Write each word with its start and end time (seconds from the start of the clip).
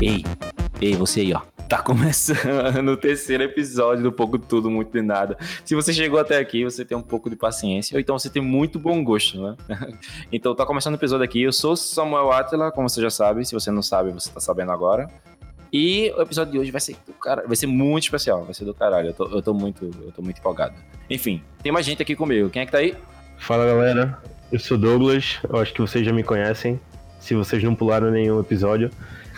Ei, 0.00 0.24
ei, 0.80 0.96
você 0.96 1.20
aí, 1.20 1.32
ó. 1.32 1.40
Tá 1.68 1.80
começando 1.82 2.88
o 2.92 2.96
terceiro 2.96 3.42
episódio 3.42 4.02
do 4.02 4.12
Pouco 4.12 4.38
Tudo, 4.38 4.70
Muito 4.70 4.92
de 4.92 5.00
Nada. 5.00 5.36
Se 5.64 5.74
você 5.74 5.92
chegou 5.92 6.18
até 6.18 6.38
aqui, 6.38 6.62
você 6.64 6.84
tem 6.84 6.96
um 6.96 7.02
pouco 7.02 7.30
de 7.30 7.36
paciência, 7.36 7.96
ou 7.96 8.00
então 8.00 8.18
você 8.18 8.28
tem 8.28 8.42
muito 8.42 8.78
bom 8.78 9.02
gosto, 9.02 9.40
né? 9.40 9.56
Então 10.30 10.54
tá 10.54 10.66
começando 10.66 10.94
o 10.94 10.96
episódio 10.96 11.24
aqui. 11.24 11.42
Eu 11.42 11.52
sou 11.52 11.76
Samuel 11.76 12.30
Atila, 12.32 12.70
como 12.70 12.88
você 12.88 13.00
já 13.00 13.10
sabe. 13.10 13.44
Se 13.44 13.54
você 13.54 13.70
não 13.70 13.82
sabe, 13.82 14.10
você 14.10 14.30
tá 14.30 14.40
sabendo 14.40 14.72
agora. 14.72 15.08
E 15.72 16.12
o 16.16 16.22
episódio 16.22 16.52
de 16.52 16.58
hoje 16.58 16.70
vai 16.70 16.80
ser 16.80 16.96
do 17.06 17.12
cara, 17.14 17.44
vai 17.46 17.56
ser 17.56 17.66
muito 17.66 18.04
especial, 18.04 18.44
vai 18.44 18.54
ser 18.54 18.64
do 18.64 18.74
caralho. 18.74 19.08
Eu 19.08 19.14
tô, 19.14 19.24
eu 19.26 19.42
tô 19.42 19.54
muito, 19.54 19.90
eu 20.04 20.12
tô 20.12 20.22
muito 20.22 20.38
empolgado. 20.38 20.74
Enfim, 21.08 21.42
tem 21.62 21.72
mais 21.72 21.84
gente 21.86 22.02
aqui 22.02 22.14
comigo. 22.14 22.50
Quem 22.50 22.62
é 22.62 22.66
que 22.66 22.72
tá 22.72 22.78
aí? 22.78 22.94
Fala 23.38 23.66
galera, 23.66 24.18
eu 24.52 24.58
sou 24.60 24.78
Douglas, 24.78 25.40
eu 25.48 25.58
acho 25.58 25.72
que 25.72 25.80
vocês 25.80 26.06
já 26.06 26.12
me 26.12 26.22
conhecem, 26.22 26.78
se 27.18 27.34
vocês 27.34 27.62
não 27.62 27.74
pularam 27.74 28.10
nenhum 28.10 28.38
episódio. 28.38 28.90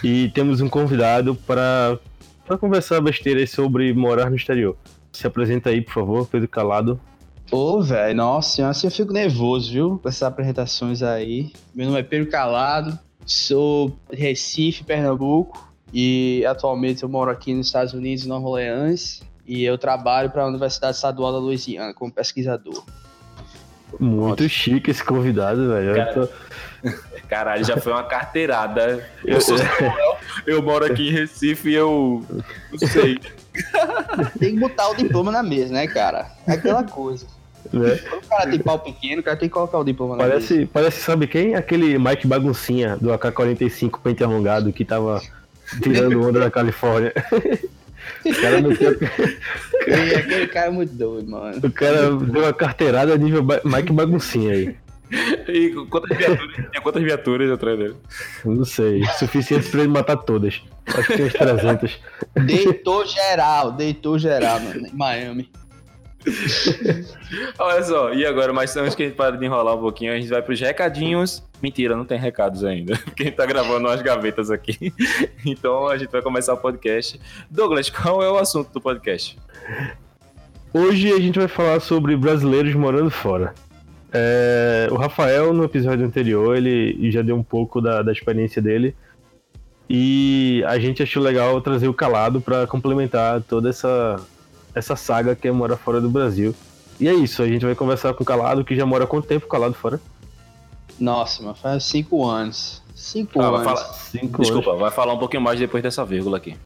E 0.03 0.29
temos 0.31 0.61
um 0.61 0.69
convidado 0.69 1.35
para 1.35 1.99
conversar 2.61 3.01
besteiras 3.01 3.51
sobre 3.51 3.93
morar 3.95 4.31
no 4.31 4.37
exterior. 4.37 4.77
Se 5.13 5.27
apresenta 5.27 5.71
aí, 5.71 5.81
por 5.81 5.95
favor, 5.95 6.27
Pedro 6.27 6.49
Calado. 6.49 7.01
Ô, 7.51 7.81
velho, 7.81 8.17
nossa 8.17 8.69
assim 8.69 8.87
eu 8.89 8.91
fico 8.91 9.13
nervoso, 9.13 9.73
viu? 9.73 10.01
Com 10.03 10.09
essas 10.09 10.23
apresentações 10.23 11.03
aí. 11.03 11.53
Meu 11.75 11.87
nome 11.87 12.01
é 12.01 12.03
Pedro 12.03 12.29
Calado, 12.29 12.99
sou 13.25 13.97
Recife, 14.13 14.83
Pernambuco, 14.85 15.73
e 15.93 16.45
atualmente 16.45 17.03
eu 17.03 17.09
moro 17.09 17.31
aqui 17.31 17.55
nos 17.55 17.67
Estados 17.67 17.95
Unidos, 17.95 18.27
em 18.27 18.29
Nova 18.29 18.49
Orleans, 18.49 19.23
e 19.47 19.65
eu 19.65 19.79
trabalho 19.79 20.31
para 20.31 20.43
a 20.43 20.47
Universidade 20.47 20.97
Estadual 20.97 21.33
da 21.33 21.39
Louisiana 21.39 21.95
como 21.95 22.13
pesquisador. 22.13 22.85
Muito 24.01 24.43
Nossa. 24.43 24.49
chique 24.49 24.91
esse 24.91 25.05
convidado, 25.05 25.69
velho. 25.69 25.95
Cara, 25.95 26.13
tô... 26.13 26.29
Caralho, 27.29 27.65
já 27.65 27.77
foi 27.77 27.93
uma 27.93 28.05
carteirada. 28.05 29.05
Eu, 29.25 29.41
sou 29.41 29.57
eu 30.47 30.63
moro 30.63 30.85
aqui 30.85 31.09
em 31.09 31.13
Recife 31.13 31.71
e 31.71 31.75
eu 31.75 32.25
não 32.71 32.79
sei. 32.79 33.19
Tem 34.39 34.55
que 34.55 34.61
botar 34.61 34.89
o 34.91 34.95
diploma 34.95 35.33
na 35.33 35.43
mesa, 35.43 35.73
né, 35.73 35.87
cara? 35.87 36.31
É 36.47 36.53
aquela 36.53 36.85
coisa. 36.85 37.27
Né? 37.73 37.97
Quando 38.09 38.23
o 38.23 38.29
cara 38.29 38.51
tem 38.51 38.59
pau 38.61 38.79
pequeno, 38.79 39.21
o 39.21 39.25
cara 39.25 39.37
tem 39.37 39.49
que 39.49 39.53
colocar 39.53 39.79
o 39.79 39.85
diploma 39.85 40.17
parece, 40.17 40.53
na 40.53 40.59
mesa. 40.61 40.71
Parece, 40.73 41.01
sabe 41.01 41.27
quem? 41.27 41.55
Aquele 41.55 41.99
Mike 41.99 42.27
Baguncinha 42.27 42.97
do 42.97 43.13
AK-47 43.13 43.99
pente 44.03 44.23
alongado 44.23 44.73
que 44.73 44.85
tava 44.85 45.21
tirando 45.83 46.23
onda 46.23 46.41
da 46.41 46.51
Califórnia. 46.51 47.13
O 48.25 48.41
cara 48.41 48.61
meteu. 48.61 48.91
aquele 50.19 50.47
cara 50.47 50.67
é 50.67 50.71
muito 50.71 50.95
doido, 50.95 51.29
mano. 51.29 51.59
O 51.59 51.73
cara 51.73 52.13
deu 52.17 52.43
uma 52.43 52.53
carteirada 52.53 53.17
nível 53.17 53.45
Mike 53.65 53.93
Baguncinha 53.93 54.53
aí. 54.53 54.77
E 55.49 55.71
quantas 55.89 56.17
viaturas, 56.17 56.55
tinha 56.55 56.83
quantas 56.83 57.03
viaturas 57.03 57.51
atrás 57.51 57.79
dele? 57.79 57.97
Não 58.45 58.65
sei. 58.65 59.05
Suficiente 59.19 59.71
pra 59.71 59.81
ele 59.81 59.89
matar 59.89 60.17
todas. 60.17 60.63
Acho 60.87 61.07
que 61.07 61.17
tem 61.17 61.27
uns 61.27 61.33
300. 61.33 62.01
Deitou 62.45 63.07
geral, 63.07 63.73
deitou 63.73 64.19
geral, 64.19 64.61
mano, 64.61 64.87
em 64.87 64.93
Miami. 64.93 65.51
Olha 67.59 67.83
só, 67.85 68.13
e 68.13 68.27
agora, 68.27 68.53
mas 68.53 68.77
antes 68.77 68.95
que 68.95 69.05
a 69.05 69.07
gente 69.07 69.17
pare 69.17 69.37
de 69.37 69.45
enrolar 69.45 69.77
um 69.77 69.81
pouquinho, 69.81 70.13
a 70.13 70.17
gente 70.17 70.29
vai 70.29 70.43
pros 70.43 70.61
recadinhos. 70.61 71.43
Mentira, 71.63 71.97
não 71.97 72.05
tem 72.05 72.19
recados 72.19 72.65
ainda, 72.65 72.97
porque 73.05 73.23
a 73.23 73.27
gente 73.27 73.37
tá 73.37 73.47
gravando 73.47 73.87
umas 73.87 74.03
gavetas 74.03 74.51
aqui. 74.51 74.93
Então 75.45 75.87
a 75.87 75.97
gente 75.97 76.11
vai 76.11 76.23
começar 76.23 76.55
o 76.55 76.57
podcast. 76.57 77.21
Douglas, 77.49 77.89
qual 77.89 78.23
é 78.23 78.31
o 78.31 78.37
assunto 78.37 78.73
do 78.73 78.81
podcast? 78.81 79.39
Hoje 80.75 81.13
a 81.13 81.19
gente 81.19 81.39
vai 81.39 81.49
falar 81.49 81.81
sobre 81.81 82.17
brasileiros 82.17 82.75
morando 82.75 83.11
fora. 83.11 83.55
É, 84.13 84.89
o 84.91 84.97
Rafael, 84.97 85.53
no 85.53 85.65
episódio 85.65 86.07
anterior, 86.07 86.57
ele 86.57 87.11
já 87.11 87.23
deu 87.23 87.37
um 87.37 87.43
pouco 87.43 87.81
da, 87.81 88.03
da 88.03 88.13
experiência 88.13 88.63
dele. 88.63 88.95
E 89.89 90.65
a 90.67 90.79
gente 90.79 91.03
achou 91.03 91.23
legal 91.23 91.61
trazer 91.61 91.89
o 91.89 91.95
Calado 91.95 92.41
para 92.41 92.67
complementar 92.67 93.41
toda 93.43 93.69
essa, 93.71 94.17
essa 94.75 94.97
saga 94.97 95.37
que 95.37 95.47
é 95.47 95.53
mora 95.53 95.77
fora 95.77 96.01
do 96.01 96.09
Brasil. 96.09 96.55
E 96.99 97.09
é 97.09 97.15
isso, 97.15 97.43
a 97.43 97.47
gente 97.47 97.65
vai 97.65 97.75
conversar 97.75 98.15
com 98.15 98.23
o 98.23 98.27
Calado, 98.27 98.65
que 98.65 98.75
já 98.75 98.87
mora 98.87 99.05
há 99.05 99.07
quanto 99.07 99.29
tempo 99.29 99.47
Calado 99.47 99.75
fora? 99.75 100.01
Nossa, 100.99 101.43
mas 101.43 101.59
faz 101.59 101.85
cinco 101.85 102.27
anos. 102.27 102.83
Cinco 102.95 103.41
ah, 103.41 103.49
anos. 103.49 103.65
Vai 103.65 103.65
falar... 103.65 103.93
cinco 103.93 104.43
Desculpa, 104.43 104.71
anos. 104.71 104.81
vai 104.81 104.91
falar 104.91 105.13
um 105.13 105.19
pouquinho 105.19 105.43
mais 105.43 105.59
depois 105.59 105.83
dessa 105.83 106.05
vírgula 106.05 106.39
aqui. 106.39 106.57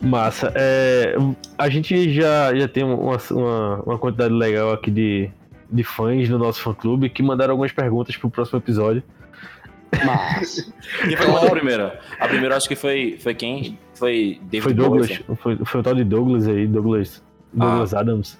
Massa. 0.00 0.52
É, 0.54 1.14
a 1.58 1.68
gente 1.68 2.12
já, 2.12 2.54
já 2.54 2.66
tem 2.66 2.84
uma, 2.84 3.18
uma, 3.30 3.82
uma, 3.82 3.98
quantidade 3.98 4.32
legal 4.32 4.72
aqui 4.72 4.90
de, 4.90 5.30
de 5.70 5.84
fãs 5.84 6.28
do 6.28 6.38
nosso 6.38 6.62
fã 6.62 6.72
clube 6.72 7.10
que 7.10 7.22
mandaram 7.22 7.52
algumas 7.52 7.72
perguntas 7.72 8.16
pro 8.16 8.30
próximo 8.30 8.58
episódio. 8.58 9.02
Massa. 10.04 10.72
Quem 11.06 11.16
foi 11.16 11.46
a 11.46 11.50
primeira? 11.50 12.00
A 12.18 12.28
primeira 12.28 12.56
acho 12.56 12.68
que 12.68 12.76
foi, 12.76 13.18
foi 13.20 13.34
quem? 13.34 13.78
Foi 13.94 14.38
David 14.42 14.62
Foi 14.62 14.72
Douglas. 14.74 15.22
Foi, 15.36 15.56
foi 15.64 15.80
o 15.80 15.82
tal 15.82 15.94
de 15.94 16.04
Douglas 16.04 16.46
aí, 16.48 16.66
Douglas, 16.66 17.22
Douglas 17.52 17.92
ah. 17.92 18.00
Adams. 18.00 18.38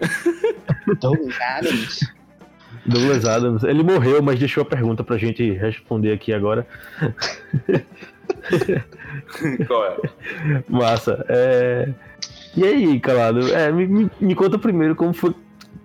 Douglas 1.00 1.34
Adams. 1.40 2.15
Douglas 2.86 3.24
Adams. 3.24 3.64
Ele 3.64 3.82
morreu, 3.82 4.22
mas 4.22 4.38
deixou 4.38 4.62
a 4.62 4.66
pergunta 4.66 5.02
pra 5.02 5.16
gente 5.16 5.50
responder 5.52 6.12
aqui 6.12 6.32
agora. 6.32 6.66
Qual 9.66 9.84
é? 9.84 9.96
Massa. 10.68 11.24
É... 11.28 11.88
E 12.56 12.64
aí, 12.64 13.00
Calado? 13.00 13.52
É, 13.52 13.70
me, 13.70 14.10
me, 14.18 14.34
conta 14.34 14.58
primeiro 14.58 14.96
como 14.96 15.12
foi, 15.12 15.34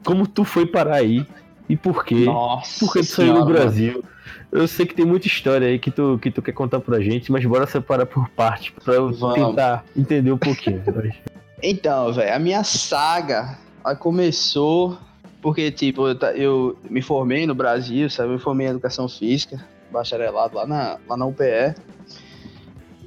como 0.06 0.26
tu 0.26 0.44
foi 0.44 0.66
parar 0.66 0.96
aí 0.96 1.26
e 1.68 1.76
por 1.76 2.06
quê? 2.06 2.26
Nossa 2.26 2.80
por 2.80 2.94
que 2.94 3.00
tu 3.00 3.06
saiu 3.06 3.34
do 3.34 3.46
Brasil? 3.46 4.04
Eu 4.52 4.68
sei 4.68 4.86
que 4.86 4.94
tem 4.94 5.06
muita 5.06 5.28
história 5.28 5.68
aí 5.68 5.80
que 5.80 5.92
tu, 5.92 6.20
que 6.22 6.32
tu 6.32 6.42
quer 6.42 6.54
contar 6.54 6.80
pra 6.80 7.00
gente, 7.00 7.32
mas 7.32 7.46
bora 7.46 7.68
separar 7.68 8.06
por 8.06 8.30
parte 8.30 8.72
pra 8.72 8.94
eu 8.94 9.12
Vamos. 9.12 9.36
tentar 9.36 9.84
entender 9.96 10.32
um 10.32 10.38
pouquinho. 10.38 10.84
então, 11.62 12.14
velho, 12.14 12.36
a 12.36 12.40
minha 12.40 12.64
saga 12.64 13.58
começou 14.00 14.98
porque, 15.42 15.72
tipo, 15.72 16.08
eu, 16.08 16.16
eu, 16.36 16.78
me 16.90 17.02
formei 17.02 17.48
no 17.48 17.56
Brasil, 17.56 18.10
sabe? 18.10 18.30
Eu 18.30 18.34
me 18.34 18.40
formei 18.40 18.68
em 18.68 18.70
Educação 18.70 19.10
Física, 19.10 19.66
bacharelado 19.92 20.56
lá 20.56 20.68
na, 20.68 21.00
lá 21.08 21.18
na 21.18 21.26
UPE. 21.26 21.76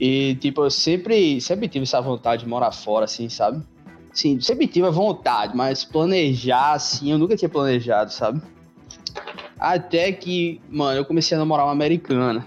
E, 0.01 0.35
tipo, 0.37 0.65
eu 0.65 0.71
sempre, 0.71 1.41
sempre 1.41 1.69
tive 1.69 1.85
essa 1.85 2.01
vontade 2.01 2.43
de 2.43 2.49
morar 2.49 2.73
fora, 2.73 3.05
assim, 3.05 3.29
sabe? 3.29 3.63
Sim, 4.13 4.41
sempre 4.41 4.67
tive 4.67 4.87
a 4.87 4.91
vontade, 4.91 5.57
mas 5.57 5.85
planejar, 5.85 6.73
assim, 6.73 7.13
eu 7.13 7.19
nunca 7.19 7.37
tinha 7.37 7.49
planejado, 7.49 8.13
sabe? 8.13 8.43
Até 9.59 10.11
que, 10.11 10.61
mano, 10.69 10.99
eu 10.99 11.05
comecei 11.05 11.37
a 11.37 11.39
namorar 11.39 11.67
uma 11.67 11.73
americana. 11.73 12.45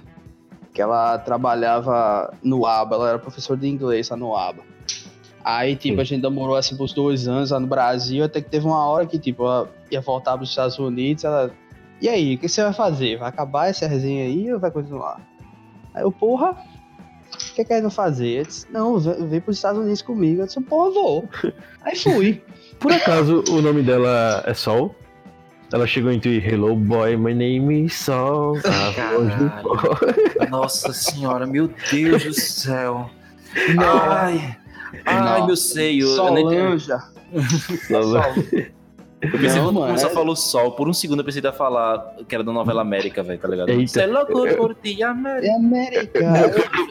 Que 0.73 0.81
ela 0.81 1.17
trabalhava 1.17 2.33
no 2.43 2.65
ABA, 2.65 2.95
ela 2.95 3.09
era 3.09 3.19
professora 3.19 3.59
de 3.59 3.67
inglês 3.67 4.09
lá 4.09 4.17
no 4.17 4.35
ABA. 4.35 4.63
Aí, 5.49 5.77
tipo, 5.77 5.95
Sim. 5.95 6.01
a 6.01 6.03
gente 6.03 6.21
demorou, 6.21 6.57
assim, 6.57 6.75
por 6.75 6.93
dois 6.93 7.25
anos 7.25 7.51
lá 7.51 7.59
no 7.61 7.67
Brasil, 7.67 8.21
até 8.21 8.41
que 8.41 8.49
teve 8.49 8.65
uma 8.65 8.85
hora 8.85 9.05
que, 9.05 9.17
tipo, 9.17 9.45
ela 9.45 9.71
ia 9.89 10.01
voltar 10.01 10.33
para 10.33 10.43
os 10.43 10.49
Estados 10.49 10.77
Unidos, 10.77 11.23
ela... 11.23 11.49
E 12.01 12.09
aí, 12.09 12.35
o 12.35 12.37
que 12.37 12.49
você 12.49 12.61
vai 12.61 12.73
fazer? 12.73 13.17
Vai 13.17 13.29
acabar 13.29 13.69
essa 13.69 13.87
resenha 13.87 14.25
aí 14.25 14.51
ou 14.51 14.59
vai 14.59 14.69
continuar? 14.69 15.21
Aí 15.93 16.03
eu, 16.03 16.11
porra, 16.11 16.51
o 16.51 17.53
que 17.55 17.61
é 17.61 17.63
que 17.63 17.81
vai 17.81 17.89
fazer? 17.89 18.39
Eu 18.39 18.43
disse, 18.43 18.67
não, 18.69 18.99
vem, 18.99 19.39
para 19.39 19.51
os 19.51 19.55
Estados 19.55 19.79
Unidos 19.79 20.01
comigo. 20.01 20.41
Eu 20.41 20.47
disse, 20.47 20.59
porra, 20.59 20.91
vou. 20.91 21.29
Aí 21.81 21.95
fui. 21.95 22.43
Por 22.77 22.91
acaso 22.91 23.41
o 23.49 23.61
nome 23.61 23.83
dela 23.83 24.43
é 24.45 24.53
Sol? 24.53 24.93
Ela 25.71 25.87
chegou 25.87 26.11
em 26.11 26.19
tu 26.19 26.27
Hello 26.27 26.75
boy, 26.75 27.15
my 27.15 27.33
name 27.33 27.85
is 27.85 27.93
Sol. 27.93 28.57
Nossa 30.51 30.91
senhora, 30.91 31.47
meu 31.47 31.69
Deus 31.89 32.23
do 32.25 32.33
céu. 32.33 33.09
Ai, 33.79 34.57
ai, 35.05 35.45
meu 35.45 35.55
seio. 35.55 36.07
Solanja. 36.07 36.99
Solanja. 37.87 38.71
Eu 39.19 39.31
pensei 39.31 39.59
não, 39.59 39.73
quando 39.73 39.97
você 39.97 40.05
é... 40.05 40.09
falou 40.09 40.35
sol, 40.35 40.71
por 40.73 40.87
um 40.87 40.93
segundo 40.93 41.19
eu 41.19 41.25
pensei 41.25 41.41
que 41.41 41.47
ia 41.47 41.53
falar 41.53 42.15
que 42.27 42.35
era 42.35 42.43
da 42.43 42.53
novela 42.53 42.81
América, 42.81 43.23
velho, 43.23 43.39
tá 43.39 43.47
ligado? 43.47 43.69
Eita. 43.69 44.01
é 44.01 44.05
louco 44.05 44.55
por 44.55 44.75
ti, 44.75 45.01
América. 45.01 45.47
É 45.47 45.55
América. 45.55 46.19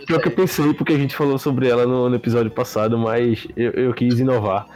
Pior 0.06 0.20
que 0.20 0.28
eu 0.28 0.32
pensei, 0.32 0.75
porque 0.75 0.93
a 0.93 0.98
gente 0.98 1.14
falou 1.14 1.38
sobre 1.38 1.69
ela 1.69 1.87
no, 1.87 2.08
no 2.08 2.16
episódio 2.16 2.50
passado, 2.50 2.98
mas 2.98 3.46
eu, 3.56 3.70
eu 3.72 3.94
quis 3.94 4.19
inovar. 4.19 4.66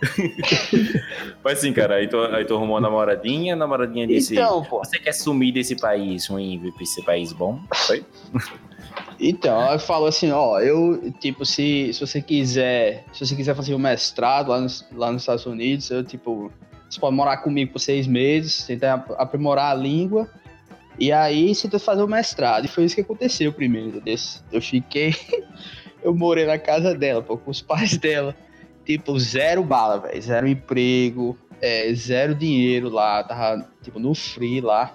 mas 1.42 1.58
sim, 1.58 1.72
cara, 1.72 1.96
aí 1.96 2.08
tu, 2.08 2.18
aí 2.20 2.44
tu 2.44 2.54
arrumou 2.54 2.76
uma 2.76 2.80
namoradinha, 2.80 3.54
a 3.54 3.56
namoradinha 3.56 4.06
disse: 4.06 4.34
então, 4.34 4.62
pô. 4.64 4.78
Você 4.78 4.98
quer 4.98 5.12
sumir 5.12 5.52
desse 5.52 5.76
país 5.76 6.26
ruim 6.26 6.60
pra 6.74 6.82
esse 6.82 7.02
país 7.02 7.32
bom? 7.32 7.58
Foi? 7.86 8.04
Então, 9.20 9.60
ela 9.60 9.78
falou 9.78 10.08
assim, 10.08 10.30
ó, 10.30 10.60
eu, 10.60 11.12
tipo, 11.18 11.44
se, 11.44 11.92
se 11.92 12.00
você 12.00 12.22
quiser, 12.22 13.04
se 13.12 13.26
você 13.26 13.34
quiser 13.34 13.54
fazer 13.54 13.74
um 13.74 13.78
mestrado 13.78 14.48
lá 14.48 14.60
nos, 14.60 14.86
lá 14.92 15.10
nos 15.10 15.22
Estados 15.22 15.44
Unidos, 15.44 15.90
eu, 15.90 16.04
tipo, 16.04 16.52
você 16.88 17.00
pode 17.00 17.16
morar 17.16 17.38
comigo 17.38 17.72
por 17.72 17.80
seis 17.80 18.06
meses, 18.06 18.64
tentar 18.64 19.04
aprimorar 19.18 19.72
a 19.72 19.74
língua. 19.74 20.28
E 20.98 21.12
aí 21.12 21.54
que 21.54 21.78
fazer 21.78 22.02
o 22.02 22.08
mestrado. 22.08 22.64
E 22.64 22.68
foi 22.68 22.84
isso 22.84 22.94
que 22.94 23.02
aconteceu 23.02 23.52
primeiro. 23.52 24.02
Eu 24.50 24.60
fiquei. 24.60 25.14
eu 26.02 26.14
morei 26.14 26.46
na 26.46 26.58
casa 26.58 26.94
dela, 26.94 27.22
pô, 27.22 27.36
com 27.36 27.50
os 27.50 27.60
pais 27.60 27.96
dela. 27.96 28.34
Tipo, 28.84 29.18
zero 29.18 29.62
bala, 29.62 29.98
velho. 29.98 30.20
Zero 30.20 30.48
emprego, 30.48 31.38
é, 31.60 31.92
zero 31.92 32.34
dinheiro 32.34 32.88
lá. 32.88 33.22
Tava, 33.22 33.68
tipo, 33.82 33.98
no 33.98 34.14
free 34.14 34.60
lá. 34.60 34.92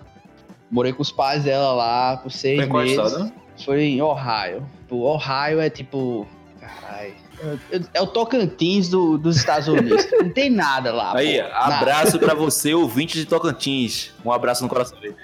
Morei 0.73 0.91
com 0.91 1.01
os 1.03 1.11
pais 1.11 1.43
dela 1.43 1.71
lá 1.73 2.17
por 2.17 2.31
seis 2.31 2.67
Foi 2.67 2.83
meses. 2.83 2.97
estado? 3.05 3.31
Foi 3.63 3.83
em 3.83 4.01
Ohio. 4.01 4.65
O 4.89 5.03
Ohio 5.03 5.61
é 5.61 5.69
tipo. 5.69 6.27
Caralho. 6.59 7.13
É, 7.71 7.79
é 7.95 8.01
o 8.01 8.07
Tocantins 8.07 8.89
do- 8.89 9.17
dos 9.17 9.35
Estados 9.37 9.67
Unidos. 9.67 10.07
Não 10.19 10.29
tem 10.29 10.49
nada 10.49 10.91
lá. 10.91 11.15
Aí, 11.15 11.41
pô, 11.41 11.47
nada. 11.49 11.75
abraço 11.77 12.17
pra 12.19 12.33
você, 12.33 12.73
ouvinte 12.73 13.17
de 13.17 13.25
Tocantins. 13.25 14.11
Um 14.25 14.31
abraço 14.31 14.63
no 14.63 14.69
coração 14.69 14.99
dele. 14.99 15.15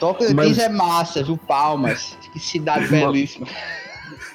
Tocantins 0.00 0.32
Mas- 0.34 0.58
é 0.58 0.68
massa, 0.68 1.22
viu? 1.22 1.36
Palmas. 1.36 2.16
Que 2.32 2.40
cidade 2.40 2.88
belíssima. 2.88 3.46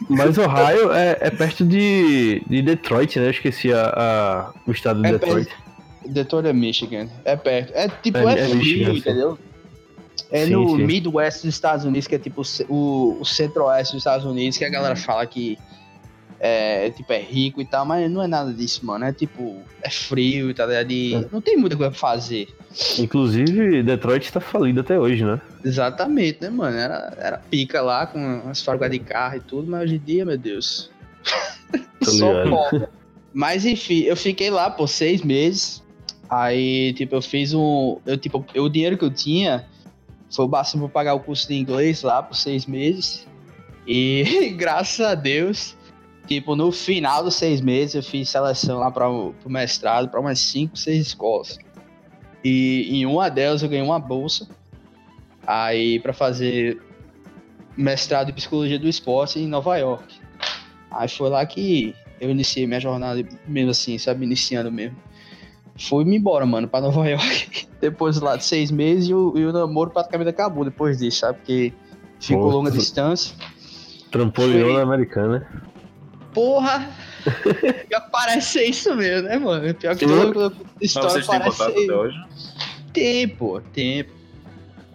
Mas 0.10 0.38
Ohio 0.38 0.92
é, 0.94 1.18
é 1.20 1.30
perto 1.32 1.66
de, 1.66 2.42
de 2.48 2.62
Detroit, 2.62 3.20
né? 3.20 3.28
Eu 3.28 3.32
esqueci 3.32 3.74
a, 3.74 3.86
a- 3.96 4.54
o 4.68 4.72
estado 4.72 5.02
de 5.02 5.08
É 5.08 5.12
Detroit. 5.14 5.50
Detroit 6.06 6.48
é 6.48 6.54
Michigan. 6.54 7.08
É 7.26 7.36
perto. 7.36 7.72
É 7.76 7.88
tipo, 7.90 8.18
É- 8.18 8.40
é, 8.40 8.40
é 8.40 8.48
frio, 8.50 8.58
Michigan, 8.58 8.94
entendeu? 8.94 9.40
É 10.34 10.48
Sim, 10.48 10.54
no 10.54 10.68
sim. 10.78 10.84
Midwest 10.86 11.44
dos 11.46 11.54
Estados 11.54 11.86
Unidos, 11.86 12.08
que 12.08 12.16
é 12.16 12.18
tipo 12.20 12.42
o 12.68 13.18
o, 13.22 13.24
centro-oeste 13.24 13.94
dos 13.94 14.02
Estados 14.02 14.26
Unidos, 14.26 14.58
que 14.58 14.66
a 14.66 14.70
galera 14.70 14.96
fala 14.96 15.28
que 15.28 15.60
é, 16.40 16.90
tipo, 16.90 17.14
é 17.14 17.20
rico 17.22 17.62
e 17.62 17.66
tal, 17.66 17.86
mas 17.86 18.10
não 18.12 18.22
é 18.22 18.28
nada 18.28 18.52
disso, 18.52 18.84
mano. 18.84 19.06
É 19.06 19.14
tipo, 19.14 19.62
é 19.84 19.90
frio, 19.92 20.52
tá? 20.54 20.66
E 20.90 21.14
É. 21.14 21.26
não 21.32 21.40
tem 21.40 21.56
muita 21.56 21.78
coisa 21.78 21.92
pra 21.92 22.00
fazer. 22.00 22.48
Inclusive, 22.98 23.84
Detroit 23.84 24.30
tá 24.32 24.42
falido 24.42 24.80
até 24.82 25.00
hoje, 25.00 25.24
né? 25.24 25.40
Exatamente, 25.64 26.42
né, 26.42 26.50
mano? 26.50 26.76
Era, 26.76 27.14
era 27.18 27.38
pica 27.38 27.82
lá, 27.82 28.08
com 28.08 28.42
as 28.50 28.60
fábricas 28.62 28.90
de 28.92 29.00
carro 29.00 29.38
e 29.38 29.40
tudo, 29.40 29.70
mas 29.70 29.84
hoje 29.84 29.96
em 29.96 30.00
dia, 30.00 30.26
meu 30.26 30.38
Deus. 30.38 30.90
Só 32.02 32.50
pó. 32.50 32.70
Mas 33.32 33.66
enfim, 33.66 34.00
eu 34.02 34.16
fiquei 34.18 34.50
lá 34.50 34.70
por 34.70 34.88
seis 34.90 35.22
meses. 35.22 35.82
Aí, 36.30 36.92
tipo, 36.94 37.16
eu 37.16 37.22
fiz 37.22 37.54
um. 37.54 38.00
Eu, 38.06 38.18
tipo, 38.18 38.44
eu- 38.54 38.64
o 38.66 38.70
dinheiro 38.70 38.98
que 38.98 39.06
eu 39.06 39.12
tinha 39.12 39.66
foi 40.34 40.46
o 40.46 40.48
bastante 40.48 40.82
pra 40.82 40.90
pagar 40.90 41.14
o 41.14 41.20
curso 41.20 41.48
de 41.48 41.56
inglês 41.56 42.02
lá 42.02 42.24
por 42.24 42.36
seis 42.36 42.66
meses. 42.66 43.28
E 43.86 44.54
graças 44.58 45.06
a 45.06 45.16
Deus, 45.16 45.78
tipo, 46.28 46.56
no 46.56 46.72
final 46.72 47.24
dos 47.24 47.36
seis 47.36 47.62
meses 47.62 47.96
eu 47.96 48.04
fiz 48.04 48.30
seleção 48.30 48.80
lá 48.80 48.90
para 48.90 49.10
o 49.10 49.34
mestrado, 49.46 50.10
para 50.10 50.20
umas 50.20 50.40
cinco, 50.40 50.78
seis 50.78 51.08
escolas. 51.08 51.58
E 52.44 52.90
em 52.92 53.06
uma 53.06 53.30
delas 53.30 53.64
eu 53.64 53.70
ganhei 53.70 53.86
uma 53.86 54.00
bolsa. 54.00 54.48
Aí, 55.46 56.00
para 56.00 56.14
fazer 56.14 56.82
mestrado 57.76 58.30
em 58.30 58.34
psicologia 58.34 58.80
do 58.80 58.88
esporte 58.88 59.40
em 59.40 59.48
Nova 59.48 59.78
York. 59.78 60.20
Aí 60.90 61.08
foi 61.08 61.30
lá 61.30 61.46
que 61.46 61.96
eu 62.20 62.30
iniciei 62.30 62.66
minha 62.66 62.80
jornada, 62.80 63.24
mesmo 63.48 63.72
assim, 63.72 63.98
sabe? 63.98 64.26
Iniciando 64.26 64.72
mesmo. 64.72 64.96
Fui-me 65.78 66.16
embora, 66.18 66.46
mano, 66.46 66.68
pra 66.68 66.82
Nova 66.82 67.08
York. 67.08 67.68
Depois 67.82 68.20
lá 68.20 68.36
de 68.36 68.44
seis 68.46 68.70
meses 68.72 69.10
e 69.10 69.14
o, 69.14 69.34
e 69.36 69.46
o 69.46 69.52
namoro 69.52 69.90
praticamente 69.92 70.30
acabou 70.30 70.64
depois 70.64 71.00
disso, 71.00 71.20
sabe? 71.20 71.40
Porque 71.40 71.74
ficou 72.20 72.50
longa 72.50 72.72
distância. 72.72 73.36
Trampolinou 74.12 74.70
Foi. 74.70 74.78
na 74.78 74.82
americana. 74.84 75.64
Porra! 76.34 76.88
Pior 77.88 78.02
que 78.02 78.12
parece 78.12 78.48
ser 78.60 78.66
isso 78.66 78.94
mesmo, 78.96 79.28
né, 79.28 79.38
mano? 79.38 79.74
Pior 79.74 79.96
que 79.96 80.06
toda 80.06 80.50
Mas 80.50 80.82
história 80.82 81.10
vocês 81.10 81.28
têm 81.28 81.40
parece 81.40 81.58
ser. 81.58 81.84
até 81.84 81.94
hoje? 81.96 82.18
Tem, 82.94 83.28
pô, 83.28 83.60
tempo. 83.60 84.12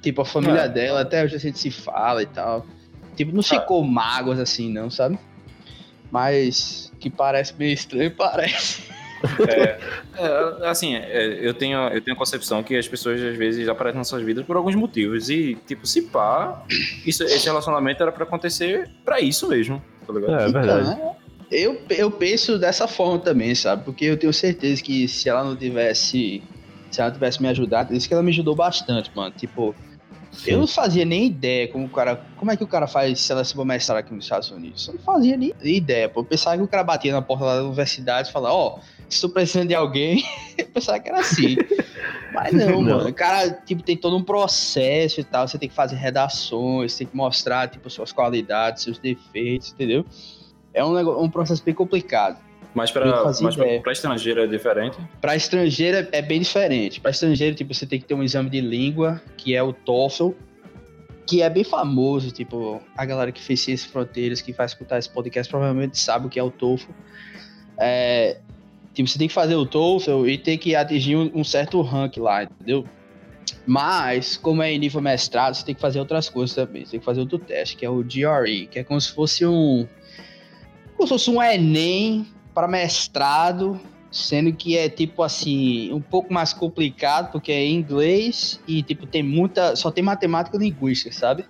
Tipo, 0.01 0.23
a 0.23 0.25
família 0.25 0.61
É. 0.63 0.69
dela, 0.69 1.01
até 1.01 1.25
hoje 1.25 1.35
a 1.37 1.39
gente 1.39 1.59
se 1.59 1.71
fala 1.71 2.23
e 2.23 2.27
tal. 2.27 2.65
Tipo, 3.17 3.33
não 3.33 3.41
Ah. 3.41 3.43
ficou 3.43 3.83
mágoas 3.85 4.39
assim, 4.39 4.73
não, 4.73 4.89
sabe? 4.91 5.19
Mas 6.11 6.93
que 7.01 7.11
parece 7.11 7.55
meio 7.59 7.73
estranho, 7.73 8.11
parece. 8.17 8.83
É, 10.19 10.69
assim, 10.69 10.97
é, 10.97 11.39
eu, 11.41 11.55
tenho, 11.55 11.79
eu 11.89 12.01
tenho 12.01 12.17
a 12.17 12.19
concepção 12.19 12.63
que 12.63 12.77
as 12.77 12.89
pessoas 12.89 13.21
às 13.23 13.37
vezes 13.37 13.69
aparecem 13.69 13.99
nas 13.99 14.09
suas 14.09 14.23
vidas 14.23 14.45
por 14.45 14.57
alguns 14.57 14.75
motivos. 14.75 15.31
E, 15.31 15.57
tipo, 15.67 15.87
se 15.87 16.03
pá, 16.03 16.65
isso, 17.07 17.23
esse 17.23 17.47
relacionamento 17.47 18.03
era 18.03 18.11
pra 18.11 18.25
acontecer 18.25 18.91
pra 19.05 19.21
isso 19.21 19.49
mesmo, 19.49 19.83
tá 20.07 20.13
ligado? 20.13 20.41
É, 20.41 20.45
é 20.45 20.53
verdade. 20.53 20.91
Então, 20.91 21.07
né? 21.07 21.17
Eu, 21.51 21.81
eu 21.89 22.11
penso 22.11 22.59
dessa 22.59 22.87
forma 22.87 23.19
também, 23.19 23.55
sabe? 23.55 23.85
Porque 23.85 24.05
eu 24.05 24.19
tenho 24.19 24.33
certeza 24.33 24.83
que 24.83 25.09
se 25.09 25.29
ela 25.29 25.43
não 25.43 25.57
tivesse. 25.57 26.43
Se 26.91 27.01
ela 27.01 27.11
tivesse 27.11 27.41
me 27.41 27.49
ajudado, 27.49 27.95
isso 27.95 28.09
que 28.09 28.15
ela 28.15 28.23
me 28.23 28.31
ajudou 28.31 28.55
bastante, 28.55 29.11
mano. 29.15 29.33
Tipo, 29.37 29.75
Sim. 30.33 30.53
eu 30.53 30.59
não 30.59 30.67
fazia 30.67 31.05
nem 31.05 31.27
ideia 31.27 31.69
como 31.69 31.87
o 31.87 31.89
cara. 31.89 32.23
Como 32.37 32.51
é 32.51 32.57
que 32.57 32.65
o 32.65 32.67
cara 32.67 32.87
faz 32.87 33.21
seleção 33.21 33.57
pra 33.57 33.65
mestrado 33.65 33.99
aqui 33.99 34.15
nos 34.15 34.25
Estados 34.25 34.51
Unidos? 34.51 34.89
Eu 34.89 34.95
não 34.95 35.01
fazia 35.01 35.37
nem 35.37 35.53
ideia, 35.63 36.09
pô. 36.09 36.21
Eu 36.21 36.25
pensava 36.25 36.57
que 36.57 36.63
o 36.63 36.69
cara 36.69 36.85
batia 36.85 37.13
na 37.13 37.23
porta 37.23 37.45
lá 37.45 37.57
da 37.57 37.65
universidade 37.65 38.29
e 38.29 38.33
falava, 38.33 38.55
ó, 38.55 38.79
se 39.09 39.21
tu 39.21 39.33
de 39.67 39.75
alguém, 39.75 40.23
eu 40.59 40.67
pensava 40.67 40.99
que 40.99 41.09
era 41.09 41.21
assim. 41.21 41.57
Mas 42.33 42.53
não, 42.53 42.83
Não. 42.83 42.99
mano. 42.99 43.09
O 43.09 43.15
cara, 43.15 43.51
tipo, 43.51 43.83
tem 43.83 43.97
todo 43.97 44.17
um 44.17 44.23
processo 44.23 45.21
e 45.21 45.25
tal. 45.25 45.49
Você 45.49 45.59
tem 45.59 45.69
que 45.69 45.75
fazer 45.75 45.97
redações, 45.97 46.97
tem 46.97 47.07
que 47.07 47.17
mostrar, 47.17 47.69
tipo, 47.69 47.89
suas 47.89 48.13
qualidades, 48.13 48.83
seus 48.83 48.99
defeitos, 48.99 49.73
entendeu? 49.73 50.05
É 50.75 50.85
um, 50.85 50.93
negócio, 50.93 51.23
um 51.23 51.31
processo 51.31 51.63
bem 51.65 51.75
complicado. 51.75 52.39
Mas, 52.75 52.91
pra 52.91 53.05
estrangeiro 53.91 54.41
é 54.41 54.47
diferente. 54.47 54.99
Para 55.21 55.35
estrangeiro 55.35 56.09
é 56.13 56.23
bem 56.23 56.41
diferente. 56.41 57.01
Para 57.01 57.11
estrangeiro, 57.11 57.57
tipo, 57.57 57.75
você 57.75 57.87
tem 57.87 57.99
que 57.99 58.07
ter 58.07 58.15
um 58.15 58.23
exame 58.23 58.51
de 58.51 58.61
língua, 58.61 59.21
que 59.37 59.55
é 59.57 59.63
o 59.63 59.73
TOEFL, 59.73 60.31
que 61.27 61.43
é 61.43 61.51
bem 61.51 61.65
famoso, 61.65 62.31
tipo, 62.31 62.81
a 62.97 63.05
galera 63.05 63.33
que 63.33 63.43
fez 63.43 63.61
Ciências 63.61 63.91
Fronteiras, 63.91 64.41
que 64.41 64.53
vai 64.53 64.67
escutar 64.67 64.99
esse 64.99 65.11
podcast, 65.11 65.51
provavelmente 65.51 65.99
sabe 65.99 66.27
o 66.27 66.31
que 66.31 66.39
é 66.39 66.43
o 66.43 66.51
TOEFL. 66.51 66.91
É, 67.79 68.39
tipo, 68.99 69.09
você 69.09 69.17
tem 69.19 69.29
que 69.29 69.35
fazer 69.35 69.55
o 69.55 69.65
TOEFL 69.65 70.27
e 70.27 70.37
tem 70.37 70.59
que 70.59 70.75
atingir 70.75 71.15
um, 71.15 71.31
um 71.33 71.45
certo 71.45 71.81
rank 71.83 72.17
lá, 72.17 72.43
entendeu? 72.43 72.85
Mas, 73.65 74.37
como 74.37 74.61
é 74.61 74.73
em 74.73 74.79
nível 74.79 75.01
mestrado, 75.01 75.55
você 75.55 75.65
tem 75.65 75.75
que 75.75 75.81
fazer 75.81 76.01
outras 76.01 76.29
coisas 76.29 76.55
também. 76.55 76.85
Você 76.85 76.93
tem 76.93 77.01
que 77.01 77.07
fazer 77.07 77.21
outro 77.21 77.39
teste, 77.39 77.77
que 77.77 77.87
é 77.87 77.89
o 77.89 78.03
GRE, 78.03 78.67
que 78.67 78.81
é 78.81 78.85
como 78.85 79.01
se 79.01 79.13
fosse 79.13 79.47
um. 79.47 79.87
Como 80.97 81.07
se 81.07 81.15
fosse 81.15 81.31
um 81.31 81.41
Enem 81.41 82.27
para 82.53 82.67
mestrado, 82.67 83.81
sendo 84.11 84.53
que 84.53 84.77
é 84.77 84.89
tipo 84.89 85.23
assim, 85.23 85.93
um 85.93 86.01
pouco 86.01 86.33
mais 86.33 86.53
complicado, 86.53 87.31
porque 87.31 87.53
é 87.53 87.65
em 87.65 87.77
inglês 87.77 88.61
e 88.67 88.83
tipo 88.83 89.07
tem 89.07 89.23
muita. 89.23 89.77
Só 89.77 89.93
tem 89.93 90.03
matemática 90.03 90.57
e 90.57 90.61
linguística, 90.61 91.13
sabe? 91.13 91.45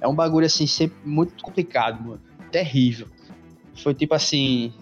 É 0.00 0.06
um 0.06 0.14
bagulho 0.14 0.46
assim, 0.46 0.68
sempre 0.68 0.98
muito 1.04 1.42
complicado, 1.42 2.00
mano. 2.00 2.20
Terrível. 2.52 3.08
Foi 3.74 3.92
tipo 3.92 4.14
assim. 4.14 4.72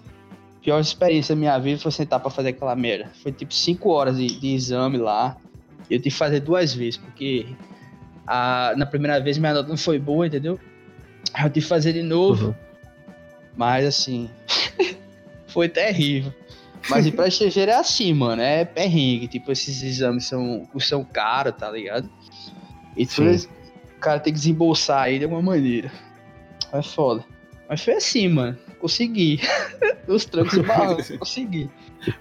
Pior 0.63 0.79
experiência 0.81 1.35
da 1.35 1.39
minha 1.39 1.59
vida 1.59 1.81
foi 1.81 1.91
sentar 1.91 2.21
pra 2.21 2.31
fazer 2.31 2.51
aquela 2.51 2.77
merda. 2.77 3.11
Foi 3.23 3.33
tipo 3.33 3.53
5 3.53 3.89
horas 3.91 4.17
de, 4.17 4.27
de 4.27 4.55
exame 4.55 4.97
lá. 4.97 5.37
Eu 5.91 5.99
tive 5.99 6.03
que 6.05 6.11
fazer 6.11 6.41
duas 6.41 6.73
vezes, 6.73 6.97
porque 6.97 7.47
a, 8.27 8.73
na 8.77 8.87
primeira 8.87 9.21
vez 9.21 9.37
minha 9.39 9.53
nota 9.53 9.69
não 9.69 9.77
foi 9.77 9.99
boa, 9.99 10.27
entendeu? 10.27 10.59
Aí 11.35 11.45
eu 11.45 11.51
tive 11.51 11.65
que 11.65 11.69
fazer 11.69 11.93
de 11.93 12.03
novo. 12.03 12.49
Uhum. 12.49 12.55
Mas 13.57 13.85
assim, 13.85 14.31
foi 15.49 15.69
terrível. 15.69 16.33
Mas 16.89 17.07
e 17.07 17.13
pra 17.13 17.29
estrangeiro 17.29 17.71
é 17.71 17.75
assim, 17.77 18.13
mano, 18.13 18.41
é 18.43 18.65
perrengue. 18.65 19.29
Tipo, 19.29 19.53
esses 19.53 19.83
exames 19.83 20.25
são, 20.27 20.69
são 20.79 21.05
caros, 21.05 21.55
tá 21.57 21.71
ligado? 21.71 22.09
E 22.97 23.05
tudo 23.07 23.29
Sim. 23.31 23.35
isso- 23.35 23.49
o 23.97 24.01
cara 24.03 24.19
tem 24.19 24.33
que 24.33 24.39
desembolsar 24.39 25.03
aí 25.03 25.19
de 25.19 25.25
alguma 25.25 25.43
maneira. 25.43 25.91
É 26.73 26.83
foda. 26.83 27.25
Mas 27.69 27.83
foi 27.85 27.95
assim, 27.95 28.27
mano. 28.29 28.59
Consegui. 28.83 29.41
Os 30.09 30.25
trancos 30.25 30.55
e 30.55 30.63
barrancos, 30.63 31.11
consegui. 31.17 31.71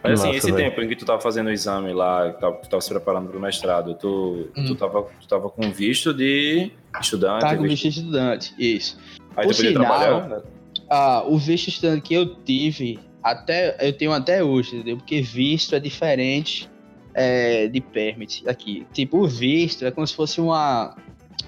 Mas 0.04 0.20
assim, 0.22 0.28
Massa, 0.28 0.38
esse 0.38 0.52
velho. 0.52 0.70
tempo 0.70 0.82
em 0.84 0.88
que 0.88 0.96
tu 0.96 1.04
tava 1.06 1.20
fazendo 1.20 1.48
o 1.48 1.52
exame 1.52 1.92
lá, 1.92 2.32
que 2.32 2.40
tava- 2.40 2.56
tu 2.58 2.70
tava 2.70 2.82
se 2.82 2.90
preparando 2.90 3.30
pro 3.30 3.40
mestrado, 3.40 3.96
tu, 3.96 4.48
Hum. 4.56 4.66
tu, 4.66 4.76
tava, 4.76 5.04
tu 5.20 5.28
tava 5.28 5.50
com 5.50 5.72
visto 5.72 6.14
de 6.14 6.72
estudante, 7.02 7.42
Tá 7.42 7.58
com 7.58 7.64
visto- 7.64 7.82
de 7.84 7.90
estudante, 7.90 8.54
isso. 8.60 8.98
aí 9.36 9.48
tu 9.48 9.50
por 9.50 9.56
podia 9.56 9.72
sinal, 9.72 9.84
trabalhar, 9.86 10.30
né? 10.30 10.42
Ah, 10.88 11.24
o 11.26 11.36
visto 11.38 11.70
estudante 11.70 12.02
que 12.04 12.14
eu 12.14 12.36
tive, 12.44 13.00
até 13.24 13.76
eu 13.88 13.92
tenho 13.94 14.12
até 14.14 14.44
hoje, 14.44 14.76
entendeu? 14.76 14.98
Porque 14.98 15.20
visto 15.22 15.76
é 15.76 15.80
diferente 15.80 16.70
é, 17.16 17.68
de 17.68 17.82
permit 17.82 18.48
aqui. 18.48 18.86
Tipo, 18.94 19.18
o 19.18 19.28
visto 19.28 19.84
é 19.86 19.90
como 19.92 20.06
se 20.08 20.16
fosse 20.16 20.40
uma. 20.40 20.96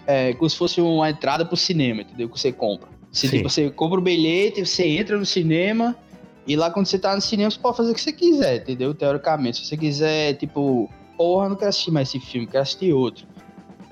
É, 0.08 0.34
como 0.34 0.50
se 0.50 0.58
fosse 0.58 0.82
uma 0.82 1.10
entrada 1.10 1.46
pro 1.46 1.56
cinema, 1.56 2.02
entendeu? 2.02 2.28
Que 2.28 2.38
você 2.40 2.52
compra. 2.52 2.90
Você, 3.14 3.30
tipo, 3.30 3.50
você 3.50 3.70
compra 3.70 4.00
o 4.00 4.02
bilhete, 4.02 4.66
você 4.66 4.88
entra 4.88 5.18
no 5.18 5.26
cinema, 5.26 5.96
e 6.48 6.56
lá 6.56 6.72
quando 6.72 6.88
você 6.88 6.98
tá 6.98 7.16
no 7.16 7.22
cinema, 7.22 7.52
você 7.52 7.60
pode 7.60 7.78
fazer 7.78 7.92
o 7.92 7.94
que 7.94 8.02
você 8.02 8.12
quiser, 8.12 8.58
entendeu? 8.58 8.94
Teoricamente. 8.94 9.60
Se 9.60 9.66
você 9.68 9.78
quiser, 9.78 10.34
tipo, 10.34 10.90
porra, 11.16 11.48
não 11.48 11.56
quero 11.56 11.70
assistir 11.70 11.92
mais 11.92 12.10
esse 12.10 12.20
filme, 12.20 12.48
quero 12.48 12.64
assistir 12.64 12.92
outro. 12.92 13.28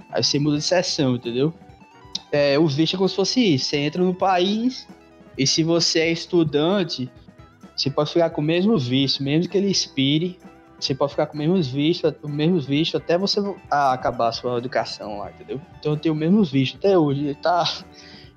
Aí 0.09 0.23
você 0.23 0.39
muda 0.39 0.57
de 0.57 0.63
sessão, 0.63 1.15
entendeu? 1.15 1.53
É, 2.31 2.57
o 2.57 2.67
visto 2.67 2.95
é 2.95 2.97
como 2.97 3.07
se 3.07 3.15
fosse 3.15 3.53
isso. 3.55 3.65
Você 3.65 3.77
entra 3.77 4.03
no 4.03 4.13
país, 4.13 4.87
e 5.37 5.45
se 5.45 5.63
você 5.63 5.99
é 5.99 6.11
estudante, 6.11 7.09
você 7.75 7.89
pode 7.89 8.11
ficar 8.11 8.31
com 8.31 8.41
o 8.41 8.43
mesmo 8.43 8.77
visto, 8.77 9.23
mesmo 9.23 9.49
que 9.49 9.57
ele 9.57 9.69
expire. 9.69 10.39
Você 10.79 10.95
pode 10.95 11.11
ficar 11.11 11.27
com 11.27 11.35
o 11.35 11.37
mesmo 11.37 11.61
visto, 11.61 12.13
o 12.23 12.27
mesmo 12.27 12.59
visto 12.59 12.97
até 12.97 13.17
você 13.17 13.39
ah, 13.69 13.93
acabar 13.93 14.29
a 14.29 14.31
sua 14.31 14.57
educação 14.57 15.19
lá, 15.19 15.29
entendeu? 15.29 15.61
Então 15.79 15.93
eu 15.93 15.97
tenho 15.97 16.15
o 16.15 16.17
mesmo 16.17 16.43
visto 16.43 16.77
até 16.77 16.97
hoje. 16.97 17.21
Ele 17.21 17.35
tá, 17.35 17.63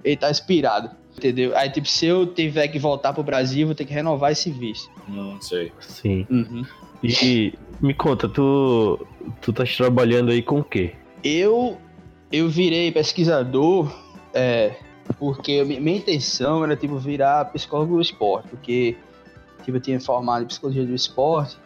ele 0.05 0.17
tá 0.17 0.31
expirado, 0.31 0.91
entendeu? 1.17 1.57
Aí, 1.57 1.71
tipo, 1.71 1.89
se 1.89 2.07
eu 2.07 2.27
tiver 2.27 2.69
que 2.69 2.79
voltar 2.79 3.13
pro 3.13 3.23
Brasil, 3.23 3.63
eu 3.63 3.67
vou 3.69 3.75
ter 3.75 3.85
que 3.85 3.93
renovar 3.93 4.31
esse 4.31 4.51
visto. 4.51 4.91
Não 5.09 5.41
sei. 5.41 5.73
Sim. 5.81 6.27
Uhum. 6.31 6.65
E 7.03 7.55
me 7.81 7.95
conta, 7.95 8.29
tu, 8.29 9.07
tu 9.41 9.53
tá 9.53 9.65
trabalhando 9.65 10.31
aí 10.31 10.43
com 10.43 10.61
o 10.61 10.65
quê? 10.65 10.93
Eu 11.23 11.79
eu 12.31 12.49
virei 12.49 12.91
pesquisador 12.91 13.95
é, 14.33 14.75
porque 15.19 15.63
minha 15.65 15.99
intenção 15.99 16.65
era 16.65 16.77
tipo 16.77 16.97
virar 16.97 17.45
psicólogo 17.47 17.97
do 17.97 18.03
esporte, 18.03 18.49
porque 18.49 18.97
tipo, 19.63 19.77
eu 19.77 19.81
tinha 19.81 20.01
formado 20.01 20.45
em 20.45 20.47
psicologia 20.47 20.85
do 20.85 20.95
esporte, 20.95 21.57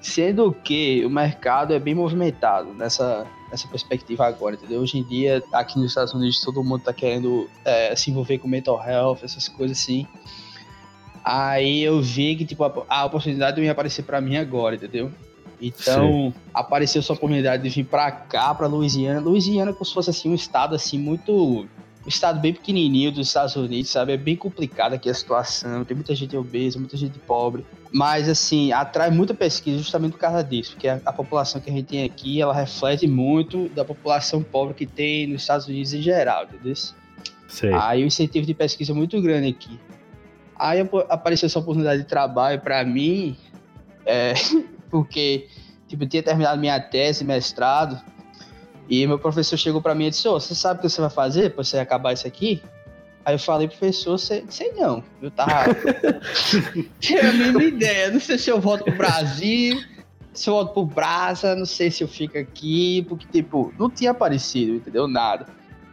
sendo 0.00 0.52
que 0.52 1.04
o 1.04 1.10
mercado 1.10 1.74
é 1.74 1.78
bem 1.78 1.94
movimentado 1.94 2.72
nessa, 2.72 3.26
nessa 3.50 3.66
perspectiva 3.68 4.26
agora, 4.26 4.54
entendeu? 4.54 4.80
Hoje 4.80 4.98
em 4.98 5.02
dia, 5.02 5.42
aqui 5.52 5.78
nos 5.78 5.90
Estados 5.90 6.12
Unidos, 6.12 6.40
todo 6.40 6.62
mundo 6.62 6.82
tá 6.82 6.92
querendo 6.92 7.48
é, 7.64 7.94
se 7.96 8.10
envolver 8.10 8.38
com 8.38 8.48
mental 8.48 8.82
health, 8.84 9.18
essas 9.22 9.48
coisas 9.48 9.78
assim. 9.78 10.06
Aí 11.24 11.82
eu 11.82 12.00
vi 12.00 12.36
que 12.36 12.44
tipo, 12.44 12.64
a, 12.64 12.72
a 12.88 13.04
oportunidade 13.04 13.60
ia 13.60 13.72
aparecer 13.72 14.02
para 14.02 14.20
mim 14.20 14.36
agora, 14.36 14.76
entendeu? 14.76 15.10
Então, 15.60 16.32
Sim. 16.32 16.34
apareceu 16.54 17.00
essa 17.00 17.12
oportunidade 17.12 17.62
de 17.62 17.68
vir 17.68 17.84
para 17.84 18.10
cá, 18.10 18.54
para 18.54 18.66
Louisiana. 18.66 19.20
Louisiana 19.20 19.72
como 19.72 19.84
se 19.84 19.92
fosse 19.92 20.10
assim 20.10 20.30
um 20.30 20.34
estado 20.34 20.74
assim 20.74 20.98
muito 20.98 21.66
um 22.08 22.10
estado 22.10 22.40
bem 22.40 22.54
pequenininho 22.54 23.12
dos 23.12 23.28
Estados 23.28 23.54
Unidos, 23.54 23.90
sabe? 23.90 24.14
É 24.14 24.16
bem 24.16 24.34
complicada 24.34 24.94
aqui 24.94 25.10
a 25.10 25.14
situação, 25.14 25.84
tem 25.84 25.94
muita 25.94 26.14
gente 26.14 26.34
obesa, 26.34 26.78
muita 26.78 26.96
gente 26.96 27.18
pobre. 27.18 27.66
Mas, 27.92 28.30
assim, 28.30 28.72
atrai 28.72 29.10
muita 29.10 29.34
pesquisa 29.34 29.76
justamente 29.76 30.12
por 30.12 30.18
causa 30.18 30.42
disso, 30.42 30.72
porque 30.72 30.88
a, 30.88 31.02
a 31.04 31.12
população 31.12 31.60
que 31.60 31.68
a 31.68 31.72
gente 31.72 31.84
tem 31.84 32.04
aqui, 32.04 32.40
ela 32.40 32.54
reflete 32.54 33.06
muito 33.06 33.68
da 33.68 33.84
população 33.84 34.42
pobre 34.42 34.72
que 34.72 34.86
tem 34.86 35.26
nos 35.26 35.42
Estados 35.42 35.66
Unidos 35.68 35.92
em 35.92 36.00
geral, 36.00 36.44
entendeu? 36.44 36.74
Sei. 37.46 37.74
Aí 37.74 38.02
o 38.02 38.06
incentivo 38.06 38.46
de 38.46 38.54
pesquisa 38.54 38.92
é 38.92 38.94
muito 38.94 39.20
grande 39.20 39.48
aqui. 39.48 39.78
Aí 40.58 40.80
apareceu 41.10 41.46
essa 41.46 41.58
oportunidade 41.58 42.02
de 42.02 42.08
trabalho 42.08 42.58
para 42.58 42.82
mim, 42.86 43.36
é, 44.06 44.32
porque, 44.90 45.46
tipo, 45.86 46.04
eu 46.04 46.08
tinha 46.08 46.22
terminado 46.22 46.58
minha 46.58 46.80
tese, 46.80 47.22
mestrado, 47.22 48.00
e 48.88 49.06
meu 49.06 49.18
professor 49.18 49.56
chegou 49.56 49.82
para 49.82 49.94
mim 49.94 50.06
e 50.06 50.10
disse: 50.10 50.26
oh, 50.28 50.40
você 50.40 50.54
sabe 50.54 50.78
o 50.78 50.82
que 50.82 50.88
você 50.88 51.00
vai 51.00 51.10
fazer 51.10 51.50
para 51.50 51.62
você 51.62 51.78
acabar 51.78 52.12
isso 52.12 52.26
aqui? 52.26 52.62
Aí 53.24 53.34
eu 53.34 53.38
falei, 53.38 53.68
professor, 53.68 54.16
sei, 54.16 54.42
não. 54.74 55.04
Eu 55.20 55.30
tava. 55.30 55.76
Tinha 56.98 57.28
a 57.28 57.32
mínima 57.32 57.62
ideia. 57.62 58.10
Não 58.10 58.20
sei 58.20 58.38
se 58.38 58.48
eu 58.48 58.58
volto 58.58 58.84
pro 58.84 58.96
Brasil, 58.96 59.78
se 60.32 60.48
eu 60.48 60.54
volto 60.54 60.72
pro 60.72 60.86
Brasa, 60.86 61.54
não 61.54 61.66
sei 61.66 61.90
se 61.90 62.02
eu 62.02 62.08
fico 62.08 62.38
aqui, 62.38 63.04
porque, 63.06 63.26
tipo, 63.30 63.70
não 63.78 63.90
tinha 63.90 64.12
aparecido, 64.12 64.76
entendeu? 64.76 65.06
Nada. 65.06 65.46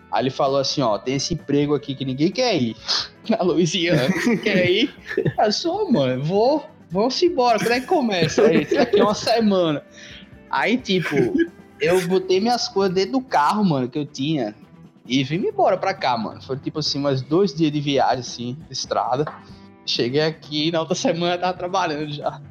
Aí 0.09 0.23
ele 0.23 0.29
falou 0.29 0.59
assim: 0.59 0.81
ó, 0.81 0.97
tem 0.97 1.15
esse 1.15 1.33
emprego 1.33 1.75
aqui 1.75 1.93
que 1.93 2.05
ninguém 2.05 2.31
quer 2.31 2.55
ir. 2.55 2.77
Na 3.27 3.41
Louisiana. 3.41 4.07
quer 4.41 4.69
ir? 4.69 4.95
Eu 5.37 5.51
sou, 5.51 5.91
mano, 5.91 6.23
vou. 6.23 6.65
Vamos 6.89 7.21
embora. 7.21 7.59
Quando 7.59 7.71
é 7.71 7.81
que 7.81 7.87
começa? 7.87 8.43
Aí, 8.43 8.63
daqui 8.63 9.01
uma 9.01 9.13
semana. 9.13 9.83
Aí, 10.49 10.77
tipo, 10.77 11.33
eu 11.79 12.07
botei 12.07 12.39
minhas 12.39 12.67
coisas 12.67 12.93
dentro 12.93 13.13
do 13.13 13.21
carro, 13.21 13.63
mano, 13.63 13.89
que 13.89 13.97
eu 13.97 14.05
tinha. 14.05 14.55
E 15.07 15.23
vim 15.23 15.37
embora 15.37 15.77
pra 15.77 15.93
cá, 15.93 16.17
mano. 16.17 16.41
Foi 16.41 16.57
tipo 16.57 16.79
assim, 16.79 16.99
mais 16.99 17.21
dois 17.21 17.53
dias 17.53 17.71
de 17.71 17.79
viagem, 17.79 18.19
assim, 18.19 18.57
de 18.67 18.73
estrada. 18.73 19.25
Cheguei 19.85 20.21
aqui 20.21 20.69
e 20.69 20.71
na 20.71 20.79
outra 20.79 20.95
semana 20.95 21.37
tava 21.37 21.55
trabalhando 21.55 22.11
já. 22.11 22.41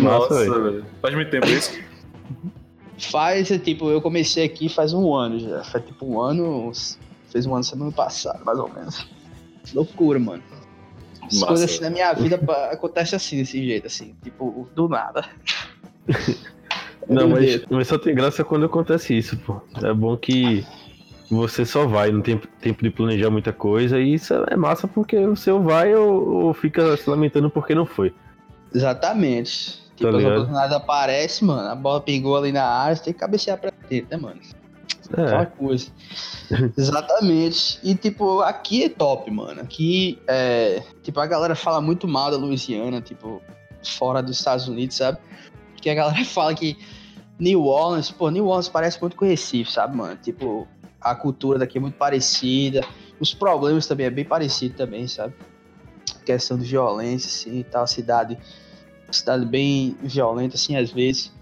Nossa, 0.00 0.34
velho. 0.34 0.84
Faz 1.00 1.14
muito 1.14 1.30
tempo 1.30 1.46
isso? 1.46 1.78
Faz, 2.98 3.48
tipo, 3.62 3.90
eu 3.90 4.00
comecei 4.00 4.44
aqui 4.44 4.68
faz 4.68 4.92
um 4.92 5.14
ano 5.14 5.38
já. 5.38 5.62
Faz 5.64 5.84
tipo 5.84 6.06
um 6.06 6.20
ano. 6.20 6.72
Fez 7.30 7.46
um 7.46 7.54
ano 7.54 7.62
semana 7.62 7.92
passada, 7.92 8.40
mais 8.44 8.58
ou 8.58 8.68
menos. 8.68 9.06
Loucura, 9.72 10.18
mano. 10.18 10.42
As 11.22 11.34
Massa. 11.34 11.46
coisas 11.46 11.70
assim 11.70 11.82
na 11.82 11.90
minha 11.90 12.12
vida 12.14 12.40
acontecem 12.70 13.16
assim, 13.16 13.36
desse 13.36 13.64
jeito, 13.64 13.86
assim, 13.86 14.14
tipo, 14.22 14.68
do 14.74 14.88
nada. 14.88 15.24
Não, 17.08 17.28
mas, 17.28 17.64
mas, 17.70 17.88
só 17.88 17.98
tem 17.98 18.14
graça 18.14 18.42
quando 18.42 18.66
acontece 18.66 19.16
isso, 19.16 19.36
pô. 19.38 19.60
É 19.82 19.92
bom 19.92 20.16
que 20.16 20.66
você 21.30 21.64
só 21.64 21.86
vai, 21.86 22.10
não 22.10 22.20
tem 22.20 22.40
tempo 22.60 22.82
de 22.82 22.90
planejar 22.90 23.30
muita 23.30 23.52
coisa, 23.52 23.98
e 23.98 24.14
isso 24.14 24.34
é 24.48 24.56
massa 24.56 24.88
porque 24.88 25.16
o 25.16 25.36
seu 25.36 25.62
vai 25.62 25.94
ou, 25.94 26.46
ou 26.46 26.54
fica 26.54 26.96
se 26.96 27.08
lamentando 27.08 27.50
porque 27.50 27.74
não 27.74 27.86
foi. 27.86 28.12
Exatamente. 28.74 29.84
Tipo, 29.96 30.12
tá 30.12 30.18
as 30.18 30.24
oportunidades 30.24 30.76
aparecem, 30.76 31.48
mano, 31.48 31.68
a 31.68 31.74
bola 31.74 32.00
pegou 32.00 32.36
ali 32.36 32.52
na 32.52 32.64
área, 32.64 32.96
você 32.96 33.04
tem 33.04 33.12
que 33.12 33.18
cabecear 33.18 33.58
pra 33.58 33.72
dentro, 33.88 34.10
né, 34.10 34.16
mano? 34.16 34.40
É. 35.16 35.22
Aquela 35.22 35.46
coisa. 35.46 35.88
Exatamente. 36.76 37.78
E, 37.82 37.94
tipo, 37.94 38.40
aqui 38.40 38.84
é 38.84 38.88
top, 38.88 39.30
mano. 39.30 39.60
Aqui, 39.60 40.18
é... 40.26 40.82
Tipo, 41.02 41.20
a 41.20 41.26
galera 41.26 41.54
fala 41.54 41.80
muito 41.80 42.06
mal 42.06 42.30
da 42.30 42.36
Louisiana, 42.36 43.00
tipo, 43.00 43.40
fora 43.82 44.22
dos 44.22 44.38
Estados 44.38 44.68
Unidos, 44.68 44.96
sabe? 44.96 45.18
Porque 45.72 45.88
a 45.88 45.94
galera 45.94 46.22
fala 46.26 46.54
que 46.54 46.76
New 47.38 47.64
Orleans, 47.64 48.10
pô, 48.10 48.30
New 48.30 48.46
Orleans 48.46 48.68
parece 48.68 49.00
muito 49.00 49.16
com 49.16 49.24
Recife, 49.24 49.70
sabe, 49.70 49.96
mano? 49.96 50.16
Tipo, 50.16 50.66
a 51.00 51.14
cultura 51.14 51.58
daqui 51.58 51.78
é 51.78 51.80
muito 51.80 51.96
parecida, 51.96 52.80
os 53.20 53.34
problemas 53.34 53.86
também 53.86 54.06
é 54.06 54.10
bem 54.10 54.24
parecido 54.24 54.74
também, 54.76 55.06
sabe? 55.06 55.34
questão 56.26 56.58
de 56.58 56.64
violência, 56.64 57.28
assim, 57.28 57.60
e 57.60 57.64
tal, 57.64 57.86
cidade, 57.86 58.36
cidade 59.10 59.46
bem 59.46 59.96
violenta, 60.02 60.56
assim, 60.56 60.76
às 60.76 60.90
vezes. 60.90 61.32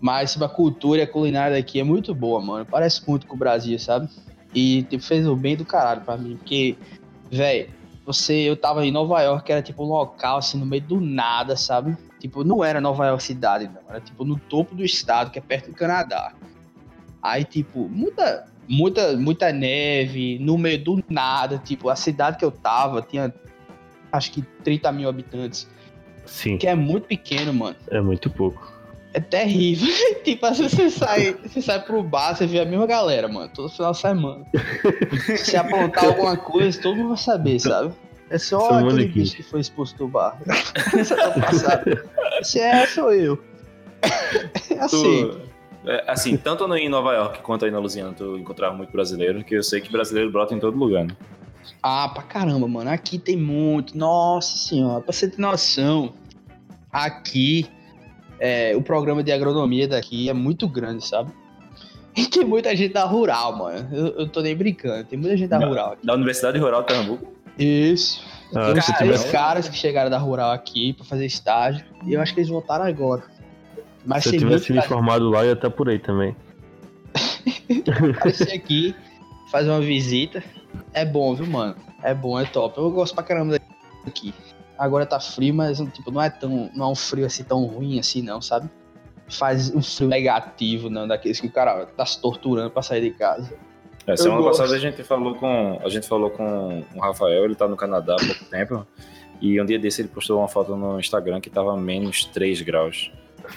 Mas 0.00 0.32
tipo, 0.32 0.44
a 0.44 0.48
cultura 0.48 1.00
e 1.00 1.02
a 1.02 1.06
culinária 1.06 1.56
daqui 1.56 1.80
é 1.80 1.84
muito 1.84 2.14
boa, 2.14 2.40
mano. 2.40 2.64
Parece 2.64 3.06
muito 3.06 3.26
com 3.26 3.34
o 3.34 3.38
Brasil, 3.38 3.76
sabe? 3.78 4.08
E 4.54 4.84
tipo, 4.84 5.02
fez 5.02 5.26
o 5.26 5.34
bem 5.34 5.56
do 5.56 5.64
caralho 5.64 6.02
pra 6.02 6.16
mim, 6.16 6.36
porque, 6.36 6.76
velho, 7.30 7.68
você, 8.08 8.32
eu 8.48 8.56
tava 8.56 8.86
em 8.86 8.90
Nova 8.90 9.20
York, 9.20 9.52
era 9.52 9.60
tipo 9.60 9.84
um 9.84 9.88
local, 9.88 10.38
assim, 10.38 10.58
no 10.58 10.64
meio 10.64 10.82
do 10.82 10.98
nada, 10.98 11.54
sabe? 11.56 11.94
Tipo, 12.18 12.42
não 12.42 12.64
era 12.64 12.80
Nova 12.80 13.06
York 13.06 13.22
cidade, 13.22 13.68
não. 13.68 13.82
Era 13.86 14.00
tipo 14.00 14.24
no 14.24 14.38
topo 14.38 14.74
do 14.74 14.82
estado, 14.82 15.30
que 15.30 15.38
é 15.38 15.42
perto 15.42 15.70
do 15.70 15.76
Canadá. 15.76 16.32
Aí, 17.22 17.44
tipo, 17.44 17.86
muita, 17.86 18.46
muita, 18.66 19.14
muita 19.14 19.52
neve, 19.52 20.38
no 20.38 20.56
meio 20.56 20.82
do 20.82 21.04
nada. 21.06 21.58
Tipo, 21.58 21.90
a 21.90 21.96
cidade 21.96 22.38
que 22.38 22.44
eu 22.46 22.50
tava 22.50 23.02
tinha 23.02 23.32
acho 24.10 24.32
que 24.32 24.40
30 24.40 24.90
mil 24.90 25.06
habitantes. 25.10 25.68
Sim. 26.24 26.56
Que 26.56 26.66
é 26.66 26.74
muito 26.74 27.08
pequeno, 27.08 27.52
mano. 27.52 27.76
É 27.90 28.00
muito 28.00 28.30
pouco. 28.30 28.72
É 29.14 29.20
terrível. 29.20 29.88
tipo, 30.22 30.46
vezes 30.46 30.72
você 30.72 30.90
sai, 30.90 31.32
você 31.34 31.62
sai 31.62 31.82
pro 31.82 32.02
bar, 32.02 32.36
você 32.36 32.46
vê 32.46 32.60
a 32.60 32.64
mesma 32.64 32.86
galera, 32.86 33.28
mano. 33.28 33.50
Todo 33.54 33.68
final 33.68 33.92
de 33.92 33.98
semana. 33.98 34.46
Se 35.36 35.56
apontar 35.56 36.06
alguma 36.06 36.36
coisa, 36.36 36.80
todo 36.80 36.96
mundo 36.96 37.08
vai 37.08 37.16
saber, 37.16 37.58
sabe? 37.58 37.92
É 38.30 38.36
só 38.36 38.60
Semana 38.60 38.88
aquele 38.88 39.04
aqui. 39.04 39.20
bicho 39.20 39.36
que 39.36 39.42
foi 39.42 39.60
expulso 39.60 39.96
do 39.96 40.06
bar. 40.06 40.38
Esse 42.40 42.60
é, 42.60 42.86
sou 42.86 43.12
eu. 43.12 43.42
É 44.70 44.78
assim. 44.80 45.30
Tu, 45.30 45.40
é, 45.86 46.04
assim, 46.06 46.36
tanto 46.36 46.64
em 46.76 46.88
Nova 46.90 47.14
York 47.14 47.40
quanto 47.40 47.64
aí 47.64 47.70
na 47.70 47.78
Louisiana, 47.78 48.12
tu 48.12 48.36
encontrava 48.36 48.76
muito 48.76 48.92
brasileiro, 48.92 49.42
que 49.42 49.54
eu 49.54 49.62
sei 49.62 49.80
que 49.80 49.90
brasileiro 49.90 50.30
brota 50.30 50.54
em 50.54 50.60
todo 50.60 50.76
lugar, 50.76 51.06
né? 51.06 51.16
Ah, 51.82 52.10
pra 52.12 52.22
caramba, 52.22 52.68
mano. 52.68 52.90
Aqui 52.90 53.18
tem 53.18 53.36
muito. 53.36 53.96
Nossa 53.96 54.58
senhora, 54.58 55.00
pra 55.00 55.12
você 55.12 55.28
ter 55.28 55.40
noção, 55.40 56.12
aqui 56.92 57.66
é, 58.38 58.74
o 58.76 58.82
programa 58.82 59.22
de 59.22 59.32
agronomia 59.32 59.88
daqui 59.88 60.28
é 60.28 60.32
muito 60.32 60.68
grande, 60.68 61.06
sabe? 61.06 61.32
E 62.16 62.26
tem 62.26 62.44
muita 62.44 62.74
gente 62.74 62.92
da 62.92 63.04
rural, 63.04 63.56
mano. 63.56 63.88
Eu, 63.92 64.06
eu 64.20 64.28
tô 64.28 64.40
nem 64.40 64.56
brincando. 64.56 65.04
Tem 65.04 65.18
muita 65.18 65.36
gente 65.36 65.48
da, 65.48 65.58
da 65.58 65.66
rural. 65.66 65.92
Aqui. 65.92 66.06
Da 66.06 66.14
Universidade 66.14 66.58
Rural 66.58 66.80
de 66.80 66.86
Pernambuco? 66.88 67.32
Isso. 67.56 68.24
Ah, 68.54 68.72
Tem 68.72 68.94
tivesse... 68.96 69.30
caras 69.30 69.68
que 69.68 69.76
chegaram 69.76 70.10
da 70.10 70.18
Rural 70.18 70.52
aqui 70.52 70.94
pra 70.94 71.04
fazer 71.04 71.26
estágio. 71.26 71.84
E 72.04 72.14
eu 72.14 72.20
acho 72.20 72.32
que 72.32 72.40
eles 72.40 72.48
voltaram 72.48 72.84
agora. 72.84 73.22
Mas 74.04 74.24
Se 74.24 74.36
eu 74.36 74.40
tivesse 74.40 74.72
me 74.72 74.82
formado 74.82 75.28
lá, 75.28 75.42
eu 75.42 75.48
ia 75.48 75.52
estar 75.52 75.70
por 75.70 75.88
aí 75.88 75.98
também. 75.98 76.34
Aparecer 78.16 78.52
aqui, 78.54 78.94
fazer 79.50 79.70
uma 79.70 79.80
visita. 79.80 80.42
É 80.92 81.04
bom, 81.04 81.34
viu, 81.34 81.46
mano? 81.46 81.76
É 82.02 82.14
bom, 82.14 82.40
é 82.40 82.44
top. 82.46 82.78
Eu 82.78 82.90
gosto 82.90 83.14
pra 83.14 83.22
caramba 83.22 83.58
daqui. 84.04 84.32
Agora 84.78 85.04
tá 85.04 85.18
frio, 85.18 85.52
mas 85.52 85.78
tipo, 85.92 86.10
não 86.10 86.22
é 86.22 86.30
tão. 86.30 86.70
Não 86.74 86.86
é 86.86 86.88
um 86.90 86.94
frio 86.94 87.26
assim 87.26 87.42
tão 87.42 87.64
ruim 87.64 87.98
assim, 87.98 88.22
não, 88.22 88.40
sabe? 88.40 88.70
Faz 89.28 89.74
um 89.74 89.82
frio 89.82 90.08
negativo, 90.08 90.88
não, 90.88 91.06
daqueles 91.06 91.40
que 91.40 91.48
o 91.48 91.52
cara 91.52 91.86
tá 91.86 92.06
se 92.06 92.20
torturando 92.20 92.70
pra 92.70 92.80
sair 92.82 93.00
de 93.00 93.10
casa. 93.10 93.52
É, 94.06 94.16
semana 94.16 94.42
passada 94.42 94.74
a 94.74 94.78
gente 94.78 95.02
falou 95.02 95.34
com 95.34 95.78
a 95.84 95.88
gente 95.90 96.08
falou 96.08 96.30
com 96.30 96.82
o 96.94 97.00
Rafael, 97.00 97.44
ele 97.44 97.54
tá 97.54 97.68
no 97.68 97.76
Canadá 97.76 98.14
há 98.14 98.24
pouco 98.24 98.44
tempo. 98.44 98.86
E 99.40 99.60
um 99.60 99.66
dia 99.66 99.78
desse 99.78 100.00
ele 100.00 100.08
postou 100.08 100.38
uma 100.38 100.48
foto 100.48 100.74
no 100.74 100.98
Instagram 100.98 101.40
que 101.40 101.50
tava 101.50 101.76
menos 101.76 102.24
3 102.24 102.62
graus. 102.62 103.12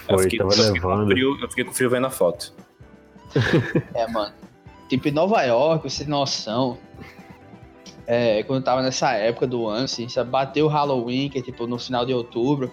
Foi, 0.05 0.15
eu 0.15 0.19
fiquei, 0.19 0.39
tava 0.39 0.53
eu 0.53 0.65
fiquei 0.65 0.81
com 0.81 1.07
frio, 1.07 1.37
eu 1.41 1.49
fiquei 1.49 1.63
com 1.63 1.73
frio 1.73 1.89
vendo 1.89 2.07
a 2.07 2.09
foto. 2.09 2.53
É, 3.95 4.07
mano. 4.07 4.33
Tipo, 4.89 5.07
em 5.07 5.11
Nova 5.11 5.41
York, 5.43 5.89
você 5.89 6.03
tem 6.03 6.11
noção. 6.11 6.77
É, 8.13 8.43
quando 8.43 8.59
eu 8.59 8.65
tava 8.65 8.81
nessa 8.81 9.13
época 9.13 9.47
do 9.47 9.67
ano, 9.67 9.85
assim, 9.85 10.09
você 10.09 10.21
bateu 10.21 10.65
o 10.65 10.67
Halloween, 10.67 11.29
que 11.29 11.39
é 11.39 11.41
tipo 11.41 11.65
no 11.65 11.79
final 11.79 12.05
de 12.05 12.13
outubro. 12.13 12.69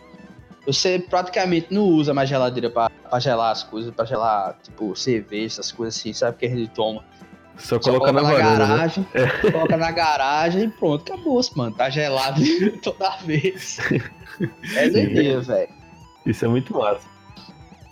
Você 0.66 0.98
praticamente 0.98 1.68
não 1.70 1.84
usa 1.84 2.12
mais 2.12 2.28
geladeira 2.28 2.68
pra, 2.68 2.90
pra 2.90 3.20
gelar 3.20 3.52
as 3.52 3.62
coisas, 3.62 3.94
pra 3.94 4.04
gelar, 4.04 4.58
tipo, 4.60 4.96
cerveja, 4.96 5.46
essas 5.46 5.70
coisas 5.70 5.96
assim, 5.96 6.12
sabe? 6.12 6.38
Que 6.38 6.46
a 6.46 6.48
gente 6.48 6.72
toma. 6.72 7.04
Só, 7.56 7.80
Só 7.80 7.92
coloca, 7.92 8.10
na, 8.10 8.20
na 8.20 8.32
varanda, 8.32 8.50
né? 8.50 8.66
garagem, 8.66 9.06
né? 9.14 9.50
coloca 9.52 9.76
na 9.76 9.90
garagem 9.92 10.64
e 10.64 10.68
pronto, 10.68 11.12
acabou, 11.12 11.40
mano. 11.54 11.76
Tá 11.76 11.88
gelado 11.88 12.40
toda 12.82 13.16
vez. 13.18 13.78
É 14.74 14.90
doideira, 14.90 15.40
velho. 15.40 15.68
Isso 16.26 16.44
é 16.44 16.48
muito 16.48 16.76
massa. 16.76 17.06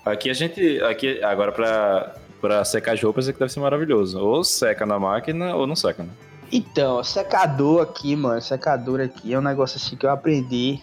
Aqui 0.04 0.30
a 0.30 0.34
gente. 0.34 0.82
Aqui, 0.82 1.22
agora 1.22 1.52
pra, 1.52 2.16
pra 2.40 2.64
secar 2.64 2.94
as 2.94 3.00
roupas 3.00 3.28
é 3.28 3.32
que 3.32 3.38
deve 3.38 3.52
ser 3.52 3.60
maravilhoso. 3.60 4.18
Ou 4.18 4.42
seca 4.42 4.84
na 4.84 4.98
máquina 4.98 5.54
ou 5.54 5.64
não 5.64 5.76
seca, 5.76 6.02
né? 6.02 6.10
Então, 6.52 7.02
secador 7.02 7.82
aqui, 7.82 8.14
mano, 8.14 8.40
secador 8.40 9.00
aqui 9.00 9.32
é 9.32 9.38
um 9.38 9.42
negócio 9.42 9.76
assim 9.76 9.96
que 9.96 10.06
eu 10.06 10.10
aprendi. 10.10 10.80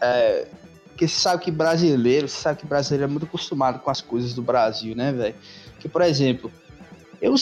É, 0.00 0.46
porque 0.88 1.06
você 1.06 1.20
sabe 1.20 1.44
que 1.44 1.50
brasileiro, 1.50 2.28
você 2.28 2.40
sabe 2.40 2.60
que 2.60 2.66
brasileiro 2.66 3.04
é 3.04 3.06
muito 3.06 3.24
acostumado 3.24 3.78
com 3.78 3.90
as 3.90 4.00
coisas 4.00 4.34
do 4.34 4.42
Brasil, 4.42 4.96
né, 4.96 5.12
velho? 5.12 5.34
Que, 5.78 5.88
por 5.88 6.02
exemplo, 6.02 6.50
eu 7.22 7.36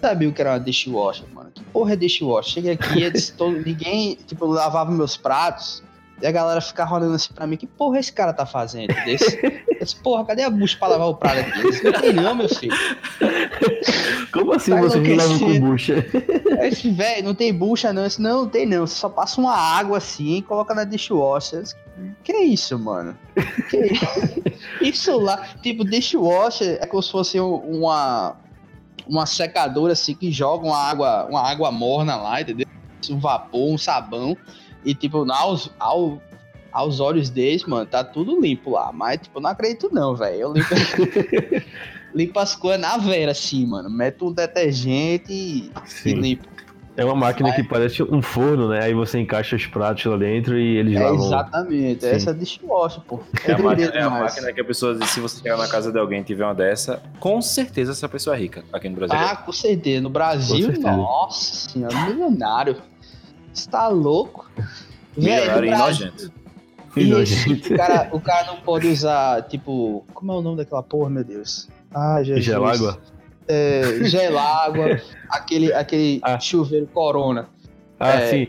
sabia 0.00 0.28
o 0.28 0.32
que 0.32 0.40
era 0.40 0.52
uma 0.52 0.60
dishwasher, 0.60 1.26
mano. 1.32 1.50
Que 1.54 1.62
porra 1.64 1.92
é 1.92 1.96
dishwasher? 1.96 2.54
Cheguei 2.54 2.72
aqui, 2.72 3.02
eles, 3.02 3.30
todo, 3.36 3.58
ninguém, 3.64 4.16
tipo, 4.26 4.44
lavava 4.46 4.90
meus 4.90 5.16
pratos. 5.16 5.82
E 6.20 6.26
a 6.26 6.32
galera 6.32 6.60
ficava 6.60 6.94
olhando 6.94 7.14
assim 7.14 7.32
pra 7.32 7.46
mim, 7.46 7.56
que 7.56 7.66
porra 7.66 7.98
esse 7.98 8.12
cara 8.12 8.32
tá 8.32 8.46
fazendo? 8.46 8.94
Desse? 9.04 9.38
Eu 9.44 9.78
disse, 9.84 9.96
porra, 9.96 10.24
cadê 10.24 10.42
a 10.42 10.50
bucha 10.50 10.76
pra 10.78 10.88
lavar 10.88 11.08
o 11.08 11.14
prato 11.14 11.40
aqui? 11.40 11.60
Eu 11.60 11.70
disse, 11.70 11.84
não 11.84 11.92
tem 11.92 12.12
não, 12.12 12.34
meu 12.34 12.48
filho. 12.48 12.74
Como 14.38 14.52
assim 14.52 14.70
Tá 14.72 14.80
você 14.80 15.00
não 15.00 15.16
lava 15.16 15.38
com 15.38 15.60
bucha? 15.60 16.06
Velho, 16.94 17.24
não 17.24 17.34
tem 17.34 17.52
bucha 17.52 17.92
não. 17.92 18.04
Disse, 18.06 18.20
não, 18.20 18.42
não 18.42 18.48
tem 18.48 18.66
não. 18.66 18.86
Você 18.86 18.94
só 18.96 19.08
passa 19.08 19.40
uma 19.40 19.54
água 19.54 19.98
assim 19.98 20.36
e 20.36 20.42
coloca 20.42 20.74
na 20.74 20.84
dishwasher. 20.84 21.62
Disse, 21.62 21.74
que 22.22 22.32
isso, 22.32 22.78
mano? 22.78 23.16
Que 23.70 23.78
isso? 23.86 24.04
isso 24.82 25.18
lá, 25.18 25.46
tipo, 25.62 25.84
dishwasher 25.84 26.78
é 26.80 26.86
como 26.86 27.02
se 27.02 27.10
fosse 27.10 27.40
um- 27.40 27.54
uma, 27.56 28.36
uma 29.06 29.26
secadora 29.26 29.92
assim 29.92 30.14
que 30.14 30.30
joga 30.30 30.66
uma 30.66 30.78
água, 30.78 31.26
uma 31.28 31.40
água 31.42 31.70
morna 31.70 32.16
lá, 32.16 32.40
entendeu? 32.40 32.66
Um 33.10 33.18
vapor, 33.18 33.72
um 33.72 33.78
sabão. 33.78 34.36
E 34.84 34.94
tipo, 34.94 35.30
aos, 35.30 35.70
ao, 35.78 36.20
aos 36.72 37.00
olhos 37.00 37.30
deles, 37.30 37.64
mano, 37.64 37.86
tá 37.86 38.04
tudo 38.04 38.40
limpo 38.40 38.70
lá. 38.70 38.92
Mas, 38.92 39.20
tipo, 39.22 39.40
não 39.40 39.50
acredito 39.50 39.88
não, 39.92 40.14
velho. 40.14 40.36
Eu 40.36 40.52
limpo, 40.52 40.68
limpo 42.16 42.38
as 42.38 42.56
coisas 42.56 42.80
na 42.80 42.96
vera, 42.96 43.32
assim, 43.32 43.66
mano. 43.66 43.90
Meto 43.90 44.28
um 44.28 44.32
detergente 44.32 45.32
e, 45.32 45.70
e 46.04 46.12
limpo. 46.14 46.48
É 46.96 47.04
uma 47.04 47.14
máquina 47.14 47.52
que 47.52 47.62
parece 47.62 48.02
um 48.02 48.22
forno, 48.22 48.70
né? 48.70 48.82
Aí 48.84 48.94
você 48.94 49.20
encaixa 49.20 49.54
os 49.54 49.66
pratos 49.66 50.02
lá 50.06 50.16
dentro 50.16 50.58
e 50.58 50.78
eles 50.78 50.96
É 50.96 51.04
lavam. 51.04 51.26
exatamente, 51.26 52.00
Sim. 52.00 52.08
essa 52.10 52.30
é 52.30 52.32
dishwasher, 52.32 53.02
pô. 53.02 53.20
É 53.44 53.52
a, 53.52 53.58
máquina, 53.58 53.88
é 53.90 54.00
a 54.00 54.08
máquina 54.08 54.50
que 54.50 54.60
a 54.62 54.64
pessoa 54.64 54.94
diz, 54.94 55.10
se 55.10 55.20
você 55.20 55.42
chegar 55.42 55.58
na 55.58 55.68
casa 55.68 55.92
de 55.92 55.98
alguém 55.98 56.22
e 56.22 56.24
tiver 56.24 56.44
uma 56.44 56.54
dessa, 56.54 57.02
com 57.20 57.42
certeza 57.42 57.92
essa 57.92 58.08
pessoa 58.08 58.34
é 58.34 58.38
rica 58.38 58.64
aqui 58.72 58.88
no 58.88 58.96
Brasil. 58.96 59.14
Ah, 59.14 59.36
com 59.36 59.52
certeza. 59.52 60.00
No 60.00 60.08
Brasil, 60.08 60.64
certeza. 60.68 60.90
nossa 60.96 61.68
senhora, 61.68 61.94
milionário. 62.06 62.76
Você 63.52 63.68
tá 63.68 63.88
louco? 63.88 64.50
Milionário 65.14 65.68
e. 65.68 66.36
E 66.98 67.02
Isso, 67.02 67.10
nojento. 67.10 67.74
o 67.74 67.76
cara, 67.76 68.08
o 68.12 68.20
cara 68.20 68.46
não 68.46 68.56
pode 68.56 68.86
usar, 68.86 69.42
tipo. 69.42 70.02
Como 70.14 70.32
é 70.32 70.34
o 70.34 70.40
nome 70.40 70.56
daquela 70.56 70.82
porra, 70.82 71.10
meu 71.10 71.22
Deus? 71.22 71.68
Ah, 71.98 72.22
Jesus. 72.22 72.44
Gelágua? 72.44 72.98
É, 73.48 74.00
gelágua, 74.02 75.00
aquele, 75.30 75.72
aquele 75.72 76.20
Ah. 76.22 76.38
chuveiro 76.38 76.86
corona 76.88 77.48
Ah, 77.98 78.14
É. 78.20 78.26
sim. 78.26 78.48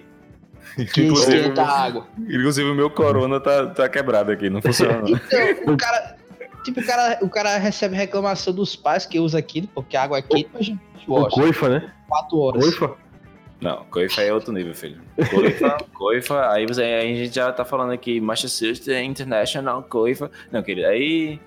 que 0.93 1.03
Inclusive, 1.05 1.37
esquenta 1.37 1.61
a 1.63 1.79
água. 1.85 2.07
Inclusive 2.19 2.69
o 2.69 2.75
meu 2.75 2.89
corona 2.89 3.39
tá, 3.39 3.67
tá 3.67 3.87
quebrado 3.87 4.31
aqui, 4.31 4.49
não 4.49 4.61
funciona. 4.61 4.99
não. 5.01 5.07
Então, 5.07 5.73
o 5.73 5.77
cara. 5.77 6.17
Tipo, 6.65 6.81
o 6.81 6.85
cara, 6.85 7.19
o 7.21 7.29
cara 7.29 7.57
recebe 7.57 7.95
reclamação 7.95 8.53
dos 8.53 8.75
pais 8.75 9.05
que 9.05 9.19
usa 9.19 9.37
aquilo, 9.39 9.67
porque 9.73 9.95
a 9.95 10.03
água 10.03 10.17
é 10.17 10.21
quente, 10.21 10.49
mas 10.53 10.67
O 10.67 10.77
dishwasher, 10.97 11.29
coifa, 11.31 11.69
né? 11.69 11.93
4 12.09 12.37
horas. 12.39 12.63
Coifa? 12.63 12.95
Não, 13.59 13.83
coifa 13.85 14.21
é 14.21 14.31
outro 14.31 14.53
nível, 14.53 14.73
filho. 14.75 14.97
Coifa, 15.31 15.77
coifa, 15.93 16.51
aí, 16.51 16.65
você, 16.67 16.83
aí 16.83 17.13
a 17.13 17.15
gente 17.15 17.33
já 17.33 17.51
tá 17.51 17.65
falando 17.65 17.91
aqui 17.91 18.21
Massachusetts 18.21 18.87
International 18.87 19.81
Coifa. 19.83 20.29
Não, 20.51 20.61
querido, 20.61 20.87
aí. 20.87 21.39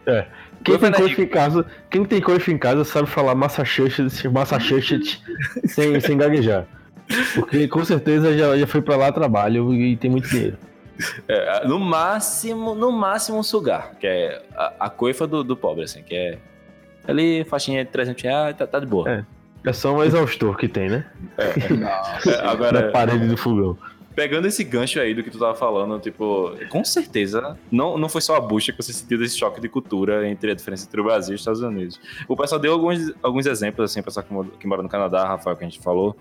Quem 0.65 0.77
Coifa 0.77 0.91
tem 0.91 1.05
é 1.05 1.07
coifa 1.07 1.23
em 1.23 1.29
casa, 1.29 1.67
quem 1.89 2.05
tem 2.05 2.21
coifa 2.21 2.51
em 2.51 2.59
casa 2.59 2.85
sabe 2.85 3.09
falar 3.09 3.35
Massachusetts, 3.35 4.23
Massachusetts 4.25 5.23
sem, 5.67 6.01
sem 6.01 6.19
gaguejar. 6.19 6.67
Porque 7.35 7.67
com 7.69 7.85
certeza 7.85 8.37
já, 8.37 8.57
já 8.57 8.67
foi 8.67 8.83
pra 8.83 8.97
lá 8.97 9.13
trabalho 9.13 9.73
e 9.73 9.97
tem 9.97 10.11
muito 10.11 10.29
dinheiro. 10.29 10.59
É, 11.29 11.67
no 11.67 11.79
máximo, 11.79 12.75
no 12.75 12.93
máximo 12.93 13.39
um 13.39 13.43
sugar, 13.43 13.97
que 13.99 14.07
é 14.07 14.43
a, 14.55 14.75
a 14.81 14.91
coifa 14.91 15.27
do, 15.27 15.43
do 15.43 15.57
pobre, 15.57 15.85
assim, 15.85 16.03
que 16.03 16.15
é. 16.15 16.39
Ali, 17.07 17.45
faixinha 17.45 17.85
de 17.85 17.91
300 17.91 18.23
reais, 18.23 18.57
tá, 18.57 18.67
tá 18.67 18.79
de 18.79 18.87
boa. 18.87 19.11
É. 19.11 19.25
É 19.65 19.73
só 19.73 19.95
um 19.95 20.03
exaustor 20.03 20.57
que 20.57 20.69
tem, 20.69 20.89
né? 20.89 21.05
Nossa. 21.79 22.31
É, 22.31 22.47
Agora, 22.47 22.83
Na 22.87 22.91
parede 22.93 23.27
do 23.27 23.37
fogão. 23.37 23.77
pegando 24.15 24.47
esse 24.47 24.63
gancho 24.65 24.99
aí 25.01 25.15
do 25.15 25.23
que 25.23 25.31
tu 25.31 25.39
tava 25.39 25.55
falando, 25.55 25.99
tipo, 26.01 26.53
com 26.69 26.85
certeza, 26.85 27.57
não, 27.71 27.97
não 27.99 28.09
foi 28.09 28.21
só 28.21 28.37
a 28.37 28.41
bucha 28.41 28.73
que 28.73 28.83
você 28.83 28.93
sentiu 28.93 29.19
desse 29.19 29.39
choque 29.39 29.61
de 29.61 29.69
cultura 29.69 30.29
entre 30.29 30.51
a 30.51 30.55
diferença 30.55 30.87
entre 30.87 31.01
o 31.01 31.05
Brasil 31.05 31.33
e 31.33 31.35
os 31.37 31.41
Estados 31.41 31.61
Unidos. 31.63 32.01
O 32.29 32.37
pessoal 32.37 32.61
deu 32.61 32.73
alguns, 32.73 33.13
alguns 33.23 33.47
exemplos, 33.47 33.91
assim, 33.91 34.01
o 34.01 34.05
pessoal 34.05 34.25
que, 34.25 34.33
mora- 34.33 34.49
que 34.59 34.67
mora 34.67 34.83
no 34.83 34.89
Canadá, 34.89 35.27
Rafael, 35.27 35.57
que 35.57 35.65
a 35.65 35.69
gente 35.69 35.81
falou, 35.81 36.17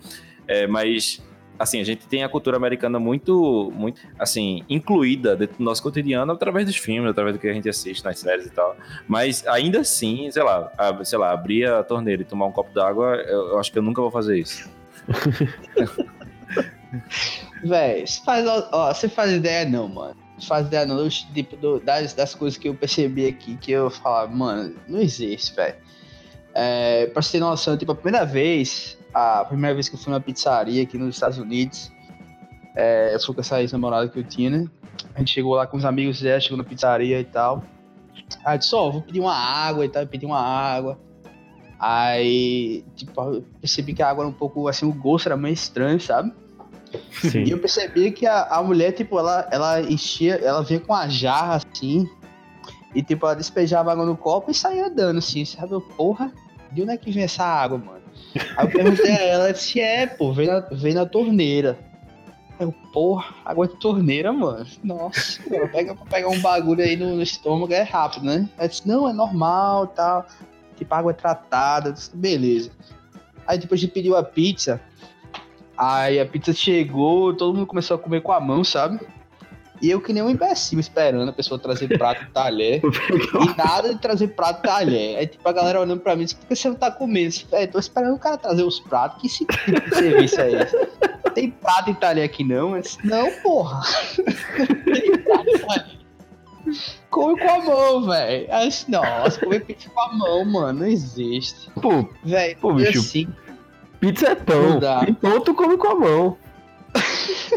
é, 0.47 0.67
mas, 0.67 1.21
assim, 1.59 1.81
a 1.81 1.83
gente 1.83 2.07
tem 2.07 2.23
a 2.23 2.29
cultura 2.29 2.55
americana 2.57 2.97
muito, 2.97 3.71
muito, 3.75 4.01
assim, 4.17 4.63
incluída 4.69 5.35
dentro 5.35 5.57
do 5.57 5.63
nosso 5.63 5.83
cotidiano 5.83 6.31
através 6.31 6.65
dos 6.65 6.77
filmes, 6.77 7.11
através 7.11 7.35
do 7.35 7.39
que 7.39 7.47
a 7.49 7.53
gente 7.53 7.67
assiste 7.67 8.03
nas 8.03 8.17
séries 8.17 8.45
e 8.47 8.49
tal, 8.49 8.75
mas 9.07 9.45
ainda 9.45 9.81
assim, 9.81 10.31
sei 10.31 10.41
lá, 10.41 10.71
a- 10.77 11.03
sei 11.03 11.17
lá, 11.19 11.31
abrir 11.33 11.67
a 11.69 11.83
torneira 11.83 12.21
e 12.21 12.25
tomar 12.25 12.45
um 12.45 12.51
copo 12.51 12.73
d'água, 12.73 13.17
eu, 13.27 13.49
eu 13.49 13.59
acho 13.59 13.71
que 13.71 13.77
eu 13.77 13.83
nunca 13.83 14.01
vou 14.01 14.09
fazer 14.09 14.39
isso. 14.39 14.69
Véi, 17.63 18.05
você 18.07 18.21
faz, 18.23 18.45
ó, 18.47 18.93
você 18.93 19.09
faz 19.09 19.31
ideia 19.31 19.67
não, 19.67 19.87
mano. 19.87 20.15
Você 20.37 20.47
faz 20.47 20.67
ideia 20.67 20.85
não, 20.85 21.07
tipo, 21.09 21.55
do- 21.57 21.79
das, 21.79 22.13
das 22.13 22.33
coisas 22.33 22.57
que 22.57 22.69
eu 22.69 22.73
percebi 22.73 23.27
aqui, 23.27 23.57
que 23.57 23.71
eu 23.71 23.89
falava, 23.89 24.31
mano, 24.33 24.75
não 24.87 24.99
existe, 24.99 25.53
velho. 25.55 25.75
É, 26.53 27.07
pra 27.07 27.21
você 27.21 27.33
ter 27.33 27.39
noção, 27.39 27.77
tipo, 27.77 27.91
a 27.91 27.95
primeira 27.95 28.25
vez, 28.25 28.97
a 29.13 29.45
primeira 29.45 29.73
vez 29.73 29.87
que 29.87 29.95
eu 29.95 29.99
fui 29.99 30.11
numa 30.11 30.19
pizzaria 30.19 30.83
aqui 30.83 30.97
nos 30.97 31.15
Estados 31.15 31.37
Unidos, 31.37 31.91
é, 32.75 33.13
eu 33.13 33.19
fui 33.19 33.35
com 33.35 33.41
essa 33.41 33.61
ex-namorada 33.61 34.07
que 34.07 34.19
eu 34.19 34.23
tinha, 34.23 34.49
né? 34.49 34.65
A 35.15 35.19
gente 35.19 35.33
chegou 35.33 35.55
lá 35.55 35.67
com 35.67 35.77
os 35.77 35.85
amigos 35.85 36.21
dela, 36.21 36.39
chegou 36.39 36.57
na 36.57 36.63
pizzaria 36.63 37.19
e 37.19 37.23
tal. 37.23 37.63
Aí 38.45 38.55
eu 38.55 38.59
disse, 38.59 38.75
ó, 38.75 38.89
vou 38.89 39.01
pedir 39.01 39.19
uma 39.19 39.35
água 39.35 39.85
e 39.85 39.89
tal, 39.89 40.03
eu 40.03 40.07
pedi 40.07 40.25
uma 40.25 40.39
água. 40.39 40.99
Aí, 41.79 42.83
tipo, 42.95 43.21
eu 43.21 43.45
percebi 43.61 43.93
que 43.93 44.03
a 44.03 44.09
água 44.09 44.23
era 44.23 44.29
um 44.29 44.33
pouco, 44.33 44.67
assim, 44.67 44.85
o 44.85 44.93
gosto 44.93 45.27
era 45.27 45.37
meio 45.37 45.53
estranho, 45.53 45.99
sabe? 45.99 46.33
E 47.23 47.29
Sim. 47.29 47.43
eu 47.49 47.59
percebi 47.59 48.11
que 48.11 48.25
a, 48.25 48.43
a 48.43 48.63
mulher, 48.63 48.91
tipo, 48.91 49.17
ela, 49.17 49.47
ela 49.51 49.81
enchia, 49.81 50.35
ela 50.35 50.61
vinha 50.63 50.79
com 50.79 50.93
a 50.93 51.07
jarra 51.07 51.55
assim, 51.55 52.09
e 52.93 53.01
tipo, 53.01 53.25
ela 53.25 53.35
despejava 53.35 53.91
água 53.91 54.05
no 54.05 54.17
copo 54.17 54.51
e 54.51 54.53
saía 54.53 54.87
andando, 54.87 55.17
assim, 55.17 55.45
sabe? 55.45 55.73
Eu, 55.73 55.81
porra, 55.81 56.31
de 56.71 56.81
onde 56.81 56.91
é 56.91 56.97
que 56.97 57.11
vem 57.11 57.23
essa 57.23 57.43
água, 57.43 57.77
mano? 57.77 58.01
Aí 58.57 58.65
eu 58.65 58.71
perguntei 58.71 59.11
a 59.11 59.21
ela, 59.21 59.53
disse, 59.53 59.79
é, 59.79 60.07
pô, 60.07 60.33
vem 60.33 60.47
na, 60.47 60.59
vem 60.71 60.93
na 60.93 61.05
torneira. 61.05 61.77
Aí 62.59 62.65
eu, 62.65 62.71
porra, 62.91 63.35
água 63.45 63.67
de 63.67 63.75
torneira, 63.77 64.33
mano. 64.33 64.65
Nossa, 64.83 65.41
cara, 65.43 65.67
pega 65.67 65.95
pra 65.95 66.05
pegar 66.05 66.29
um 66.29 66.39
bagulho 66.39 66.83
aí 66.83 66.97
no, 66.97 67.15
no 67.15 67.21
estômago 67.21 67.73
é 67.73 67.83
rápido, 67.83 68.25
né? 68.25 68.49
Ela 68.57 68.67
disse, 68.67 68.87
não, 68.87 69.07
é 69.07 69.13
normal 69.13 69.87
tal. 69.87 70.25
Tipo, 70.75 70.93
a 70.93 70.97
água 70.97 71.11
é 71.11 71.15
tratada, 71.15 71.91
disse, 71.91 72.15
beleza. 72.15 72.71
Aí 73.47 73.57
depois 73.57 73.79
de 73.79 73.87
pedir 73.87 74.13
a 74.15 74.23
pizza, 74.23 74.81
Aí 75.79 76.19
a 76.19 76.25
pizza 76.25 76.51
chegou, 76.51 77.33
todo 77.33 77.55
mundo 77.55 77.65
começou 77.65 77.95
a 77.95 77.97
comer 77.99 78.21
com 78.21 78.33
a 78.33 78.39
mão, 78.41 78.65
sabe? 78.65 78.99
E 79.81 79.89
eu 79.89 80.01
que 80.01 80.11
nem 80.11 80.21
um 80.21 80.29
imbecil 80.29 80.79
esperando 80.79 81.29
a 81.29 81.33
pessoa 81.33 81.59
trazer 81.59 81.87
prato 81.97 82.23
e 82.23 82.27
talher. 82.27 82.81
E 83.39 83.57
nada 83.57 83.93
de 83.93 83.99
trazer 83.99 84.29
prato 84.29 84.59
e 84.59 84.67
talher. 84.67 85.17
Aí 85.17 85.27
tipo 85.27 85.47
a 85.47 85.53
galera 85.53 85.79
olhando 85.79 85.99
pra 86.01 86.15
mim, 86.15 86.23
disse, 86.23 86.35
por 86.35 86.47
que 86.47 86.55
você 86.55 86.67
não 86.67 86.75
tá 86.75 86.91
comendo? 86.91 87.25
Eu 87.27 87.29
disse, 87.29 87.45
"É, 87.51 87.67
tô 87.67 87.79
esperando 87.79 88.15
o 88.15 88.19
cara 88.19 88.37
trazer 88.37 88.63
os 88.63 88.79
pratos. 88.79 89.21
Que 89.21 89.29
tipo 89.29 89.53
de 89.53 89.95
serviço 89.95 90.41
é 90.41 90.51
esse? 90.63 90.87
Tem 91.33 91.51
prato 91.51 91.91
e 91.91 91.93
talher 91.93 92.23
aqui 92.23 92.43
não? 92.43 92.75
Eu 92.75 92.81
disse, 92.81 92.97
não, 93.05 93.31
porra. 93.41 93.81
Tem 94.17 95.17
prato 95.19 95.49
e 95.49 95.59
talher. 95.59 95.99
Come 97.09 97.39
com 97.39 97.49
a 97.49 97.59
mão, 97.63 98.03
velho. 98.05 98.47
Nossa, 98.89 99.39
comer 99.39 99.65
pizza 99.65 99.89
com 99.89 99.99
a 100.01 100.13
mão, 100.13 100.45
mano, 100.45 100.79
não 100.81 100.87
existe. 100.87 101.69
Pô, 101.81 102.07
Velho, 102.23 102.57
Pô, 102.59 102.73
bicho, 102.73 102.99
assim, 102.99 103.27
pizza 103.99 104.27
é 104.29 104.35
pão. 104.35 104.79
E 105.07 105.13
pão 105.13 105.41
tu 105.41 105.53
come 105.53 105.77
com 105.77 105.87
a 105.87 105.95
mão. 105.95 106.37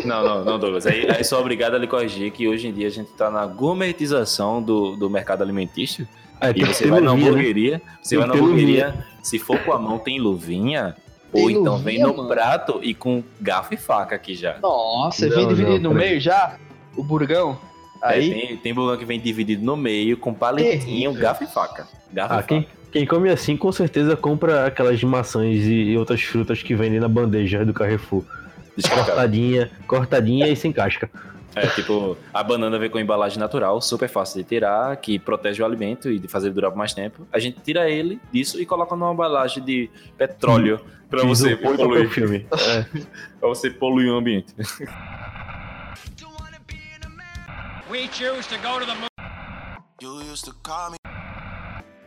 Não, 0.05 0.23
não, 0.25 0.45
não, 0.45 0.59
Douglas. 0.59 0.87
Aí, 0.87 1.07
aí 1.11 1.23
sou 1.25 1.39
obrigado 1.41 1.75
a 1.75 1.79
lhe 1.79 1.87
corrigir 1.87 2.31
que 2.33 2.49
hoje 2.49 2.67
em 2.69 2.73
dia 2.73 2.87
a 2.87 2.91
gente 2.91 3.11
tá 3.13 3.31
na 3.31 3.47
gourmetização 3.47 4.63
do, 4.63 4.97
do 4.97 5.09
mercado 5.09 5.43
alimentício. 5.43 6.07
É, 6.41 6.51
E 6.55 6.65
você 6.65 6.87
vai 6.89 7.01
na 7.01 7.15
né? 7.15 7.23
hamburgueria, 7.23 7.81
você 8.03 8.17
Tem 8.17 8.19
vai 8.19 8.27
na 8.29 8.35
hamburgueria, 8.35 9.05
se 9.23 9.39
for 9.39 9.59
com 9.61 9.73
a 9.73 9.79
mão 9.79 9.99
tem 9.99 10.19
luvinha, 10.19 10.97
Tem 11.33 11.43
ou 11.43 11.51
então 11.51 11.79
vem 11.79 11.99
luvinha, 12.03 12.07
no 12.09 12.17
mano? 12.17 12.29
prato 12.29 12.81
e 12.83 12.95
com 12.95 13.23
garfo 13.41 13.75
e 13.75 13.77
faca 13.77 14.17
aqui 14.17 14.35
já. 14.35 14.57
Nossa, 14.61 15.27
Não, 15.29 15.37
vem 15.37 15.49
dividido 15.49 15.79
não, 15.81 15.91
no 15.93 15.97
meio 15.99 16.21
já? 16.21 16.57
O 16.97 17.03
burgão? 17.05 17.57
Aí, 18.03 18.31
É, 18.33 18.35
tem, 18.47 18.57
tem 18.57 18.75
burgão 18.75 18.97
que 18.97 19.05
vem 19.05 19.21
dividido 19.21 19.65
no 19.65 19.77
meio, 19.77 20.17
com 20.17 20.35
palitinho, 20.35 20.81
Terrível. 20.81 21.13
garfo 21.15 21.45
e 21.45 21.47
faca. 21.47 21.87
Garfo 22.13 22.35
Ah, 22.35 22.41
e 22.41 22.43
quem, 22.43 22.63
faca. 22.63 22.75
quem 22.91 23.07
come 23.07 23.31
assim 23.31 23.57
com 23.57 23.71
certeza 23.71 24.17
compra 24.17 24.67
aquelas 24.67 25.01
maçãs 25.05 25.65
e, 25.65 25.73
e 25.93 25.97
outras 25.97 26.21
frutas 26.23 26.61
que 26.61 26.75
vendem 26.75 26.99
na 26.99 27.09
bandeja 27.09 27.65
do 27.65 27.73
Carrefour. 27.73 28.25
Cortadinha, 28.89 29.71
cortadinha 29.87 30.49
e 30.49 30.57
sem 30.57 30.73
casca. 30.73 31.11
É, 31.55 31.67
tipo, 31.67 32.17
a 32.33 32.43
banana 32.43 32.79
vem 32.79 32.89
com 32.89 32.99
embalagem 32.99 33.39
natural, 33.39 33.81
super 33.83 34.09
fácil 34.09 34.43
de 34.43 34.49
tirar, 34.49 34.97
que 34.97 35.19
protege 35.19 35.63
o 35.63 35.67
alimento 35.67 36.11
e 36.11 36.19
de 36.19 36.27
fazer 36.27 36.51
durar 36.51 36.71
por 36.71 36.79
mais 36.79 36.95
tempo. 36.95 37.27
A 37.31 37.39
gente 37.39 37.61
tira 37.61 37.91
ele 37.91 38.19
disso 38.33 38.61
e 38.61 38.65
coloca 38.65 38.97
numa 38.97 39.13
embalagem 39.13 39.63
de 39.63 39.91
petróleo 40.17 40.81
pra 41.11 41.23
você 41.25 41.55
poluir. 41.55 42.09
filme. 42.09 42.47
É. 42.53 42.85
pra 43.39 43.49
você 43.49 43.71
poluir 43.71 44.11
o 44.11 44.17
ambiente. 44.17 44.55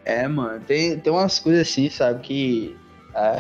É, 0.04 0.28
mano, 0.28 0.60
tem, 0.62 1.00
tem 1.00 1.14
umas 1.14 1.38
coisas 1.38 1.68
assim, 1.68 1.88
sabe, 1.90 2.22
que. 2.22 2.76
É, 3.16 3.38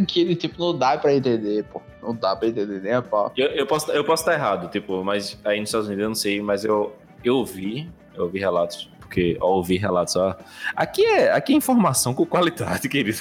que 0.06 0.36
tipo, 0.36 0.58
não 0.58 0.78
dá 0.78 0.96
pra 0.96 1.12
entender, 1.12 1.64
pô. 1.64 1.82
Não 2.00 2.14
dá 2.14 2.36
pra 2.36 2.48
entender 2.48 2.80
nem 2.80 2.92
a 2.92 3.02
pau. 3.02 3.32
Eu, 3.36 3.48
eu 3.48 3.66
posso 3.66 3.90
eu 3.90 4.04
posso 4.04 4.22
estar 4.22 4.34
errado, 4.34 4.70
tipo, 4.70 5.02
mas 5.04 5.38
aí 5.44 5.58
nos 5.58 5.68
Estados 5.68 5.88
Unidos 5.88 6.02
eu 6.02 6.08
não 6.08 6.14
sei, 6.14 6.40
mas 6.40 6.64
eu, 6.64 6.94
eu 7.24 7.36
ouvi, 7.36 7.90
eu 8.14 8.24
ouvi 8.24 8.38
relatos, 8.38 8.88
porque 9.00 9.36
ó, 9.40 9.54
ouvi 9.54 9.76
relatos, 9.76 10.14
ó. 10.14 10.36
Aqui 10.76 11.04
é, 11.04 11.32
aqui 11.32 11.52
é 11.52 11.56
informação 11.56 12.14
com 12.14 12.24
qualidade, 12.24 12.88
querido. 12.88 13.18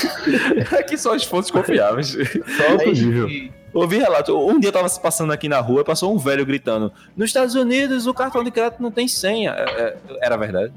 aqui 0.78 0.96
são 0.96 1.12
as 1.12 1.24
fontes 1.24 1.50
confiáveis. 1.50 2.08
Só 2.12 2.80
Aí, 2.80 2.92
nível. 2.92 3.50
Ouvi 3.72 3.98
relato. 3.98 4.36
Um 4.36 4.58
dia 4.58 4.68
eu 4.68 4.72
tava 4.72 4.88
passando 4.98 5.32
aqui 5.32 5.48
na 5.48 5.60
rua, 5.60 5.84
passou 5.84 6.12
um 6.12 6.18
velho 6.18 6.44
gritando: 6.44 6.92
Nos 7.16 7.28
Estados 7.28 7.54
Unidos 7.54 8.06
o 8.06 8.14
cartão 8.14 8.42
de 8.42 8.50
crédito 8.50 8.82
não 8.82 8.90
tem 8.90 9.06
senha. 9.06 9.52
É, 9.52 9.82
é, 9.82 9.96
Era 10.22 10.36
verdade. 10.36 10.72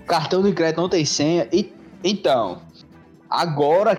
O 0.00 0.04
cartão 0.04 0.42
de 0.42 0.52
crédito 0.52 0.80
não 0.80 0.88
tem 0.88 1.04
senha. 1.04 1.48
E, 1.52 1.72
então, 2.04 2.62
agora 3.30 3.96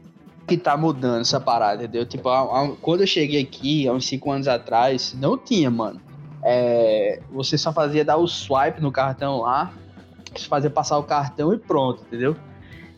que 0.48 0.58
tá 0.58 0.76
mudando 0.76 1.22
essa 1.22 1.40
parada, 1.40 1.84
entendeu? 1.84 2.06
Tipo, 2.06 2.28
há- 2.30 2.42
há- 2.42 2.76
quando 2.82 3.02
eu 3.02 3.08
cheguei 3.08 3.42
aqui, 3.42 3.88
há 3.88 3.94
uns 3.94 4.06
5 4.06 4.32
anos 4.32 4.48
atrás, 4.48 5.16
não 5.18 5.38
tinha, 5.38 5.72
mano. 5.72 6.02
É, 6.44 7.22
você 7.32 7.58
só 7.58 7.72
fazia 7.72 8.04
dar 8.04 8.18
o 8.18 8.28
swipe 8.28 8.82
no 8.82 8.92
cartão 8.92 9.40
lá, 9.42 9.72
fazia 10.50 10.70
passar 10.70 10.98
o 10.98 11.04
cartão 11.04 11.54
e 11.54 11.58
pronto, 11.58 12.04
entendeu? 12.04 12.36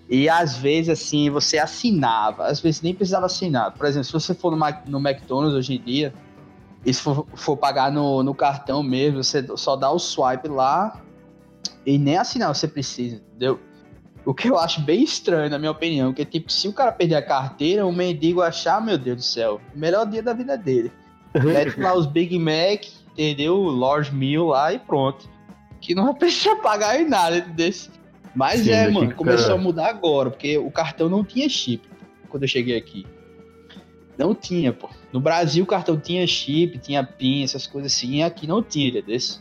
E 0.10 0.28
às 0.30 0.58
vezes, 0.58 0.90
assim, 0.90 1.30
você 1.30 1.58
assinava, 1.58 2.46
às 2.46 2.60
vezes 2.60 2.82
nem 2.82 2.94
precisava 2.94 3.26
assinar. 3.26 3.72
Por 3.72 3.86
exemplo, 3.86 4.06
se 4.06 4.14
você 4.14 4.34
for 4.34 4.52
no, 4.52 4.58
Mac- 4.58 4.88
no 4.88 5.00
McDonald's 5.00 5.56
hoje 5.58 5.76
em 5.76 5.82
dia, 5.82 6.14
e 6.86 6.94
se 6.94 7.02
for, 7.02 7.26
for 7.34 7.56
pagar 7.56 7.92
no, 7.92 8.24
no 8.24 8.34
cartão 8.34 8.84
mesmo, 8.84 9.24
você 9.24 9.46
só 9.56 9.76
dá 9.76 9.90
o 9.92 10.00
swipe 10.00 10.48
lá 10.48 11.02
e 11.86 11.98
nem 11.98 12.18
assinar 12.18 12.54
você 12.54 12.68
precisa, 12.68 13.18
entendeu? 13.18 13.60
O 14.26 14.34
que 14.34 14.48
eu 14.48 14.58
acho 14.58 14.82
bem 14.82 15.04
estranho, 15.04 15.50
na 15.50 15.60
minha 15.60 15.72
opinião, 15.72 16.12
porque, 16.12 16.24
tipo, 16.24 16.52
se 16.52 16.68
o 16.68 16.74
cara 16.74 16.92
perder 16.92 17.16
a 17.16 17.22
carteira, 17.22 17.86
o 17.86 17.92
mendigo 17.92 18.42
achar, 18.42 18.84
meu 18.84 18.98
Deus 18.98 19.18
do 19.18 19.24
céu, 19.24 19.60
o 19.76 19.80
melhor 19.80 20.06
dia 20.06 20.24
da 20.24 20.34
vida 20.34 20.58
dele. 20.58 20.92
Mete 21.44 21.80
lá 21.80 21.94
os 21.94 22.06
Big 22.06 22.38
Mac, 22.40 22.86
entendeu? 23.12 23.58
O 23.58 23.70
Large 23.70 24.14
Meal 24.14 24.48
lá 24.48 24.72
e 24.72 24.80
pronto. 24.80 25.30
Que 25.82 25.94
não 25.94 26.06
vai 26.06 26.14
precisar 26.14 26.56
pagar 26.58 27.02
em 27.02 27.10
nada 27.10 27.42
desse. 27.42 27.90
Mas 28.36 28.62
Sim, 28.62 28.72
é, 28.72 28.90
mano, 28.90 29.10
que 29.10 29.16
começou 29.16 29.48
cara- 29.48 29.60
a 29.60 29.62
mudar 29.62 29.90
agora, 29.90 30.30
porque 30.30 30.58
o 30.58 30.72
cartão 30.72 31.10
não 31.10 31.24
tinha 31.24 31.48
chip 31.50 31.88
quando 32.30 32.44
eu 32.44 32.48
cheguei 32.48 32.78
aqui. 32.78 33.06
Não 34.18 34.34
tinha, 34.34 34.72
pô. 34.72 34.90
No 35.12 35.20
Brasil 35.20 35.64
o 35.64 35.68
cartão 35.68 36.00
tinha 36.00 36.26
chip, 36.26 36.78
tinha 36.78 37.04
PIN, 37.04 37.44
essas 37.44 37.68
coisas 37.68 37.94
assim, 37.94 38.18
e 38.18 38.24
aqui 38.24 38.48
não 38.48 38.62
tinha, 38.64 39.02
desse. 39.02 39.40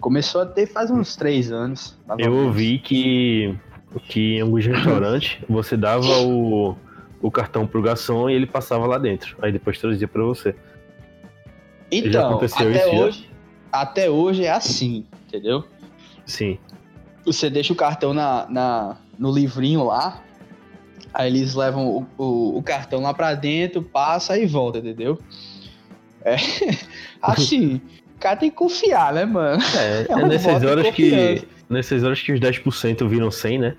Começou 0.00 0.40
a 0.42 0.46
ter 0.46 0.66
faz 0.66 0.90
uns 0.90 1.16
três 1.16 1.50
anos. 1.50 1.98
Eu 2.18 2.34
ouvi 2.34 2.78
que, 2.78 3.56
que 4.00 4.36
em 4.36 4.40
alguns 4.40 4.64
restaurantes 4.66 5.38
você 5.48 5.76
dava 5.76 6.06
o, 6.22 6.76
o 7.20 7.30
cartão 7.30 7.66
pro 7.66 7.80
garçom 7.82 8.28
e 8.30 8.34
ele 8.34 8.46
passava 8.46 8.86
lá 8.86 8.98
dentro. 8.98 9.36
Aí 9.42 9.50
depois 9.52 9.78
traduzia 9.78 10.08
pra 10.08 10.22
você. 10.22 10.54
Já 11.92 11.98
Então, 11.98 12.30
aconteceu 12.30 12.68
até 12.68 12.78
isso 12.86 12.96
já? 12.96 13.04
hoje, 13.04 13.30
até 13.72 14.10
hoje 14.10 14.44
é 14.44 14.50
assim, 14.50 15.06
entendeu? 15.28 15.64
Sim. 16.24 16.58
Você 17.24 17.48
deixa 17.50 17.72
o 17.72 17.76
cartão 17.76 18.12
na, 18.14 18.46
na- 18.48 18.96
no 19.18 19.32
livrinho 19.32 19.84
lá, 19.84 20.22
aí 21.14 21.28
eles 21.30 21.54
levam 21.54 21.86
o, 21.88 22.06
o- 22.22 22.58
o 22.58 22.62
cartão 22.62 23.00
lá 23.02 23.14
pra 23.14 23.34
dentro, 23.34 23.82
passa 23.82 24.36
e 24.38 24.46
volta, 24.46 24.78
entendeu? 24.78 25.18
É, 26.24 26.36
assim, 27.22 27.80
o 28.16 28.18
cara 28.18 28.36
tem 28.36 28.50
que 28.50 28.56
confiar, 28.56 29.12
né, 29.12 29.24
mano? 29.24 29.62
É, 29.76 30.06
É 30.08 30.12
é 30.12 30.24
nessas 30.26 30.62
horas 30.64 30.90
que. 30.90 31.46
Nessas 31.68 32.04
horas 32.04 32.20
que 32.22 32.32
os 32.32 32.40
10% 32.40 33.08
viram 33.08 33.30
100, 33.30 33.58
né? 33.58 33.76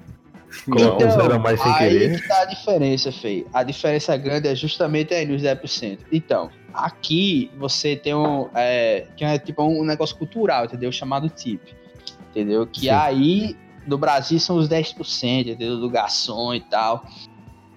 Colocam 0.65 0.95
Então, 1.07 1.11
zero 1.11 1.35
a 1.35 1.39
mais 1.39 1.59
sem 1.61 1.71
aí 1.71 1.89
querer. 1.89 2.21
que 2.21 2.27
tá 2.27 2.41
a 2.41 2.45
diferença, 2.45 3.11
feio. 3.11 3.47
A 3.53 3.63
diferença 3.63 4.15
grande 4.17 4.47
é 4.47 4.55
justamente 4.55 5.13
aí 5.13 5.25
nos 5.25 5.41
10%. 5.41 5.99
Então, 6.11 6.49
aqui 6.73 7.51
você 7.57 7.95
tem 7.95 8.13
um, 8.15 8.49
é, 8.55 9.07
que 9.15 9.23
é 9.23 9.37
tipo 9.37 9.63
um 9.63 9.83
negócio 9.83 10.15
cultural, 10.17 10.65
entendeu? 10.65 10.91
Chamado 10.91 11.29
tip. 11.29 11.61
Entendeu? 12.29 12.65
Que 12.65 12.81
Sim. 12.81 12.89
aí 12.89 13.57
no 13.85 13.97
Brasil 13.97 14.39
são 14.39 14.57
os 14.57 14.67
10%, 14.69 15.41
entendeu? 15.41 15.77
Do 15.79 15.89
garçom 15.89 16.53
e 16.53 16.61
tal. 16.61 17.05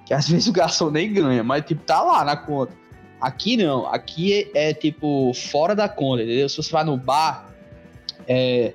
Que 0.07 0.15
às 0.15 0.27
vezes 0.31 0.49
o 0.49 0.53
garçom 0.53 0.91
nem 0.91 1.13
ganha, 1.13 1.43
mas 1.43 1.65
tipo, 1.65 1.83
tá 1.83 2.03
lá 2.03 2.25
na 2.25 2.37
conta. 2.37 2.73
Aqui 3.21 3.57
não, 3.57 3.87
aqui 3.87 4.51
é, 4.55 4.71
é, 4.71 4.75
tipo 4.75 5.33
fora 5.35 5.75
da 5.75 5.89
conta, 5.89 6.23
entendeu? 6.23 6.49
Se 6.49 6.57
você 6.57 6.73
vai 6.73 6.85
no 6.85 6.97
bar, 6.97 7.51
é, 8.27 8.73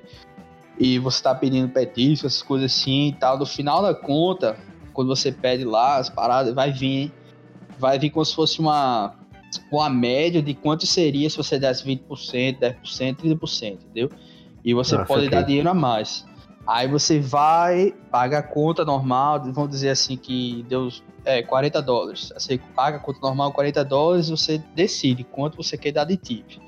e 0.78 0.98
você 0.98 1.22
tá 1.22 1.34
pedindo 1.34 1.68
petisco, 1.68 2.26
essas 2.26 2.42
coisas 2.42 2.72
assim 2.72 3.08
e 3.08 3.12
tal, 3.12 3.38
no 3.38 3.46
final 3.46 3.82
da 3.82 3.94
conta, 3.94 4.56
quando 4.92 5.08
você 5.08 5.32
pede 5.32 5.64
lá 5.64 5.96
as 5.96 6.08
paradas, 6.08 6.54
vai 6.54 6.72
vir, 6.72 7.12
vai 7.78 7.98
vir 7.98 8.10
como 8.10 8.24
se 8.24 8.34
fosse 8.34 8.60
uma, 8.60 9.14
uma 9.70 9.88
média 9.88 10.42
de 10.42 10.54
quanto 10.54 10.86
seria 10.86 11.28
se 11.28 11.36
você 11.36 11.58
desse 11.58 11.84
20%, 11.84 12.58
10%, 12.58 13.16
30%, 13.16 13.72
entendeu? 13.72 14.10
E 14.64 14.74
você 14.74 14.96
Ah, 14.96 15.04
pode 15.04 15.28
dar 15.28 15.42
dinheiro 15.42 15.68
a 15.68 15.74
mais. 15.74 16.24
Aí 16.66 16.88
você 16.88 17.20
vai, 17.20 17.94
paga 18.10 18.38
a 18.38 18.42
conta 18.42 18.84
normal, 18.84 19.40
vamos 19.52 19.70
dizer 19.70 19.90
assim 19.90 20.16
que 20.16 20.64
deu 20.68 20.88
é, 21.24 21.40
40 21.40 21.80
dólares. 21.80 22.32
Você 22.36 22.58
paga 22.74 22.96
a 22.96 23.00
conta 23.00 23.20
normal 23.22 23.52
40 23.52 23.84
dólares, 23.84 24.28
você 24.28 24.58
decide 24.74 25.22
quanto 25.22 25.56
você 25.56 25.78
quer 25.78 25.92
dar 25.92 26.04
de 26.04 26.16
tip. 26.16 26.58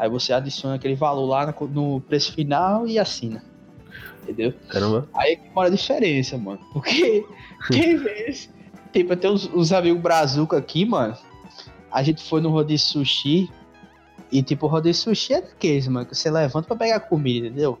Aí 0.00 0.08
você 0.08 0.32
adiciona 0.32 0.76
aquele 0.76 0.94
valor 0.94 1.26
lá 1.26 1.54
no- 1.70 2.00
preço 2.00 2.32
final 2.32 2.86
e 2.86 2.98
assina. 2.98 3.44
Entendeu? 4.22 4.54
Caramba. 4.68 5.06
Aí 5.14 5.36
que 5.36 5.50
mora 5.54 5.68
a 5.68 5.70
diferença, 5.70 6.38
mano. 6.38 6.60
Porque 6.72 7.22
quem 7.70 7.96
vez. 8.02 8.48
Tipo, 8.94 9.14
tem 9.14 9.30
os, 9.30 9.44
os 9.52 9.72
amigos 9.74 10.00
brazuca 10.02 10.56
aqui, 10.56 10.84
mano. 10.86 11.14
A 11.92 12.02
gente 12.02 12.22
foi 12.22 12.40
no 12.40 12.48
rodízio 12.50 12.86
sushi. 12.88 13.50
E, 14.32 14.42
tipo, 14.42 14.66
o 14.66 14.68
rodízio 14.70 15.02
sushi 15.02 15.34
é 15.34 15.40
daqueles, 15.42 15.86
mano, 15.88 16.06
que 16.06 16.14
você 16.16 16.30
levanta 16.30 16.66
pra 16.68 16.76
pegar 16.76 17.00
comida, 17.00 17.48
entendeu? 17.48 17.78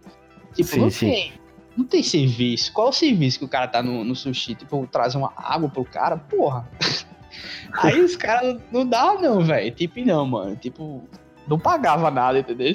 Tipo, 0.54 0.68
Sim, 0.68 0.80
não 0.80 0.90
sim. 0.90 1.06
tem. 1.10 1.32
Não 1.76 1.84
tem 1.86 2.02
serviço. 2.02 2.70
Qual 2.72 2.88
o 2.88 2.92
serviço 2.92 3.38
que 3.38 3.44
o 3.44 3.48
cara 3.48 3.66
tá 3.66 3.82
no, 3.82 4.04
no 4.04 4.14
sushi? 4.14 4.54
Tipo, 4.56 4.86
trazer 4.90 5.16
uma 5.16 5.32
água 5.36 5.70
pro 5.70 5.84
cara? 5.84 6.16
Porra. 6.18 6.68
Aí 7.72 8.00
os 8.00 8.16
caras 8.16 8.60
não 8.72 8.84
dá, 8.84 9.14
não, 9.14 9.40
velho. 9.42 9.70
Tipo, 9.74 10.00
não, 10.04 10.26
mano. 10.26 10.56
Tipo, 10.56 11.04
não 11.46 11.58
pagava 11.58 12.10
nada, 12.10 12.38
entendeu? 12.38 12.74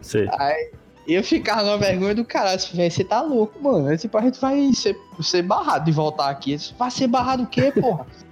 Sei. 0.00 0.28
E 1.06 1.14
eu 1.14 1.24
ficava 1.24 1.62
na 1.62 1.76
vergonha 1.76 2.14
do 2.14 2.24
caralho, 2.24 2.56
assim, 2.56 2.76
velho, 2.76 2.90
você 2.90 3.02
tá 3.02 3.20
louco, 3.20 3.60
mano. 3.60 3.88
Aí, 3.88 3.98
tipo, 3.98 4.16
a 4.16 4.20
gente 4.20 4.40
vai 4.40 4.72
ser, 4.72 4.96
ser 5.20 5.42
barrado 5.42 5.84
de 5.84 5.92
voltar 5.92 6.28
aqui. 6.30 6.56
Disse, 6.56 6.74
Vai 6.78 6.90
ser 6.90 7.06
barrado 7.06 7.44
o 7.44 7.46
quê, 7.46 7.72
porra? 7.72 8.06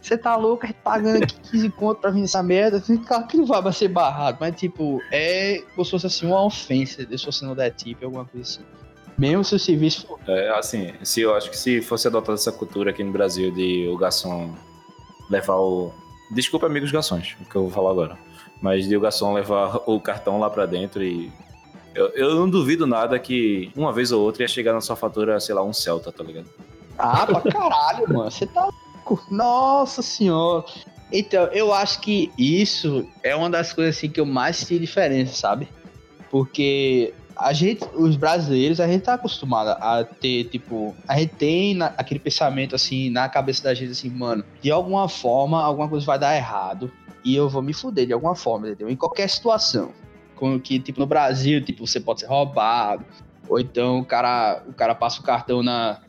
Você 0.00 0.16
tá 0.16 0.36
louco, 0.36 0.64
a 0.64 0.68
gente 0.68 0.78
pagando 0.82 1.24
aqui 1.24 1.34
15 1.50 1.70
conto 1.70 2.00
pra 2.00 2.10
vir 2.10 2.20
nessa 2.20 2.42
merda. 2.42 2.82
Claro 3.06 3.26
que 3.26 3.36
não 3.36 3.44
vai 3.44 3.72
ser 3.72 3.88
barrado, 3.88 4.38
mas 4.40 4.54
tipo, 4.56 5.02
é 5.10 5.60
como 5.74 5.84
se 5.84 5.90
fosse 5.90 6.06
assim 6.06 6.26
uma 6.26 6.44
ofensa, 6.44 7.04
se 7.04 7.26
você 7.26 7.44
não 7.44 7.54
der 7.54 7.70
tip, 7.72 8.02
alguma 8.04 8.24
coisa 8.24 8.48
assim. 8.48 8.62
Mesmo 9.18 9.42
se 9.42 9.56
o 9.56 9.58
serviço 9.58 10.06
for. 10.06 10.20
É, 10.28 10.50
assim, 10.56 10.94
se 11.02 11.20
eu 11.20 11.34
acho 11.34 11.50
que 11.50 11.58
se 11.58 11.82
fosse 11.82 12.06
adotada 12.06 12.38
essa 12.38 12.52
cultura 12.52 12.90
aqui 12.90 13.02
no 13.02 13.10
Brasil 13.10 13.50
de 13.50 13.88
o 13.88 13.98
garçom 13.98 14.54
levar 15.28 15.56
o. 15.56 15.92
Desculpa, 16.30 16.66
amigos 16.66 16.92
garçons, 16.92 17.36
o 17.40 17.44
que 17.44 17.56
eu 17.56 17.62
vou 17.62 17.70
falar 17.70 17.90
agora. 17.90 18.18
Mas 18.60 18.88
de 18.88 18.96
o 18.96 19.00
garçom 19.00 19.32
levar 19.32 19.76
o 19.86 20.00
cartão 20.00 20.38
lá 20.40 20.50
pra 20.50 20.66
dentro 20.66 21.02
e. 21.02 21.30
Eu, 21.94 22.08
eu 22.10 22.34
não 22.36 22.48
duvido 22.48 22.86
nada 22.86 23.18
que 23.18 23.70
uma 23.76 23.92
vez 23.92 24.12
ou 24.12 24.22
outra 24.22 24.42
ia 24.42 24.48
chegar 24.48 24.72
na 24.72 24.80
sua 24.80 24.94
fatura, 24.96 25.38
sei 25.40 25.54
lá, 25.54 25.62
um 25.64 25.72
Celta, 25.72 26.12
tá 26.12 26.22
ligado? 26.22 26.46
Ah, 26.98 27.26
pra 27.26 27.40
caralho, 27.40 28.06
mano. 28.12 28.30
Você 28.30 28.46
tá. 28.46 28.68
Nossa 29.30 30.02
senhora. 30.02 30.64
Então, 31.10 31.44
eu 31.46 31.72
acho 31.72 32.00
que 32.00 32.30
isso 32.36 33.08
é 33.22 33.34
uma 33.34 33.48
das 33.48 33.72
coisas 33.72 33.96
assim 33.96 34.10
que 34.10 34.20
eu 34.20 34.26
mais 34.26 34.56
sinto 34.58 34.80
diferença, 34.80 35.34
sabe? 35.34 35.68
Porque 36.30 37.14
a 37.36 37.52
gente, 37.52 37.84
os 37.94 38.16
brasileiros, 38.16 38.80
a 38.80 38.86
gente 38.86 39.02
tá 39.02 39.14
acostumado 39.14 39.68
a 39.80 40.04
ter, 40.04 40.44
tipo, 40.44 40.94
a 41.06 41.18
gente 41.18 41.34
tem 41.36 41.74
na- 41.74 41.94
aquele 41.96 42.20
pensamento 42.20 42.74
assim 42.74 43.08
na 43.10 43.28
cabeça 43.28 43.62
da 43.62 43.72
gente 43.74 43.92
assim, 43.92 44.10
mano, 44.10 44.44
de 44.60 44.70
alguma 44.70 45.08
forma 45.08 45.62
alguma 45.62 45.88
coisa 45.88 46.04
vai 46.04 46.18
dar 46.18 46.36
errado 46.36 46.92
e 47.28 47.36
eu 47.36 47.48
vou 47.48 47.60
me 47.60 47.74
fuder 47.74 48.06
de 48.06 48.12
alguma 48.12 48.34
forma, 48.34 48.68
entendeu? 48.68 48.88
Em 48.88 48.96
qualquer 48.96 49.28
situação. 49.28 49.92
Como 50.34 50.58
que, 50.58 50.78
tipo, 50.78 51.00
no 51.00 51.06
Brasil, 51.06 51.62
tipo, 51.62 51.86
você 51.86 52.00
pode 52.00 52.20
ser 52.20 52.26
roubado, 52.26 53.04
ou 53.48 53.58
então 53.60 53.98
o 53.98 54.04
cara, 54.04 54.62
o 54.68 54.72
cara 54.72 54.94
passa 54.94 55.20
o 55.20 55.24
cartão 55.24 55.62
na, 55.62 56.00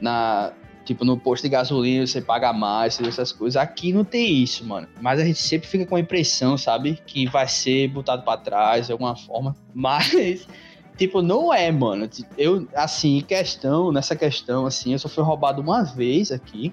na, 0.00 0.52
Tipo, 0.84 1.04
no 1.04 1.16
posto 1.16 1.44
de 1.44 1.48
gasolina 1.48 2.06
você 2.06 2.20
paga 2.20 2.52
mais, 2.52 3.00
essas 3.00 3.30
coisas. 3.30 3.60
Aqui 3.60 3.92
não 3.92 4.04
tem 4.04 4.42
isso, 4.42 4.64
mano. 4.64 4.88
Mas 5.00 5.20
a 5.20 5.24
gente 5.24 5.38
sempre 5.38 5.68
fica 5.68 5.86
com 5.86 5.94
a 5.94 6.00
impressão, 6.00 6.58
sabe? 6.58 7.00
Que 7.06 7.26
vai 7.26 7.46
ser 7.46 7.88
botado 7.88 8.22
pra 8.22 8.36
trás 8.36 8.86
de 8.86 8.92
alguma 8.92 9.14
forma. 9.14 9.54
Mas, 9.72 10.46
tipo, 10.98 11.22
não 11.22 11.54
é, 11.54 11.70
mano. 11.70 12.08
Eu, 12.36 12.66
assim, 12.74 13.20
questão, 13.20 13.92
nessa 13.92 14.16
questão, 14.16 14.66
assim, 14.66 14.92
eu 14.92 14.98
só 14.98 15.08
fui 15.08 15.22
roubado 15.22 15.62
uma 15.62 15.84
vez 15.84 16.32
aqui. 16.32 16.72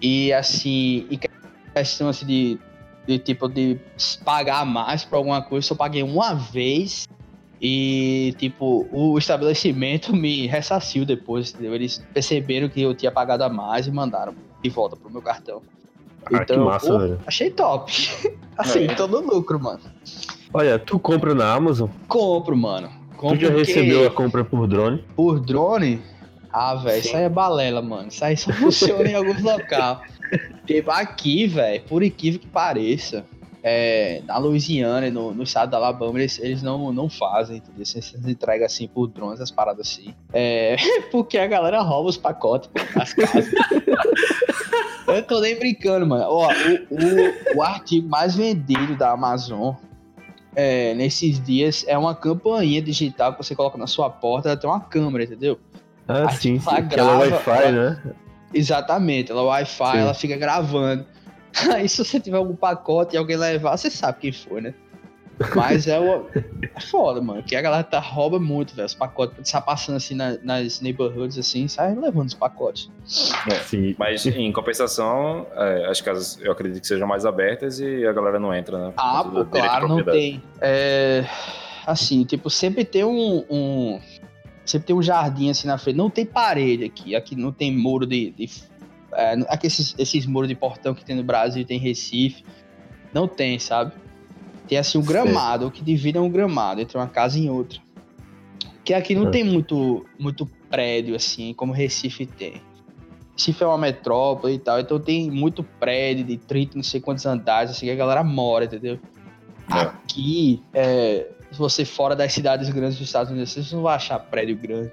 E, 0.00 0.32
assim, 0.32 1.06
questão, 1.72 2.08
assim, 2.08 2.26
de, 2.26 2.58
de 3.06 3.18
tipo, 3.18 3.48
de 3.48 3.78
pagar 4.24 4.64
mais 4.64 5.04
pra 5.04 5.18
alguma 5.18 5.42
coisa, 5.42 5.64
eu 5.64 5.68
só 5.68 5.74
paguei 5.74 6.02
uma 6.02 6.34
vez. 6.34 7.06
E, 7.60 8.34
tipo, 8.36 8.86
o 8.92 9.16
estabelecimento 9.16 10.12
me 10.16 10.46
ressarciu 10.46 11.04
depois, 11.06 11.50
entendeu? 11.50 11.74
Eles 11.74 12.04
perceberam 12.12 12.68
que 12.68 12.82
eu 12.82 12.94
tinha 12.94 13.10
pagado 13.10 13.42
a 13.44 13.48
mais 13.48 13.86
e 13.86 13.90
mandaram 13.90 14.34
de 14.62 14.68
volta 14.68 14.96
pro 14.96 15.10
meu 15.10 15.22
cartão. 15.22 15.62
Ah, 16.32 16.44
que 16.44 16.56
massa, 16.56 16.86
pô, 16.90 16.98
velho. 16.98 17.20
achei 17.26 17.50
top. 17.50 17.92
assim, 18.58 18.84
É. 18.84 18.94
tô 18.94 19.06
no 19.06 19.20
lucro, 19.20 19.58
mano. 19.60 19.80
Olha, 20.52 20.78
tu 20.78 20.98
compra 20.98 21.34
na 21.34 21.52
Amazon? 21.52 21.88
Compro, 22.08 22.56
mano. 22.56 22.90
Compro 23.16 23.38
tu 23.38 23.46
já 23.46 23.52
recebeu 23.52 24.06
a 24.06 24.10
compra 24.10 24.44
por 24.44 24.66
drone? 24.66 25.04
por 25.14 25.40
drone? 25.40 26.02
Ah, 26.52 26.74
velho, 26.76 27.00
isso 27.00 27.16
aí 27.16 27.24
é 27.24 27.28
balela, 27.28 27.82
mano. 27.82 28.08
Isso 28.08 28.24
aí 28.24 28.36
só 28.36 28.52
funciona 28.54 29.08
em 29.08 29.14
alguns 29.14 29.40
locais. 29.42 29.98
Tipo, 30.66 30.90
aqui, 30.90 31.46
velho, 31.46 31.82
por 31.84 32.02
incrível 32.02 32.40
que 32.40 32.46
pareça, 32.46 33.24
é, 33.62 34.20
na 34.26 34.36
Louisiana, 34.36 35.06
e 35.06 35.10
no, 35.10 35.32
no 35.32 35.42
estado 35.42 35.70
da 35.70 35.78
Alabama, 35.78 36.18
eles, 36.18 36.38
eles 36.38 36.62
não, 36.62 36.92
não 36.92 37.08
fazem, 37.08 37.56
entendeu? 37.56 37.84
Eles 37.94 38.14
entregam 38.26 38.66
assim 38.66 38.86
por 38.86 39.06
drones, 39.06 39.40
as 39.40 39.50
paradas 39.50 39.88
assim. 39.88 40.14
É, 40.32 40.76
porque 41.10 41.38
a 41.38 41.46
galera 41.46 41.80
rouba 41.80 42.10
os 42.10 42.16
pacotes 42.18 42.68
pô, 42.68 42.80
casas. 42.92 43.14
Eu 45.08 45.22
tô 45.22 45.40
nem 45.40 45.58
brincando, 45.58 46.06
mano. 46.06 46.24
Ó, 46.28 46.48
o, 46.48 47.56
o, 47.56 47.58
o 47.58 47.62
artigo 47.62 48.08
mais 48.08 48.34
vendido 48.34 48.96
da 48.96 49.12
Amazon 49.12 49.74
é, 50.56 50.94
nesses 50.94 51.42
dias 51.42 51.84
é 51.86 51.96
uma 51.96 52.14
campainha 52.14 52.80
digital 52.82 53.32
que 53.32 53.42
você 53.44 53.54
coloca 53.54 53.78
na 53.78 53.86
sua 53.86 54.10
porta, 54.10 54.48
ela 54.48 54.56
tem 54.56 54.68
uma 54.68 54.80
câmera, 54.80 55.24
entendeu? 55.24 55.58
Ah, 56.06 56.28
Aí, 56.28 56.36
sim, 56.36 56.58
sim. 56.58 56.68
ela 56.68 56.78
Aquela 56.78 57.18
grava, 57.18 57.36
Wi-Fi, 57.36 57.72
né? 57.72 58.14
Exatamente, 58.54 59.30
ela 59.32 59.40
é 59.42 59.44
Wi-Fi, 59.44 59.92
Sim. 59.92 59.98
ela 59.98 60.14
fica 60.14 60.36
gravando. 60.36 61.04
Aí 61.74 61.88
se 61.88 62.04
você 62.04 62.18
tiver 62.20 62.36
algum 62.36 62.56
pacote 62.56 63.14
e 63.14 63.18
alguém 63.18 63.36
levar, 63.36 63.76
você 63.76 63.90
sabe 63.90 64.18
quem 64.20 64.32
foi, 64.32 64.60
né? 64.60 64.74
Mas 65.54 65.88
é, 65.88 65.98
o... 65.98 66.26
é 66.76 66.80
foda, 66.80 67.20
mano. 67.20 67.42
Que 67.42 67.56
a 67.56 67.60
galera 67.60 67.82
tá, 67.82 67.98
rouba 67.98 68.38
muito, 68.38 68.72
velho. 68.74 68.86
Os 68.86 68.94
pacotes, 68.94 69.50
tá 69.50 69.60
passando 69.60 69.96
assim 69.96 70.14
na- 70.14 70.38
nas 70.42 70.80
neighborhoods, 70.80 71.36
assim, 71.36 71.66
sai 71.66 71.92
levando 71.94 72.28
os 72.28 72.34
pacotes. 72.34 72.88
Sim. 73.04 73.96
Mas 73.98 74.24
em 74.26 74.52
compensação, 74.52 75.44
é, 75.56 75.86
as 75.90 76.00
casas 76.00 76.38
eu 76.40 76.52
acredito 76.52 76.80
que 76.80 76.86
sejam 76.86 77.08
mais 77.08 77.26
abertas 77.26 77.80
e 77.80 78.06
a 78.06 78.12
galera 78.12 78.38
não 78.38 78.54
entra, 78.54 78.78
né? 78.78 78.92
Ah, 78.96 79.24
pô, 79.24 79.44
claro, 79.44 79.88
não 79.88 80.04
tem. 80.04 80.40
É. 80.60 81.24
Assim, 81.84 82.22
tipo, 82.24 82.48
sempre 82.48 82.84
tem 82.84 83.04
um, 83.04 83.44
um- 83.50 84.00
Sempre 84.64 84.86
tem 84.86 84.96
um 84.96 85.02
jardim 85.02 85.50
assim 85.50 85.66
na 85.66 85.76
frente. 85.78 85.96
Não 85.96 86.08
tem 86.08 86.24
parede 86.24 86.84
aqui. 86.84 87.14
Aqui 87.14 87.36
não 87.36 87.52
tem 87.52 87.70
muro 87.76 88.06
de. 88.06 88.30
de 88.30 88.48
é, 89.12 89.34
aqui 89.48 89.66
esses, 89.66 89.94
esses 89.98 90.26
muros 90.26 90.48
de 90.48 90.54
portão 90.54 90.94
que 90.94 91.04
tem 91.04 91.14
no 91.14 91.22
Brasil, 91.22 91.64
tem 91.64 91.76
em 91.76 91.80
Recife. 91.80 92.44
Não 93.12 93.28
tem, 93.28 93.58
sabe? 93.58 93.92
Tem 94.66 94.78
assim 94.78 94.98
um 94.98 95.02
gramado, 95.02 95.66
o 95.66 95.70
que 95.70 95.82
divide 95.82 96.18
é 96.18 96.20
um 96.20 96.30
gramado 96.30 96.80
entre 96.80 96.96
uma 96.96 97.06
casa 97.06 97.38
e 97.38 97.48
outra. 97.48 97.78
Que 98.82 98.92
aqui 98.94 99.14
não 99.14 99.28
Ah. 99.28 99.30
tem 99.30 99.44
muito, 99.44 100.04
muito 100.18 100.46
prédio, 100.70 101.14
assim, 101.14 101.52
como 101.54 101.72
Recife 101.72 102.26
tem. 102.26 102.60
Recife 103.36 103.62
é 103.62 103.66
uma 103.66 103.78
metrópole 103.78 104.54
e 104.54 104.58
tal, 104.58 104.80
então 104.80 104.98
tem 104.98 105.30
muito 105.30 105.62
prédio 105.62 106.24
de 106.24 106.36
30, 106.36 106.76
não 106.76 106.82
sei 106.82 107.00
quantos 107.00 107.26
andares, 107.26 107.70
assim, 107.70 107.86
que 107.86 107.92
a 107.92 107.96
galera 107.96 108.24
mora, 108.24 108.64
entendeu? 108.64 108.98
É. 109.70 109.80
Aqui, 109.80 110.62
é, 110.72 111.30
você 111.58 111.84
for 111.84 112.14
das 112.14 112.32
cidades 112.32 112.68
grandes 112.70 112.98
dos 112.98 113.08
Estados 113.08 113.30
Unidos, 113.30 113.52
você 113.52 113.74
não 113.74 113.82
vai 113.82 113.96
achar 113.96 114.18
prédio 114.18 114.56
grande. 114.56 114.92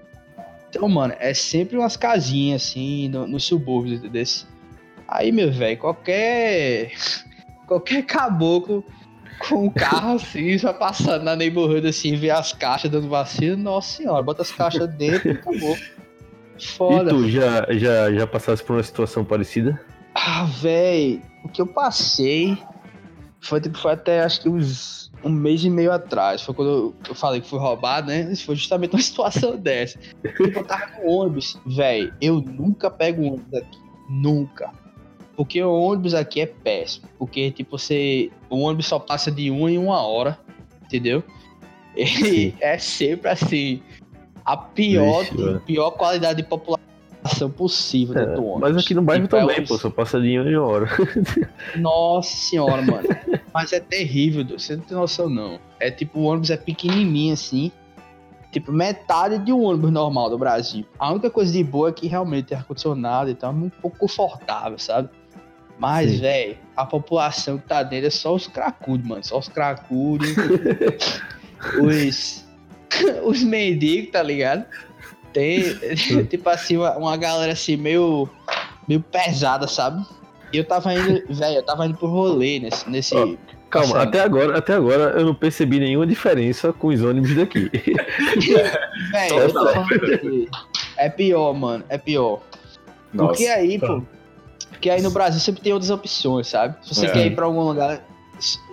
Então, 0.69 0.87
mano, 0.87 1.13
é 1.19 1.33
sempre 1.33 1.77
umas 1.77 1.97
casinhas, 1.97 2.63
assim, 2.63 3.09
no, 3.09 3.27
nos 3.27 3.43
subúrbios 3.43 4.01
desse. 4.09 4.45
Aí, 5.07 5.31
meu 5.31 5.51
velho, 5.51 5.77
qualquer. 5.77 6.91
Qualquer 7.67 8.03
caboclo 8.05 8.83
com 9.47 9.65
um 9.65 9.69
carro 9.69 10.15
assim, 10.15 10.57
só 10.59 10.73
passando 10.73 11.23
na 11.23 11.35
neighborhood 11.35 11.87
assim, 11.87 12.15
vê 12.15 12.29
as 12.29 12.53
caixas 12.53 12.91
dando 12.91 13.07
vacina, 13.07 13.55
nossa 13.55 13.97
senhora, 13.97 14.21
bota 14.21 14.41
as 14.41 14.51
caixas 14.51 14.87
dentro 14.95 15.29
e 15.29 15.31
acabou. 15.31 15.77
E 16.59 16.67
Foda. 16.67 17.09
tu 17.09 17.29
já, 17.29 17.65
já, 17.71 18.13
já 18.13 18.27
passaste 18.27 18.65
por 18.65 18.75
uma 18.75 18.83
situação 18.83 19.23
parecida? 19.25 19.79
Ah, 20.13 20.43
véi, 20.61 21.21
o 21.43 21.49
que 21.49 21.61
eu 21.61 21.67
passei 21.67 22.57
foi, 23.39 23.59
tipo, 23.59 23.77
foi 23.77 23.93
até 23.93 24.21
acho 24.21 24.41
que 24.41 24.49
uns 24.49 25.00
um 25.23 25.29
mês 25.29 25.63
e 25.63 25.69
meio 25.69 25.91
atrás. 25.91 26.41
Foi 26.41 26.53
quando 26.53 26.95
eu, 27.07 27.15
falei 27.15 27.41
que 27.41 27.47
fui 27.47 27.59
roubado, 27.59 28.07
né? 28.07 28.35
Foi 28.35 28.55
justamente 28.55 28.95
uma 28.95 29.01
situação 29.03 29.57
dessa. 29.57 29.99
Eu 30.23 30.63
tava 30.63 30.87
no 30.97 31.09
ônibus. 31.09 31.59
Véi, 31.65 32.11
eu 32.21 32.41
nunca 32.41 32.89
pego 32.89 33.23
ônibus 33.23 33.53
aqui. 33.53 33.79
Nunca. 34.09 34.71
Porque 35.35 35.61
o 35.63 35.71
ônibus 35.71 36.13
aqui 36.13 36.41
é 36.41 36.45
péssimo. 36.45 37.07
Porque, 37.17 37.51
tipo, 37.51 37.77
você. 37.77 38.29
O 38.49 38.59
ônibus 38.59 38.87
só 38.87 38.99
passa 38.99 39.31
de 39.31 39.49
uma 39.49 39.71
em 39.71 39.77
uma 39.77 40.01
hora. 40.01 40.37
Entendeu? 40.83 41.23
E 41.95 42.05
Sim. 42.05 42.53
é 42.59 42.77
sempre 42.77 43.29
assim. 43.29 43.81
A 44.43 44.57
pior, 44.57 45.23
Vixe, 45.23 45.37
velho. 45.37 45.61
pior 45.61 45.91
qualidade 45.91 46.41
de 46.41 46.47
população 46.47 46.80
possível 47.49 48.15
dentro 48.15 48.35
do 48.35 48.45
ônibus. 48.45 48.69
É, 48.69 48.73
Mas 48.73 48.83
aqui 48.83 48.93
no 48.93 49.01
bairro 49.01 49.23
Tipo, 49.23 49.35
é 49.35 49.39
também, 49.39 49.65
pô, 49.65 49.77
só 49.77 49.89
passa 49.89 50.19
de 50.19 50.39
uma 50.39 50.49
em 50.49 50.55
hora. 50.55 50.87
Nossa 51.77 52.35
senhora, 52.35 52.81
mano. 52.81 53.07
Mas 53.53 53.71
é 53.73 53.79
terrível, 53.79 54.45
você 54.45 54.75
não 54.75 54.83
tem 54.83 54.97
noção, 54.97 55.29
não. 55.29 55.59
É 55.79 55.91
tipo, 55.91 56.19
o 56.19 56.23
ônibus 56.23 56.49
é 56.49 56.57
pequenininho 56.57 57.33
assim. 57.33 57.71
Tipo, 58.51 58.71
metade 58.71 59.37
de 59.39 59.53
um 59.53 59.63
ônibus 59.63 59.91
normal 59.91 60.29
do 60.29 60.37
Brasil. 60.37 60.85
A 60.99 61.11
única 61.11 61.29
coisa 61.29 61.51
de 61.51 61.63
boa 61.63 61.89
é 61.89 61.91
que 61.93 62.07
realmente 62.07 62.47
tem 62.47 62.57
ar-condicionado 62.57 63.29
e 63.29 63.35
tal, 63.35 63.51
é 63.51 63.55
um 63.55 63.69
pouco 63.69 63.97
confortável, 63.97 64.77
sabe? 64.77 65.09
Mas, 65.79 66.19
velho, 66.19 66.57
a 66.75 66.85
população 66.85 67.57
que 67.57 67.67
tá 67.67 67.81
dentro 67.81 68.07
é 68.07 68.11
só 68.11 68.35
os 68.35 68.47
cracudos, 68.47 69.07
mano. 69.07 69.23
Só 69.23 69.39
os 69.39 69.47
cracudos. 69.47 70.29
os. 71.81 72.45
os 73.23 73.43
mendigos, 73.43 74.11
tá 74.11 74.21
ligado? 74.21 74.65
Tem, 75.33 75.63
tipo 76.29 76.49
assim, 76.49 76.77
uma, 76.77 76.95
uma 76.97 77.17
galera 77.17 77.53
assim, 77.53 77.77
meio. 77.77 78.27
meio 78.87 79.01
pesada, 79.01 79.67
sabe? 79.67 80.05
E 80.53 80.57
eu 80.57 80.63
tava 80.65 80.93
indo, 80.93 81.23
velho, 81.33 81.55
eu 81.57 81.63
tava 81.63 81.85
indo 81.85 81.97
pro 81.97 82.07
rolê 82.07 82.59
nesse. 82.59 82.89
nesse 82.89 83.15
Ó, 83.15 83.35
Calma, 83.69 84.01
até 84.01 84.19
agora, 84.19 84.57
até 84.57 84.73
agora 84.73 85.17
eu 85.17 85.25
não 85.25 85.33
percebi 85.33 85.79
nenhuma 85.79 86.05
diferença 86.05 86.73
com 86.73 86.87
os 86.87 87.01
ônibus 87.01 87.33
daqui. 87.35 87.71
Velho, 89.11 89.39
eu 89.39 89.47
tô 89.53 89.59
Total. 89.59 89.73
falando 89.73 90.19
que 90.19 90.49
é 90.97 91.09
pior, 91.09 91.53
mano, 91.53 91.83
é 91.87 91.97
pior. 91.97 92.41
Nossa. 93.13 93.29
Porque 93.29 93.47
aí, 93.47 93.79
Tá. 93.79 93.87
pô. 93.87 94.01
Porque 94.71 94.89
aí 94.89 95.01
no 95.01 95.11
Brasil 95.11 95.39
sempre 95.39 95.61
tem 95.61 95.71
outras 95.71 95.89
opções, 95.91 96.47
sabe? 96.47 96.75
Se 96.85 96.93
você 96.95 97.05
É. 97.05 97.09
quer 97.11 97.25
ir 97.27 97.35
pra 97.35 97.45
algum 97.45 97.61
lugar. 97.61 98.03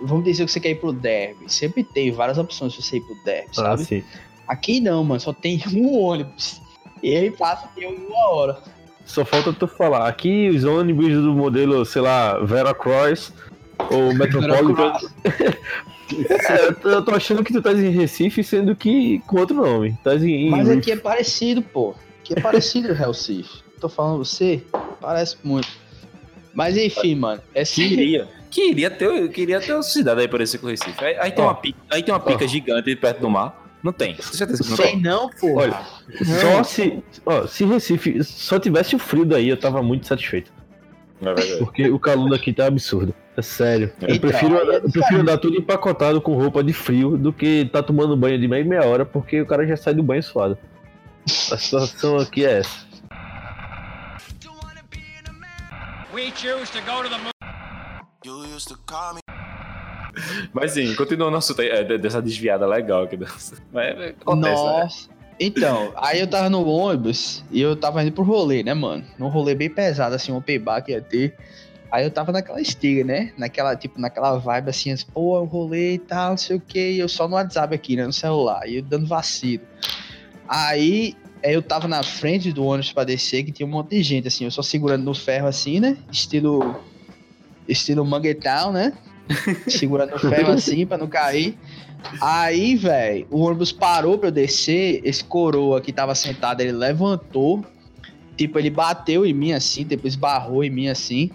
Vamos 0.03 0.25
dizer 0.25 0.45
que 0.45 0.51
você 0.51 0.59
quer 0.59 0.71
ir 0.71 0.75
pro 0.81 0.91
derby. 0.91 1.45
Sempre 1.47 1.83
tem 1.83 2.11
várias 2.11 2.37
opções 2.37 2.73
pra 2.75 2.83
você 2.83 2.97
ir 2.97 3.01
pro 3.01 3.15
derby, 3.23 3.49
Ah, 3.51 3.53
sabe? 3.53 3.85
sim. 3.85 4.03
Aqui 4.49 4.81
não, 4.81 5.03
mano, 5.03 5.19
só 5.21 5.31
tem 5.31 5.61
um 5.73 5.97
ônibus. 5.97 6.59
E 7.01 7.15
aí 7.15 7.31
passa 7.31 7.69
de 7.77 7.85
uma 7.85 8.29
hora. 8.31 8.57
Só 9.05 9.23
falta 9.23 9.53
tu 9.53 9.67
falar. 9.67 10.07
Aqui 10.07 10.49
os 10.49 10.63
ônibus 10.65 11.13
do 11.13 11.33
modelo, 11.33 11.85
sei 11.85 12.01
lá, 12.01 12.37
Veracruz 12.39 13.31
ou 13.91 14.11
Metropolitan. 14.17 14.93
É, 16.11 16.69
eu 16.85 17.05
tô- 17.05 17.11
achando 17.13 17.43
que 17.43 17.53
tu 17.53 17.61
tá 17.61 17.71
em 17.71 17.91
Recife, 17.91 18.43
sendo 18.43 18.75
que 18.75 19.19
com 19.27 19.39
outro 19.39 19.55
nome. 19.55 19.95
Tá 20.03 20.15
em. 20.15 20.49
Mas 20.49 20.67
aqui 20.67 20.91
é 20.91 20.95
parecido, 20.95 21.61
pô. 21.61 21.93
Aqui 22.21 22.33
é 22.35 22.41
parecido 22.41 22.89
o 22.89 22.93
Recife. 22.95 23.61
Tô 23.79 23.87
falando 23.87 24.17
você, 24.25 24.63
parece 24.99 25.37
muito. 25.43 25.67
Mas 26.51 26.75
enfim, 26.77 27.13
mano. 27.13 27.39
É 27.53 27.63
Queria. 27.63 28.27
Queria 28.49 28.89
ter, 28.89 29.29
queria 29.29 29.59
ter 29.59 29.71
uma 29.73 29.83
cidade 29.83 30.21
aí 30.21 30.27
parecida 30.27 30.57
com 30.59 30.65
o 30.65 30.69
Recife. 30.71 31.05
Aí, 31.05 31.15
aí 31.19 31.31
tem, 31.31 31.43
uma 31.45 31.53
pica, 31.53 31.77
aí 31.91 32.01
tem 32.01 32.11
uma 32.11 32.19
pica 32.19 32.47
gigante 32.47 32.95
perto 32.95 33.19
do 33.21 33.29
mar. 33.29 33.58
Não 33.81 33.93
tem. 33.93 34.13
Que 34.15 34.45
não 34.45 34.53
Sei 34.75 34.87
tem. 34.87 35.01
não, 35.01 35.29
pô. 35.29 35.55
Olha, 35.59 35.79
Só 36.41 36.63
se. 36.63 37.01
Ó, 37.25 37.47
se 37.47 37.63
Recife 37.65 38.23
só 38.23 38.59
tivesse 38.59 38.95
o 38.95 38.99
frio 38.99 39.23
daí, 39.25 39.47
eu 39.49 39.57
tava 39.57 39.81
muito 39.81 40.05
satisfeito. 40.07 40.51
É 41.21 41.25
verdade. 41.33 41.57
Porque 41.59 41.89
o 41.89 41.97
calor 41.99 42.29
daqui 42.29 42.51
tá 42.53 42.65
absurdo. 42.65 43.13
É 43.37 43.41
sério. 43.41 43.91
Eu 44.01 44.15
Então, 44.15 44.29
prefiro, 44.29 44.55
é 44.71 44.77
eu 44.77 44.91
prefiro 44.91 45.21
andar 45.21 45.37
tudo 45.37 45.57
empacotado 45.57 46.19
com 46.21 46.33
roupa 46.33 46.61
de 46.63 46.73
frio 46.73 47.17
do 47.17 47.31
que 47.31 47.69
tá 47.71 47.81
tomando 47.81 48.15
banho 48.17 48.37
de 48.39 48.47
meia 48.47 48.61
e 48.61 48.67
meia 48.67 48.85
hora, 48.85 49.05
porque 49.05 49.39
o 49.41 49.45
cara 49.45 49.65
já 49.65 49.77
sai 49.77 49.93
do 49.93 50.03
banho 50.03 50.21
suado. 50.23 50.57
A 51.51 51.57
situação 51.57 52.17
aqui 52.17 52.45
é 52.45 52.59
essa. 52.59 52.87
We 56.13 56.31
choose 56.35 56.69
to 56.71 56.81
go 56.81 57.03
to 57.03 57.09
the 57.09 57.17
moon. 57.17 57.31
You 58.25 58.43
used 58.55 58.67
to 58.69 58.77
call 58.85 59.13
me. 59.13 59.21
Mas 60.53 60.71
sim, 60.71 60.93
continuando 60.95 61.37
o 61.37 61.61
é, 61.61 61.83
de- 61.83 61.97
dessa 61.97 62.21
desviada 62.21 62.65
legal 62.65 63.03
aqui. 63.03 63.17
dessa- 63.17 63.55
é, 63.75 63.95
né? 63.95 64.13
Nossa. 64.25 65.09
Então, 65.39 65.93
aí 65.95 66.19
eu 66.19 66.27
tava 66.27 66.49
no 66.49 66.67
ônibus 66.67 67.45
e 67.49 67.61
eu 67.61 67.73
tava 67.75 68.03
indo 68.03 68.11
pro 68.11 68.23
rolê, 68.23 68.61
né, 68.61 68.73
mano? 68.73 69.05
Num 69.17 69.29
rolê 69.29 69.55
bem 69.55 69.69
pesado, 69.69 70.13
assim, 70.13 70.31
um 70.33 70.37
open 70.37 70.61
que 70.85 70.91
ia 70.91 71.01
ter. 71.01 71.33
Aí 71.91 72.03
eu 72.03 72.11
tava 72.11 72.31
naquela 72.31 72.59
estiga, 72.61 73.03
né? 73.03 73.31
Naquela, 73.37 73.75
tipo, 73.75 73.99
naquela 73.99 74.37
vibe 74.37 74.69
assim, 74.69 74.91
assim 74.91 75.05
pô, 75.13 75.39
o 75.39 75.45
rolê 75.45 75.93
e 75.93 75.97
tal, 75.97 76.31
não 76.31 76.37
sei 76.37 76.57
o 76.57 76.59
que. 76.59 76.97
Eu 76.97 77.07
só 77.07 77.27
no 77.27 77.35
WhatsApp 77.35 77.73
aqui, 77.73 77.95
né? 77.95 78.05
No 78.05 78.13
celular. 78.13 78.67
E 78.67 78.75
eu 78.77 78.81
dando 78.83 79.07
vacilo. 79.07 79.63
Aí 80.47 81.15
eu 81.41 81.61
tava 81.61 81.87
na 81.87 82.03
frente 82.03 82.51
do 82.51 82.65
ônibus 82.65 82.91
pra 82.91 83.03
descer, 83.05 83.43
que 83.43 83.51
tinha 83.51 83.65
um 83.65 83.69
monte 83.71 83.91
de 83.91 84.03
gente, 84.03 84.27
assim, 84.27 84.43
eu 84.43 84.51
só 84.51 84.61
segurando 84.61 85.03
no 85.03 85.13
ferro 85.15 85.47
assim, 85.47 85.79
né? 85.79 85.97
Estilo. 86.11 86.75
Estilo 87.67 88.03
Manguetown, 88.05 88.71
né? 88.73 88.93
segurando 89.67 90.11
no 90.11 90.19
ferro 90.19 90.51
assim 90.51 90.85
pra 90.85 90.97
não 90.97 91.07
cair. 91.07 91.57
Aí, 92.21 92.75
velho, 92.75 93.27
o 93.29 93.41
ônibus 93.41 93.71
parou 93.71 94.17
pra 94.17 94.29
eu 94.29 94.31
descer. 94.31 95.01
Esse 95.03 95.23
coroa 95.23 95.81
que 95.81 95.91
tava 95.91 96.15
sentado, 96.15 96.61
ele 96.61 96.71
levantou. 96.71 97.63
Tipo, 98.37 98.57
ele 98.57 98.69
bateu 98.69 99.25
em 99.25 99.33
mim 99.33 99.51
assim, 99.51 99.83
depois 99.83 100.15
barrou 100.15 100.63
em 100.63 100.69
mim 100.69 100.87
assim. 100.87 101.29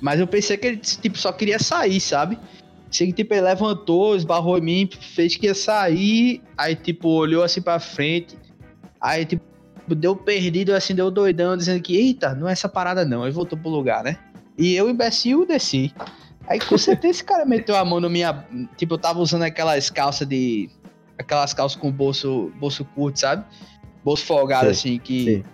Mas 0.00 0.18
eu 0.18 0.26
pensei 0.26 0.56
que 0.56 0.66
ele, 0.66 0.76
tipo, 0.78 1.18
só 1.18 1.30
queria 1.30 1.58
sair, 1.58 2.00
sabe? 2.00 2.38
Sei 2.90 3.08
que, 3.08 3.12
tipo, 3.12 3.34
ele 3.34 3.42
levantou, 3.42 4.16
esbarrou 4.16 4.58
em 4.58 4.62
mim, 4.62 4.90
fez 5.14 5.36
que 5.36 5.46
ia 5.46 5.54
sair. 5.54 6.42
Aí, 6.56 6.74
tipo, 6.74 7.08
olhou 7.08 7.44
assim 7.44 7.60
pra 7.60 7.78
frente. 7.78 8.38
Aí, 9.00 9.26
tipo, 9.26 9.44
deu 9.94 10.16
perdido, 10.16 10.74
assim, 10.74 10.94
deu 10.94 11.10
doidão, 11.10 11.56
dizendo 11.56 11.82
que, 11.82 11.94
eita, 11.94 12.34
não 12.34 12.48
é 12.48 12.52
essa 12.52 12.68
parada 12.68 13.04
não. 13.04 13.22
Aí 13.22 13.30
voltou 13.30 13.58
pro 13.58 13.70
lugar, 13.70 14.02
né? 14.02 14.16
E 14.56 14.74
eu, 14.74 14.88
imbecil, 14.88 15.46
desci. 15.46 15.92
Aí 16.50 16.58
com 16.58 16.76
certeza 16.76 17.12
esse 17.12 17.24
cara 17.24 17.44
meteu 17.44 17.76
a 17.76 17.84
mão 17.84 18.00
no 18.00 18.10
minha. 18.10 18.44
Tipo, 18.76 18.94
eu 18.94 18.98
tava 18.98 19.20
usando 19.20 19.42
aquelas 19.42 19.88
calças 19.88 20.26
de. 20.26 20.68
Aquelas 21.16 21.54
calças 21.54 21.80
com 21.80 21.92
bolso, 21.92 22.52
bolso 22.58 22.84
curto, 22.84 23.20
sabe? 23.20 23.44
Bolso 24.02 24.26
folgado, 24.26 24.66
sim, 24.66 24.70
assim, 24.70 24.98
que 24.98 25.24
sim. 25.24 25.44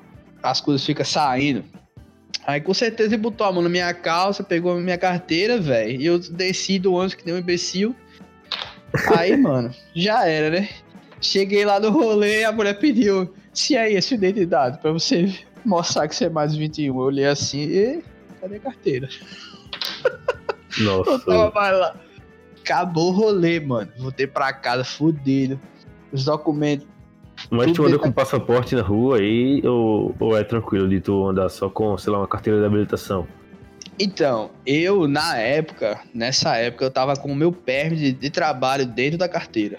as 0.43 0.59
coisas 0.61 0.87
ficam 0.87 1.05
saindo. 1.05 1.65
Aí 2.47 2.63
com 2.63 2.73
certeza 2.73 3.11
ele 3.11 3.23
botou 3.23 3.47
a 3.47 3.53
mão 3.53 3.63
na 3.63 3.69
minha 3.69 3.93
calça, 3.93 4.43
pegou 4.43 4.73
a 4.73 4.81
minha 4.81 4.97
carteira, 4.97 5.61
velho. 5.61 6.01
E 6.01 6.07
eu 6.07 6.19
desci 6.19 6.79
do 6.79 6.95
ônibus 6.95 7.15
que 7.15 7.27
nem 7.27 7.35
um 7.35 7.39
imbecil. 7.39 7.95
Aí, 9.19 9.37
mano, 9.37 9.75
já 9.95 10.27
era, 10.27 10.49
né? 10.49 10.69
Cheguei 11.21 11.67
lá 11.67 11.79
no 11.79 11.91
rolê, 11.91 12.45
a 12.45 12.53
mulher 12.53 12.79
pediu. 12.79 13.35
Se 13.53 13.77
aí, 13.77 13.97
essa 13.97 14.15
identidade, 14.15 14.79
pra 14.79 14.93
você 14.93 15.35
mostrar 15.63 16.09
que 16.09 16.17
você 16.17 16.27
é 16.27 16.31
mais 16.31 16.55
21. 16.55 16.95
Eu 16.95 16.97
olhei 16.97 17.27
assim 17.27 17.61
e. 17.65 18.03
Cadê 18.41 18.57
a 18.57 18.61
carteira? 18.61 19.09
Nossa. 20.79 21.11
Eu 21.11 21.21
tava 21.21 21.71
lá. 21.71 21.97
Acabou 22.61 23.09
o 23.09 23.17
rolê, 23.17 23.61
mano. 23.61 23.91
Voltei 23.99 24.27
pra 24.27 24.53
casa 24.53 24.85
fudido. 24.85 25.61
Os 26.13 26.25
documentos. 26.25 26.87
Mas 27.51 27.73
tu 27.73 27.85
anda 27.85 27.99
com 27.99 28.11
passaporte 28.11 28.75
na 28.75 28.83
rua 28.83 29.19
aí 29.19 29.61
ou, 29.67 30.15
ou 30.19 30.37
é 30.37 30.43
tranquilo 30.43 30.89
de 30.89 31.01
tu 31.01 31.29
andar 31.29 31.49
só 31.51 31.69
com, 31.69 31.97
sei 31.99 32.13
lá, 32.13 32.19
uma 32.19 32.29
carteira 32.29 32.59
de 32.59 32.65
habilitação? 32.65 33.27
Então, 33.99 34.51
eu, 34.65 35.07
na 35.07 35.37
época, 35.39 36.01
nessa 36.13 36.57
época, 36.57 36.85
eu 36.85 36.91
tava 36.91 37.15
com 37.17 37.33
o 37.33 37.37
meu 37.37 37.53
permit 37.53 38.01
de, 38.01 38.13
de 38.13 38.31
trabalho 38.31 38.87
dentro 38.87 39.19
da 39.19 39.29
carteira. 39.29 39.79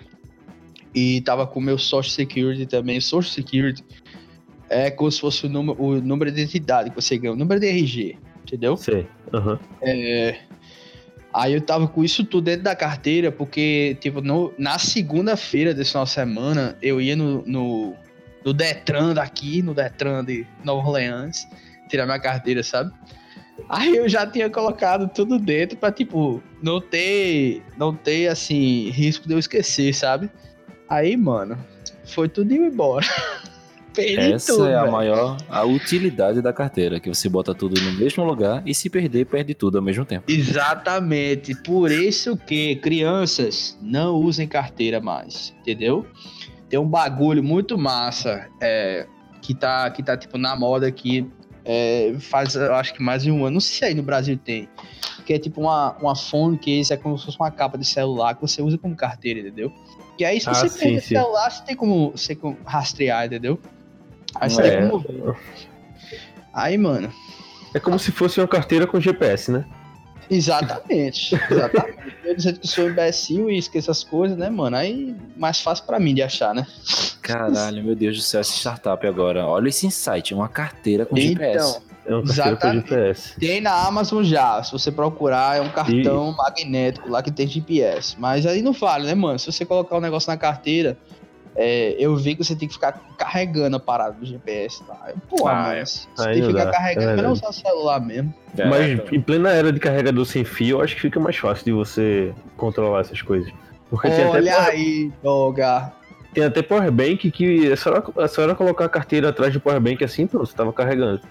E 0.93 1.21
tava 1.21 1.45
com 1.45 1.59
o 1.59 1.63
meu 1.63 1.77
Social 1.77 2.03
Security 2.03 2.65
também. 2.65 2.99
Social 2.99 3.31
Security 3.31 3.83
é 4.69 4.89
como 4.89 5.11
se 5.11 5.19
fosse 5.19 5.45
o 5.45 5.49
número, 5.49 5.81
o 5.81 6.01
número 6.01 6.31
de 6.31 6.41
identidade 6.41 6.89
que 6.89 6.95
você 6.95 7.17
ganha, 7.17 7.33
o 7.33 7.35
número 7.35 7.59
de 7.59 7.67
RG, 7.67 8.17
entendeu? 8.41 8.75
Sei, 8.77 9.07
aham. 9.33 9.53
Uhum. 9.53 9.59
É, 9.81 10.39
Aí 11.37 11.53
eu 11.53 11.61
tava 11.61 11.87
com 11.87 12.03
isso 12.03 12.25
tudo 12.25 12.45
dentro 12.45 12.63
da 12.63 12.75
carteira, 12.75 13.31
porque, 13.31 13.95
tipo, 14.01 14.21
no, 14.21 14.51
na 14.57 14.79
segunda-feira 14.79 15.71
desse 15.71 15.91
final 15.91 16.05
de 16.05 16.09
semana, 16.09 16.75
eu 16.81 16.99
ia 16.99 17.15
no, 17.15 17.43
no, 17.45 17.93
no, 18.43 18.53
Detran 18.55 19.13
daqui, 19.13 19.61
no 19.61 19.71
Detran 19.71 20.25
de 20.25 20.47
Nova 20.63 20.87
Orleans, 20.87 21.47
tirar 21.87 22.07
minha 22.07 22.19
carteira, 22.19 22.63
sabe? 22.63 22.91
Aí 23.69 23.95
eu 23.95 24.09
já 24.09 24.25
tinha 24.25 24.49
colocado 24.49 25.07
tudo 25.13 25.37
dentro 25.37 25.77
pra, 25.77 25.91
tipo, 25.91 26.41
não 26.59 26.81
ter, 26.81 27.61
não 27.77 27.93
ter, 27.93 28.29
assim, 28.29 28.89
risco 28.89 29.27
de 29.27 29.35
eu 29.35 29.39
esquecer, 29.39 29.93
sabe? 29.93 30.31
Aí, 30.89 31.15
mano, 31.15 31.55
foi 32.03 32.27
tudo 32.27 32.51
indo 32.51 32.65
embora. 32.65 33.05
Perdi 33.97 34.33
Essa 34.33 34.53
tudo, 34.53 34.67
é 34.67 34.75
a 34.75 34.85
maior 34.85 35.37
a 35.49 35.63
utilidade 35.63 36.39
da 36.39 36.53
carteira, 36.53 36.99
que 36.99 37.09
você 37.09 37.27
bota 37.27 37.55
tudo 37.55 37.81
no 37.81 37.93
mesmo 37.93 38.23
lugar 38.23 38.61
e 38.63 38.75
se 38.75 38.91
perder, 38.91 39.25
perde 39.25 39.55
tudo 39.55 39.79
ao 39.79 39.83
mesmo 39.83 40.05
tempo. 40.05 40.31
Exatamente. 40.31 41.55
Por 41.63 41.91
isso 41.91 42.37
que 42.37 42.75
crianças 42.75 43.75
não 43.81 44.13
usem 44.17 44.47
carteira 44.47 45.01
mais, 45.01 45.51
entendeu? 45.61 46.05
Tem 46.69 46.79
um 46.79 46.87
bagulho 46.87 47.43
muito 47.43 47.75
massa 47.75 48.47
é, 48.61 49.07
que, 49.41 49.55
tá, 49.55 49.89
que 49.89 50.03
tá 50.03 50.15
tipo 50.15 50.37
na 50.37 50.55
moda 50.55 50.85
aqui. 50.85 51.27
É, 51.65 52.13
faz, 52.19 52.53
eu 52.53 52.75
acho 52.75 52.93
que 52.93 53.01
mais 53.01 53.23
de 53.23 53.31
um 53.31 53.45
ano, 53.45 53.55
não 53.55 53.59
sei 53.59 53.77
se 53.77 53.85
aí 53.85 53.95
no 53.95 54.03
Brasil 54.03 54.37
tem, 54.37 54.69
que 55.25 55.33
é 55.33 55.39
tipo 55.39 55.59
uma, 55.59 55.97
uma 55.97 56.15
phone 56.15 56.55
case, 56.55 56.93
é 56.93 56.97
como 56.97 57.17
se 57.17 57.25
fosse 57.25 57.37
uma 57.39 57.49
capa 57.49 57.79
de 57.79 57.85
celular 57.85 58.35
que 58.35 58.41
você 58.41 58.61
usa 58.61 58.77
como 58.77 58.95
carteira, 58.95 59.39
entendeu? 59.39 59.73
E 60.19 60.23
aí, 60.23 60.39
se 60.39 60.49
ah, 60.49 60.53
você 60.53 60.69
sim, 60.69 60.95
o 60.97 61.01
celular, 61.01 61.49
você 61.49 61.63
tem 61.63 61.75
como 61.75 62.11
você 62.11 62.37
rastrear, 62.63 63.25
entendeu? 63.25 63.59
Aí 64.39 64.49
você 64.49 64.61
é. 64.61 64.81
como 64.81 64.99
ver. 64.99 65.35
Aí, 66.53 66.77
mano. 66.77 67.11
É 67.73 67.79
como 67.79 67.99
se 67.99 68.11
fosse 68.11 68.39
uma 68.39 68.47
carteira 68.47 68.87
com 68.87 68.99
GPS, 68.99 69.51
né? 69.51 69.65
Exatamente. 70.29 71.35
Exatamente. 71.49 72.17
Eu 72.23 72.35
dizendo 72.35 72.59
que 72.59 72.67
sou 72.67 72.89
imbecil 72.89 73.49
e 73.49 73.57
esqueço 73.57 73.91
as 73.91 74.03
coisas, 74.03 74.37
né, 74.37 74.49
mano? 74.49 74.75
Aí 74.75 75.15
mais 75.35 75.61
fácil 75.61 75.85
pra 75.85 75.99
mim 75.99 76.13
de 76.13 76.21
achar, 76.21 76.53
né? 76.53 76.65
Caralho, 77.21 77.83
meu 77.83 77.95
Deus 77.95 78.17
do 78.17 78.23
céu, 78.23 78.41
essa 78.41 78.53
startup 78.53 79.05
agora. 79.05 79.45
Olha 79.45 79.69
esse 79.69 79.85
insight, 79.85 80.33
uma 80.33 80.47
carteira 80.47 81.05
com 81.05 81.17
então, 81.17 81.33
GPS. 81.33 81.81
É 82.05 82.15
uma 82.15 82.23
exatamente. 82.23 82.89
GPS. 82.89 83.39
Tem 83.39 83.61
na 83.61 83.85
Amazon 83.85 84.23
já. 84.23 84.63
Se 84.63 84.71
você 84.71 84.91
procurar, 84.91 85.57
é 85.57 85.61
um 85.61 85.69
cartão 85.69 86.31
e... 86.31 86.35
magnético 86.35 87.09
lá 87.09 87.21
que 87.21 87.31
tem 87.31 87.47
GPS. 87.47 88.15
Mas 88.17 88.45
aí 88.45 88.61
não 88.61 88.71
vale, 88.71 89.05
né, 89.05 89.13
mano? 89.13 89.37
Se 89.37 89.51
você 89.51 89.65
colocar 89.65 89.95
o 89.95 89.97
um 89.97 90.01
negócio 90.01 90.29
na 90.29 90.37
carteira, 90.37 90.97
é, 91.59 91.95
eu 91.97 92.15
vi 92.15 92.35
que 92.35 92.43
você 92.43 92.55
tem 92.55 92.67
que 92.67 92.75
ficar 92.75 93.01
carregando 93.17 93.77
a 93.77 93.79
parada 93.79 94.13
do 94.13 94.23
GPS. 94.23 94.83
Tá? 94.83 95.11
Pô, 95.27 95.47
ah, 95.47 95.55
mas 95.55 96.07
você 96.15 96.33
tem 96.33 96.41
que 96.41 96.47
ficar 96.49 96.65
dá. 96.65 96.71
carregando, 96.71 97.09
é 97.09 97.15
melhor 97.15 97.31
usar 97.31 97.49
o 97.49 97.53
celular 97.53 97.99
mesmo. 97.99 98.31
É, 98.55 98.69
mas 98.69 98.91
então. 98.91 99.07
em 99.11 99.19
plena 99.19 99.49
era 99.49 99.73
de 99.73 99.79
carregador 99.79 100.23
sem 100.23 100.43
fio, 100.43 100.77
eu 100.77 100.83
acho 100.83 100.93
que 100.93 101.01
fica 101.01 101.19
mais 101.19 101.35
fácil 101.35 101.65
de 101.65 101.71
você 101.71 102.31
controlar 102.55 103.01
essas 103.01 103.23
coisas. 103.23 103.51
Porque 103.89 104.07
Olha 104.07 104.53
até 104.53 104.71
aí, 104.71 105.11
Doga. 105.23 105.93
Tem 106.31 106.43
até 106.43 106.61
powerbank 106.61 107.31
que 107.31 107.71
é 107.71 107.75
só, 107.75 108.03
é 108.17 108.27
só 108.27 108.43
era 108.43 108.53
colocar 108.53 108.85
a 108.85 108.89
carteira 108.89 109.29
atrás 109.29 109.51
do 109.51 109.59
powerbank 109.59 110.03
assim, 110.03 110.27
pronto, 110.27 110.45
você 110.45 110.55
tava 110.55 110.71
carregando. 110.71 111.21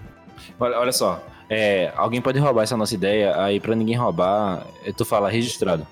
Olha, 0.59 0.77
olha 0.77 0.91
só, 0.91 1.23
é, 1.49 1.93
alguém 1.95 2.19
pode 2.19 2.37
roubar 2.37 2.63
essa 2.63 2.75
nossa 2.75 2.93
ideia, 2.93 3.41
aí 3.41 3.61
pra 3.61 3.73
ninguém 3.73 3.95
roubar, 3.95 4.67
tu 4.97 5.05
fala 5.05 5.29
registrado. 5.29 5.87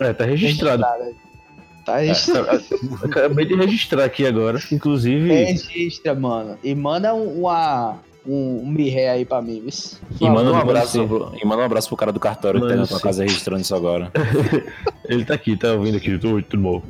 É, 0.00 0.12
tá 0.12 0.24
registrado. 0.24 0.82
registrado. 0.82 1.27
Tá 1.88 2.04
é, 2.04 2.12
acabei 3.02 3.46
de 3.46 3.54
registrar 3.54 4.04
aqui 4.04 4.26
agora, 4.26 4.60
inclusive. 4.70 5.26
Registra, 5.26 6.14
mano. 6.14 6.58
E 6.62 6.74
manda 6.74 7.14
uma, 7.14 7.96
um, 8.26 8.60
um 8.62 8.68
mirré 8.68 9.08
aí 9.08 9.24
pra 9.24 9.40
mim, 9.40 9.62
viu? 9.62 9.72
E 10.20 10.28
manda 10.30 10.52
um 10.52 10.56
abraço, 10.56 11.08
pro, 11.08 11.32
e 11.40 11.46
manda 11.46 11.62
um 11.62 11.64
abraço 11.64 11.88
pro 11.88 11.96
cara 11.96 12.12
do 12.12 12.20
cartório 12.20 12.60
mano, 12.60 12.70
que 12.70 12.76
tá 12.76 12.82
na 12.82 12.86
tua 12.86 13.00
casa 13.00 13.22
registrando 13.22 13.62
isso 13.62 13.74
agora. 13.74 14.12
Ele 15.08 15.24
tá 15.24 15.32
aqui, 15.32 15.56
tá 15.56 15.72
ouvindo 15.72 15.96
aqui, 15.96 16.18
tudo, 16.18 16.42
tudo 16.42 16.62
bom. 16.62 16.82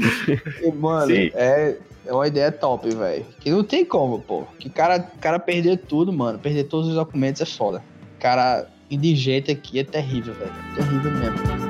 e, 0.62 0.72
mano, 0.72 1.12
é, 1.12 1.76
é 2.06 2.12
uma 2.12 2.26
ideia 2.26 2.50
top, 2.50 2.88
velho. 2.88 3.26
Que 3.38 3.50
não 3.50 3.62
tem 3.62 3.84
como, 3.84 4.18
pô. 4.18 4.44
Que 4.58 4.70
cara, 4.70 4.98
cara 4.98 5.38
perder 5.38 5.76
tudo, 5.76 6.10
mano. 6.10 6.38
Perder 6.38 6.64
todos 6.64 6.88
os 6.88 6.94
documentos 6.94 7.42
é 7.42 7.44
foda. 7.44 7.84
Cara 8.18 8.66
indigente 8.90 9.50
aqui 9.50 9.78
é 9.78 9.84
terrível, 9.84 10.32
velho. 10.32 10.52
Terrível 10.74 11.10
mesmo. 11.12 11.63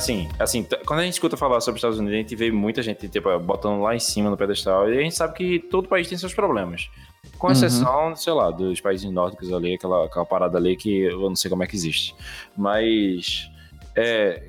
Assim, 0.00 0.26
assim, 0.38 0.66
quando 0.86 1.00
a 1.00 1.04
gente 1.04 1.12
escuta 1.12 1.36
falar 1.36 1.60
sobre 1.60 1.76
os 1.76 1.80
Estados 1.80 1.98
Unidos, 1.98 2.14
a 2.14 2.22
gente 2.22 2.34
vê 2.34 2.50
muita 2.50 2.82
gente 2.82 3.06
tipo, 3.06 3.38
botando 3.38 3.82
lá 3.82 3.94
em 3.94 4.00
cima 4.00 4.30
no 4.30 4.36
pedestal, 4.36 4.90
e 4.90 4.96
a 4.96 5.02
gente 5.02 5.14
sabe 5.14 5.34
que 5.34 5.58
todo 5.58 5.88
país 5.88 6.08
tem 6.08 6.16
seus 6.16 6.32
problemas. 6.32 6.88
Com 7.38 7.48
uhum. 7.48 7.52
exceção, 7.52 8.08
uhum. 8.08 8.16
sei 8.16 8.32
lá, 8.32 8.50
dos 8.50 8.80
países 8.80 9.10
nórdicos 9.10 9.52
ali, 9.52 9.74
aquela, 9.74 10.06
aquela 10.06 10.24
parada 10.24 10.56
ali 10.56 10.74
que 10.74 11.02
eu 11.02 11.20
não 11.20 11.36
sei 11.36 11.50
como 11.50 11.62
é 11.62 11.66
que 11.66 11.76
existe. 11.76 12.14
Mas 12.56 13.50
é, 13.94 14.44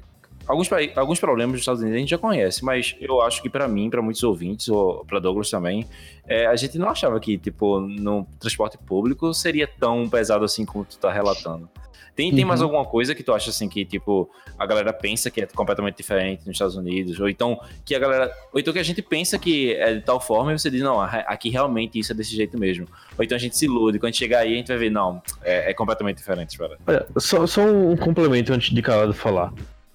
alguns, 0.48 0.70
alguns 0.96 1.20
problemas 1.20 1.52
dos 1.52 1.62
Estados 1.64 1.82
Unidos 1.82 1.98
a 1.98 2.00
gente 2.00 2.12
já 2.12 2.18
conhece, 2.18 2.64
mas 2.64 2.96
eu 3.02 3.22
acho 3.22 3.42
que 3.42 3.50
pra 3.50 3.68
mim, 3.68 3.90
pra 3.90 4.02
muitos 4.02 4.24
ouvintes, 4.24 4.70
ou 4.70 5.04
pra 5.04 5.20
Douglas 5.20 5.50
também, 5.50 5.86
é, 6.30 6.46
a 6.46 6.56
gente 6.56 6.78
não 6.78 6.88
achava 6.88 7.20
que, 7.20 7.38
tipo, 7.38 7.82
no 7.82 8.26
transporte 8.40 8.78
público 8.78 9.34
seria 9.34 9.68
tão 9.68 10.08
pesado 10.08 10.46
assim 10.46 10.64
como 10.64 10.86
tu 10.86 10.98
tá 10.98 11.12
relatando. 11.12 11.70
Tem, 12.16 12.30
tem 12.32 12.42
Uhum. 12.44 12.48
mais 12.48 12.62
alguma 12.62 12.84
coisa 12.86 13.16
que 13.16 13.24
tu 13.24 13.34
acha 13.34 13.50
assim 13.50 13.70
que, 13.70 13.86
tipo, 13.86 14.30
a 14.60 14.66
galera 14.66 14.92
pensa 14.92 15.32
que 15.32 15.42
é 15.42 15.46
completamente 15.46 15.96
diferente 15.98 16.42
nos 16.46 16.56
Estados 16.56 16.76
Unidos? 16.76 17.20
Ou 17.20 17.30
então 17.30 17.60
que 17.86 17.96
a 17.96 18.00
galera. 18.00 18.32
Ou 18.54 18.60
então 18.60 18.74
que 18.74 18.80
a 18.80 18.84
gente 18.84 19.02
pensa 19.02 19.40
que 19.40 19.74
é 19.74 19.94
de 19.96 20.02
tal 20.02 20.20
forma 20.20 20.54
e 20.54 20.60
você 20.60 20.70
diz, 20.70 20.82
não, 20.82 21.00
aqui 21.00 21.50
realmente 21.50 21.98
isso 21.98 22.12
é 22.12 22.16
desse 22.16 22.36
jeito 22.36 22.58
mesmo. 22.60 22.88
Ou 23.18 23.24
então 23.24 23.36
a 23.36 23.40
gente 23.40 23.58
se 23.58 23.66
ilude, 23.66 23.98
quando 23.98 24.14
chegar 24.16 24.40
aí 24.40 24.54
a 24.54 24.58
gente 24.58 24.68
vai 24.68 24.78
ver, 24.78 24.92
não, 24.92 25.22
é, 25.42 25.72
é 25.72 25.74
completamente 25.74 26.18
diferente, 26.18 26.50
espera. 26.50 26.78
Olha, 26.86 27.08
só, 27.18 27.48
só 27.48 27.62
um 27.66 27.96
complemento 27.96 28.52
antes 28.54 28.74
de 28.74 28.82
Calado 28.82 29.14
falar. 29.14 29.54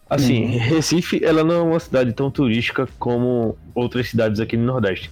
Assim, 0.09 0.47
Recife, 0.57 1.23
ela 1.25 1.43
não 1.43 1.55
é 1.55 1.63
uma 1.63 1.81
cidade 1.81 2.13
tão 2.13 2.31
turística 2.31 2.89
como 2.99 3.59
outras 3.75 4.09
cidades 4.09 4.39
aqui 4.41 4.57
no 4.57 4.65
Nordeste. 4.65 5.11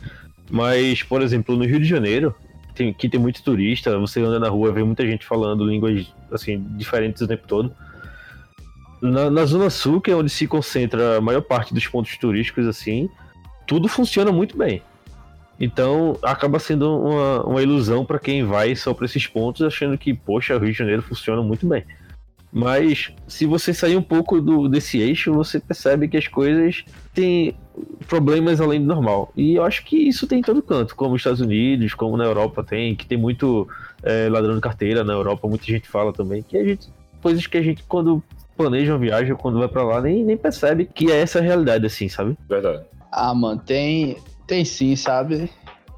Mas, 0.51 1.03
por 1.03 1.21
exemplo, 1.21 1.57
no 1.57 1.65
Rio 1.65 1.81
de 1.81 1.87
Janeiro, 1.87 2.35
tem, 2.75 2.93
que 2.93 3.09
tem 3.09 3.21
muito 3.21 3.43
turista, 3.43 3.99
você 3.99 4.21
anda 4.21 4.39
na 4.39 4.49
rua, 4.49 4.73
vê 4.73 4.83
muita 4.83 5.07
gente 5.07 5.25
falando 5.25 5.65
línguas, 5.65 6.13
assim, 6.31 6.61
diferentes 6.77 7.23
o 7.23 7.29
tempo 7.29 7.47
todo. 7.47 7.73
Na, 9.01 9.31
na 9.31 9.45
Zona 9.45 9.71
Sul, 9.71 10.01
que 10.01 10.11
é 10.11 10.17
onde 10.17 10.31
se 10.31 10.47
concentra 10.47 11.19
a 11.19 11.21
maior 11.21 11.43
parte 11.43 11.73
dos 11.73 11.87
pontos 11.87 12.17
turísticos, 12.17 12.67
assim, 12.67 13.09
tudo 13.67 13.89
funciona 13.89 14.33
muito 14.33 14.57
bem. 14.57 14.83
Então, 15.59 16.19
acaba 16.23 16.59
sendo 16.59 17.01
uma, 17.01 17.47
uma 17.47 17.63
ilusão 17.63 18.05
para 18.05 18.19
quem 18.19 18.45
vai 18.45 18.75
só 18.75 18.93
para 18.93 19.07
esses 19.07 19.27
pontos, 19.27 19.63
achando 19.63 19.97
que, 19.97 20.13
poxa, 20.13 20.57
o 20.57 20.59
Rio 20.59 20.73
de 20.73 20.79
Janeiro 20.79 21.03
funciona 21.03 21.43
muito 21.43 21.67
bem. 21.67 21.85
Mas 22.53 23.13
se 23.27 23.47
você 23.47 23.75
sair 23.75 23.97
um 23.97 24.03
pouco 24.03 24.41
do, 24.41 24.69
desse 24.69 24.99
eixo, 24.99 25.33
você 25.33 25.61
percebe 25.61 26.09
que 26.09 26.17
as 26.17 26.29
coisas 26.29 26.85
têm 27.13 27.57
problemas 28.07 28.61
além 28.61 28.81
do 28.81 28.87
normal. 28.87 29.33
E 29.37 29.55
eu 29.55 29.65
acho 29.65 29.85
que 29.85 29.97
isso 29.97 30.27
tem 30.27 30.39
em 30.39 30.43
todo 30.43 30.63
canto, 30.63 30.95
como 30.95 31.13
nos 31.13 31.21
Estados 31.21 31.41
Unidos, 31.41 31.95
como 31.95 32.17
na 32.17 32.25
Europa 32.25 32.63
tem, 32.63 32.95
que 32.95 33.07
tem 33.07 33.19
muito 33.19 33.69
eh, 34.03 34.29
ladrão 34.29 34.55
de 34.55 34.61
carteira 34.61 35.03
na 35.03 35.13
Europa, 35.13 35.49
muita 35.49 35.65
gente 35.65 35.89
fala 35.89 36.13
também, 36.13 36.43
que 36.43 36.57
a 36.57 36.65
gente. 36.65 36.93
Coisas 37.23 37.47
que 37.47 37.57
a 37.57 37.63
gente, 37.63 37.83
quando 37.85 38.23
planeja 38.55 38.93
uma 38.93 38.99
viagem 38.99 39.33
ou 39.33 39.39
quando 39.39 39.59
vai 39.59 39.69
pra 39.69 39.83
lá, 39.83 40.01
nem, 40.01 40.23
nem 40.23 40.37
percebe 40.37 40.85
que 40.85 41.11
é 41.11 41.21
essa 41.21 41.39
a 41.39 41.43
realidade, 41.43 41.87
assim, 41.87 42.09
sabe? 42.09 42.37
Verdade. 42.49 42.85
Ah, 43.11 43.35
mano, 43.35 43.61
tem, 43.65 44.19
tem 44.47 44.65
sim, 44.65 44.95
sabe? 44.95 45.51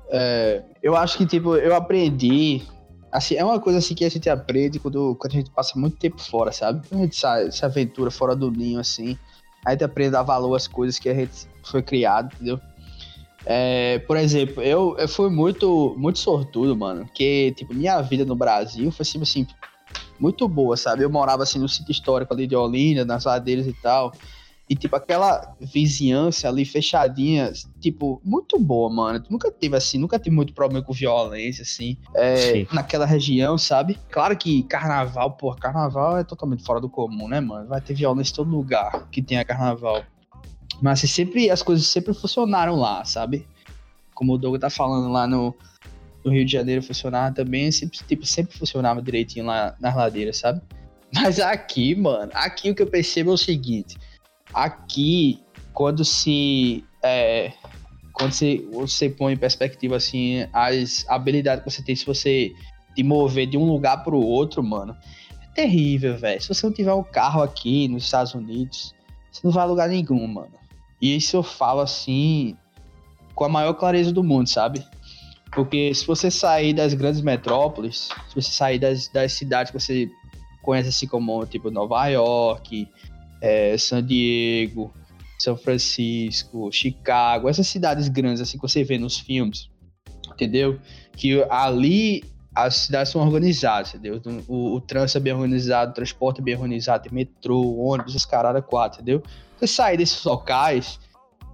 É, 0.09 0.63
eu 0.83 0.97
acho 0.97 1.19
que, 1.19 1.27
tipo, 1.27 1.57
eu 1.57 1.75
aprendi. 1.75 2.63
Assim, 3.11 3.35
é 3.35 3.45
uma 3.45 3.59
coisa 3.59 3.79
assim 3.79 3.95
que 3.95 4.05
a 4.05 4.09
gente 4.09 4.29
aprende 4.29 4.79
quando, 4.79 5.17
quando 5.17 5.33
a 5.33 5.37
gente 5.37 5.51
passa 5.51 5.79
muito 5.79 5.97
tempo 5.97 6.21
fora, 6.21 6.53
sabe? 6.53 6.87
Quando 6.87 7.01
a 7.01 7.05
gente 7.05 7.17
sai, 7.17 7.51
se 7.51 7.65
aventura 7.65 8.11
fora 8.11 8.37
do 8.37 8.51
ninho, 8.51 8.79
assim. 8.79 9.19
A 9.65 9.73
gente 9.73 9.83
aprende 9.83 10.11
a 10.11 10.19
dar 10.19 10.23
valor 10.23 10.55
às 10.55 10.69
coisas 10.69 10.99
que 10.99 11.09
a 11.09 11.15
gente 11.15 11.49
foi 11.69 11.83
criado, 11.83 12.33
entendeu? 12.35 12.61
É, 13.49 14.01
por 14.01 14.17
exemplo, 14.17 14.61
eu, 14.61 14.97
eu 14.99 15.09
fui 15.09 15.31
muito, 15.31 15.95
muito 15.97 16.19
sortudo, 16.19 16.77
mano. 16.77 17.07
Porque, 17.07 17.55
tipo, 17.57 17.73
minha 17.73 18.01
vida 18.03 18.25
no 18.25 18.35
Brasil 18.35 18.91
foi 18.91 19.05
assim, 19.05 19.23
assim, 19.23 19.47
muito 20.19 20.49
boa, 20.49 20.77
sabe? 20.77 21.05
Eu 21.05 21.11
morava 21.11 21.45
assim 21.45 21.61
no 21.61 21.69
sítio 21.69 21.93
histórico 21.93 22.35
ali 22.35 22.47
de 22.47 22.57
Olinda, 22.57 23.05
nas 23.05 23.25
ladeiras 23.25 23.67
e 23.67 23.73
tal. 23.73 24.13
E, 24.69 24.75
tipo, 24.75 24.97
aquela 24.97 25.55
vizinhança 25.61 26.49
ali 26.49 26.65
fechadinha, 26.65 27.53
tipo, 27.81 28.21
muito 28.25 28.59
boa, 28.59 28.91
mano. 28.93 29.25
Nunca 29.31 29.49
teve, 29.49 29.77
assim, 29.77 29.97
nunca 29.97 30.19
tive 30.19 30.35
muito 30.35 30.53
problema 30.53 30.85
com 30.85 30.93
violência, 30.93 31.63
assim, 31.63 31.97
é, 32.17 32.67
naquela 32.73 33.07
região, 33.07 33.57
sabe? 33.57 33.97
Claro 34.11 34.37
que 34.37 34.65
carnaval, 34.65 35.37
pô, 35.37 35.55
carnaval 35.55 36.19
é 36.19 36.25
totalmente 36.25 36.65
fora 36.65 36.81
do 36.81 36.91
comum, 36.91 37.29
né, 37.29 37.39
mano? 37.39 37.69
Vai 37.69 37.81
ter 37.81 37.95
violência 37.95 38.33
em 38.33 38.37
todo 38.37 38.51
lugar 38.51 39.09
que 39.09 39.23
tenha 39.23 39.45
carnaval. 39.45 40.03
Mas 40.83 40.99
assim, 40.99 41.07
sempre, 41.07 41.51
as 41.51 41.63
coisas 41.63 41.87
sempre 41.87 42.13
funcionaram 42.13 42.77
lá, 42.77 43.05
sabe? 43.05 43.47
Como 44.15 44.35
o 44.35 44.39
Doug 44.39 44.59
tá 44.59 44.71
falando 44.71 45.11
lá 45.11 45.27
no, 45.27 45.55
no 46.25 46.33
Rio 46.33 46.45
de 46.45 46.53
Janeiro 46.53 46.83
funcionava 46.83 47.35
também, 47.35 47.71
sempre, 47.73 47.99
tipo, 48.07 48.27
sempre 48.27 48.57
funcionava 48.57 49.03
direitinho 49.03 49.47
lá 49.47 49.75
nas 49.81 49.97
ladeiras, 49.97 50.39
sabe? 50.39 50.61
Mas 51.15 51.41
aqui, 51.41 51.95
mano, 51.95 52.31
aqui 52.35 52.71
o 52.71 52.75
que 52.75 52.83
eu 52.83 52.87
percebo 52.87 53.31
é 53.31 53.35
o 53.35 53.39
seguinte 53.39 53.97
aqui, 54.57 55.39
quando 55.75 56.03
se. 56.05 56.83
é, 57.03 57.53
quando 58.13 58.33
você, 58.33 58.67
você 58.73 59.11
põe 59.11 59.35
em 59.35 59.37
perspectiva 59.37 59.97
assim 59.97 60.47
as 60.51 61.05
habilidades 61.07 61.63
que 61.63 61.71
você 61.71 61.83
tem 61.83 61.95
se 61.95 62.07
você 62.07 62.51
te 62.95 63.03
mover 63.03 63.47
de 63.47 63.59
um 63.59 63.67
lugar 63.67 64.03
pro 64.03 64.19
outro, 64.19 64.63
mano, 64.63 64.97
é 65.43 65.47
terrível, 65.55 66.17
velho. 66.17 66.41
Se 66.41 66.49
você 66.49 66.67
não 66.67 66.73
tiver 66.73 66.95
um 66.95 67.05
carro 67.05 67.43
aqui 67.43 67.89
nos 67.89 68.05
Estados 68.05 68.33
Unidos, 68.33 68.95
você 69.31 69.43
não 69.45 69.51
vai 69.51 69.65
a 69.65 69.67
lugar 69.67 69.89
nenhum, 69.91 70.27
mano. 70.27 70.55
E 71.01 71.17
isso 71.17 71.37
eu 71.37 71.43
falo 71.43 71.81
assim 71.81 72.57
com 73.35 73.45
a 73.45 73.49
maior 73.49 73.75
clareza 73.75 74.13
do 74.13 74.25
mundo, 74.25 74.49
sabe? 74.49 74.85
Porque 75.53 75.95
se 75.95 76.07
você 76.07 76.31
sair 76.31 76.73
das 76.73 76.95
grandes 76.95 77.21
metrópoles, 77.21 78.09
se 78.29 78.35
você 78.35 78.51
sair 78.51 78.79
das, 78.79 79.09
das 79.09 79.33
cidades 79.33 79.71
que 79.71 79.79
você 79.79 80.11
conhece 80.63 80.89
assim 80.89 81.07
como 81.07 81.47
tipo 81.47 81.71
Nova 81.71 82.07
York, 82.09 82.89
é, 83.41 83.77
San 83.79 84.05
Diego, 84.05 84.93
São 85.39 85.57
Francisco, 85.57 86.71
Chicago, 86.73 87.49
essas 87.49 87.67
cidades 87.69 88.09
grandes 88.09 88.41
assim 88.41 88.59
que 88.59 88.63
você 88.63 88.83
vê 88.83 88.99
nos 88.99 89.19
filmes, 89.19 89.71
entendeu? 90.33 90.81
Que 91.17 91.43
ali 91.49 92.25
as 92.57 92.75
cidades 92.77 93.13
são 93.13 93.21
organizadas, 93.21 93.93
entendeu? 93.93 94.19
O, 94.49 94.77
o 94.77 94.81
trânsito 94.81 95.19
é 95.19 95.21
bem 95.21 95.35
organizado, 95.35 95.91
o 95.91 95.95
transporte 95.95 96.41
é 96.41 96.43
bem 96.43 96.55
organizado, 96.55 97.03
tem 97.03 97.13
metrô, 97.13 97.77
ônibus, 97.77 98.17
as 98.17 98.25
caradas 98.25 98.65
quatro, 98.65 99.03
entendeu? 99.03 99.23
Você 99.59 99.67
sair 99.67 99.99
desses 99.99 100.25
locais, 100.25 100.99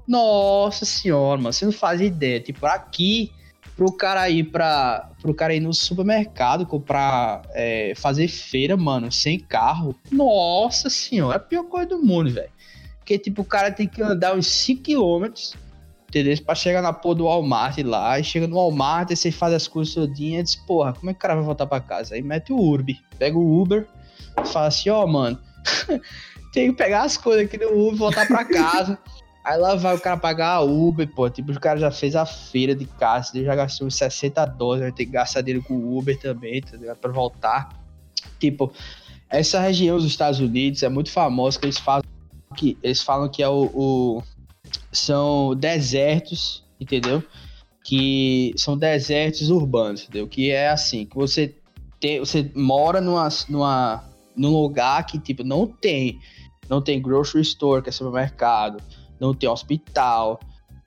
nossa 0.06 0.84
senhora, 0.84 1.40
mano, 1.40 1.52
você 1.52 1.64
não 1.64 1.72
faz 1.72 2.00
ideia. 2.00 2.38
Tipo, 2.38 2.66
aqui, 2.66 3.32
pro 3.76 3.92
cara 3.92 4.30
ir 4.30 4.44
pra. 4.44 5.10
Pro 5.20 5.34
cara 5.34 5.52
ir 5.52 5.60
no 5.60 5.74
supermercado, 5.74 6.64
comprar. 6.64 7.42
é, 7.50 7.94
fazer 7.96 8.28
feira, 8.28 8.76
mano, 8.76 9.10
sem 9.10 9.40
carro. 9.40 9.96
Nossa 10.10 10.88
senhora, 10.88 11.34
é 11.34 11.36
a 11.36 11.40
pior 11.40 11.64
coisa 11.64 11.88
do 11.88 11.98
mundo, 11.98 12.30
velho. 12.30 12.50
Porque, 12.98 13.18
tipo, 13.18 13.42
o 13.42 13.44
cara 13.44 13.72
tem 13.72 13.88
que 13.88 14.00
andar 14.00 14.36
uns 14.36 14.46
5km, 14.46 15.56
entendeu? 16.12 16.36
Pra 16.44 16.54
chegar 16.54 16.82
na 16.82 16.92
porra 16.92 17.14
do 17.14 17.24
Walmart 17.24 17.78
lá. 17.78 18.20
E 18.20 18.24
chega 18.24 18.46
no 18.46 18.56
Walmart, 18.56 19.08
aí 19.10 19.16
você 19.16 19.32
faz 19.32 19.54
as 19.54 19.66
coisas 19.66 19.94
todinhas 19.94 20.40
e 20.40 20.44
diz, 20.44 20.56
porra, 20.66 20.92
como 20.92 21.10
é 21.10 21.14
que 21.14 21.18
o 21.18 21.22
cara 21.22 21.34
vai 21.34 21.44
voltar 21.44 21.66
pra 21.66 21.80
casa? 21.80 22.14
Aí 22.14 22.22
mete 22.22 22.52
o 22.52 22.58
Uber, 22.74 22.94
pega 23.18 23.36
o 23.38 23.60
Uber, 23.62 23.86
fala 24.44 24.66
assim, 24.66 24.90
ó, 24.90 25.06
mano. 25.06 25.38
tem 26.52 26.70
que 26.70 26.76
pegar 26.76 27.02
as 27.04 27.16
coisas 27.16 27.44
aqui 27.46 27.56
no 27.56 27.70
Uber, 27.88 27.96
voltar 27.96 28.26
pra 28.26 28.44
casa. 28.44 28.98
Aí 29.44 29.58
lá 29.58 29.74
vai 29.74 29.96
o 29.96 29.98
cara 30.00 30.16
pagar 30.16 30.50
a 30.54 30.60
Uber, 30.60 31.08
pô. 31.12 31.28
Tipo, 31.28 31.50
o 31.50 31.58
cara 31.58 31.76
já 31.80 31.90
fez 31.90 32.14
a 32.14 32.24
feira 32.24 32.76
de 32.76 32.84
casa, 32.84 33.32
ele 33.34 33.44
já 33.44 33.56
gastou 33.56 33.88
uns 33.88 33.96
60 33.96 34.44
dólares, 34.46 34.82
vai 34.82 34.92
ter 34.92 35.04
que 35.04 35.10
gastar 35.10 35.40
dinheiro 35.40 35.64
com 35.66 35.74
o 35.74 35.98
Uber 35.98 36.16
também, 36.20 36.60
tá 36.60 36.76
ligado? 36.76 36.98
Pra 36.98 37.10
voltar. 37.10 37.70
Tipo, 38.38 38.72
essa 39.28 39.58
região 39.58 39.96
dos 39.96 40.06
Estados 40.06 40.38
Unidos 40.38 40.84
é 40.84 40.88
muito 40.88 41.10
famosa, 41.10 41.58
que 41.58 41.64
eles 41.66 41.78
falam 41.78 42.04
que, 42.56 42.78
eles 42.84 43.02
falam 43.02 43.28
que 43.28 43.42
é 43.42 43.48
o, 43.48 43.64
o- 43.74 44.22
são 44.92 45.56
desertos, 45.56 46.62
entendeu? 46.78 47.24
Que 47.82 48.52
são 48.56 48.76
desertos 48.76 49.50
urbanos, 49.50 50.02
entendeu? 50.02 50.28
Que 50.28 50.50
é 50.50 50.68
assim, 50.68 51.06
que 51.06 51.16
você 51.16 51.56
tem, 51.98 52.18
você 52.18 52.50
mora 52.54 53.00
numa, 53.00 53.28
numa, 53.48 54.04
num 54.36 54.50
lugar 54.50 55.06
que, 55.06 55.18
tipo, 55.18 55.42
não 55.42 55.66
tem, 55.66 56.20
não 56.68 56.82
tem 56.82 57.00
grocery 57.00 57.42
store, 57.42 57.82
que 57.82 57.88
é 57.88 57.92
supermercado, 57.92 58.82
não 59.18 59.34
tem 59.34 59.48
hospital, 59.48 60.38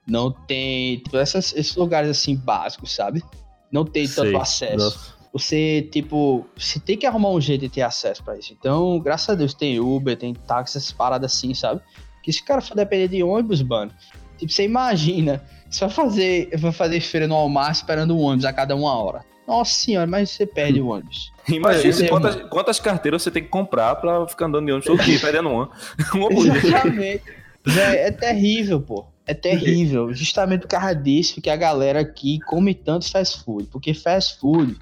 não 0.08 0.32
tem, 0.32 0.98
tipo, 1.00 1.18
essas, 1.18 1.54
esses 1.56 1.76
lugares, 1.76 2.10
assim, 2.10 2.36
básicos, 2.36 2.94
sabe? 2.94 3.24
Não 3.72 3.84
tem 3.84 4.08
tanto 4.08 4.30
Sei. 4.30 4.36
acesso 4.36 4.78
Nossa. 4.78 5.16
você, 5.34 5.90
tipo, 5.92 6.46
você 6.56 6.80
tem 6.80 6.98
que 6.98 7.06
arrumar 7.06 7.30
um 7.30 7.42
jeito 7.42 7.62
de 7.62 7.70
ter 7.70 7.82
acesso 7.82 8.24
pra 8.24 8.38
isso. 8.38 8.54
Então, 8.54 9.00
graças 9.00 9.30
a 9.30 9.36
Deus, 9.36 9.54
tem 9.54 9.80
Uber, 9.80 10.16
tem 10.16 10.34
táxi, 10.34 10.78
essas 10.78 10.92
paradas 10.92 11.34
assim, 11.34 11.54
sabe? 11.54 11.82
Que 12.26 12.34
se 12.34 12.42
o 12.42 12.44
cara 12.44 12.60
for 12.60 12.74
depender 12.76 13.08
de 13.08 13.22
ônibus, 13.22 13.62
mano, 13.62 13.92
tipo, 14.36 14.52
você 14.52 14.64
imagina, 14.64 15.44
você 15.70 15.82
vai 15.82 15.90
fazer, 15.92 16.50
vai 16.58 16.72
fazer 16.72 17.00
feira 17.00 17.28
no 17.28 17.36
Walmart 17.36 17.76
esperando 17.76 18.18
um 18.18 18.22
ônibus 18.22 18.46
a 18.46 18.52
cada 18.52 18.76
uma 18.76 18.98
hora. 18.98 19.24
Nossa 19.48 19.72
senhora, 19.72 20.08
mas 20.08 20.32
você 20.32 20.44
perde 20.44 20.82
o 20.82 20.88
ônibus. 20.88 21.32
Imagina 21.48 22.10
quantas, 22.10 22.36
quantas 22.50 22.80
carteiras 22.80 23.22
você 23.22 23.30
tem 23.30 23.44
que 23.44 23.50
comprar 23.50 23.96
pra 23.98 24.28
ficar 24.28 24.48
andando 24.48 24.66
de 24.66 24.72
ônibus 24.72 24.88
todo 24.88 25.04
dia, 25.04 25.20
perdendo 25.20 25.50
uma. 25.50 25.70
Uma. 26.16 26.34
Exatamente. 26.34 27.22
Véi, 27.64 27.98
é 27.98 28.12
terrível, 28.12 28.82
pô. 28.82 29.06
É 29.28 29.36
terrível. 29.36 30.10
Justamente 30.18 30.62
por 30.62 30.70
causa 30.70 30.96
disso 30.96 31.40
que 31.40 31.52
a 31.52 31.56
galera 31.56 32.00
aqui 32.00 32.40
come 32.40 32.74
tanto 32.74 33.08
fast 33.12 33.44
food. 33.44 33.68
Porque 33.72 33.94
fast 33.94 34.40
food 34.40 34.76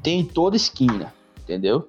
tem 0.00 0.20
em 0.20 0.24
toda 0.24 0.54
esquina, 0.54 1.12
entendeu? 1.42 1.88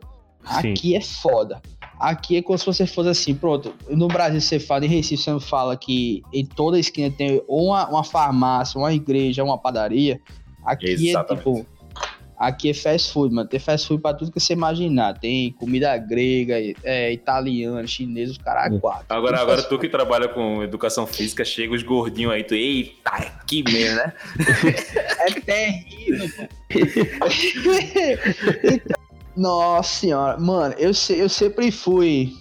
Sim. 0.61 0.71
Aqui 0.71 0.95
é 0.95 1.01
foda. 1.01 1.61
Aqui 1.99 2.37
é 2.37 2.41
como 2.41 2.57
se 2.57 2.65
você 2.65 2.87
fosse 2.87 3.09
assim, 3.09 3.35
pronto. 3.35 3.73
No 3.89 4.07
Brasil 4.07 4.39
você 4.39 4.57
fala, 4.57 4.85
em 4.85 4.87
Recife 4.87 5.21
você 5.21 5.31
não 5.31 5.39
fala 5.39 5.75
que 5.75 6.23
em 6.33 6.45
toda 6.45 6.79
esquina 6.79 7.13
tem 7.15 7.43
uma, 7.47 7.87
uma 7.89 8.03
farmácia, 8.05 8.79
uma 8.79 8.93
igreja, 8.93 9.43
uma 9.43 9.57
padaria. 9.57 10.19
Aqui 10.65 10.91
Exatamente. 10.91 11.47
é 11.47 11.51
tipo. 11.53 11.65
Aqui 12.37 12.69
é 12.69 12.73
fast 12.73 13.11
food, 13.11 13.35
mano. 13.35 13.49
Tem 13.49 13.59
fast 13.59 13.85
food 13.85 14.01
pra 14.01 14.13
tudo 14.13 14.31
que 14.31 14.39
você 14.39 14.53
imaginar. 14.53 15.19
Tem 15.19 15.51
comida 15.51 15.97
grega, 15.97 16.55
é, 16.85 17.11
italiana, 17.11 17.85
chinesa, 17.85 18.31
os 18.31 18.37
caras 18.37 18.71
Hum. 18.71 18.79
quatro. 18.79 19.05
Agora, 19.09 19.41
agora 19.41 19.61
tu 19.61 19.77
que 19.77 19.89
trabalha 19.89 20.29
com 20.29 20.63
educação 20.63 21.05
física, 21.05 21.43
chega 21.43 21.73
os 21.73 21.83
gordinhos 21.83 22.31
aí, 22.31 22.45
tu, 22.45 22.55
eita, 22.55 23.11
é 23.19 23.27
aqui 23.27 23.61
mesmo, 23.69 23.97
né? 23.97 24.13
É 25.19 25.31
terrível, 25.41 26.29
pô. 26.37 26.47
Nossa 29.35 29.93
senhora, 29.93 30.37
mano, 30.37 30.75
eu, 30.77 30.91
eu 31.15 31.29
sempre 31.29 31.71
fui. 31.71 32.33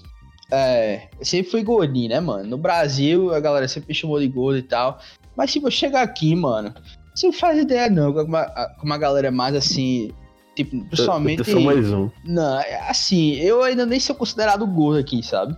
É, 0.51 1.09
eu 1.18 1.24
sempre 1.24 1.51
fui 1.51 1.62
gordinho, 1.62 2.09
né, 2.09 2.20
mano? 2.20 2.49
No 2.49 2.57
Brasil, 2.57 3.34
a 3.34 3.41
galera 3.41 3.68
sempre 3.68 3.89
me 3.89 3.95
chamou 3.95 4.18
de 4.18 4.28
gordo 4.28 4.59
e 4.59 4.62
tal. 4.62 4.99
Mas 5.36 5.51
se 5.51 5.62
eu 5.62 5.70
chegar 5.70 6.03
aqui, 6.03 6.34
mano, 6.34 6.74
você 7.14 7.26
não 7.26 7.32
faz 7.32 7.59
ideia, 7.59 7.91
não. 7.91 8.12
Como 8.12 8.36
a, 8.36 8.74
como 8.78 8.93
a 8.93 8.99
galera 8.99 9.28
é 9.28 9.30
mais 9.30 9.55
assim. 9.55 10.11
Tipo, 10.57 10.84
principalmente. 10.86 11.41
Eu 11.41 11.45
sou 11.45 11.61
mais 11.61 11.93
um. 11.93 12.11
Não, 12.24 12.59
é 12.61 12.89
assim, 12.89 13.34
eu 13.34 13.62
ainda 13.62 13.84
nem 13.84 14.01
sou 14.01 14.16
considerado 14.16 14.66
gordo 14.66 14.99
aqui, 14.99 15.22
sabe? 15.22 15.57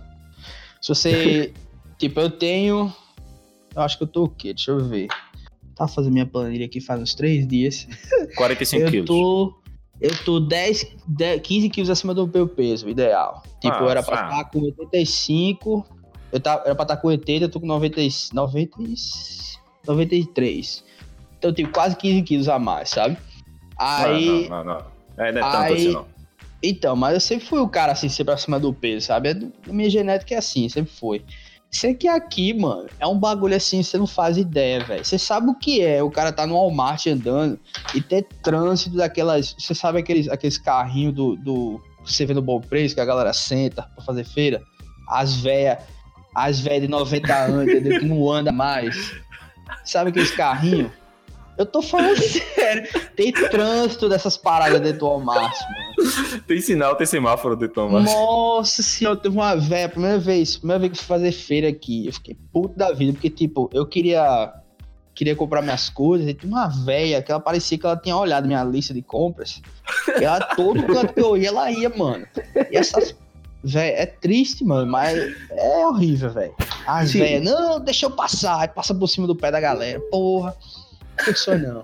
Se 0.81 0.89
você. 0.89 1.53
tipo, 1.97 2.19
eu 2.19 2.29
tenho. 2.29 2.93
Eu 3.75 3.81
acho 3.81 3.97
que 3.97 4.03
eu 4.03 4.07
tô 4.07 4.25
o 4.25 4.29
quê? 4.29 4.53
Deixa 4.53 4.71
eu 4.71 4.83
ver. 4.83 5.07
Tá 5.75 5.87
fazendo 5.87 6.13
minha 6.13 6.25
planilha 6.25 6.65
aqui 6.65 6.81
faz 6.81 7.01
uns 7.01 7.15
três 7.15 7.47
dias. 7.47 7.87
45 8.35 8.83
eu 8.83 8.91
quilos. 8.91 9.07
tô. 9.07 9.60
Eu 10.01 10.11
tô 10.25 10.39
10, 10.39 10.95
10, 11.07 11.41
15 11.41 11.69
quilos 11.69 11.89
acima 11.89 12.13
do 12.13 12.27
meu 12.27 12.47
peso, 12.47 12.89
ideal. 12.89 13.43
Tipo, 13.59 13.75
Ah, 13.75 13.79
eu 13.81 13.89
era 13.89 14.01
pra 14.01 14.19
ah. 14.21 14.29
estar 14.29 14.45
com 14.49 14.59
85. 14.61 15.85
Eu 16.31 16.39
tava, 16.39 16.63
era 16.65 16.73
pra 16.73 16.83
estar 16.83 16.97
com 16.97 17.07
80, 17.09 17.45
eu 17.45 17.49
tô 17.49 17.59
com 17.59 17.67
90, 17.67 18.01
e- 18.01 18.09
90, 18.33 18.81
e- 18.81 18.95
93. 19.87 20.83
Então, 21.37 21.53
tipo, 21.53 21.71
quase 21.71 21.95
15 21.95 22.21
quilos 22.23 22.47
a 22.49 22.57
mais, 22.59 22.89
sabe? 22.89 23.17
Aí. 23.77 24.49
Não, 24.49 24.63
não, 24.63 24.63
não. 24.63 24.73
não. 25.17 25.25
É, 25.25 25.31
não 25.31 25.39
é 25.39 25.51
tanto 25.51 25.57
Aí- 25.57 25.73
assim, 25.75 25.91
não. 25.93 26.05
Então, 26.63 26.95
mas 26.95 27.15
eu 27.15 27.19
sempre 27.19 27.45
fui 27.47 27.59
o 27.59 27.67
cara 27.67 27.91
assim, 27.91 28.07
sempre 28.07 28.33
acima 28.33 28.59
do 28.59 28.71
peso, 28.71 29.07
sabe? 29.07 29.29
É 29.29 29.31
A 29.69 29.73
minha 29.73 29.89
genética 29.89 30.35
é 30.35 30.37
assim, 30.37 30.69
sempre 30.69 30.91
foi. 30.93 31.23
Isso 31.71 31.95
que 31.95 32.07
aqui, 32.07 32.53
mano, 32.53 32.89
é 32.99 33.07
um 33.07 33.17
bagulho 33.17 33.55
assim, 33.55 33.81
você 33.81 33.97
não 33.97 34.05
faz 34.05 34.37
ideia, 34.37 34.83
velho. 34.83 35.05
Você 35.05 35.17
sabe 35.17 35.49
o 35.49 35.55
que 35.55 35.81
é, 35.81 36.03
o 36.03 36.11
cara 36.11 36.31
tá 36.33 36.45
no 36.45 36.55
Walmart 36.55 37.07
andando 37.07 37.57
e 37.95 38.01
ter 38.01 38.27
trânsito 38.43 38.97
daquelas. 38.97 39.55
Você 39.57 39.73
sabe 39.73 39.99
aqueles, 39.99 40.27
aqueles 40.27 40.57
carrinhos 40.57 41.15
do, 41.15 41.37
do. 41.37 41.81
Você 42.05 42.25
vê 42.25 42.33
no 42.33 42.41
bom 42.41 42.59
preço, 42.59 42.93
que 42.93 42.99
a 42.99 43.05
galera 43.05 43.31
senta 43.31 43.83
pra 43.95 44.03
fazer 44.03 44.25
feira? 44.25 44.61
As 45.07 45.35
velhas. 45.35 45.77
As 46.35 46.59
velhas 46.59 46.83
de 46.83 46.87
90 46.89 47.33
anos, 47.33 47.67
entendeu? 47.67 47.99
Que 47.99 48.05
não 48.05 48.29
anda 48.29 48.51
mais. 48.51 49.13
Sabe 49.85 50.09
aqueles 50.09 50.31
carrinhos? 50.31 50.91
Eu 51.57 51.65
tô 51.65 51.81
falando 51.81 52.19
sério. 52.21 52.87
Tem 53.15 53.31
trânsito 53.31 54.09
dessas 54.09 54.35
paradas 54.35 54.81
dentro 54.81 54.99
do 54.99 55.05
Walmart, 55.05 55.53
mano. 55.61 55.90
Tem 56.47 56.61
sinal, 56.61 56.95
tem 56.95 57.05
semáforo 57.05 57.55
de 57.55 57.67
tomar. 57.67 58.01
Nossa 58.01 58.81
senhora, 58.81 59.17
teve 59.17 59.35
uma 59.35 59.55
véia, 59.55 59.89
primeira 59.89 60.17
vez, 60.19 60.57
primeira 60.57 60.79
vez 60.79 60.91
que 60.93 60.97
eu 60.97 61.03
fui 61.03 61.07
fazer 61.07 61.31
feira 61.31 61.69
aqui, 61.69 62.07
eu 62.07 62.13
fiquei 62.13 62.35
puto 62.51 62.77
da 62.77 62.91
vida, 62.91 63.13
porque, 63.13 63.29
tipo, 63.29 63.69
eu 63.73 63.85
queria 63.85 64.53
queria 65.13 65.35
comprar 65.35 65.61
minhas 65.61 65.89
coisas, 65.89 66.27
e 66.27 66.33
tinha 66.33 66.51
uma 66.51 66.67
véia 66.67 67.21
que 67.21 67.31
ela 67.31 67.39
parecia 67.39 67.77
que 67.77 67.85
ela 67.85 67.97
tinha 67.97 68.15
olhado 68.15 68.47
minha 68.47 68.63
lista 68.63 68.93
de 68.93 69.01
compras, 69.01 69.61
e 70.19 70.23
ela, 70.23 70.39
todo 70.55 70.83
canto 70.83 71.13
que 71.13 71.19
eu 71.19 71.37
ia, 71.37 71.49
ela 71.49 71.69
ia, 71.69 71.89
mano. 71.89 72.25
E 72.71 72.77
essas, 72.77 73.15
véia, 73.63 74.03
é 74.03 74.05
triste, 74.05 74.63
mano, 74.63 74.89
mas 74.89 75.17
é 75.51 75.85
horrível, 75.85 76.29
velho. 76.31 76.55
As 76.87 77.11
véias, 77.11 77.43
não, 77.43 77.79
deixa 77.79 78.05
eu 78.05 78.11
passar, 78.11 78.61
aí 78.61 78.67
passa 78.67 78.95
por 78.95 79.07
cima 79.07 79.27
do 79.27 79.35
pé 79.35 79.51
da 79.51 79.59
galera, 79.59 79.99
porra. 80.09 80.55
Não 81.25 81.33
isso 81.33 81.57
não. 81.57 81.79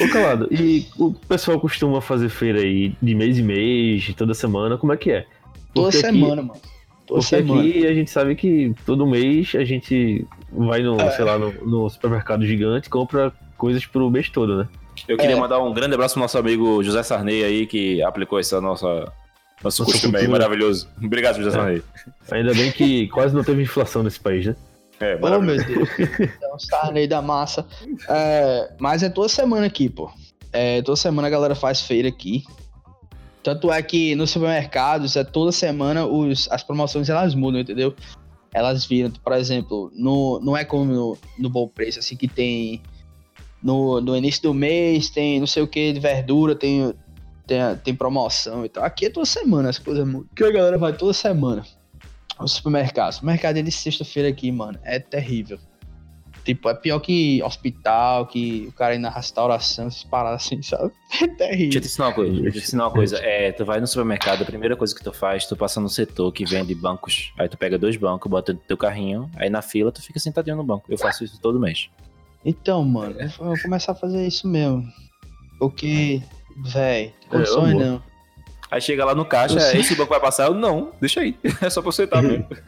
Ô, 0.00 0.08
Calado, 0.12 0.48
e 0.50 0.86
o 0.98 1.12
pessoal 1.12 1.58
costuma 1.60 2.00
fazer 2.00 2.28
feira 2.28 2.60
aí 2.60 2.94
de 3.02 3.14
mês 3.14 3.38
em 3.38 3.42
mês, 3.42 4.12
toda 4.16 4.34
semana, 4.34 4.76
como 4.78 4.92
é 4.92 4.96
que 4.96 5.10
é? 5.10 5.26
Toda 5.74 5.90
Porque 5.90 6.06
aqui- 6.06 6.18
semana, 6.20 6.42
mano. 6.42 6.60
Toda 7.06 7.20
Porque 7.20 7.36
semana. 7.36 7.60
aqui 7.60 7.86
a 7.86 7.94
gente 7.94 8.10
sabe 8.10 8.34
que 8.36 8.74
todo 8.86 9.06
mês 9.06 9.52
a 9.54 9.64
gente 9.64 10.26
vai 10.50 10.82
no, 10.82 11.00
É. 11.00 11.10
sei 11.10 11.24
lá, 11.24 11.38
no, 11.38 11.52
no 11.66 11.88
supermercado 11.90 12.44
gigante 12.46 12.86
e 12.86 12.90
compra 12.90 13.32
coisas 13.58 13.84
pro 13.86 14.10
mês 14.10 14.28
todo, 14.30 14.56
né? 14.58 14.68
Eu 15.08 15.16
queria 15.16 15.36
É. 15.36 15.38
mandar 15.38 15.58
um 15.60 15.72
grande 15.72 15.94
abraço 15.94 16.14
pro 16.14 16.22
nosso 16.22 16.38
amigo 16.38 16.82
José 16.82 17.02
Sarney 17.02 17.42
aí, 17.44 17.66
que 17.66 18.02
aplicou 18.02 18.38
essa 18.38 18.60
nossa. 18.60 18.86
Nosso 19.64 19.82
Nossa 19.82 19.92
costume 19.92 20.16
aí 20.18 20.26
maravilhoso. 20.26 20.88
Obrigado, 21.02 21.36
José 21.36 21.48
É. 21.50 21.52
Sarney. 21.52 21.82
Ainda 22.32 22.52
bem 22.52 22.72
que 22.72 23.06
quase 23.08 23.32
não 23.34 23.44
teve 23.44 23.62
inflação 23.62 24.02
nesse 24.02 24.18
país, 24.18 24.44
né? 24.46 24.56
É, 25.02 25.18
Oh, 25.20 25.40
meu 25.40 25.56
Deus. 25.56 25.88
Então, 26.20 26.56
Sarney 26.58 27.08
da 27.08 27.20
massa. 27.20 27.66
É, 28.08 28.72
mas 28.78 29.02
é 29.02 29.08
toda 29.08 29.28
semana 29.28 29.66
aqui, 29.66 29.88
pô. 29.88 30.08
É, 30.52 30.80
toda 30.82 30.96
semana 30.96 31.26
a 31.26 31.30
galera 31.30 31.56
faz 31.56 31.80
feira 31.80 32.08
aqui. 32.08 32.44
Tanto 33.42 33.72
é 33.72 33.82
que 33.82 34.14
nos 34.14 34.30
supermercados, 34.30 35.16
é 35.16 35.24
toda 35.24 35.50
semana 35.50 36.06
os, 36.06 36.48
as 36.52 36.62
promoções 36.62 37.08
elas 37.08 37.34
mudam, 37.34 37.60
entendeu? 37.60 37.94
Elas 38.54 38.84
viram, 38.84 39.10
por 39.10 39.32
exemplo, 39.32 39.90
no, 39.94 40.38
não 40.40 40.56
é 40.56 40.64
como 40.64 40.84
no, 40.84 41.18
no 41.36 41.50
bom 41.50 41.66
preço, 41.66 41.98
assim, 41.98 42.14
que 42.14 42.28
tem 42.28 42.80
no, 43.60 44.00
no 44.00 44.16
início 44.16 44.42
do 44.42 44.54
mês, 44.54 45.10
tem 45.10 45.40
não 45.40 45.46
sei 45.46 45.62
o 45.64 45.66
que 45.66 45.92
de 45.92 45.98
verdura, 45.98 46.54
tem, 46.54 46.94
tem, 47.44 47.58
tem 47.82 47.94
promoção 47.94 48.64
e 48.64 48.68
tal. 48.68 48.84
Aqui 48.84 49.06
é 49.06 49.10
toda 49.10 49.26
semana 49.26 49.70
as 49.70 49.78
coisas 49.78 50.06
mudam. 50.06 50.28
Porque 50.28 50.44
a 50.44 50.52
galera 50.52 50.78
vai 50.78 50.92
toda 50.92 51.12
semana 51.12 51.64
ao 52.42 52.48
supermercado. 52.48 53.12
Supermercado 53.12 53.62
de 53.62 53.70
sexta-feira 53.70 54.28
aqui, 54.28 54.50
mano, 54.52 54.78
é 54.82 54.98
terrível. 54.98 55.58
Tipo, 56.44 56.68
é 56.68 56.74
pior 56.74 56.98
que 56.98 57.40
hospital, 57.44 58.26
que 58.26 58.66
o 58.68 58.72
cara 58.72 58.96
ir 58.96 58.98
na 58.98 59.10
restauração, 59.10 59.86
essas 59.86 60.02
paradas 60.02 60.44
assim, 60.44 60.60
sabe? 60.60 60.90
É 61.22 61.26
Deixa 61.26 61.30
eu 61.30 61.36
terrível. 61.36 61.80
te 61.80 61.86
ensinar 61.86 62.06
uma 62.08 62.14
coisa. 62.14 62.32
Deixa 62.32 62.48
eu 62.48 62.52
te 62.52 62.58
ensinar 62.66 62.84
uma 62.86 62.90
coisa. 62.90 63.16
É, 63.18 63.52
tu 63.52 63.64
vai 63.64 63.80
no 63.80 63.86
supermercado, 63.86 64.42
a 64.42 64.44
primeira 64.44 64.76
coisa 64.76 64.92
que 64.92 65.04
tu 65.04 65.12
faz, 65.12 65.46
tu 65.46 65.54
passa 65.56 65.78
no 65.80 65.88
setor 65.88 66.32
que 66.32 66.44
vende 66.44 66.74
bancos. 66.74 67.32
Aí 67.38 67.48
tu 67.48 67.56
pega 67.56 67.78
dois 67.78 67.96
bancos, 67.96 68.28
bota 68.28 68.52
no 68.54 68.58
teu 68.58 68.76
carrinho, 68.76 69.30
aí 69.36 69.48
na 69.48 69.62
fila 69.62 69.92
tu 69.92 70.02
fica 70.02 70.18
sentadinho 70.18 70.56
no 70.56 70.64
banco. 70.64 70.84
Eu 70.88 70.98
faço 70.98 71.22
isso 71.22 71.40
todo 71.40 71.60
mês. 71.60 71.88
Então, 72.44 72.84
mano, 72.84 73.14
eu 73.20 73.28
vou 73.38 73.54
começar 73.62 73.92
a 73.92 73.94
fazer 73.94 74.26
isso 74.26 74.48
mesmo. 74.48 74.84
Porque, 75.60 76.20
véi, 76.64 77.14
É, 77.26 77.28
condições 77.28 77.74
não. 77.76 78.02
Aí 78.72 78.80
chega 78.80 79.04
lá 79.04 79.14
no 79.14 79.26
caixa, 79.26 79.58
esse 79.76 79.94
banco 79.94 80.08
vai 80.08 80.18
passar? 80.18 80.46
Eu, 80.46 80.54
não, 80.54 80.92
deixa 80.98 81.20
aí. 81.20 81.36
É 81.60 81.68
só 81.68 81.82
pra 81.82 81.88
eu 81.88 81.92
sentar 81.92 82.22
mesmo. 82.22 82.48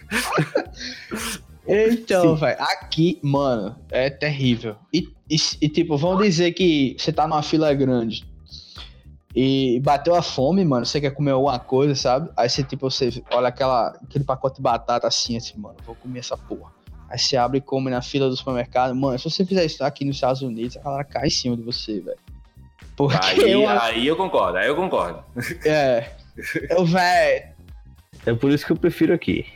Então, 1.67 2.37
velho, 2.37 2.61
aqui, 2.61 3.19
mano, 3.23 3.75
é 3.91 4.11
terrível. 4.11 4.77
E, 4.93 5.09
e, 5.31 5.37
e, 5.63 5.69
tipo, 5.71 5.97
vamos 5.97 6.23
dizer 6.23 6.53
que 6.53 6.95
você 6.99 7.11
tá 7.11 7.27
numa 7.27 7.43
fila 7.43 7.73
grande 7.73 8.23
e 9.35 9.81
bateu 9.83 10.15
a 10.15 10.21
fome, 10.21 10.63
mano, 10.63 10.85
você 10.85 11.01
quer 11.01 11.13
comer 11.13 11.31
alguma 11.31 11.59
coisa, 11.59 11.95
sabe? 11.95 12.29
Aí 12.37 12.51
você, 12.51 12.63
tipo, 12.63 12.91
você 12.91 13.11
olha 13.33 13.49
aquela, 13.49 13.99
aquele 14.03 14.25
pacote 14.25 14.57
de 14.57 14.63
batata 14.63 15.07
assim, 15.07 15.39
assim, 15.39 15.59
mano, 15.59 15.77
vou 15.87 15.95
comer 15.95 16.19
essa 16.19 16.37
porra. 16.37 16.71
Aí 17.09 17.19
você 17.19 17.35
abre 17.35 17.57
e 17.57 17.63
come 17.63 17.91
na 17.91 18.03
fila 18.03 18.29
do 18.29 18.37
supermercado. 18.37 18.95
Mano, 18.95 19.19
se 19.19 19.25
você 19.25 19.43
fizer 19.43 19.65
isso 19.65 19.83
aqui 19.83 20.05
nos 20.05 20.17
Estados 20.17 20.43
Unidos, 20.43 20.77
a 20.77 20.81
galera 20.81 21.05
cai 21.05 21.29
em 21.29 21.31
cima 21.31 21.57
de 21.57 21.63
você, 21.63 21.99
velho. 21.99 22.19
Porque 22.97 23.17
Aí, 23.43 23.51
eu, 23.53 23.69
aí 23.69 24.07
eu 24.07 24.17
concordo, 24.17 24.59
aí 24.59 24.69
eu 24.69 24.77
concordo. 24.77 25.25
é, 25.65 26.11
eu, 26.71 26.85
velho, 26.85 27.45
É 28.27 28.35
por 28.35 28.51
isso 28.51 28.65
que 28.65 28.73
eu 28.73 28.77
prefiro 28.77 29.13
aqui. 29.13 29.47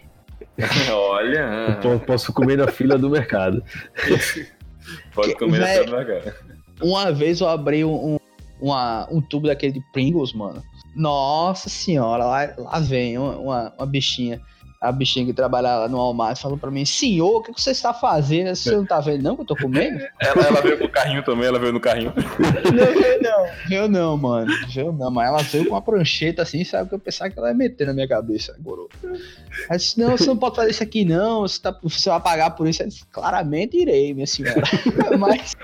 Olha, 0.91 1.39
Eu 1.85 1.99
po- 1.99 2.05
posso 2.07 2.33
comer 2.33 2.57
na 2.59 2.67
fila 2.67 2.99
do 2.99 3.09
mercado. 3.09 3.63
pode 5.15 5.35
comer 5.37 5.59
Véi. 5.61 5.77
até 5.77 5.85
devagar. 5.85 6.35
Uma 6.81 7.13
vez 7.13 7.41
eu 7.41 7.49
abri 7.49 7.85
um, 7.85 8.15
um, 8.15 8.19
uma- 8.61 9.07
um 9.11 9.21
tubo 9.21 9.47
daquele 9.47 9.73
de 9.73 9.81
Pringles, 9.93 10.33
mano. 10.33 10.63
Nossa 10.97 11.69
senhora, 11.69 12.25
lá, 12.25 12.53
lá 12.57 12.81
vem 12.81 13.17
uma, 13.19 13.37
uma, 13.37 13.75
uma 13.79 13.87
bichinha. 13.87 14.41
A 14.81 14.93
bichinha 14.93 15.27
que 15.27 15.33
trabalha 15.33 15.75
lá 15.77 15.89
no 15.89 15.97
Walmart 15.97 16.41
falou 16.41 16.57
pra 16.57 16.71
mim: 16.71 16.85
Senhor, 16.85 17.39
o 17.39 17.43
que 17.43 17.53
que 17.53 17.61
você 17.61 17.73
está 17.73 17.93
fazendo? 17.93 18.55
Você 18.55 18.71
não 18.77 18.87
tá 18.87 19.01
vendo, 19.01 19.23
não, 19.25 19.35
que 19.35 19.43
eu 19.43 19.47
tô 19.47 19.57
comendo? 19.57 19.99
Ela, 20.21 20.47
ela 20.47 20.61
veio 20.61 20.79
com 20.79 20.85
o 20.85 20.89
carrinho 20.89 21.25
também, 21.25 21.47
ela 21.49 21.59
veio 21.59 21.73
no 21.73 21.81
carrinho. 21.81 22.13
não, 22.73 23.01
veio 23.67 23.89
não. 23.89 23.89
Não, 23.89 24.17
mano. 24.17 24.53
Veio 24.73 24.93
não, 24.93 25.11
mas 25.11 25.27
ela 25.29 25.43
veio 25.43 25.65
com 25.65 25.71
uma 25.75 25.83
prancheta 25.83 26.43
assim, 26.43 26.63
sabe? 26.63 26.89
Que 26.91 26.95
eu 26.95 26.99
pensava 27.01 27.29
que 27.29 27.37
ela 27.37 27.49
ia 27.49 27.55
meter 27.55 27.89
na 27.89 27.93
minha 27.93 28.07
cabeça, 28.07 28.55
gorô. 28.61 28.89
Aí 29.69 29.77
disse: 29.79 29.99
Não, 29.99 30.17
você 30.17 30.27
não 30.27 30.37
pode 30.37 30.55
fazer 30.55 30.71
isso 30.71 30.83
aqui, 30.85 31.05
não. 31.05 31.41
Você, 31.41 31.61
tá, 31.61 31.77
você 31.83 32.09
vai 32.09 32.21
pagar 32.21 32.51
por 32.51 32.69
isso. 32.69 32.81
Eu 32.85 32.87
disse, 32.89 33.05
Claramente 33.07 33.77
irei, 33.77 34.15
minha 34.15 34.29
senhora. 34.29 34.63
mas, 35.19 35.57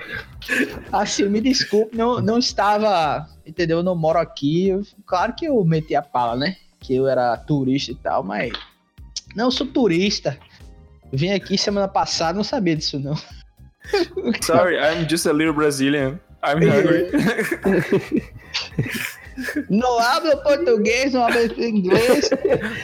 assim, 0.91 1.23
me 1.29 1.39
desculpe, 1.39 1.95
não, 1.95 2.19
não 2.19 2.37
estava. 2.37 3.27
Entendeu? 3.47 3.77
Eu 3.77 3.83
não 3.83 3.95
moro 3.95 4.19
aqui. 4.19 4.67
Eu- 4.67 4.83
claro 5.05 5.33
que 5.33 5.45
eu 5.45 5.63
meti 5.63 5.95
a 5.95 6.01
pala, 6.01 6.35
né? 6.35 6.57
Que 6.81 6.95
eu 6.95 7.07
era 7.07 7.37
turista 7.37 7.91
e 7.91 7.95
tal, 7.95 8.21
mas. 8.21 8.51
Não, 9.35 9.45
eu 9.45 9.51
sou 9.51 9.67
turista. 9.67 10.37
Vim 11.11 11.31
aqui 11.31 11.57
semana 11.57 11.87
passada, 11.87 12.35
não 12.35 12.43
sabia 12.43 12.75
disso, 12.75 12.99
não. 12.99 13.15
Sorry, 14.41 14.77
I'm 14.77 15.07
just 15.07 15.25
a 15.27 15.33
little 15.33 15.53
Brazilian. 15.53 16.19
I'm 16.43 16.61
hungry. 16.61 17.09
Não 19.69 19.99
habla 19.99 20.37
português, 20.37 21.11
não 21.13 21.25
habla 21.25 21.43
inglês. 21.57 22.29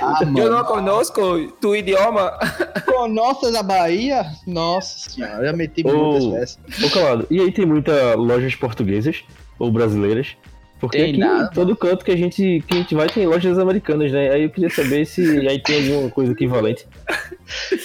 Ah, 0.02 0.20
Eu 0.38 0.52
não 0.52 0.64
conosco 0.66 1.48
tu 1.62 1.76
idioma. 1.76 2.38
conosco 2.86 3.50
da 3.52 3.64
Bahia? 3.64 4.26
Nossa 4.46 5.10
senhora, 5.10 5.46
já 5.46 5.54
meti 5.54 5.82
Ô. 5.86 5.94
muitas 5.94 6.26
vezes. 6.26 6.60
Ô, 6.84 6.90
Calado, 6.90 7.28
e 7.30 7.40
aí 7.40 7.52
tem 7.54 7.66
muitas 7.66 8.16
lojas 8.18 8.54
portuguesas 8.56 9.24
ou 9.58 9.72
brasileiras? 9.72 10.36
Porque 10.82 10.98
Tem 10.98 11.10
aqui, 11.12 11.20
nada, 11.20 11.50
todo 11.52 11.76
canto 11.76 12.04
que 12.04 12.12
a, 12.12 12.18
gente, 12.18 12.64
que 12.68 12.74
a 12.74 12.78
gente 12.78 12.96
vai 12.96 13.08
tem 13.08 13.28
lojas 13.28 13.60
americanas, 13.60 14.12
né? 14.12 14.32
Aí 14.32 14.44
eu 14.44 14.50
queria 14.50 14.70
saber 14.70 15.06
se 15.06 15.22
aí 15.48 15.62
tem 15.62 15.94
alguma 15.94 16.10
coisa 16.10 16.32
equivalente. 16.34 16.86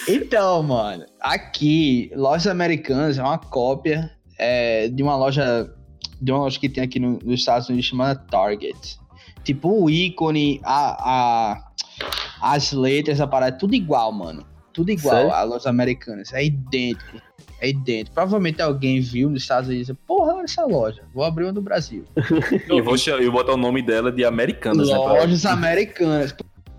Então, 0.08 0.62
mano, 0.62 1.04
aqui, 1.20 2.10
lojas 2.14 2.46
americanas 2.46 3.18
é 3.18 3.22
uma 3.22 3.38
cópia 3.38 4.10
é, 4.38 4.88
de 4.88 5.02
uma 5.02 5.16
loja. 5.16 5.70
De 6.20 6.30
uma 6.32 6.40
loja 6.40 6.58
que 6.58 6.68
tem 6.68 6.84
aqui 6.84 6.98
no- 6.98 7.18
nos 7.22 7.40
Estados 7.40 7.68
Unidos 7.68 7.86
chamada 7.86 8.18
Target. 8.30 8.98
Tipo, 9.44 9.82
o 9.84 9.90
ícone, 9.90 10.60
a, 10.64 11.52
a- 11.52 11.72
as 12.40 12.72
letras, 12.72 13.20
a 13.20 13.26
parada, 13.26 13.56
é 13.56 13.58
tudo 13.58 13.74
igual, 13.74 14.12
mano. 14.12 14.46
Tudo 14.72 14.90
igual 14.90 15.16
Sério? 15.16 15.32
a 15.32 15.42
lojas 15.42 15.66
americanas. 15.66 16.32
É 16.32 16.44
idêntico. 16.44 17.20
É 17.60 17.68
idêntico. 17.68 18.14
Provavelmente 18.14 18.60
alguém 18.60 19.00
viu 19.00 19.30
nos 19.30 19.42
Estados 19.42 19.68
Unidos 19.68 19.88
e 19.88 19.92
disse, 19.92 20.06
porra, 20.06 20.34
olha 20.34 20.44
essa 20.44 20.64
loja. 20.64 21.02
Vou 21.14 21.24
abrir 21.24 21.44
uma 21.44 21.52
no 21.52 21.62
Brasil. 21.62 22.04
E 22.68 22.80
vou, 22.80 22.96
eu 22.96 23.32
vou 23.32 23.32
botar 23.32 23.54
o 23.54 23.56
nome 23.56 23.80
dela 23.82 24.12
de 24.12 24.24
Americanas, 24.24 24.88
né? 24.88 24.96
Lojas 24.96 25.46
americanas. 25.46 26.34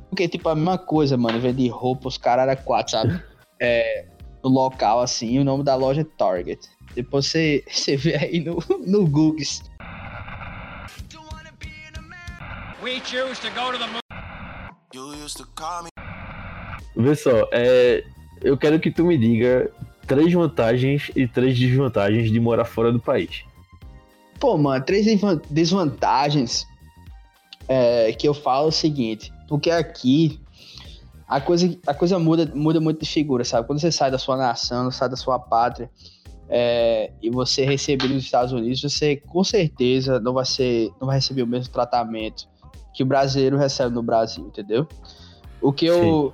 Porque, 0.09 0.27
tipo, 0.27 0.47
a 0.49 0.55
mesma 0.55 0.77
coisa, 0.77 1.17
mano. 1.17 1.39
Vende 1.39 1.67
roupa, 1.67 2.07
os 2.07 2.17
caras 2.17 2.47
eram 2.47 2.61
quatro, 2.63 2.91
sabe? 2.91 3.21
É, 3.59 4.05
no 4.43 4.51
local, 4.51 4.99
assim, 4.99 5.31
e 5.31 5.39
o 5.39 5.43
nome 5.43 5.63
da 5.63 5.73
loja 5.73 6.01
é 6.01 6.03
Target. 6.03 6.59
Depois 6.93 7.25
você, 7.25 7.63
você 7.69 7.97
vê 7.97 8.15
aí 8.15 8.39
no, 8.39 8.63
no 8.85 9.07
Google. 9.07 9.43
We 12.83 13.01
choose 13.03 13.41
to 13.41 13.49
go 13.55 13.71
to 13.71 13.79
the 13.79 13.87
moon. 13.87 13.99
You 14.93 15.25
used 15.25 15.37
to 15.37 15.47
call 15.55 15.83
me. 15.83 15.89
Vê 16.95 17.15
só, 17.15 17.49
é, 17.51 18.03
eu 18.43 18.55
quero 18.57 18.79
que 18.79 18.91
tu 18.91 19.05
me 19.05 19.17
diga 19.17 19.71
três 20.07 20.33
vantagens 20.33 21.11
e 21.15 21.27
três 21.27 21.57
desvantagens 21.59 22.31
de 22.31 22.39
morar 22.39 22.65
fora 22.65 22.91
do 22.91 22.99
país. 22.99 23.43
Pô, 24.39 24.57
mano, 24.57 24.83
três 24.83 25.05
desvan- 25.05 25.41
desvantagens 25.49 26.65
é, 27.67 28.11
que 28.13 28.27
eu 28.27 28.33
falo 28.33 28.67
é 28.67 28.69
o 28.69 28.71
seguinte. 28.71 29.33
Porque 29.47 29.69
aqui 29.69 30.39
a 31.27 31.41
coisa, 31.41 31.77
a 31.85 31.93
coisa 31.93 32.17
muda, 32.17 32.49
muda 32.55 32.79
muito 32.79 33.01
de 33.01 33.09
figura, 33.09 33.43
sabe? 33.43 33.67
Quando 33.67 33.79
você 33.79 33.91
sai 33.91 34.09
da 34.09 34.17
sua 34.17 34.37
nação, 34.37 34.89
sai 34.91 35.09
da 35.09 35.17
sua 35.17 35.37
pátria 35.37 35.89
é, 36.49 37.11
e 37.21 37.29
você 37.29 37.65
receber 37.65 38.07
nos 38.07 38.23
Estados 38.23 38.53
Unidos, 38.53 38.81
você 38.81 39.17
com 39.17 39.43
certeza 39.43 40.19
não 40.19 40.33
vai, 40.33 40.45
ser, 40.45 40.89
não 40.99 41.07
vai 41.07 41.17
receber 41.17 41.43
o 41.43 41.47
mesmo 41.47 41.73
tratamento 41.73 42.47
que 42.93 43.03
o 43.03 43.05
brasileiro 43.05 43.57
recebe 43.57 43.93
no 43.93 44.01
Brasil, 44.01 44.47
entendeu? 44.47 44.87
O 45.61 45.73
que 45.73 45.85
eu. 45.85 46.33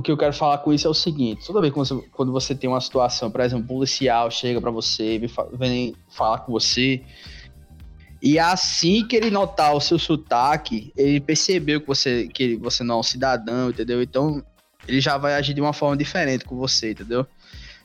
O 0.00 0.02
que 0.02 0.10
eu 0.10 0.16
quero 0.16 0.32
falar 0.32 0.56
com 0.58 0.72
isso 0.72 0.86
é 0.86 0.90
o 0.90 0.94
seguinte: 0.94 1.46
toda 1.46 1.60
vez 1.60 1.74
quando 2.10 2.32
você 2.32 2.54
tem 2.54 2.70
uma 2.70 2.80
situação, 2.80 3.30
por 3.30 3.42
exemplo, 3.42 3.64
um 3.64 3.66
policial 3.66 4.30
chega 4.30 4.58
pra 4.58 4.70
você, 4.70 5.20
vem 5.52 5.94
falar 6.08 6.38
com 6.38 6.52
você, 6.52 7.02
e 8.22 8.38
assim 8.38 9.06
que 9.06 9.14
ele 9.14 9.30
notar 9.30 9.76
o 9.76 9.80
seu 9.80 9.98
sotaque, 9.98 10.90
ele 10.96 11.20
percebeu 11.20 11.82
que 11.82 11.86
você, 11.86 12.28
que 12.28 12.56
você 12.56 12.82
não 12.82 12.94
é 12.94 12.98
um 13.00 13.02
cidadão, 13.02 13.68
entendeu? 13.68 14.00
Então 14.00 14.42
ele 14.88 15.02
já 15.02 15.18
vai 15.18 15.34
agir 15.34 15.52
de 15.52 15.60
uma 15.60 15.74
forma 15.74 15.98
diferente 15.98 16.46
com 16.46 16.56
você, 16.56 16.92
entendeu? 16.92 17.26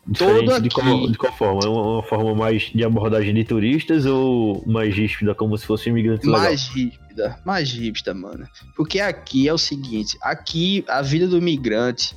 Diferente 0.07 0.45
Todo 0.45 0.61
de, 0.61 0.69
qual, 0.69 1.11
de 1.11 1.17
qual 1.17 1.33
forma? 1.33 1.61
É 1.63 1.67
Uma, 1.67 1.81
uma 1.81 2.03
forma 2.03 2.35
mais 2.35 2.63
de 2.63 2.83
abordagem 2.83 3.33
de 3.33 3.43
turistas 3.43 4.05
ou 4.05 4.63
mais 4.67 4.93
ríspida, 4.95 5.33
como 5.33 5.57
se 5.57 5.65
fosse 5.65 5.89
um 5.89 5.93
imigrante 5.93 6.27
legal? 6.27 6.41
Mais 6.41 6.67
rígida, 6.67 7.39
mais 7.43 7.71
rígida, 7.71 8.13
mano. 8.13 8.47
Porque 8.75 8.99
aqui 8.99 9.47
é 9.47 9.53
o 9.53 9.57
seguinte, 9.57 10.15
aqui 10.21 10.85
a 10.87 11.01
vida 11.01 11.27
do 11.27 11.37
imigrante, 11.37 12.15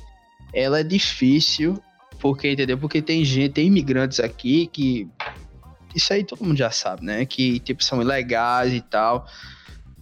ela 0.53 0.81
é 0.81 0.83
difícil, 0.83 1.81
porque, 2.19 2.51
entendeu? 2.51 2.77
Porque 2.77 3.01
tem 3.01 3.25
gente, 3.25 3.53
tem 3.53 3.67
imigrantes 3.67 4.19
aqui 4.19 4.67
que, 4.67 5.07
isso 5.95 6.13
aí 6.13 6.23
todo 6.23 6.43
mundo 6.43 6.57
já 6.57 6.69
sabe, 6.69 7.03
né? 7.03 7.25
Que, 7.25 7.59
tipo, 7.59 7.83
são 7.83 8.01
ilegais 8.01 8.71
e 8.71 8.81
tal, 8.81 9.25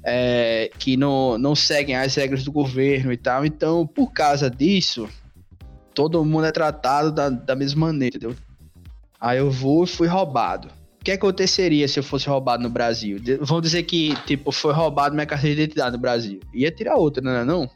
é, 0.04 0.70
que 0.78 0.98
não, 0.98 1.38
não 1.38 1.56
seguem 1.56 1.96
as 1.96 2.16
regras 2.16 2.44
do 2.44 2.52
governo 2.52 3.14
e 3.14 3.18
tal. 3.18 3.46
Então, 3.46 3.88
por 3.88 4.12
causa 4.12 4.50
disso, 4.50 5.08
todo 5.98 6.24
mundo 6.24 6.46
é 6.46 6.52
tratado 6.52 7.12
da, 7.12 7.28
da 7.28 7.56
mesma 7.56 7.88
maneira, 7.88 8.18
entendeu? 8.18 8.36
Aí 9.20 9.40
eu 9.40 9.50
vou 9.50 9.84
e 9.84 9.88
fui 9.88 10.08
roubado. 10.08 10.68
O 11.02 11.04
que 11.04 11.12
aconteceria 11.12 11.88
se 11.88 11.98
eu 11.98 12.04
fosse 12.04 12.30
roubado 12.30 12.62
no 12.62 12.70
Brasil? 12.70 13.18
De- 13.18 13.38
Vão 13.38 13.60
dizer 13.60 13.82
que, 13.82 14.16
tipo, 14.28 14.52
foi 14.52 14.74
roubado 14.74 15.16
minha 15.16 15.26
carteira 15.26 15.56
de 15.56 15.62
identidade 15.64 15.94
no 15.96 15.98
Brasil. 16.02 16.40
Ia 16.54 16.70
tirar 16.70 16.98
outra, 16.98 17.24
não 17.24 17.32
é 17.32 17.44
não? 17.44 17.68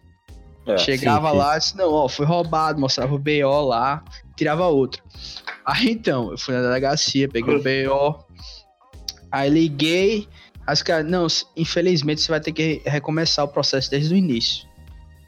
É, 0.67 0.78
Chegava 0.78 1.30
sim, 1.30 1.34
sim. 1.34 1.38
lá 1.39 1.55
e 1.55 1.59
disse, 1.59 1.76
não, 1.78 1.91
ó, 1.91 2.07
foi 2.07 2.28
roubado, 2.28 2.80
mostrava 2.80 3.15
o 3.15 3.17
BO 3.17 3.61
lá, 3.67 4.03
tirava 4.38 4.67
outra. 4.67 5.01
Aí 5.65 5.89
então, 5.89 6.30
eu 6.30 6.38
fui 6.38 6.53
na 6.53 6.61
delegacia, 6.61 7.28
peguei 7.28 7.55
o 7.55 7.63
BO, 7.63 8.24
aí 9.32 9.49
liguei, 9.49 10.28
as 10.67 10.84
caras, 10.84 11.09
não, 11.09 11.26
infelizmente 11.57 12.22
você 12.22 12.32
vai 12.32 12.39
ter 12.39 12.51
que 12.51 12.84
recomeçar 12.86 13.45
o 13.45 13.47
processo 13.47 13.89
desde 13.89 14.13
o 14.13 14.17
início. 14.17 14.69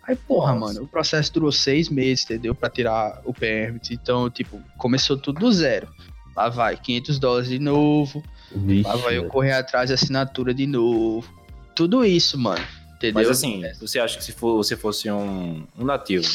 Aí, 0.06 0.16
porra, 0.16 0.54
Nossa. 0.54 0.74
mano, 0.74 0.86
o 0.86 0.88
processo 0.88 1.32
durou 1.34 1.52
seis 1.52 1.88
meses, 1.90 2.26
entendeu? 2.26 2.54
Pra 2.54 2.70
tirar 2.70 3.22
o 3.24 3.34
permit. 3.34 3.94
Então, 3.94 4.30
tipo, 4.30 4.62
começou 4.78 5.18
tudo 5.18 5.40
do 5.40 5.52
zero. 5.52 5.88
Lá 6.36 6.50
vai, 6.50 6.76
500 6.76 7.20
dólares 7.20 7.48
de 7.50 7.60
novo. 7.60 8.24
Vixe, 8.52 8.88
Lá 8.88 8.96
vai 8.98 9.18
eu 9.18 9.28
correr 9.28 9.54
atrás 9.54 9.88
de 9.90 9.94
assinatura 9.94 10.54
de 10.54 10.66
novo. 10.68 11.28
Tudo 11.76 12.04
isso, 12.04 12.38
mano. 12.38 12.64
Entendeu? 12.96 13.14
Mas 13.22 13.30
assim, 13.30 13.62
você 13.80 14.00
acha 14.00 14.18
que 14.18 14.24
se 14.24 14.32
for- 14.32 14.58
você 14.58 14.76
fosse 14.76 15.10
um, 15.12 15.66
um 15.78 15.84
nativo, 15.86 16.28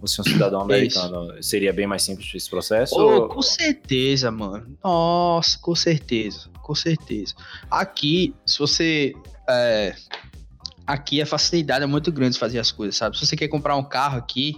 fosse 0.00 0.20
um 0.20 0.24
cidadão 0.24 0.60
americano, 0.62 1.42
seria 1.42 1.72
bem 1.72 1.86
mais 1.86 2.02
simples 2.02 2.30
esse 2.34 2.48
processo? 2.48 2.94
Ô, 2.94 3.22
ou- 3.22 3.28
com 3.28 3.42
certeza, 3.42 4.30
mano. 4.30 4.76
Nossa, 4.84 5.58
com 5.58 5.74
certeza. 5.74 6.48
Com 6.62 6.74
certeza. 6.74 7.34
Aqui, 7.70 8.34
se 8.46 8.58
você. 8.58 9.12
é, 9.48 9.94
aqui 10.92 11.20
a 11.20 11.26
facilidade 11.26 11.84
é 11.84 11.86
muito 11.86 12.10
grande 12.12 12.34
de 12.34 12.38
fazer 12.38 12.58
as 12.58 12.70
coisas, 12.72 12.96
sabe? 12.96 13.18
Se 13.18 13.26
você 13.26 13.36
quer 13.36 13.48
comprar 13.48 13.76
um 13.76 13.84
carro 13.84 14.18
aqui, 14.18 14.56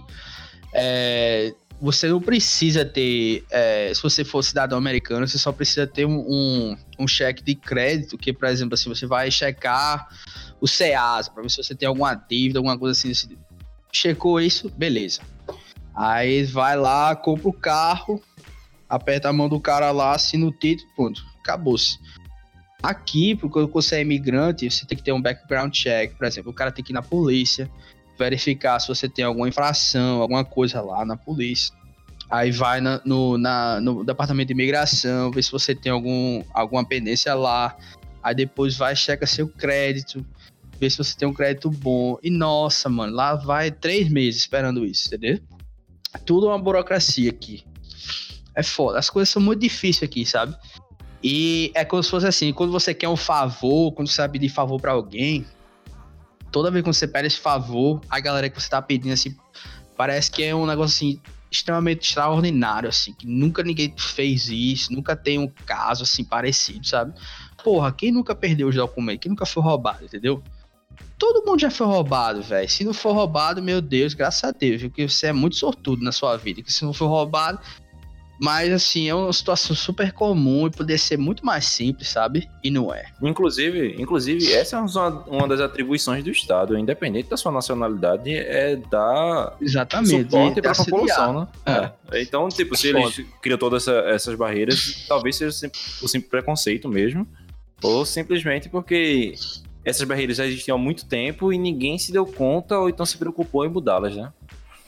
é, 0.73 1.53
você 1.79 2.07
não 2.07 2.21
precisa 2.21 2.85
ter. 2.85 3.43
é, 3.51 3.91
se 3.93 4.01
você 4.01 4.23
for 4.23 4.41
cidadão 4.41 4.77
americano, 4.77 5.27
você 5.27 5.37
só 5.37 5.51
precisa 5.51 5.85
ter 5.85 6.05
um, 6.05 6.19
um, 6.19 6.77
um 6.99 7.07
cheque 7.07 7.43
de 7.43 7.55
crédito, 7.55 8.17
que, 8.17 8.31
por 8.31 8.47
exemplo, 8.47 8.73
assim, 8.73 8.89
você 8.89 9.05
vai 9.05 9.29
checar 9.29 10.07
o 10.61 10.67
CEASA, 10.67 11.31
pra 11.31 11.43
ver 11.43 11.49
se 11.49 11.57
você 11.57 11.75
tem 11.75 11.87
alguma 11.87 12.15
dívida, 12.15 12.59
alguma 12.59 12.77
coisa 12.77 12.97
assim. 12.97 13.11
assim. 13.11 13.37
Checou 13.91 14.39
isso, 14.39 14.69
beleza. 14.69 15.21
Aí 15.95 16.43
vai 16.45 16.77
lá, 16.77 17.15
compra 17.15 17.49
o 17.49 17.53
carro, 17.53 18.21
aperta 18.89 19.29
a 19.29 19.33
mão 19.33 19.49
do 19.49 19.59
cara 19.59 19.91
lá, 19.91 20.15
assina 20.15 20.45
o 20.45 20.51
título, 20.51 20.89
pronto, 20.95 21.21
acabou-se. 21.41 21.99
Aqui, 22.83 23.33
porque 23.33 23.65
você 23.71 23.95
é 23.95 24.01
imigrante, 24.01 24.69
você 24.69 24.85
tem 24.85 24.97
que 24.97 25.03
ter 25.03 25.13
um 25.13 25.21
background 25.21 25.73
check, 25.73 26.15
por 26.17 26.27
exemplo, 26.27 26.51
o 26.51 26.53
cara 26.53 26.69
tem 26.69 26.83
que 26.83 26.91
ir 26.91 26.93
na 26.93 27.01
polícia, 27.01 27.71
verificar 28.19 28.77
se 28.79 28.89
você 28.89 29.07
tem 29.07 29.23
alguma 29.23 29.47
infração, 29.47 30.21
alguma 30.21 30.43
coisa 30.43 30.81
lá 30.81 31.05
na 31.05 31.15
polícia. 31.15 31.73
Aí 32.29 32.51
vai 32.51 32.81
na- 32.81 33.01
no, 33.05 33.37
na- 33.37 33.79
no 33.79 34.03
departamento 34.03 34.47
de 34.47 34.53
imigração, 34.53 35.31
ver 35.31 35.43
se 35.43 35.51
você 35.51 35.73
tem 35.73 35.91
algum, 35.91 36.43
alguma 36.53 36.83
pendência 36.83 37.33
lá. 37.33 37.75
Aí 38.21 38.35
depois 38.35 38.75
vai, 38.75 38.95
checa 38.95 39.25
seu 39.25 39.47
crédito, 39.47 40.25
ver 40.79 40.89
se 40.89 40.97
você 40.97 41.15
tem 41.15 41.27
um 41.27 41.33
crédito 41.33 41.69
bom. 41.69 42.17
E 42.21 42.29
nossa, 42.29 42.89
mano, 42.89 43.13
lá 43.13 43.35
vai 43.35 43.71
três 43.71 44.09
meses 44.09 44.41
esperando 44.41 44.85
isso, 44.85 45.07
entendeu? 45.07 45.39
Tudo 46.25 46.47
uma 46.47 46.59
burocracia 46.59 47.29
aqui. 47.29 47.63
É 48.55 48.61
foda. 48.63 48.99
As 48.99 49.09
coisas 49.09 49.29
são 49.29 49.41
muito 49.41 49.61
difíceis 49.61 50.09
aqui, 50.09 50.25
sabe? 50.25 50.55
E 51.23 51.71
é 51.73 51.85
como 51.85 52.03
se 52.03 52.09
fosse 52.09 52.27
assim, 52.27 52.51
quando 52.51 52.71
você 52.71 52.93
quer 52.93 53.07
um 53.07 53.15
favor, 53.15 53.93
quando 53.93 54.09
você 54.09 54.21
vai 54.21 54.29
pedir 54.29 54.49
favor 54.49 54.79
pra 54.79 54.91
alguém, 54.91 55.45
toda 56.51 56.69
vez 56.69 56.83
que 56.83 56.93
você 56.93 57.07
pede 57.07 57.27
esse 57.27 57.39
favor, 57.39 58.01
a 58.09 58.19
galera 58.19 58.49
que 58.49 58.61
você 58.61 58.69
tá 58.69 58.81
pedindo, 58.81 59.13
assim, 59.13 59.35
parece 59.95 60.29
que 60.29 60.43
é 60.43 60.53
um 60.53 60.65
negócio, 60.65 60.95
assim, 60.95 61.21
extremamente 61.49 62.09
extraordinário, 62.09 62.89
assim, 62.89 63.13
que 63.13 63.25
nunca 63.25 63.63
ninguém 63.63 63.93
fez 63.97 64.49
isso, 64.49 64.91
nunca 64.91 65.15
tem 65.15 65.39
um 65.39 65.47
caso, 65.65 66.03
assim, 66.03 66.25
parecido, 66.25 66.85
sabe? 66.85 67.13
Porra, 67.63 67.91
quem 67.93 68.11
nunca 68.11 68.35
perdeu 68.35 68.67
os 68.67 68.75
documentos? 68.75 69.21
Quem 69.21 69.29
nunca 69.29 69.45
foi 69.45 69.63
roubado, 69.63 70.03
entendeu? 70.03 70.43
Todo 71.17 71.45
mundo 71.45 71.59
já 71.59 71.71
foi 71.71 71.87
roubado, 71.87 72.41
velho. 72.41 72.67
Se 72.69 72.83
não 72.83 72.93
for 72.93 73.13
roubado, 73.13 73.61
meu 73.61 73.81
Deus, 73.81 74.13
graças 74.13 74.43
a 74.43 74.51
Deus, 74.51 74.81
viu? 74.81 74.89
porque 74.89 75.07
você 75.07 75.27
é 75.27 75.33
muito 75.33 75.55
sortudo 75.55 76.03
na 76.03 76.11
sua 76.11 76.35
vida. 76.35 76.61
Que 76.61 76.71
se 76.71 76.83
não 76.83 76.91
for 76.91 77.07
roubado, 77.07 77.59
mas 78.41 78.71
assim, 78.73 79.07
é 79.07 79.15
uma 79.15 79.31
situação 79.31 79.75
super 79.75 80.11
comum 80.11 80.67
e 80.67 80.71
poderia 80.71 80.97
ser 80.97 81.17
muito 81.17 81.45
mais 81.45 81.65
simples, 81.65 82.09
sabe? 82.09 82.49
E 82.63 82.69
não 82.71 82.93
é. 82.93 83.05
Inclusive, 83.21 83.95
inclusive, 84.01 84.51
essa 84.51 84.75
é 84.75 84.79
uma, 84.79 85.09
uma 85.27 85.47
das 85.47 85.59
atribuições 85.61 86.23
do 86.23 86.29
Estado, 86.31 86.77
independente 86.77 87.29
da 87.29 87.37
sua 87.37 87.51
nacionalidade, 87.51 88.33
é 88.33 88.75
dar 88.75 89.55
Exatamente. 89.61 90.23
suporte 90.23 90.61
para 90.61 90.71
a 90.71 90.75
população, 90.75 91.49
né? 91.65 91.91
É. 92.11 92.21
Então, 92.21 92.49
tipo, 92.49 92.75
se 92.75 92.87
eles 92.89 93.21
criam 93.41 93.57
todas 93.57 93.87
essa- 93.87 93.99
essas 94.09 94.35
barreiras, 94.35 95.05
talvez 95.07 95.35
seja 95.35 95.71
o 96.01 96.07
simples 96.07 96.29
preconceito 96.29 96.89
mesmo, 96.89 97.27
ou 97.81 98.05
simplesmente 98.05 98.69
porque 98.69 99.33
essas 99.85 100.07
barreiras 100.07 100.37
já 100.37 100.45
existiam 100.45 100.75
há 100.75 100.79
muito 100.79 101.05
tempo 101.05 101.51
e 101.51 101.57
ninguém 101.57 101.97
se 101.97 102.11
deu 102.11 102.25
conta 102.25 102.77
ou 102.79 102.89
então 102.89 103.05
se 103.05 103.17
preocupou 103.17 103.65
em 103.65 103.69
mudá-las, 103.69 104.15
né? 104.15 104.31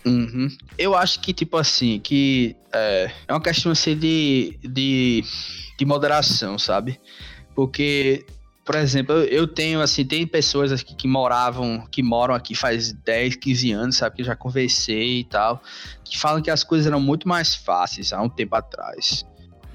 Uhum. 0.06 0.49
Eu 0.78 0.95
acho 0.95 1.20
que, 1.20 1.34
tipo 1.34 1.58
assim, 1.58 1.99
que 1.99 2.56
é, 2.72 3.12
é 3.28 3.34
uma 3.34 3.41
questão 3.41 3.72
assim 3.72 3.97
de, 3.97 4.58
de, 4.64 5.24
de 5.78 5.86
moderação, 5.86 6.60
sabe? 6.60 6.99
Porque 7.56 8.26
por 8.66 8.74
exemplo, 8.74 9.14
eu, 9.14 9.47
tenho, 9.47 9.80
assim, 9.80 10.03
tem 10.03 10.26
pessoas 10.26 10.72
aqui 10.72 10.95
que 10.95 11.08
moravam, 11.08 11.86
que 11.91 12.01
moram 12.01 12.34
aqui 12.34 12.56
faz 12.56 12.91
10, 12.91 13.36
15 13.36 13.72
anos, 13.72 13.97
sabe? 13.97 14.16
Que 14.16 14.22
eu 14.24 14.26
já 14.26 14.36
conversei 14.36 15.20
e 15.20 15.24
tal, 15.24 15.62
que 16.03 16.18
falam 16.18 16.41
que 16.41 16.49
as 16.49 16.64
coisas 16.64 16.88
eram 16.88 16.99
muito 16.99 17.28
mais 17.28 17.53
fáceis 17.53 18.12
há 18.12 18.20
um 18.20 18.28
tempo 18.28 18.56
atrás. 18.56 19.24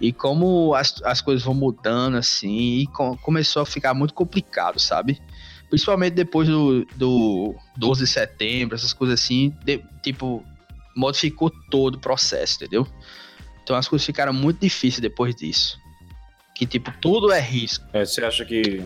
E 0.01 0.13
como 0.13 0.75
as, 0.75 1.01
as 1.05 1.21
coisas 1.21 1.45
vão 1.45 1.55
mudando, 1.55 2.17
assim, 2.17 2.79
e 2.81 2.87
com- 2.89 3.17
começou 3.19 3.63
a 3.63 3.67
ficar 3.67 3.95
muito 3.95 4.13
complicado, 4.13 4.81
sabe? 4.81 5.23
Principalmente 5.71 6.15
depois 6.15 6.49
do, 6.49 6.85
do 6.97 7.55
12 7.77 8.03
de 8.05 8.11
setembro, 8.11 8.75
essas 8.75 8.93
coisas 8.93 9.21
assim, 9.21 9.55
de- 9.65 9.83
tipo, 10.03 10.45
modificou 10.97 11.51
todo 11.71 11.95
o 11.95 11.99
processo, 12.01 12.57
entendeu? 12.57 12.87
Então 13.63 13.77
as 13.77 13.87
coisas 13.89 14.05
ficaram 14.05 14.33
muito 14.33 14.61
difíceis 14.61 15.01
depois 15.01 15.35
disso. 15.35 15.79
Que, 16.55 16.67
tipo, 16.67 16.93
tudo 17.01 17.31
é 17.33 17.41
risco. 17.41 17.85
É, 17.93 18.05
você 18.05 18.23
acha 18.25 18.45
que 18.45 18.83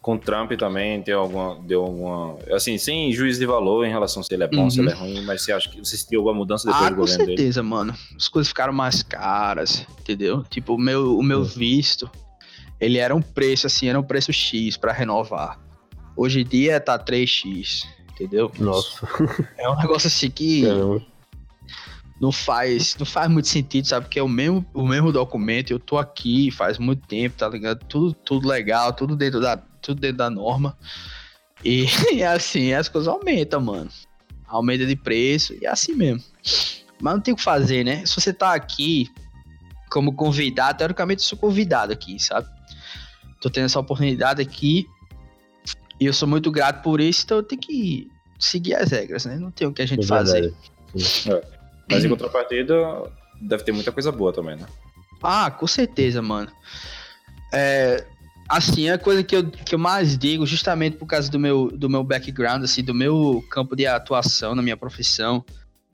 com 0.00 0.16
Trump 0.16 0.52
também 0.52 1.02
tem 1.02 1.12
alguma, 1.12 1.60
deu 1.62 1.82
alguma. 1.82 2.38
Assim, 2.54 2.78
sem 2.78 3.12
juízo 3.12 3.40
de 3.40 3.44
valor 3.46 3.84
em 3.84 3.90
relação 3.90 4.22
se 4.22 4.32
ele 4.32 4.44
é 4.44 4.48
bom, 4.48 4.62
Uhum. 4.62 4.70
se 4.70 4.78
ele 4.80 4.90
é 4.90 4.94
ruim, 4.94 5.20
mas 5.24 5.42
você 5.42 5.50
acha 5.52 5.68
que 5.68 5.78
você 5.80 5.96
sentiu 5.96 6.20
alguma 6.20 6.36
mudança 6.36 6.64
depois 6.68 6.86
Ah, 6.86 6.88
do 6.90 6.94
com 6.94 7.00
governo 7.00 7.24
dele? 7.26 7.36
certeza, 7.36 7.62
mano. 7.64 7.92
As 8.16 8.28
coisas 8.28 8.48
ficaram 8.48 8.72
mais 8.72 9.02
caras, 9.02 9.84
entendeu? 10.00 10.44
Tipo, 10.44 10.74
o 10.74 10.78
meu, 10.78 11.18
o 11.18 11.22
meu 11.22 11.42
visto, 11.42 12.08
ele 12.80 12.98
era 12.98 13.14
um 13.14 13.20
preço, 13.20 13.66
assim, 13.66 13.88
era 13.88 13.98
um 13.98 14.04
preço 14.04 14.32
X 14.32 14.76
pra 14.76 14.92
renovar. 14.92 15.58
Hoje 16.16 16.40
em 16.40 16.44
dia 16.44 16.80
tá 16.80 16.98
3X, 16.98 17.86
entendeu? 18.12 18.50
Nossa, 18.58 19.06
É 19.58 19.68
um 19.68 19.76
negócio 19.76 20.08
assim 20.08 20.30
que 20.30 20.62
caramba. 20.62 21.02
não 22.20 22.32
faz, 22.32 22.96
não 22.98 23.04
faz 23.06 23.30
muito 23.30 23.48
sentido, 23.48 23.86
sabe? 23.86 24.06
Porque 24.06 24.18
é 24.18 24.22
o 24.22 24.28
mesmo, 24.28 24.64
o 24.72 24.86
mesmo 24.86 25.12
documento, 25.12 25.70
eu 25.70 25.78
tô 25.78 25.98
aqui 25.98 26.50
faz 26.50 26.78
muito 26.78 27.06
tempo, 27.06 27.36
tá 27.36 27.48
ligado? 27.48 27.84
Tudo, 27.84 28.14
tudo 28.14 28.48
legal, 28.48 28.92
tudo 28.92 29.14
dentro 29.14 29.40
da, 29.40 29.56
tudo 29.56 30.00
dentro 30.00 30.16
da 30.16 30.30
norma. 30.30 30.76
E, 31.64 31.86
assim, 32.24 32.72
as 32.72 32.88
coisas 32.88 33.08
aumentam, 33.08 33.60
mano. 33.60 33.90
Aumenta 34.48 34.86
de 34.86 34.96
preço 34.96 35.54
e 35.60 35.66
é 35.66 35.68
assim 35.68 35.94
mesmo. 35.94 36.22
Mas 37.00 37.14
não 37.14 37.20
tem 37.20 37.34
o 37.34 37.36
que 37.36 37.42
fazer, 37.42 37.84
né? 37.84 38.06
Se 38.06 38.14
você 38.14 38.32
tá 38.32 38.54
aqui 38.54 39.10
como 39.90 40.14
convidado, 40.14 40.78
teoricamente 40.78 41.22
eu 41.22 41.28
sou 41.28 41.38
convidado 41.38 41.92
aqui, 41.92 42.18
sabe? 42.18 42.48
Tô 43.40 43.50
tendo 43.50 43.66
essa 43.66 43.78
oportunidade 43.80 44.40
aqui 44.40 44.86
e 46.00 46.06
eu 46.06 46.12
sou 46.12 46.28
muito 46.28 46.50
grato 46.50 46.82
por 46.82 47.00
isso, 47.00 47.22
então 47.24 47.38
eu 47.38 47.42
tenho 47.42 47.60
que 47.60 48.10
seguir 48.38 48.74
as 48.74 48.90
regras, 48.90 49.24
né? 49.24 49.36
Não 49.38 49.50
tem 49.50 49.66
o 49.66 49.72
que 49.72 49.82
a 49.82 49.86
gente 49.86 50.04
É 50.04 50.06
fazer. 50.06 50.54
verdade. 50.94 51.44
Mas 51.90 52.04
em 52.04 52.08
contrapartida, 52.10 52.74
deve 53.40 53.64
ter 53.64 53.72
muita 53.72 53.92
coisa 53.92 54.10
boa 54.12 54.32
também, 54.32 54.56
né? 54.56 54.66
Ah, 55.22 55.50
com 55.50 55.66
certeza, 55.66 56.20
mano. 56.20 56.50
É, 57.52 58.04
assim, 58.48 58.88
a 58.90 58.98
coisa 58.98 59.22
que 59.22 59.34
eu, 59.36 59.50
que 59.50 59.74
eu 59.74 59.78
mais 59.78 60.16
digo, 60.18 60.44
justamente 60.46 60.96
por 60.96 61.06
causa 61.06 61.30
do 61.30 61.38
meu, 61.38 61.70
do 61.70 61.88
meu 61.88 62.04
background, 62.04 62.62
assim, 62.62 62.82
do 62.82 62.94
meu 62.94 63.42
campo 63.50 63.74
de 63.74 63.86
atuação 63.86 64.54
na 64.54 64.62
minha 64.62 64.76
profissão, 64.76 65.44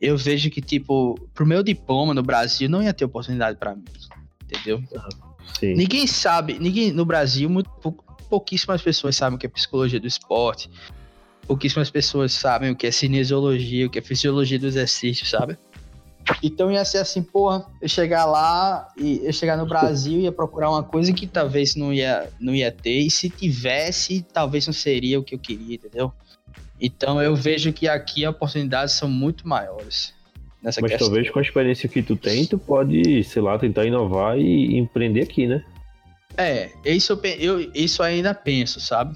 eu 0.00 0.16
vejo 0.16 0.50
que, 0.50 0.60
tipo, 0.60 1.14
pro 1.32 1.46
meu 1.46 1.62
diploma 1.62 2.12
no 2.12 2.22
Brasil 2.22 2.68
não 2.68 2.82
ia 2.82 2.92
ter 2.92 3.04
oportunidade 3.04 3.56
pra 3.58 3.74
mim. 3.74 3.84
Entendeu? 4.44 4.82
Sim. 5.58 5.74
Ninguém 5.74 6.06
sabe, 6.06 6.58
ninguém 6.58 6.92
no 6.92 7.04
Brasil, 7.04 7.48
muito, 7.48 7.70
pou- 7.80 8.02
pouquíssimas 8.32 8.80
pessoas 8.80 9.14
sabem 9.14 9.36
o 9.36 9.38
que 9.38 9.44
é 9.44 9.48
psicologia 9.50 10.00
do 10.00 10.06
esporte. 10.06 10.70
Pouquíssimas 11.46 11.90
pessoas 11.90 12.32
sabem 12.32 12.70
o 12.70 12.74
que 12.74 12.86
é 12.86 12.90
cinesiologia, 12.90 13.86
o 13.86 13.90
que 13.90 13.98
é 13.98 14.02
fisiologia 14.02 14.58
do 14.58 14.66
exercício, 14.66 15.26
sabe? 15.26 15.58
Então 16.42 16.72
ia 16.72 16.82
ser 16.82 16.98
assim, 16.98 17.22
porra, 17.22 17.66
eu 17.78 17.86
chegar 17.86 18.24
lá 18.24 18.88
e 18.96 19.20
eu 19.22 19.32
chegar 19.34 19.58
no 19.58 19.66
Brasil 19.66 20.20
ia 20.20 20.32
procurar 20.32 20.70
uma 20.70 20.82
coisa 20.82 21.12
que 21.12 21.26
talvez 21.26 21.76
não 21.76 21.92
ia, 21.92 22.30
não 22.40 22.54
ia 22.54 22.72
ter, 22.72 23.00
e 23.00 23.10
se 23.10 23.28
tivesse, 23.28 24.24
talvez 24.32 24.66
não 24.66 24.72
seria 24.72 25.20
o 25.20 25.22
que 25.22 25.34
eu 25.34 25.38
queria, 25.38 25.74
entendeu? 25.74 26.10
Então 26.80 27.20
eu 27.20 27.36
vejo 27.36 27.70
que 27.70 27.86
aqui 27.86 28.24
as 28.24 28.34
oportunidades 28.34 28.94
são 28.94 29.10
muito 29.10 29.46
maiores 29.46 30.14
nessa 30.62 30.80
Mas 30.80 30.92
questão. 30.92 31.08
talvez 31.08 31.28
com 31.28 31.38
a 31.38 31.42
experiência 31.42 31.86
que 31.86 32.02
tu 32.02 32.16
tem, 32.16 32.46
tu 32.46 32.56
pode, 32.56 33.22
sei 33.24 33.42
lá, 33.42 33.58
tentar 33.58 33.84
inovar 33.84 34.38
e 34.38 34.78
empreender 34.78 35.20
aqui, 35.20 35.46
né? 35.46 35.62
É, 36.36 36.70
isso 36.84 37.12
eu, 37.12 37.58
eu 37.60 37.70
isso 37.74 38.02
ainda 38.02 38.34
penso, 38.34 38.80
sabe? 38.80 39.14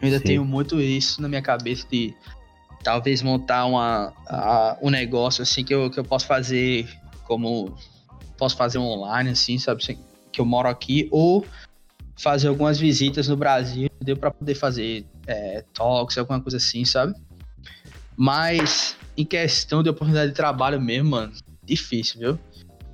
Eu 0.00 0.06
ainda 0.06 0.18
Sim. 0.18 0.24
tenho 0.24 0.44
muito 0.44 0.80
isso 0.80 1.22
na 1.22 1.28
minha 1.28 1.42
cabeça 1.42 1.86
de 1.90 2.14
talvez 2.82 3.22
montar 3.22 3.64
uma, 3.66 4.12
a- 4.28 4.76
um 4.82 4.90
negócio 4.90 5.42
assim 5.42 5.64
que 5.64 5.74
eu, 5.74 5.90
que 5.90 5.98
eu 5.98 6.04
posso 6.04 6.26
fazer 6.26 6.88
como 7.24 7.74
posso 8.36 8.56
fazer 8.56 8.78
online 8.78 9.30
assim, 9.30 9.58
sabe, 9.58 9.82
que 10.32 10.40
eu 10.40 10.44
moro 10.44 10.68
aqui 10.68 11.08
ou 11.10 11.46
fazer 12.16 12.48
algumas 12.48 12.78
visitas 12.78 13.28
no 13.28 13.36
Brasil, 13.36 13.88
deu 14.02 14.16
para 14.16 14.30
poder 14.30 14.54
fazer 14.54 15.06
é, 15.26 15.64
talks, 15.72 16.18
alguma 16.18 16.40
coisa 16.40 16.56
assim, 16.58 16.84
sabe? 16.84 17.14
Mas 18.16 18.96
em 19.16 19.24
questão 19.24 19.82
de 19.82 19.88
oportunidade 19.88 20.30
de 20.30 20.36
trabalho 20.36 20.80
mesmo, 20.80 21.10
mano, 21.10 21.32
difícil, 21.64 22.20
viu? 22.20 22.38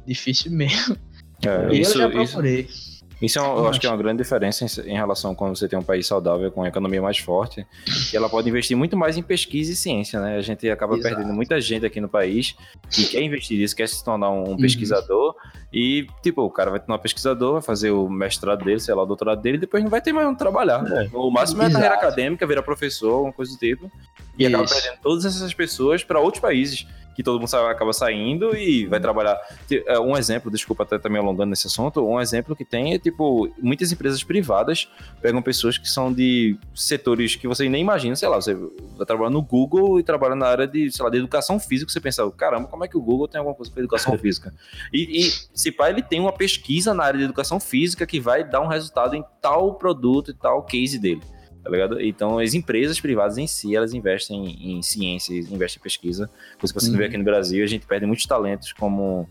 Difícil 0.07 0.51
mesmo. 0.53 0.97
É, 1.45 1.75
isso, 1.75 1.93
eu 1.99 2.03
já 2.03 2.11
procurei. 2.11 2.61
isso 2.63 2.90
é 3.39 3.43
um- 3.43 3.59
eu 3.59 3.69
acho 3.69 3.79
que 3.81 3.87
é 3.87 3.91
uma 3.91 3.97
grande 3.97 4.23
diferença 4.23 4.65
em, 4.65 4.91
em 4.91 4.95
relação 4.95 5.35
quando 5.35 5.57
você 5.57 5.69
tem 5.69 5.79
um 5.79 5.83
país 5.83 6.07
saudável, 6.07 6.51
com 6.51 6.61
uma 6.61 6.69
economia 6.69 7.03
mais 7.03 7.19
forte, 7.19 7.67
que 8.11 8.17
ela 8.17 8.29
pode 8.29 8.49
investir 8.49 8.77
muito 8.77 8.97
mais 8.97 9.17
em 9.17 9.23
pesquisa 9.23 9.73
e 9.73 9.77
ciência, 9.77 10.21
né? 10.21 10.37
A 10.37 10.41
gente 10.41 10.69
acaba 10.71 10.97
Exato. 10.97 11.15
perdendo 11.17 11.35
muita 11.35 11.61
gente 11.61 11.85
aqui 11.85 12.01
no 12.01 12.09
país 12.09 12.55
que 12.91 13.05
quer 13.07 13.23
investir 13.23 13.59
nisso, 13.59 13.77
quer 13.77 13.89
se 13.89 14.03
tornar 14.05 14.31
um 14.31 14.51
Uhum. 14.51 14.57
pesquisador, 14.57 15.35
e, 15.73 16.07
tipo, 16.23 16.43
o 16.43 16.51
cara 16.51 16.71
vai 16.71 16.81
tornar 16.81 16.97
um 16.97 16.99
pesquisador, 16.99 17.53
vai 17.55 17.63
fazer 17.63 17.91
o 17.91 18.09
mestrado 18.09 18.65
dele, 18.65 18.81
sei 18.81 18.95
lá, 18.95 19.03
o 19.03 19.07
doutorado 19.07 19.41
dele, 19.43 19.57
e 19.57 19.61
depois 19.61 19.83
não 19.83 19.91
vai 19.91 20.01
ter 20.01 20.13
mais 20.13 20.27
onde 20.27 20.39
trabalhar. 20.39 20.83
É. 20.91 21.09
O 21.13 21.31
máximo 21.31 21.63
é 21.63 21.67
a 21.67 21.71
carreira 21.71 21.95
acadêmica, 21.95 22.47
virar 22.47 22.63
professor, 22.63 23.13
alguma 23.13 23.33
coisa 23.33 23.53
do 23.53 23.59
tipo, 23.59 23.91
e 24.39 24.47
acaba 24.47 24.65
Isso. 24.65 24.75
perdendo 24.75 25.01
todas 25.03 25.25
essas 25.27 25.53
pessoas 25.53 26.03
para 26.03 26.19
outros 26.21 26.41
países. 26.41 26.87
Que 27.21 27.25
todo 27.25 27.39
mundo 27.39 27.55
acaba 27.55 27.93
saindo 27.93 28.57
e 28.57 28.87
vai 28.87 28.99
trabalhar. 28.99 29.39
Te- 29.69 29.85
é, 29.87 29.99
Um 30.01 30.17
exemplo, 30.17 30.51
desculpa 30.51 30.85
até 30.85 30.99
também 30.99 31.21
alongando 31.21 31.51
nesse 31.51 31.67
assunto, 31.67 32.03
um 32.03 32.19
exemplo 32.19 32.57
que 32.57 32.65
tem 32.65 32.95
é 32.95 32.99
tipo, 32.99 33.47
muitas 33.61 33.93
empresas 33.93 34.25
privadas 34.25 34.89
pegam 35.21 35.43
pessoas 35.43 35.77
que 35.77 35.87
são 35.87 36.11
de 36.11 36.57
setores 36.75 37.37
que 37.37 37.47
você 37.47 37.69
nem 37.69 37.83
imagina, 37.83 38.17
sei 38.17 38.27
lá, 38.27 38.37
você 38.41 38.55
vai 38.55 39.05
trabalhar 39.07 39.29
no 39.29 39.43
Google 39.43 40.01
e 40.01 40.03
trabalha 40.03 40.35
na 40.35 40.47
área 40.47 40.67
de, 40.67 40.91
sei 40.91 41.05
lá, 41.05 41.11
de 41.11 41.19
educação 41.19 41.61
física, 41.61 41.93
você 41.93 42.01
pensa, 42.01 42.29
caramba, 42.31 42.69
como 42.69 42.87
é 42.87 42.89
que 42.89 42.97
o 42.97 43.03
Google 43.03 43.29
tem 43.29 43.39
alguma 43.39 43.55
coisa 43.55 43.71
com 43.71 43.79
educação 43.81 44.17
física? 44.19 44.55
E, 44.91 45.27
e 45.27 45.31
se 45.53 45.71
pá, 45.71 45.91
ele 45.91 46.01
tem 46.01 46.21
uma 46.21 46.33
pesquisa 46.33 46.95
na 46.95 47.05
área 47.05 47.19
de 47.19 47.25
educação 47.25 47.61
física 47.61 48.07
que 48.07 48.19
vai 48.19 48.43
dar 48.49 48.63
um 48.63 48.67
resultado 48.67 49.15
em 49.15 49.23
tal 49.43 49.75
produto 49.75 50.31
e 50.31 50.35
tal 50.35 50.63
case 50.63 50.99
dele. 50.99 51.21
Tá 51.63 51.69
ligado? 51.71 52.01
Então, 52.01 52.39
as 52.39 52.55
empresas 52.55 52.99
privadas 52.99 53.37
em 53.39 53.47
si, 53.47 53.77
elas 53.77 53.93
investem 53.93 54.47
em, 54.47 54.79
em 54.79 54.83
ciência, 54.83 55.35
investem 55.35 55.79
em 55.79 55.83
pesquisa. 55.83 56.31
Coisa 56.59 56.73
que 56.73 56.81
você 56.81 56.91
Uhum. 56.91 56.97
vê 56.97 57.05
aqui 57.07 57.19
no 57.19 57.25
Brasil, 57.25 57.63
a 57.63 57.67
gente 57.67 57.87
perde 57.87 58.07
muitos 58.07 58.25
talentos 58.27 58.73
como 58.73 59.29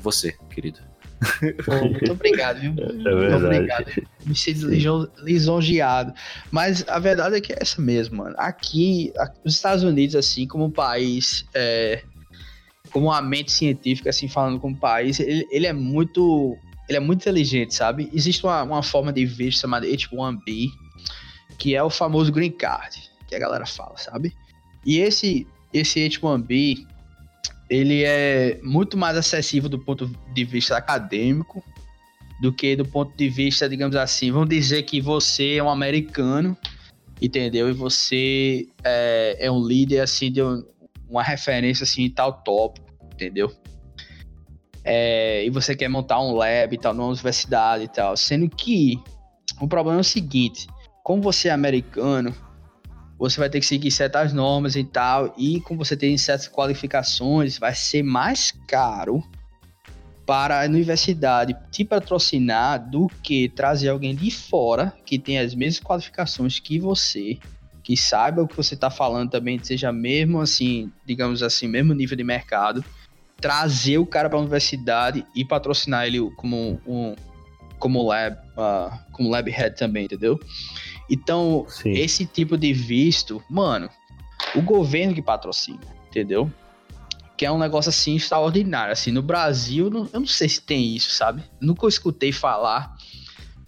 você, 0.00 0.34
querido. 0.52 0.80
Pô, 1.64 1.74
muito 1.88 2.12
obrigado, 2.12 2.60
viu? 2.60 2.72
É 2.80 2.92
Muito 2.92 3.04
verdade. 3.04 3.44
obrigado. 3.46 3.86
Me 4.26 4.34
sinto 4.34 4.66
liso- 4.68 5.10
lisonjeado. 5.22 6.12
Mas 6.50 6.84
a 6.88 6.98
verdade 6.98 7.36
é 7.36 7.40
que 7.40 7.52
é 7.52 7.58
essa 7.60 7.80
mesmo, 7.80 8.16
mano. 8.18 8.34
Aqui, 8.38 9.12
a- 9.18 9.32
os 9.44 9.54
Estados 9.54 9.84
Unidos, 9.84 10.16
assim, 10.16 10.46
como 10.46 10.64
um 10.64 10.70
país, 10.70 11.44
é, 11.54 12.02
como 12.90 13.06
uma 13.06 13.22
mente 13.22 13.52
científica, 13.52 14.10
assim, 14.10 14.28
falando 14.28 14.58
como 14.58 14.76
país, 14.76 15.20
ele, 15.20 15.46
ele 15.50 15.66
é 15.66 15.72
muito. 15.72 16.56
Ele 16.88 16.96
é 16.96 17.00
muito 17.00 17.20
inteligente, 17.20 17.72
sabe? 17.74 18.10
Existe 18.12 18.44
uma, 18.44 18.62
uma 18.64 18.82
forma 18.82 19.12
de 19.12 19.24
visto 19.24 19.60
chamada 19.60 19.86
H1B, 19.86 20.66
que 21.60 21.76
é 21.76 21.82
o 21.82 21.90
famoso 21.90 22.32
green 22.32 22.50
card, 22.50 23.10
que 23.28 23.34
a 23.34 23.38
galera 23.38 23.66
fala, 23.66 23.96
sabe? 23.98 24.34
E 24.84 24.98
esse, 24.98 25.46
esse 25.74 26.00
H1B, 26.08 26.86
ele 27.68 28.02
é 28.02 28.58
muito 28.62 28.96
mais 28.96 29.14
acessível 29.14 29.68
do 29.68 29.78
ponto 29.78 30.10
de 30.32 30.44
vista 30.44 30.74
acadêmico 30.76 31.62
do 32.40 32.50
que 32.50 32.74
do 32.74 32.86
ponto 32.86 33.14
de 33.14 33.28
vista, 33.28 33.68
digamos 33.68 33.94
assim, 33.94 34.32
vamos 34.32 34.48
dizer 34.48 34.84
que 34.84 35.02
você 35.02 35.56
é 35.56 35.62
um 35.62 35.68
americano, 35.68 36.56
entendeu? 37.20 37.68
E 37.68 37.74
você 37.74 38.66
é, 38.82 39.36
é 39.38 39.50
um 39.50 39.62
líder, 39.62 40.00
assim, 40.00 40.32
de 40.32 40.42
um- 40.42 40.64
uma 41.06 41.22
referência, 41.22 41.84
assim, 41.84 42.04
em 42.04 42.10
tal 42.10 42.32
tópico, 42.42 42.86
entendeu? 43.12 43.54
É, 44.82 45.44
e 45.44 45.50
você 45.50 45.76
quer 45.76 45.88
montar 45.88 46.18
um 46.22 46.32
lab 46.32 46.74
e 46.74 46.78
tal, 46.78 46.94
numa 46.94 47.08
universidade 47.08 47.84
e 47.84 47.88
tal, 47.88 48.16
sendo 48.16 48.48
que 48.48 48.98
o 49.60 49.68
problema 49.68 49.98
é 49.98 50.00
o 50.00 50.04
seguinte, 50.04 50.66
como 51.10 51.20
você 51.20 51.48
é 51.48 51.50
americano, 51.50 52.32
você 53.18 53.40
vai 53.40 53.50
ter 53.50 53.58
que 53.58 53.66
seguir 53.66 53.90
certas 53.90 54.32
normas 54.32 54.76
e 54.76 54.84
tal, 54.84 55.34
e 55.36 55.60
como 55.62 55.84
você 55.84 55.96
tem 55.96 56.16
certas 56.16 56.46
qualificações, 56.46 57.58
vai 57.58 57.74
ser 57.74 58.04
mais 58.04 58.52
caro 58.68 59.20
para 60.24 60.62
a 60.62 60.66
universidade 60.66 61.56
te 61.68 61.84
patrocinar 61.84 62.88
do 62.88 63.08
que 63.24 63.48
trazer 63.48 63.88
alguém 63.88 64.14
de 64.14 64.30
fora 64.30 64.94
que 65.04 65.18
tem 65.18 65.40
as 65.40 65.52
mesmas 65.52 65.82
qualificações 65.82 66.60
que 66.60 66.78
você, 66.78 67.40
que 67.82 67.96
saiba 67.96 68.42
o 68.42 68.46
que 68.46 68.56
você 68.56 68.74
está 68.74 68.88
falando 68.88 69.32
também, 69.32 69.58
seja 69.60 69.90
mesmo 69.90 70.40
assim, 70.40 70.92
digamos 71.04 71.42
assim, 71.42 71.66
mesmo 71.66 71.92
nível 71.92 72.16
de 72.16 72.22
mercado, 72.22 72.84
trazer 73.40 73.98
o 73.98 74.06
cara 74.06 74.28
para 74.28 74.38
a 74.38 74.42
universidade 74.42 75.26
e 75.34 75.44
patrocinar 75.44 76.06
ele 76.06 76.20
como 76.36 76.80
um, 76.86 77.16
como 77.80 78.06
lab, 78.06 78.36
ah, 78.56 78.96
como 79.10 79.28
lab 79.28 79.50
head 79.50 79.76
também, 79.76 80.04
entendeu? 80.04 80.38
Então, 81.10 81.66
Sim. 81.68 81.92
esse 81.92 82.24
tipo 82.24 82.56
de 82.56 82.72
visto, 82.72 83.42
mano, 83.50 83.90
o 84.54 84.62
governo 84.62 85.12
que 85.14 85.20
patrocina, 85.20 85.80
entendeu? 86.08 86.50
Que 87.36 87.44
é 87.44 87.50
um 87.50 87.58
negócio 87.58 87.88
assim 87.88 88.14
extraordinário. 88.14 88.92
Assim, 88.92 89.10
no 89.10 89.22
Brasil, 89.22 89.90
não- 89.90 90.08
eu 90.12 90.20
não 90.20 90.26
sei 90.26 90.48
se 90.48 90.60
tem 90.62 90.94
isso, 90.94 91.10
sabe? 91.10 91.42
Nunca 91.60 91.86
escutei 91.88 92.30
falar 92.32 92.94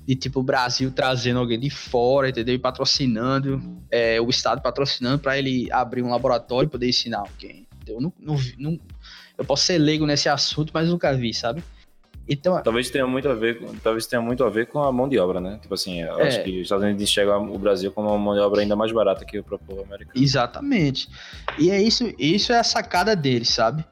de 0.06 0.14
tipo 0.14 0.40
o 0.40 0.42
Brasil 0.42 0.90
trazendo 0.90 1.38
alguém 1.38 1.58
de 1.58 1.70
fora, 1.70 2.28
entendeu? 2.28 2.54
E 2.54 2.58
patrocinando, 2.58 3.82
é, 3.90 4.20
o 4.20 4.28
Estado 4.30 4.60
patrocinando 4.60 5.18
para 5.18 5.38
ele 5.38 5.68
abrir 5.72 6.02
um 6.02 6.10
laboratório 6.10 6.68
e 6.68 6.70
poder 6.70 6.88
ensinar 6.88 7.18
alguém. 7.20 7.66
Entendeu? 7.76 8.00
Não, 8.00 8.12
não, 8.20 8.36
não- 8.58 8.80
eu 9.38 9.44
posso 9.44 9.64
ser 9.64 9.78
leigo 9.78 10.06
nesse 10.06 10.28
assunto, 10.28 10.70
mas 10.74 10.88
nunca 10.88 11.12
vi, 11.16 11.32
sabe? 11.34 11.62
Então, 12.28 12.60
Talvez 12.62 12.88
tenha 12.88 13.06
muito 13.06 13.28
a 13.28 13.34
ver, 13.34 13.58
com- 13.58 13.74
talvez 13.82 14.06
tenha 14.06 14.22
muito 14.22 14.44
a 14.44 14.48
ver 14.48 14.66
com 14.68 14.80
a 14.82 14.92
mão 14.92 15.08
de 15.08 15.18
obra, 15.18 15.40
né? 15.40 15.58
Tipo 15.60 15.74
assim, 15.74 16.00
eu 16.02 16.20
É. 16.20 16.28
acho 16.28 16.44
que 16.44 16.50
os 16.58 16.62
Estados 16.62 16.84
Unidos 16.84 17.02
enxergam 17.02 17.52
o 17.52 17.58
Brasil 17.58 17.90
como 17.90 18.08
uma 18.08 18.18
mão 18.18 18.34
de 18.34 18.40
obra 18.40 18.60
ainda 18.60 18.76
mais 18.76 18.92
barata 18.92 19.24
que 19.24 19.38
o 19.38 19.42
próprio 19.44 19.82
americano. 19.82 20.12
Exatamente. 20.14 21.08
E 21.58 21.70
é 21.70 21.82
isso, 21.82 22.12
isso 22.18 22.52
é 22.52 22.58
a 22.58 22.64
sacada 22.64 23.16
deles, 23.16 23.48
sabe? 23.48 23.84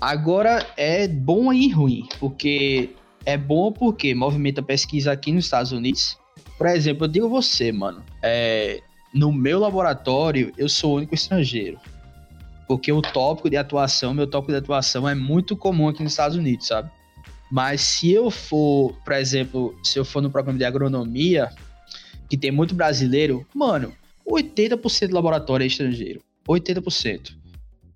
Agora 0.00 0.66
é 0.76 1.06
bom 1.06 1.52
e 1.52 1.70
ruim, 1.70 2.08
porque 2.18 2.90
é 3.24 3.36
bom 3.36 3.70
porque 3.70 4.14
movimenta 4.14 4.60
pesquisa 4.60 5.12
aqui 5.12 5.30
nos 5.32 5.44
Estados 5.44 5.70
Unidos. 5.70 6.18
Por 6.58 6.66
exemplo, 6.66 7.04
eu 7.04 7.08
digo 7.08 7.28
você, 7.28 7.70
mano, 7.70 8.02
é, 8.20 8.80
no 9.14 9.32
meu 9.32 9.60
laboratório 9.60 10.52
eu 10.58 10.68
sou 10.68 10.94
o 10.94 10.96
único 10.96 11.14
estrangeiro. 11.14 11.78
Porque 12.66 12.90
o 12.90 13.00
tópico 13.02 13.48
de 13.50 13.56
atuação, 13.56 14.12
meu 14.14 14.26
tópico 14.26 14.50
de 14.52 14.58
atuação 14.58 15.08
é 15.08 15.14
muito 15.14 15.56
comum 15.56 15.88
aqui 15.88 16.02
nos 16.02 16.12
Estados 16.12 16.36
Unidos, 16.36 16.66
sabe? 16.66 16.90
Mas 17.54 17.82
se 17.82 18.10
eu 18.10 18.30
for, 18.30 18.94
por 19.04 19.12
exemplo, 19.12 19.78
se 19.84 19.98
eu 19.98 20.06
for 20.06 20.22
no 20.22 20.30
programa 20.30 20.58
de 20.58 20.64
agronomia, 20.64 21.50
que 22.30 22.34
tem 22.38 22.50
muito 22.50 22.74
brasileiro, 22.74 23.46
mano, 23.54 23.92
80% 24.26 25.08
do 25.08 25.14
laboratório 25.14 25.62
é 25.62 25.66
estrangeiro. 25.66 26.22
80%. 26.48 27.34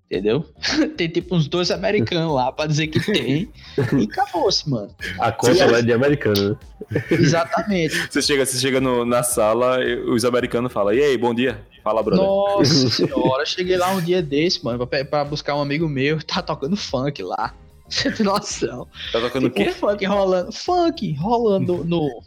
Entendeu? 0.05 0.45
tem 0.95 1.09
tipo 1.09 1.35
uns 1.35 1.47
dois 1.47 1.71
americanos 1.71 2.31
lá 2.35 2.51
pra 2.51 2.67
dizer 2.67 2.85
que 2.85 2.99
tem. 3.03 3.51
e 3.97 4.03
acabou-se, 4.03 4.69
mano. 4.69 4.93
A 5.19 5.31
cota 5.31 5.65
lá 5.65 5.79
é 5.79 5.81
de 5.81 5.91
americano, 5.91 6.51
né? 6.91 7.03
Exatamente. 7.09 7.95
Você 8.11 8.21
chega, 8.21 8.45
você 8.45 8.59
chega 8.59 8.79
no- 8.79 9.03
na 9.05 9.23
sala, 9.23 9.83
e 9.83 9.95
os 10.07 10.23
americanos 10.23 10.71
falam, 10.71 10.93
e 10.93 11.01
aí, 11.01 11.17
bom 11.17 11.33
dia? 11.33 11.59
Fala, 11.83 12.03
brother. 12.03 12.25
Nossa 12.27 12.89
senhora, 12.91 13.41
eu 13.41 13.45
cheguei 13.47 13.75
lá 13.75 13.91
um 13.91 14.01
dia 14.01 14.21
desse, 14.21 14.63
mano, 14.63 14.85
pra, 14.85 15.03
pra 15.03 15.25
buscar 15.25 15.55
um 15.55 15.61
amigo 15.61 15.89
meu, 15.89 16.21
tá 16.23 16.43
tocando 16.43 16.77
funk 16.77 17.23
lá. 17.23 17.55
Você 17.89 18.11
tem 18.11 18.25
noção? 18.25 18.87
Tá 19.11 19.19
tocando 19.21 19.45
o 19.47 19.49
Tipo, 19.49 19.63
quê? 19.65 19.71
funk 19.71 20.05
rolando. 20.05 20.51
Funk 20.51 21.13
rolando 21.15 21.83
no, 21.85 22.21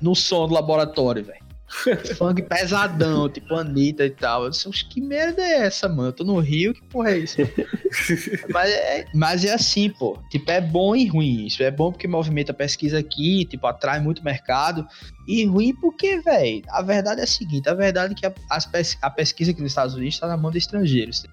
no 0.00 0.14
som 0.14 0.46
do 0.48 0.54
laboratório, 0.54 1.24
velho. 1.24 1.42
funk 2.18 2.42
pesadão, 2.42 3.30
tipo 3.30 3.54
Anitta 3.54 4.04
e 4.04 4.10
tal. 4.10 4.44
Eu 4.44 4.50
disse, 4.50 4.68
"Oxe, 4.68 4.84
que 4.84 5.00
merda 5.00 5.40
é 5.40 5.62
essa, 5.64 5.88
mano? 5.88 6.08
Eu 6.08 6.12
tô 6.12 6.22
no 6.22 6.38
Rio, 6.38 6.74
que 6.74 6.82
porra 6.84 7.12
é 7.12 7.18
isso? 7.20 7.36
mas, 8.52 8.70
é, 8.70 9.04
mas 9.14 9.44
é 9.46 9.54
assim, 9.54 9.88
pô. 9.88 10.18
Tipo, 10.30 10.50
é 10.50 10.60
bom 10.60 10.94
e 10.94 11.06
ruim 11.06 11.46
isso. 11.46 11.62
É 11.62 11.70
bom 11.70 11.90
porque 11.90 12.06
movimenta 12.06 12.52
a 12.52 12.54
pesquisa 12.54 12.98
aqui, 12.98 13.46
tipo, 13.46 13.66
atrai 13.66 14.00
muito 14.00 14.22
mercado. 14.22 14.86
E 15.26 15.46
ruim 15.46 15.74
porque, 15.76 16.20
velho, 16.20 16.62
a 16.68 16.82
verdade 16.82 17.20
é 17.22 17.24
a 17.24 17.26
seguinte: 17.26 17.66
a 17.68 17.74
verdade 17.74 18.12
é 18.12 18.16
que 18.16 18.26
a, 18.26 18.34
as 18.50 18.66
pes- 18.66 18.98
a 19.00 19.08
pesquisa 19.08 19.52
aqui 19.52 19.62
nos 19.62 19.70
Estados 19.72 19.94
Unidos 19.94 20.18
tá 20.18 20.26
na 20.28 20.36
mão 20.36 20.50
de 20.50 20.58
estrangeiros. 20.58 21.24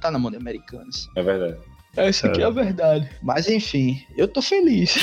Tá 0.00 0.12
na 0.12 0.18
mão 0.20 0.30
de 0.30 0.36
americanos. 0.36 1.08
É 1.16 1.22
verdade. 1.24 1.56
Essa 1.98 2.26
aqui 2.28 2.40
é 2.40 2.44
a 2.44 2.50
verdade. 2.50 3.08
Mas 3.22 3.48
enfim, 3.48 4.02
eu 4.16 4.26
tô 4.28 4.40
feliz. 4.42 4.96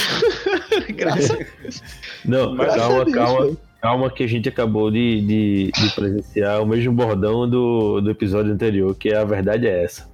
Graças 0.95 1.31
a 1.31 1.35
Deus. 1.61 1.83
Não, 2.23 2.55
Graças 2.55 2.75
a 2.75 2.79
calma, 2.87 3.05
Deus, 3.05 3.15
calma. 3.15 3.41
velho. 3.45 3.57
Calma 3.81 4.09
que 4.09 4.23
a 4.23 4.27
gente 4.27 4.49
acabou 4.49 4.89
de, 4.89 5.21
de, 5.21 5.71
de 5.71 5.89
presenciar 5.93 6.61
o 6.61 6.65
mesmo 6.65 6.91
bordão 6.93 7.47
do, 7.47 8.01
do 8.01 8.09
episódio 8.09 8.51
anterior, 8.51 8.95
que 8.95 9.13
a 9.13 9.23
verdade 9.23 9.67
é 9.67 9.83
essa. 9.83 10.09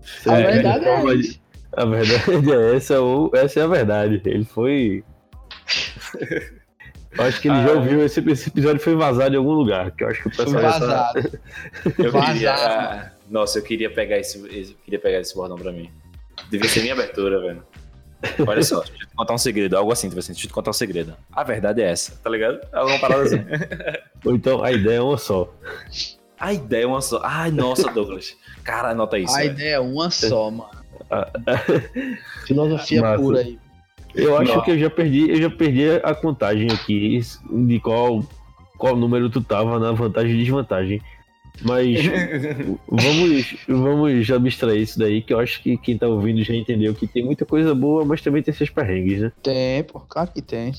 Você 0.00 0.30
A 0.30 0.36
verdade 0.36 0.84
de 0.84 0.88
é 0.88 1.00
de- 1.14 1.20
isso. 1.20 1.40
A 1.72 1.84
verdade 1.84 2.52
é 2.52 2.76
essa, 2.76 3.00
ou 3.00 3.30
essa 3.34 3.58
é 3.60 3.62
a 3.64 3.66
verdade. 3.66 4.22
Ele 4.24 4.44
foi. 4.44 5.02
Eu 7.18 7.24
acho 7.24 7.40
que 7.40 7.48
ele 7.48 7.62
já 7.62 7.70
Ah, 7.70 7.72
ouviu, 7.72 8.04
esse, 8.04 8.20
esse 8.30 8.48
episódio 8.48 8.80
foi 8.80 8.94
vazado 8.94 9.34
em 9.34 9.38
algum 9.38 9.52
lugar. 9.52 9.90
Que 9.90 10.04
eu 10.04 10.08
acho 10.08 10.22
que 10.22 10.28
o 10.28 10.34
Foi 10.34 10.44
pessoal 10.44 10.62
já 10.62 10.72
tá- 10.72 10.78
vazado. 10.86 11.40
Eu 11.98 12.12
Vazado. 12.12 12.32
queria. 12.34 13.12
Nossa, 13.30 13.58
eu 13.58 13.62
queria 13.62 13.90
pegar 13.90 14.18
esse, 14.18 14.38
esse- 14.56 14.72
eu 14.72 14.76
queria 14.84 14.98
pegar 15.00 15.18
esse 15.20 15.34
bordão 15.34 15.56
pra 15.56 15.72
mim. 15.72 15.90
Devia 16.50 16.68
ser 16.68 16.80
minha 16.82 16.92
abertura, 16.94 17.40
velho. 17.40 17.62
Olha 18.46 18.62
só, 18.62 18.80
deixa 18.80 18.92
eu 18.94 18.98
te 19.08 19.14
contar 19.14 19.34
um 19.34 19.38
segredo, 19.38 19.76
algo 19.76 19.92
assim, 19.92 20.08
tipo 20.08 20.18
assim, 20.18 20.32
deixa 20.32 20.46
eu 20.46 20.48
te 20.48 20.54
contar 20.54 20.70
um 20.70 20.74
segredo. 20.74 21.14
A 21.32 21.44
verdade 21.44 21.82
é 21.82 21.90
essa, 21.90 22.16
tá 22.22 22.30
ligado? 22.30 22.60
Alguma 22.72 22.98
parada 22.98 23.22
assim. 23.22 23.36
Ou 24.24 24.34
então 24.34 24.62
a 24.64 24.72
ideia 24.72 24.96
é 24.98 25.02
uma 25.02 25.18
só. 25.18 25.52
A 26.38 26.52
ideia 26.52 26.84
é 26.84 26.86
uma 26.86 27.00
só. 27.00 27.20
Ai, 27.22 27.50
nossa, 27.50 27.90
Douglas. 27.92 28.36
Cara, 28.64 28.90
anota 28.90 29.18
isso. 29.18 29.34
A 29.34 29.38
velho. 29.38 29.52
ideia 29.52 29.74
é 29.74 29.80
uma 29.80 30.10
só, 30.10 30.50
mano. 30.50 30.70
Ah, 31.10 31.30
Filosofia 32.46 33.00
Massa. 33.02 33.22
pura 33.22 33.40
aí. 33.40 33.58
Eu 34.14 34.36
acho 34.38 34.54
Não. 34.54 34.62
que 34.62 34.70
eu 34.70 34.78
já 34.78 34.88
perdi, 34.90 35.30
eu 35.30 35.36
já 35.36 35.50
perdi 35.50 35.90
a 36.02 36.14
contagem 36.14 36.68
aqui 36.72 37.20
de 37.52 37.78
qual, 37.80 38.24
qual 38.78 38.96
número 38.96 39.28
tu 39.28 39.42
tava 39.42 39.78
na 39.78 39.92
vantagem 39.92 40.32
e 40.32 40.38
desvantagem. 40.38 41.02
Mas 41.62 41.98
vamos, 42.88 43.56
vamos 43.66 44.30
abstrair 44.30 44.82
isso 44.82 44.98
daí, 44.98 45.22
que 45.22 45.32
eu 45.32 45.40
acho 45.40 45.62
que 45.62 45.76
quem 45.76 45.96
tá 45.96 46.06
ouvindo 46.06 46.42
já 46.42 46.54
entendeu 46.54 46.94
que 46.94 47.06
tem 47.06 47.24
muita 47.24 47.44
coisa 47.44 47.74
boa, 47.74 48.04
mas 48.04 48.20
também 48.20 48.42
tem 48.42 48.52
seus 48.52 48.70
perrengues, 48.70 49.20
né? 49.20 49.32
Tem, 49.42 49.82
pô, 49.84 50.00
claro 50.00 50.30
que 50.32 50.42
tem. 50.42 50.72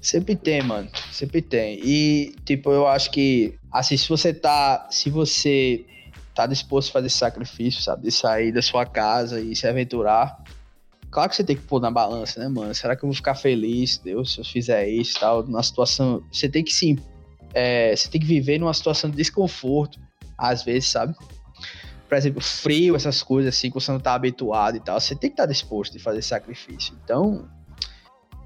Sempre 0.00 0.36
tem, 0.36 0.62
mano. 0.62 0.88
Sempre 1.10 1.42
tem. 1.42 1.80
E, 1.82 2.34
tipo, 2.44 2.70
eu 2.70 2.86
acho 2.86 3.10
que, 3.10 3.54
assim, 3.72 3.96
se 3.96 4.08
você 4.08 4.32
tá. 4.32 4.86
Se 4.90 5.10
você 5.10 5.84
tá 6.32 6.46
disposto 6.46 6.90
a 6.90 6.92
fazer 6.92 7.06
esse 7.06 7.16
sacrifício, 7.16 7.82
sabe? 7.82 8.02
De 8.02 8.12
sair 8.12 8.52
da 8.52 8.62
sua 8.62 8.84
casa 8.84 9.40
e 9.40 9.56
se 9.56 9.66
aventurar. 9.66 10.44
Claro 11.10 11.30
que 11.30 11.36
você 11.36 11.42
tem 11.42 11.56
que 11.56 11.62
pôr 11.62 11.80
na 11.80 11.90
balança, 11.90 12.38
né, 12.38 12.46
mano? 12.46 12.74
Será 12.74 12.94
que 12.94 13.04
eu 13.04 13.08
vou 13.08 13.16
ficar 13.16 13.34
feliz, 13.34 13.98
Deus, 13.98 14.34
se 14.34 14.40
eu 14.40 14.44
fizer 14.44 14.86
isso 14.88 15.16
e 15.16 15.20
tal? 15.20 15.42
Na 15.48 15.62
situação. 15.62 16.22
Você 16.30 16.48
tem 16.48 16.62
que 16.62 16.72
sim. 16.72 16.96
É, 17.56 17.96
você 17.96 18.10
tem 18.10 18.20
que 18.20 18.26
viver 18.26 18.58
numa 18.58 18.74
situação 18.74 19.08
de 19.08 19.16
desconforto, 19.16 19.98
às 20.36 20.62
vezes, 20.62 20.90
sabe? 20.90 21.14
Por 22.06 22.18
exemplo, 22.18 22.42
frio, 22.42 22.94
essas 22.94 23.22
coisas 23.22 23.56
assim, 23.56 23.70
que 23.70 23.74
você 23.74 23.90
não 23.90 23.98
tá 23.98 24.12
habituado 24.12 24.76
e 24.76 24.80
tal. 24.80 25.00
Você 25.00 25.16
tem 25.16 25.30
que 25.30 25.34
estar 25.34 25.46
disposto 25.46 25.96
a 25.96 26.00
fazer 26.00 26.20
sacrifício. 26.20 26.94
Então, 27.02 27.48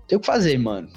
tem 0.07 0.17
o 0.17 0.21
que 0.21 0.27
fazer, 0.27 0.57
mano. 0.59 0.89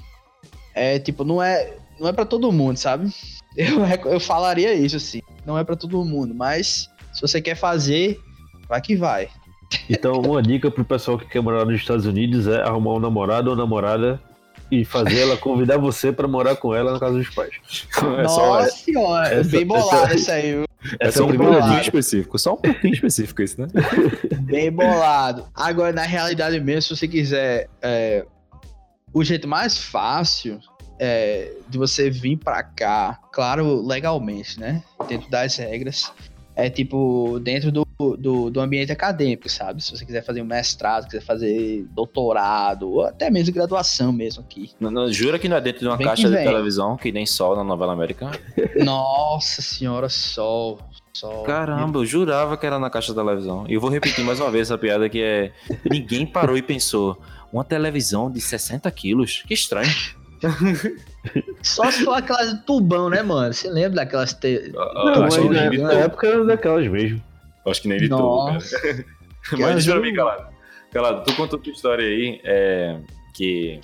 É 0.72 1.00
tipo, 1.00 1.24
não 1.24 1.42
é, 1.42 1.76
não 1.98 2.06
é 2.06 2.12
para 2.12 2.24
todo 2.24 2.52
mundo, 2.52 2.76
sabe? 2.76 3.12
Eu, 3.56 3.84
eu 4.10 4.18
falaria 4.18 4.74
isso 4.74 4.96
assim. 4.96 5.22
Não 5.46 5.56
é 5.56 5.62
pra 5.62 5.76
todo 5.76 6.04
mundo, 6.04 6.34
mas 6.34 6.90
se 7.12 7.20
você 7.20 7.40
quer 7.40 7.54
fazer, 7.54 8.18
vai 8.68 8.80
que 8.80 8.96
vai. 8.96 9.28
Então, 9.88 10.14
uma 10.20 10.42
dica 10.42 10.72
pro 10.72 10.84
pessoal 10.84 11.16
que 11.16 11.26
quer 11.26 11.40
morar 11.40 11.64
nos 11.64 11.76
Estados 11.76 12.04
Unidos 12.04 12.48
é 12.48 12.60
arrumar 12.62 12.94
um 12.94 12.98
namorado 12.98 13.50
ou 13.50 13.56
namorada 13.56 14.20
e 14.80 14.84
fazer 14.84 15.20
ela 15.20 15.36
convidar 15.36 15.78
você 15.78 16.12
pra 16.12 16.26
morar 16.28 16.56
com 16.56 16.74
ela 16.74 16.92
na 16.92 17.00
casa 17.00 17.16
dos 17.18 17.28
pais. 17.30 17.54
É 18.18 18.28
só, 18.28 18.46
Nossa 18.60 18.70
senhora, 18.70 19.28
essa- 19.34 19.50
bem 19.50 19.66
bolado 19.66 20.14
isso 20.14 20.30
aí, 20.30 20.52
viu? 20.52 20.64
é 21.00 21.06
Essa 21.08 21.18
só 21.18 21.24
é 21.24 21.26
um 21.26 21.28
primeira 21.28 21.52
pouquinho 21.54 21.74
dica. 21.76 21.86
específico. 21.98 22.38
Só 22.38 22.52
um 22.54 22.56
pouquinho 22.56 22.94
específico 22.94 23.42
isso, 23.42 23.60
né? 23.60 23.68
Bem 24.42 24.70
bolado. 24.70 25.46
Agora, 25.54 25.92
na 25.92 26.02
realidade 26.02 26.60
mesmo, 26.60 26.82
se 26.82 26.96
você 26.96 27.08
quiser. 27.08 27.68
é, 27.82 28.24
o 29.12 29.22
jeito 29.24 29.46
mais 29.48 29.78
fácil 29.78 30.58
é, 30.98 31.52
de 31.68 31.78
você 31.78 32.10
vir 32.10 32.36
pra 32.36 32.62
cá, 32.62 33.18
claro, 33.32 33.80
legalmente, 33.86 34.58
né? 34.60 34.82
Dentro 35.08 35.30
das 35.30 35.56
regras. 35.56 36.12
É 36.56 36.70
tipo, 36.70 37.40
dentro 37.40 37.72
do, 37.72 37.84
do, 38.16 38.50
do 38.50 38.60
ambiente 38.60 38.92
acadêmico, 38.92 39.48
sabe? 39.48 39.82
Se 39.82 39.90
você 39.90 40.04
quiser 40.04 40.24
fazer 40.24 40.40
um 40.40 40.44
mestrado, 40.44 41.06
quiser 41.06 41.20
fazer 41.22 41.84
doutorado, 41.90 42.90
ou 42.90 43.04
até 43.04 43.30
mesmo 43.30 43.52
graduação 43.52 44.12
mesmo 44.12 44.42
aqui. 44.42 44.70
Não, 44.78 44.90
não, 44.90 45.12
jura 45.12 45.38
que 45.38 45.48
não 45.48 45.56
é 45.56 45.60
dentro 45.60 45.80
de 45.80 45.86
uma 45.86 45.96
Bem 45.96 46.06
caixa 46.06 46.28
de 46.28 46.36
televisão 46.36 46.96
que 46.96 47.10
nem 47.10 47.26
sol 47.26 47.56
na 47.56 47.64
novela 47.64 47.92
americana? 47.92 48.38
Nossa 48.84 49.62
senhora, 49.62 50.08
sol. 50.08 50.78
Sol. 51.12 51.44
Caramba, 51.44 52.00
eu 52.00 52.06
jurava 52.06 52.56
que 52.56 52.66
era 52.66 52.76
na 52.76 52.90
caixa 52.90 53.14
da 53.14 53.22
televisão. 53.22 53.64
E 53.68 53.74
eu 53.74 53.80
vou 53.80 53.88
repetir 53.88 54.24
mais 54.24 54.40
uma 54.40 54.50
vez 54.50 54.68
essa 54.68 54.76
piada 54.76 55.08
que 55.08 55.22
é. 55.22 55.52
Ninguém 55.88 56.26
parou 56.26 56.56
e 56.56 56.62
pensou. 56.62 57.16
Uma 57.52 57.62
televisão 57.62 58.28
de 58.28 58.40
60 58.40 58.90
quilos? 58.90 59.44
Que 59.46 59.54
estranho. 59.54 59.88
Só 61.62 61.90
se 61.90 62.04
for 62.04 62.14
aquelas 62.14 62.54
de 62.54 62.60
tubão, 62.64 63.08
né, 63.08 63.22
mano? 63.22 63.52
Você 63.52 63.68
lembra 63.70 63.96
daquelas. 64.04 64.34
Te... 64.34 64.72
Ah, 64.76 64.92
Não, 65.16 65.24
acho, 65.24 65.44
mas 65.48 65.70
que 65.70 65.78
na, 65.78 65.88
na 65.88 65.92
época 65.94 66.26
era 66.26 66.44
daquelas 66.44 66.86
mesmo. 66.88 67.22
acho 67.66 67.82
que 67.82 67.88
nem 67.88 67.98
de 67.98 68.08
tubo, 68.08 68.46
cara. 68.46 68.58
Mas 69.58 69.84
diz 69.84 69.92
pra 69.92 70.00
mim, 70.00 70.14
Calado. 70.14 70.46
Calado, 70.90 71.24
tu 71.24 71.34
contou 71.36 71.58
tua 71.58 71.70
história 71.72 72.02
aí, 72.06 72.40
é, 72.44 72.98
que... 73.34 73.78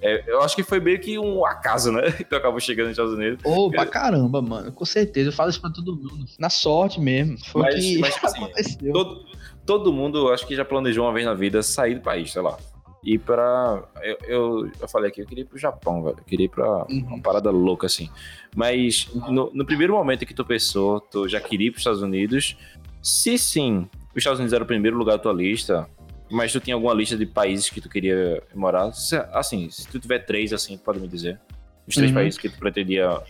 é, 0.00 0.24
eu 0.26 0.40
acho 0.40 0.56
que 0.56 0.62
foi 0.62 0.80
meio 0.80 0.98
que 0.98 1.18
um 1.18 1.44
acaso, 1.44 1.92
né? 1.92 2.10
Que 2.16 2.24
tu 2.24 2.34
acabou 2.36 2.58
chegando 2.58 2.86
nos 2.86 2.92
Estados 2.96 3.12
Unidos. 3.12 3.40
Ô, 3.44 3.70
pra 3.70 3.84
caramba, 3.84 4.40
mano. 4.40 4.72
Com 4.72 4.84
certeza. 4.86 5.28
Eu 5.28 5.32
falo 5.32 5.50
isso 5.50 5.60
pra 5.60 5.68
todo 5.70 5.94
mundo. 5.94 6.24
Na 6.38 6.48
sorte 6.48 6.98
mesmo. 7.00 7.36
Foi 7.44 7.60
o 7.60 7.64
Mas- 7.64 7.74
que 7.74 7.98
mas, 7.98 8.24
assim, 8.24 8.38
aconteceu. 8.44 8.92
Todo, 8.94 9.24
todo 9.66 9.92
mundo, 9.92 10.28
acho 10.32 10.46
que 10.46 10.56
já 10.56 10.64
planejou 10.64 11.04
uma 11.04 11.12
vez 11.12 11.26
na 11.26 11.34
vida 11.34 11.62
sair 11.62 11.96
do 11.96 12.00
país, 12.00 12.32
sei 12.32 12.40
lá. 12.40 12.56
Ir 13.02 13.18
pra. 13.18 13.82
Eu, 14.02 14.18
eu, 14.26 14.70
eu 14.80 14.88
falei 14.88 15.10
aqui, 15.10 15.20
eu 15.20 15.26
queria 15.26 15.42
ir 15.42 15.46
pro 15.46 15.58
Japão, 15.58 16.02
velho. 16.02 16.16
Eu 16.18 16.24
queria 16.24 16.46
ir 16.46 16.48
pra 16.48 16.84
uma 16.88 17.20
parada 17.20 17.50
louca, 17.50 17.86
assim. 17.86 18.08
Mas 18.54 19.08
no, 19.28 19.50
no 19.52 19.64
primeiro 19.64 19.94
momento 19.94 20.26
que 20.26 20.34
tu 20.34 20.44
pensou, 20.44 21.00
tu 21.00 21.28
já 21.28 21.40
queria 21.40 21.68
ir 21.68 21.70
pros 21.70 21.80
Estados 21.80 22.02
Unidos. 22.02 22.56
Se 23.02 23.38
sim, 23.38 23.88
os 24.10 24.16
Estados 24.16 24.38
Unidos 24.40 24.52
era 24.52 24.64
o 24.64 24.66
primeiro 24.66 24.96
lugar 24.96 25.12
da 25.16 25.22
tua 25.22 25.32
lista, 25.32 25.88
mas 26.30 26.52
tu 26.52 26.60
tinha 26.60 26.74
alguma 26.74 26.92
lista 26.92 27.16
de 27.16 27.24
países 27.26 27.70
que 27.70 27.80
tu 27.80 27.88
queria 27.88 28.42
morar? 28.54 28.92
Se- 28.92 29.16
Assim, 29.32 29.70
se 29.70 29.86
tu 29.88 29.98
tiver 30.00 30.18
três, 30.20 30.52
assim, 30.52 30.76
pode 30.76 30.98
me 31.00 31.06
dizer. 31.08 31.40
Os 31.86 31.94
três 31.94 32.10
Uhum. 32.10 32.16
países 32.16 32.38
que 32.38 32.48
tu 32.48 32.58
pretendia 32.58 33.20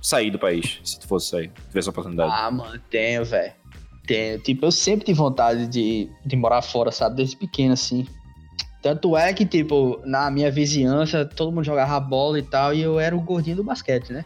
sair 0.00 0.30
do 0.30 0.38
país, 0.38 0.80
se 0.82 0.98
tu 0.98 1.06
fosse 1.06 1.28
sair, 1.30 1.52
tivesse 1.68 1.88
a 1.88 1.92
oportunidade. 1.92 2.32
Ah, 2.34 2.50
mano, 2.50 2.80
tenho, 2.90 3.24
velho. 3.24 3.52
Tenho. 4.06 4.40
Tipo, 4.40 4.66
eu 4.66 4.70
sempre 4.72 5.04
tive 5.04 5.18
vontade 5.18 5.66
de, 5.68 6.08
de 6.24 6.34
morar 6.36 6.62
fora, 6.62 6.90
sabe? 6.90 7.16
Desde 7.16 7.36
pequeno, 7.36 7.74
assim. 7.74 8.06
Tanto 8.80 9.16
é 9.16 9.32
que, 9.32 9.44
tipo, 9.44 10.00
na 10.04 10.30
minha 10.30 10.50
vizinhança, 10.50 11.24
todo 11.24 11.50
mundo 11.50 11.64
jogava 11.64 11.98
bola 11.98 12.38
e 12.38 12.42
tal, 12.42 12.72
e 12.72 12.80
eu 12.80 13.00
era 13.00 13.16
o 13.16 13.20
gordinho 13.20 13.56
do 13.56 13.64
basquete, 13.64 14.12
né? 14.12 14.24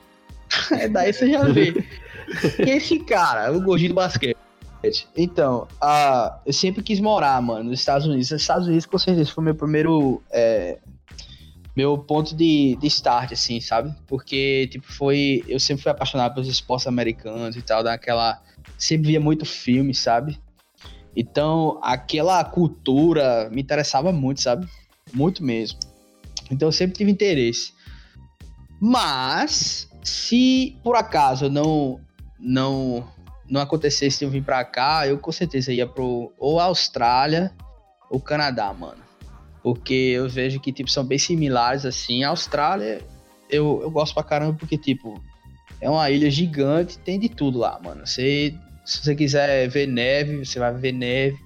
Daí 0.93 1.13
você 1.13 1.31
já 1.31 1.45
vê. 1.45 1.73
Esse 2.59 2.99
cara, 2.99 3.53
o 3.53 3.61
gordinho 3.63 3.91
do 3.91 3.95
basquete. 3.95 4.37
Então, 5.17 5.69
ah, 5.81 6.41
eu 6.45 6.53
sempre 6.53 6.83
quis 6.83 7.01
morar, 7.01 7.41
mano, 7.41 7.71
nos 7.71 7.81
Estados 7.81 8.07
Unidos. 8.07 8.31
Os 8.31 8.41
Estados 8.41 8.67
Unidos, 8.67 8.85
com 8.85 8.99
certeza, 8.99 9.31
foi 9.31 9.45
meu 9.45 9.55
primeiro. 9.55 10.23
é, 10.31 10.79
meu 11.75 11.97
ponto 11.97 12.37
de, 12.37 12.77
de 12.77 12.87
start, 12.87 13.33
assim, 13.33 13.61
sabe? 13.61 13.95
Porque, 14.07 14.69
tipo, 14.71 14.93
foi. 14.93 15.43
Eu 15.49 15.59
sempre 15.59 15.83
fui 15.83 15.93
apaixonado 15.93 16.35
pelos 16.35 16.49
esportes 16.49 16.87
americanos 16.87 17.57
e 17.57 17.63
tal, 17.63 17.83
daquela. 17.83 18.43
Sempre 18.77 19.09
via 19.09 19.21
muito 19.21 19.47
filme, 19.47 19.95
sabe? 19.95 20.39
Então, 21.15 21.79
aquela 21.83 22.43
cultura 22.45 23.49
me 23.51 23.61
interessava 23.61 24.13
muito, 24.13 24.41
sabe? 24.41 24.67
Muito 25.13 25.45
mesmo. 25.45 25.79
Então, 26.51 26.69
eu 26.69 26.73
sempre 26.73 26.97
tive 26.97 27.11
interesse. 27.11 27.73
Mas, 28.81 29.89
se 30.03 30.77
por 30.83 30.97
acaso 30.97 31.49
não. 31.49 32.01
Não. 32.39 33.07
Não 33.49 33.61
acontecesse 33.61 34.25
eu 34.25 34.31
vir 34.31 34.43
pra 34.43 34.65
cá, 34.65 35.07
eu 35.07 35.19
com 35.19 35.31
certeza 35.31 35.73
ia 35.73 35.87
pro. 35.87 36.33
Ou 36.39 36.59
Austrália 36.59 37.53
ou 38.11 38.19
Canadá, 38.19 38.73
mano. 38.73 39.03
Porque 39.63 39.95
eu 39.95 40.29
vejo 40.29 40.59
que, 40.59 40.73
tipo, 40.73 40.91
são 40.91 41.05
bem 41.05 41.19
similares, 41.19 41.85
assim. 41.87 42.25
A 42.25 42.31
Austrália, 42.31 43.01
eu, 43.49 43.81
eu 43.83 43.91
gosto 43.91 44.15
pra 44.15 44.23
caramba 44.23 44.57
porque, 44.59 44.77
tipo, 44.77 45.23
é 45.81 45.89
uma 45.89 46.11
ilha 46.11 46.31
gigante, 46.31 46.99
tem 46.99 47.19
de 47.19 47.29
tudo 47.29 47.59
lá, 47.59 47.79
mano. 47.83 48.07
Você, 48.07 48.55
se 48.85 49.03
você 49.03 49.15
quiser 49.15 49.69
ver 49.69 49.87
neve, 49.87 50.45
você 50.45 50.59
vai 50.59 50.73
ver 50.75 50.93
neve. 50.93 51.39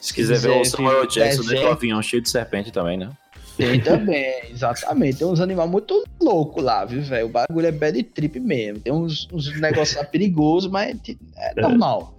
Se 0.00 0.12
quiser 0.12 0.38
ver 0.38 0.50
o 0.50 0.58
quiser 0.58 0.76
Samuel 0.76 1.06
Jackson 1.06 1.42
do 1.42 1.48
deserto. 1.48 1.72
avião 1.72 2.02
cheio 2.02 2.22
de 2.22 2.28
serpente 2.28 2.70
também, 2.70 2.98
né? 2.98 3.10
Tem 3.56 3.80
também, 3.80 4.50
exatamente. 4.50 5.18
Tem 5.18 5.26
uns 5.26 5.40
animais 5.40 5.70
muito 5.70 6.04
loucos 6.20 6.62
lá, 6.62 6.84
viu, 6.84 7.02
velho? 7.02 7.26
O 7.26 7.28
bagulho 7.28 7.66
é 7.66 7.72
bad 7.72 8.02
trip 8.02 8.38
mesmo. 8.40 8.80
Tem 8.80 8.92
uns, 8.92 9.28
uns 9.32 9.58
negócios 9.60 9.96
lá 9.96 10.04
perigosos, 10.04 10.70
mas 10.70 10.96
é 11.36 11.60
normal. 11.60 12.14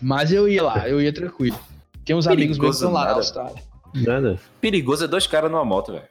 Mas 0.00 0.32
eu 0.32 0.48
ia 0.48 0.62
lá, 0.62 0.88
eu 0.88 1.02
ia 1.02 1.12
tranquilo. 1.12 1.58
Tem 2.04 2.14
uns 2.14 2.26
amigos 2.26 2.56
meus 2.58 2.78
que 2.78 2.84
Perigoso 2.84 2.84
estão 2.84 2.92
lá 2.92 3.00
na 3.00 3.06
nada. 3.06 3.18
Austrália. 3.18 3.62
Nada. 3.94 4.40
Perigoso 4.60 5.04
é 5.04 5.08
dois 5.08 5.26
caras 5.26 5.50
numa 5.50 5.64
moto, 5.64 5.92
velho. 5.92 6.04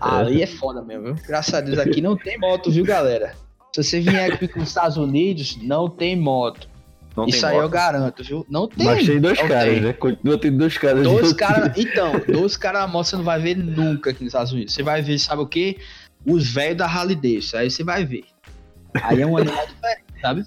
Ali 0.00 0.42
é 0.42 0.46
foda 0.46 0.82
mesmo, 0.82 1.04
viu? 1.04 1.14
Graças 1.26 1.54
a 1.54 1.60
Deus 1.60 1.78
aqui 1.78 2.00
não 2.00 2.16
tem 2.16 2.38
moto, 2.38 2.70
viu, 2.70 2.84
galera? 2.84 3.34
Se 3.74 3.82
você 3.82 4.00
vier 4.00 4.32
aqui 4.32 4.46
para 4.48 4.62
os 4.62 4.68
Estados 4.68 4.96
Unidos, 4.96 5.58
não 5.62 5.88
tem 5.88 6.16
moto. 6.16 6.68
Não 7.16 7.26
Isso 7.26 7.40
tem 7.40 7.48
aí 7.48 7.56
eu 7.56 7.62
moto. 7.62 7.70
garanto, 7.72 8.22
viu? 8.24 8.46
Não 8.48 8.68
tem. 8.68 8.84
Mas 8.84 9.06
tem 9.06 9.18
dois 9.20 9.38
não 9.38 9.48
caras, 9.48 9.72
tem. 9.72 9.80
né? 9.80 9.92
Continua 9.94 10.38
tendo 10.38 10.58
dois 10.58 10.76
caras. 10.76 11.02
Dois 11.02 11.32
caras. 11.32 11.72
Então, 11.78 12.12
dois 12.28 12.56
caras 12.56 12.82
na 12.82 12.86
moto 12.86 13.06
você 13.06 13.16
não 13.16 13.24
vai 13.24 13.40
ver 13.40 13.56
nunca 13.56 14.10
aqui 14.10 14.22
nos 14.22 14.32
Estados 14.32 14.52
Unidos. 14.52 14.74
Você 14.74 14.82
vai 14.82 15.00
ver, 15.00 15.18
sabe 15.18 15.40
o 15.42 15.46
quê? 15.46 15.78
Os 16.26 16.46
velhos 16.52 16.76
da 16.76 16.86
Harley 16.86 17.16
Davidson. 17.16 17.56
Aí 17.56 17.70
você 17.70 17.82
vai 17.82 18.04
ver. 18.04 18.24
Aí 19.02 19.22
é 19.22 19.26
um 19.26 19.36
animal 19.36 19.66
diferente, 19.66 20.04
sabe? 20.20 20.44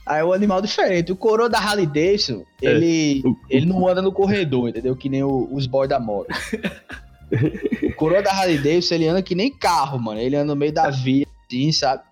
Aí 0.07 0.21
é 0.21 0.25
um 0.25 0.33
animal 0.33 0.61
diferente. 0.61 1.13
O 1.13 1.17
coroa 1.17 1.49
da 1.49 1.59
Harley 1.59 1.87
Davidson, 1.87 2.45
É. 2.63 2.67
ele, 2.71 3.23
O- 3.25 3.37
ele 3.49 3.67
não 3.67 3.87
anda 3.87 4.03
no 4.03 4.11
corredor, 4.11 4.69
entendeu? 4.69 4.97
Que 4.97 5.09
nem 5.09 5.23
o- 5.23 5.49
os 5.53 5.67
boys 5.67 5.89
da 5.89 6.01
moto. 6.01 6.29
o 7.85 7.93
coroa 7.95 8.23
da 8.23 8.33
Harley 8.33 8.57
Davidson, 8.59 8.95
ele 8.97 9.09
anda 9.09 9.23
que 9.23 9.35
nem 9.35 9.51
carro, 9.53 9.99
mano. 10.01 10.19
Ele 10.21 10.35
anda 10.37 10.47
no 10.47 10.57
meio 10.57 10.73
da 10.73 10.91
via, 10.91 11.27
assim, 11.47 11.71
sabe? 11.71 12.03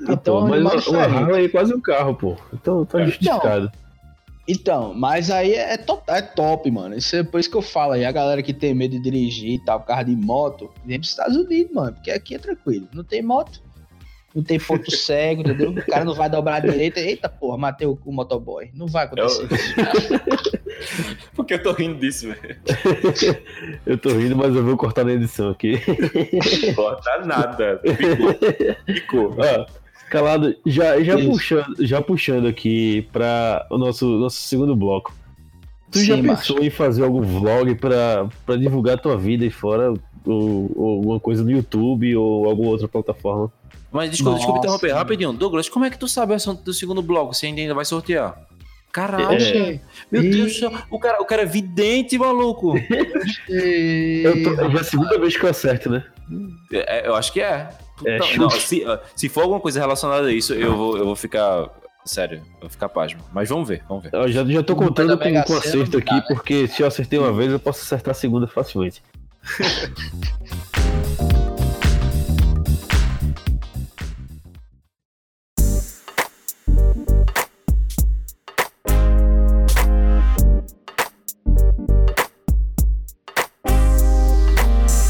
Ah, 0.00 0.12
Então, 0.12 0.46
pô, 0.46 0.54
é 0.54 0.58
um 0.58 0.62
mas 0.62 0.86
uma. 0.86 1.02
Harley 1.02 1.44
é 1.46 1.48
quase 1.48 1.74
um 1.74 1.80
carro, 1.80 2.14
pô. 2.14 2.36
Então 2.52 2.84
tá 2.84 3.04
justificado. 3.04 3.70
Então, 4.48 4.94
mas 4.94 5.28
aí 5.30 5.54
é 5.54 5.76
top, 5.76 6.04
é 6.08 6.22
top, 6.22 6.70
mano. 6.70 6.94
Isso 6.96 7.16
é 7.16 7.24
por 7.24 7.40
isso 7.40 7.50
que 7.50 7.56
eu 7.56 7.62
falo 7.62 7.92
aí, 7.94 8.04
a 8.04 8.12
galera 8.12 8.42
que 8.42 8.54
tem 8.54 8.72
medo 8.74 8.92
de 8.92 9.00
dirigir 9.02 9.54
e 9.54 9.58
tal, 9.64 9.80
causa 9.80 10.04
de 10.04 10.14
moto, 10.14 10.70
vem 10.84 10.98
pros 11.00 11.10
Estados 11.10 11.36
Unidos, 11.36 11.74
mano, 11.74 11.92
porque 11.94 12.10
aqui 12.12 12.34
é 12.36 12.38
tranquilo. 12.38 12.86
Não 12.94 13.02
tem 13.02 13.22
moto, 13.22 13.60
não 14.32 14.44
tem 14.44 14.60
ponto 14.60 14.88
cego, 14.94 15.40
entendeu? 15.40 15.70
O 15.70 15.86
cara 15.86 16.04
não 16.04 16.14
vai 16.14 16.30
dobrar 16.30 16.56
a 16.56 16.60
direita, 16.60 17.00
eita 17.00 17.28
porra, 17.28 17.58
matei 17.58 17.88
o, 17.88 17.98
o 18.04 18.12
motoboy. 18.12 18.70
Não 18.72 18.86
vai 18.86 19.06
acontecer 19.06 19.48
Eu- 19.50 19.56
isso. 19.56 20.56
Por 21.34 21.44
que 21.44 21.54
eu 21.54 21.62
tô 21.62 21.72
rindo 21.72 21.98
disso, 21.98 22.28
velho? 22.28 22.56
Eu 23.84 23.96
tô 23.98 24.10
rindo, 24.10 24.36
mas 24.36 24.54
eu 24.54 24.62
vou 24.64 24.76
cortar 24.76 25.04
na 25.04 25.12
edição 25.12 25.48
aqui. 25.50 25.80
Corta 26.74 27.24
nada. 27.24 27.80
Ficou. 27.82 28.94
Ficou. 28.94 29.36
Ó, 29.38 29.66
calado, 30.10 30.54
já, 30.64 31.00
já, 31.02 31.18
Isso. 31.18 31.30
puxando, 31.30 31.76
já 31.80 32.00
puxando 32.02 32.46
aqui 32.46 33.02
pra 33.12 33.66
o 33.70 33.78
nosso, 33.78 34.06
nosso 34.18 34.36
segundo 34.40 34.74
bloco. 34.76 35.14
Tu 35.90 36.00
já 36.04 36.16
Sim, 36.16 36.22
pensou 36.22 36.58
em 36.62 36.70
fazer 36.70 37.04
algum 37.04 37.22
vlog 37.22 37.74
pra, 37.76 38.28
pra 38.44 38.56
divulgar 38.56 38.98
tua 38.98 39.16
vida 39.16 39.44
aí 39.44 39.50
fora? 39.50 39.92
Ou, 40.24 40.70
ou 40.74 40.90
alguma 40.96 41.20
coisa 41.20 41.44
no 41.44 41.50
YouTube 41.50 42.16
ou 42.16 42.46
alguma 42.48 42.70
outra 42.70 42.88
plataforma? 42.88 43.52
Mas 43.92 44.10
desculpa, 44.10 44.36
desculpa 44.36 44.58
interromper 44.58 44.92
rapidinho. 44.92 45.32
Douglas, 45.32 45.68
como 45.68 45.84
é 45.84 45.90
que 45.90 45.98
tu 45.98 46.08
sabe 46.08 46.32
o 46.32 46.36
assunto 46.36 46.62
do 46.64 46.74
segundo 46.74 47.00
bloco? 47.00 47.32
Você 47.32 47.46
ainda 47.46 47.74
vai 47.74 47.84
sortear? 47.84 48.36
Caralho, 48.92 49.40
É. 49.40 49.80
meu 50.10 50.22
Deus 50.22 50.54
do 50.54 50.58
céu. 50.58 50.72
O 50.90 50.98
cara, 50.98 51.20
o 51.22 51.24
cara 51.26 51.42
é 51.42 51.46
vidente, 51.46 52.18
maluco. 52.18 52.74
Eu 53.48 54.42
tô, 54.42 54.56
já 54.56 54.78
é 54.78 54.80
a 54.80 54.84
segunda 54.84 55.18
vez 55.18 55.36
que 55.36 55.44
eu 55.44 55.50
acerto, 55.50 55.90
né? 55.90 56.02
É, 56.72 57.06
eu 57.06 57.14
acho 57.14 57.32
que 57.32 57.40
é. 57.40 57.68
É, 58.04 58.18
Não, 58.18 58.26
chuta. 58.26 58.38
não, 58.40 58.50
se, 58.50 58.84
se 59.14 59.28
for 59.28 59.42
alguma 59.42 59.60
coisa 59.60 59.80
relacionada 59.80 60.26
a 60.26 60.32
isso, 60.32 60.52
eu 60.52 60.76
vou, 60.76 60.98
eu 60.98 61.04
vou 61.04 61.16
ficar. 61.16 61.70
Sério, 62.04 62.38
eu 62.54 62.60
vou 62.62 62.70
ficar 62.70 62.88
pasmo. 62.88 63.20
Mas 63.32 63.48
vamos 63.48 63.68
ver, 63.68 63.82
vamos 63.88 64.04
ver. 64.04 64.10
Eu 64.12 64.30
já, 64.30 64.44
já 64.44 64.62
tô 64.62 64.76
contando 64.76 65.18
com, 65.18 65.24
Sena, 65.24 65.40
acerto 65.40 65.92
não 65.92 65.98
aqui, 65.98 66.14
né? 66.14 66.24
porque 66.28 66.68
se 66.68 66.82
eu 66.82 66.86
acertei 66.86 67.18
uma 67.18 67.32
vez, 67.32 67.50
eu 67.50 67.58
posso 67.58 67.82
acertar 67.82 68.12
a 68.12 68.14
segunda 68.14 68.46
facilmente. 68.46 69.02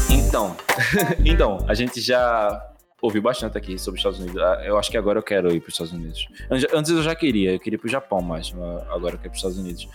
Então, 0.09 0.55
então, 1.25 1.65
a 1.67 1.73
gente 1.73 2.01
já 2.01 2.61
ouviu 3.01 3.21
bastante 3.21 3.57
aqui 3.57 3.77
sobre 3.77 3.99
os 3.99 4.05
Estados 4.05 4.19
Unidos. 4.19 4.41
Ah, 4.41 4.61
Eu 4.65 4.77
acho 4.77 4.89
que 4.89 4.97
agora 4.97 5.19
eu 5.19 5.23
quero 5.23 5.53
ir 5.53 5.59
para 5.59 5.69
os 5.69 5.73
Estados 5.73 5.93
Unidos. 5.93 6.27
Antes- 6.73 6.89
eu 6.91 7.03
já 7.03 7.15
queria, 7.15 7.53
eu 7.53 7.59
queria 7.59 7.75
ir 7.75 7.79
para 7.79 7.87
o 7.87 7.91
Japão 7.91 8.21
mais, 8.21 8.51
mas 8.51 8.81
agora 8.89 9.15
eu 9.15 9.19
quero 9.19 9.27
ir 9.27 9.29
para 9.29 9.31
os 9.31 9.37
Estados 9.37 9.57
Unidos. 9.59 9.87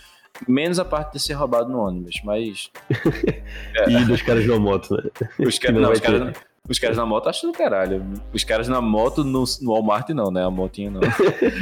Menos 0.47 0.79
a 0.79 0.85
parte 0.85 1.13
de 1.13 1.19
ser 1.19 1.33
roubado 1.33 1.69
no 1.69 1.79
ônibus, 1.79 2.21
mas 2.23 2.71
E 3.87 4.05
dos 4.05 4.21
caras 4.21 4.45
uma 4.45 4.59
moto, 4.59 4.95
né? 4.95 5.09
os, 5.45 5.59
não 5.71 5.81
não, 5.81 5.91
os, 5.91 5.99
caras, 5.99 6.35
os 6.67 6.79
caras 6.79 6.97
na 6.97 7.05
moto 7.05 7.29
acho 7.29 7.45
do 7.45 7.53
caralho. 7.53 8.03
Os 8.33 8.43
caras 8.43 8.67
na 8.67 8.81
moto 8.81 9.23
no, 9.23 9.43
no 9.61 9.71
Walmart 9.73 10.09
não, 10.09 10.31
né? 10.31 10.43
A 10.43 10.49
motinha 10.49 10.89
não. 10.89 11.01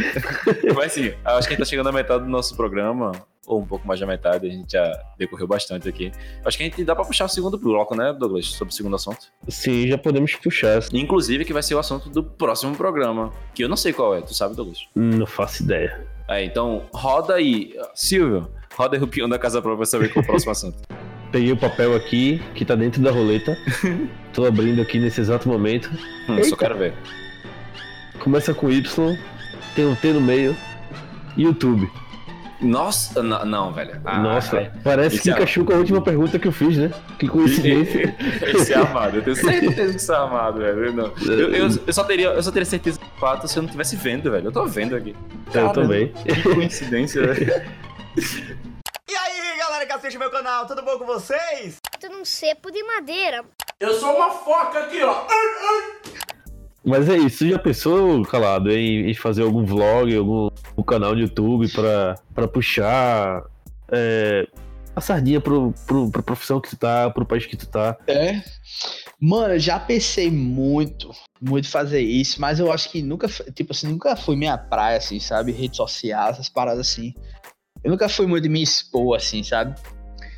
mas 0.75 0.93
sim, 0.93 1.13
acho 1.25 1.47
que 1.47 1.53
a 1.53 1.57
gente 1.57 1.59
tá 1.59 1.65
chegando 1.65 1.89
à 1.89 1.91
metade 1.91 2.23
do 2.23 2.29
nosso 2.29 2.55
programa, 2.55 3.11
ou 3.45 3.59
um 3.59 3.65
pouco 3.65 3.87
mais 3.87 3.99
da 3.99 4.05
metade, 4.05 4.47
a 4.47 4.49
gente 4.49 4.71
já 4.71 4.91
decorreu 5.17 5.47
bastante 5.47 5.89
aqui. 5.89 6.11
Acho 6.45 6.57
que 6.57 6.63
a 6.63 6.65
gente 6.67 6.83
dá 6.83 6.95
para 6.95 7.05
puxar 7.05 7.25
o 7.25 7.29
segundo 7.29 7.57
bloco, 7.57 7.95
né, 7.95 8.13
Douglas? 8.13 8.47
Sobre 8.47 8.71
o 8.71 8.75
segundo 8.75 8.95
assunto. 8.95 9.27
Sim, 9.47 9.87
já 9.87 9.97
podemos 9.97 10.35
puxar. 10.35 10.81
Inclusive, 10.93 11.43
que 11.43 11.53
vai 11.53 11.63
ser 11.63 11.75
o 11.75 11.79
assunto 11.79 12.09
do 12.09 12.23
próximo 12.23 12.75
programa. 12.75 13.33
Que 13.53 13.63
eu 13.63 13.69
não 13.69 13.75
sei 13.77 13.93
qual 13.93 14.15
é, 14.15 14.21
tu 14.21 14.33
sabe, 14.33 14.55
Douglas? 14.55 14.87
Não 14.95 15.25
faço 15.25 15.63
ideia. 15.63 16.05
É, 16.27 16.43
então, 16.45 16.83
roda 16.93 17.35
aí. 17.35 17.75
Silvio, 17.95 18.47
roda 18.75 18.95
aí 18.95 19.03
o 19.03 19.07
peão 19.07 19.27
da 19.27 19.39
casa 19.39 19.61
própria 19.61 19.77
pra 19.77 19.85
saber 19.85 20.09
qual 20.13 20.21
é 20.21 20.25
o 20.25 20.27
próximo 20.27 20.51
assunto. 20.51 20.77
Peguei 21.31 21.51
o 21.51 21.57
papel 21.57 21.95
aqui, 21.95 22.41
que 22.53 22.65
tá 22.65 22.75
dentro 22.75 23.01
da 23.01 23.09
roleta. 23.09 23.57
Tô 24.33 24.45
abrindo 24.45 24.81
aqui 24.81 24.99
nesse 24.99 25.21
exato 25.21 25.47
momento. 25.47 25.89
Hum, 26.27 26.35
Eita. 26.35 26.49
só 26.49 26.55
quero 26.57 26.77
ver. 26.77 26.93
Começa 28.19 28.53
com 28.53 28.69
Y, 28.69 29.17
tem 29.75 29.85
um 29.85 29.95
T 29.95 30.13
no 30.13 30.21
meio. 30.21 30.55
YouTube. 31.37 31.89
Nossa, 32.61 33.23
não, 33.23 33.43
não, 33.45 33.73
velho. 33.73 33.99
Ah, 34.05 34.19
Nossa, 34.19 34.57
é. 34.57 34.71
parece 34.83 35.15
Esse 35.15 35.23
que 35.23 35.29
é- 35.29 35.33
encaixou 35.33 35.65
com 35.65 35.73
a 35.73 35.77
última 35.77 36.01
pergunta 36.01 36.37
que 36.37 36.47
eu 36.47 36.51
fiz, 36.51 36.77
né? 36.77 36.91
Que 37.17 37.27
coincidência. 37.27 38.15
Esse 38.55 38.73
é 38.73 38.77
armado, 38.77 39.17
eu 39.17 39.23
tenho 39.23 39.35
certeza 39.35 39.91
que 39.91 39.97
isso 39.97 40.11
é 40.13 40.15
armado, 40.15 40.59
velho. 40.59 40.85
Eu, 40.85 40.93
não. 40.93 41.13
Eu, 41.25 41.53
eu- 41.55 41.69
eu 41.87 41.93
só 41.93 42.03
teria, 42.03 42.27
eu 42.27 42.43
só 42.43 42.51
teria 42.51 42.65
certeza 42.65 42.99
do 42.99 43.05
fato 43.19 43.47
se 43.47 43.57
eu 43.57 43.63
não 43.63 43.67
estivesse 43.67 43.95
vendo, 43.95 44.29
velho. 44.29 44.47
Eu 44.47 44.51
tô 44.51 44.65
vendo 44.65 44.95
aqui. 44.95 45.15
eu 45.53 45.69
também. 45.71 46.09
Que 46.13 46.41
coincidência, 46.43 47.25
velho. 47.33 47.63
E 48.17 49.15
aí, 49.15 49.57
galera 49.57 49.85
que 49.85 49.91
assiste 49.93 50.17
meu 50.17 50.29
canal, 50.29 50.65
tudo 50.67 50.83
bom 50.83 50.97
com 50.99 51.05
vocês? 51.05 51.77
aberto 52.01 52.17
num 52.17 52.25
cepo 52.25 52.71
de 52.71 52.83
madeira. 52.83 53.43
Eu 53.79 53.93
sou 53.93 54.15
uma 54.15 54.31
foca 54.31 54.79
aqui, 54.79 55.01
ó. 55.03 55.25
Mas 56.83 57.07
é 57.07 57.17
isso, 57.17 57.47
já 57.47 57.59
pensou, 57.59 58.23
Calado, 58.23 58.71
em, 58.71 59.09
em 59.09 59.13
fazer 59.13 59.43
algum 59.43 59.63
vlog, 59.63 60.15
algum, 60.15 60.49
algum 60.69 60.83
canal 60.83 61.15
de 61.15 61.21
YouTube 61.21 61.67
pra, 61.71 62.15
pra 62.33 62.47
puxar 62.47 63.43
é, 63.91 64.47
a 64.95 65.01
sardinha 65.01 65.39
pro, 65.39 65.73
pro, 65.85 66.09
pra 66.09 66.23
profissão 66.23 66.59
que 66.59 66.69
tu 66.69 66.77
tá, 66.77 67.09
pro 67.09 67.25
país 67.25 67.45
que 67.45 67.55
tu 67.55 67.67
tá? 67.67 67.97
É. 68.07 68.41
Mano, 69.19 69.53
eu 69.53 69.59
já 69.59 69.79
pensei 69.79 70.31
muito, 70.31 71.11
muito 71.39 71.69
fazer 71.69 72.01
isso, 72.01 72.41
mas 72.41 72.59
eu 72.59 72.71
acho 72.71 72.89
que 72.89 73.01
nunca, 73.01 73.27
tipo 73.53 73.71
assim, 73.71 73.87
nunca 73.87 74.15
foi 74.15 74.35
minha 74.35 74.57
praia, 74.57 74.97
assim, 74.97 75.19
sabe? 75.19 75.51
Redes 75.51 75.77
sociais, 75.77 76.35
essas 76.35 76.49
paradas 76.49 76.79
assim. 76.79 77.13
Eu 77.83 77.91
nunca 77.91 78.09
fui 78.09 78.25
muito 78.25 78.49
me 78.49 78.61
expor, 78.61 79.15
assim, 79.15 79.43
sabe? 79.43 79.75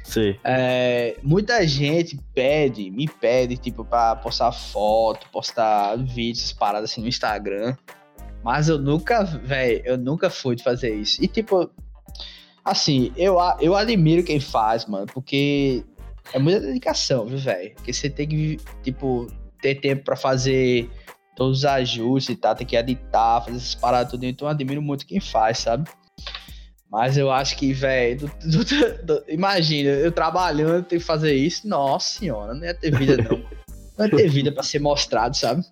Sei. 0.04 0.38
É, 0.44 1.18
muita 1.24 1.66
gente 1.66 2.20
pede, 2.34 2.92
me 2.92 3.08
pede, 3.08 3.58
tipo, 3.58 3.86
pra 3.86 4.16
postar 4.16 4.52
foto, 4.52 5.28
postar 5.32 5.96
vídeos, 5.98 6.52
paradas 6.52 6.92
assim 6.92 7.02
no 7.02 7.08
Instagram. 7.08 7.76
Mas 8.44 8.68
eu 8.68 8.78
nunca, 8.78 9.24
velho, 9.24 9.82
eu 9.86 9.98
nunca 9.98 10.30
fui 10.30 10.56
de 10.56 10.64
fazer 10.64 10.94
isso. 10.94 11.24
E, 11.24 11.28
tipo, 11.28 11.72
assim, 12.64 13.14
eu, 13.16 13.38
eu 13.62 13.76
admiro 13.76 14.24
quem 14.24 14.40
faz, 14.40 14.86
mano, 14.86 15.06
porque 15.14 15.86
é 16.34 16.40
muita 16.40 16.60
dedicação, 16.60 17.26
viu, 17.26 17.38
velho? 17.38 17.74
Porque 17.76 17.94
você 17.94 18.10
tem 18.10 18.28
que, 18.28 18.58
tipo, 18.84 19.28
ter 19.62 19.76
tempo 19.76 20.04
pra 20.04 20.18
fazer 20.18 20.90
todos 21.36 21.60
os 21.60 21.66
ajustes 21.66 22.36
e 22.36 22.38
tal, 22.38 22.54
tem 22.54 22.68
que 22.68 22.76
editar, 22.76 23.42
fazer 23.42 23.58
essas 23.58 23.76
paradas 23.76 24.12
tudo. 24.12 24.26
Então 24.26 24.48
eu 24.48 24.52
admiro 24.52 24.82
muito 24.82 25.06
quem 25.06 25.22
faz, 25.22 25.60
sabe? 25.60 25.90
Mas 26.94 27.18
eu 27.18 27.32
acho 27.32 27.58
que, 27.58 27.74
velho, 27.74 28.32
imagina, 29.28 29.90
eu 29.90 30.12
trabalhando, 30.12 30.86
ter 30.86 31.00
que 31.00 31.04
fazer 31.04 31.34
isso, 31.34 31.68
nossa 31.68 32.20
senhora, 32.20 32.54
não 32.54 32.64
ia 32.64 32.74
ter 32.76 32.96
vida, 32.96 33.18
não. 33.18 33.44
Não 33.98 34.06
ia 34.06 34.16
ter 34.16 34.30
vida 34.30 34.52
pra 34.52 34.62
ser 34.62 34.78
mostrado, 34.78 35.36
sabe? 35.36 35.64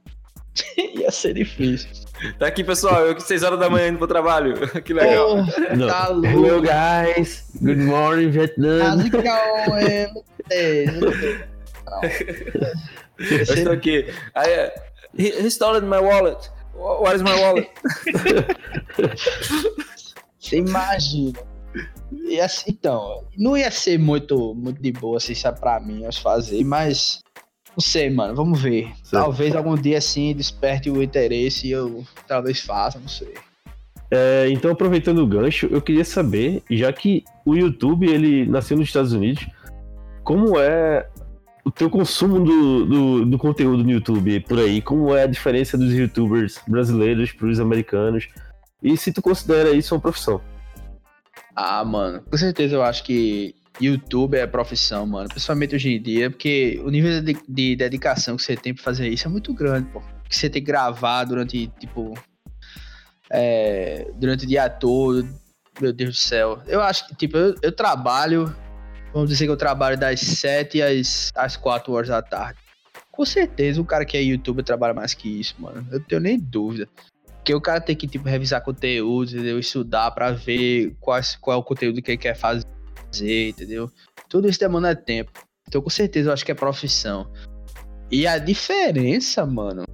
ia 0.98 1.12
ser 1.12 1.36
difícil. 1.36 1.90
Tá 2.40 2.48
aqui, 2.48 2.64
pessoal. 2.64 3.06
Eu 3.06 3.14
que 3.14 3.22
6 3.22 3.44
horas 3.44 3.60
da 3.60 3.70
manhã 3.70 3.90
indo 3.90 4.00
pro 4.00 4.08
trabalho. 4.08 4.68
que 4.82 4.96
legal. 4.96 5.46
Não. 5.78 5.88
tá 5.88 6.08
Hello, 6.10 6.42
louco. 6.42 6.68
guys. 6.68 7.46
Good 7.62 7.82
morning, 7.82 8.32
Vietnam. 8.32 8.80
How's 8.82 9.04
it 9.04 9.12
going? 9.12 10.24
Eu 13.20 13.42
estou 13.44 13.74
aqui. 13.74 14.12
Aí, 14.34 14.50
é, 14.50 14.74
he, 15.16 15.30
he 15.30 15.52
stolen 15.52 15.82
my 15.82 16.00
wallet. 16.00 16.50
What 16.74 17.16
is 17.16 17.22
my 17.22 17.40
wallet? 17.40 17.70
Você 20.42 20.58
imagina. 20.58 21.40
E 22.28 22.40
assim, 22.42 22.72
então, 22.72 23.24
não 23.38 23.56
ia 23.56 23.72
ser 23.72 23.98
muito, 23.98 24.54
muito 24.56 24.82
de 24.82 24.92
boa, 24.92 25.18
assim, 25.18 25.36
sabe, 25.36 25.60
pra 25.60 25.80
mim, 25.80 26.04
eu 26.04 26.12
fazer, 26.12 26.62
mas 26.66 27.22
não 27.70 27.80
sei, 27.80 28.10
mano, 28.10 28.36
vamos 28.36 28.62
ver. 28.62 28.92
Talvez 29.10 29.56
algum 29.56 29.76
dia, 29.76 30.00
assim, 30.00 30.34
desperte 30.36 30.90
o 30.90 31.02
interesse 31.02 31.68
e 31.68 31.72
eu 31.72 32.04
talvez 32.28 32.60
faça, 32.60 33.00
não 33.00 33.08
sei. 33.08 33.34
É, 34.10 34.50
então, 34.50 34.72
aproveitando 34.72 35.20
o 35.20 35.28
gancho, 35.28 35.68
eu 35.72 35.82
queria 35.82 36.04
saber, 36.04 36.62
já 36.70 36.92
que 36.92 37.24
o 37.46 37.56
YouTube 37.56 38.10
ele 38.10 38.46
nasceu 38.46 38.76
nos 38.76 38.90
Estados 38.90 39.14
Unidos, 39.14 39.48
como 40.24 40.60
é 40.60 41.08
o 41.64 41.72
teu 41.72 41.90
consumo 41.90 42.44
do, 42.44 42.86
do, 42.86 43.26
do 43.26 43.38
conteúdo 43.38 43.84
no 43.84 43.92
YouTube 43.92 44.42
por 44.42 44.60
aí? 44.60 44.82
Como 44.82 45.16
é 45.16 45.24
a 45.24 45.28
diferença 45.28 45.78
dos 45.78 45.94
YouTubers 45.94 46.60
brasileiros 46.68 47.32
para 47.32 47.48
os 47.48 47.60
americanos? 47.60 48.28
E 48.82 48.98
se 48.98 49.14
tu 49.14 49.22
considera 49.22 49.72
isso 49.72 49.94
uma 49.94 50.02
profissão? 50.02 50.42
Ah, 51.56 51.84
mano, 51.84 52.22
com 52.22 52.38
certeza 52.38 52.76
eu 52.76 52.84
acho 52.84 53.04
que 53.04 53.56
YouTube 53.80 54.38
é 54.38 54.48
profissão, 54.48 55.06
mano, 55.06 55.30
principalmente 55.30 55.76
hoje 55.76 55.94
em 55.94 56.02
dia, 56.02 56.30
porque 56.30 56.82
o 56.84 56.90
nível 56.90 57.22
de, 57.22 57.38
de 57.48 57.76
dedicação 57.76 58.36
que 58.36 58.44
você 58.44 58.56
tem 58.56 58.74
pra 58.74 58.84
fazer 58.84 59.08
isso 59.08 59.28
é 59.28 59.32
muito 59.32 59.54
grande, 59.54 59.90
pô. 59.90 60.02
Que 60.28 60.36
você 60.36 60.50
tem 60.50 60.62
que 60.62 60.68
gravar 60.68 61.26
durante, 61.26 61.68
tipo, 61.80 62.14
é, 63.30 64.10
durante 64.16 64.46
o 64.46 64.48
dia 64.48 64.70
todo, 64.70 65.28
meu 65.80 65.94
Deus 65.94 66.16
do 66.16 66.20
céu. 66.20 66.62
Eu 66.68 66.82
acho 66.82 67.08
que, 67.08 67.16
tipo, 67.16 67.38
eu, 67.38 67.56
eu 67.62 67.72
trabalho, 67.72 68.54
vamos 69.14 69.30
dizer 69.30 69.46
que 69.46 69.52
eu 69.52 69.58
trabalho 69.58 69.98
das 69.98 70.20
7 70.20 70.82
às, 70.82 71.32
às 71.36 71.56
4 71.56 71.92
horas 71.92 72.10
da 72.10 72.22
tarde. 72.22 72.60
Com 73.12 73.26
certeza 73.26 73.82
o 73.82 73.86
cara 73.86 74.06
que 74.06 74.16
é 74.16 74.22
youtuber 74.22 74.64
trabalha 74.64 74.94
mais 74.94 75.14
que 75.14 75.40
isso, 75.40 75.56
mano. 75.60 75.86
Eu 75.92 76.00
tenho 76.00 76.22
nem 76.22 76.40
dúvida. 76.40 76.88
Porque 77.42 77.56
o 77.56 77.62
cara 77.62 77.82
tem 77.82 77.96
que, 77.96 78.08
tipo, 78.08 78.30
revisar 78.30 78.64
conteúdo, 78.64 79.32
entendeu? 79.32 79.58
Estudar 79.58 80.12
pra 80.12 80.32
ver 80.32 80.96
quais, 81.00 81.36
qual 81.36 81.58
é 81.58 81.60
o 81.60 81.64
conteúdo 81.64 82.00
que 82.00 82.12
ele 82.12 82.18
quer 82.18 82.36
fazer, 82.36 82.68
entendeu? 83.50 83.92
Tudo 84.30 84.48
isso 84.48 84.60
demanda 84.60 84.96
tempo. 84.96 85.32
Então, 85.68 85.82
com 85.82 85.90
certeza, 85.90 86.30
eu 86.30 86.34
acho 86.34 86.46
que 86.46 86.52
é 86.52 86.56
profissão. 86.56 87.32
E 88.12 88.28
a 88.28 88.38
diferença, 88.38 89.44
mano, 89.44 89.86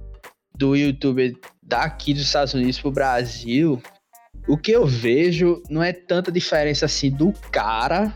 do 0.54 0.76
youtuber 0.76 1.34
daqui 1.62 2.12
dos 2.12 2.24
Estados 2.24 2.52
Unidos 2.52 2.78
pro 2.78 2.90
Brasil, 2.90 3.80
o 4.46 4.58
que 4.58 4.72
eu 4.72 4.86
vejo 4.86 5.62
não 5.70 5.82
é 5.82 5.92
tanta 5.92 6.30
diferença 6.30 6.84
assim 6.84 7.10
do 7.10 7.32
cara 7.50 8.14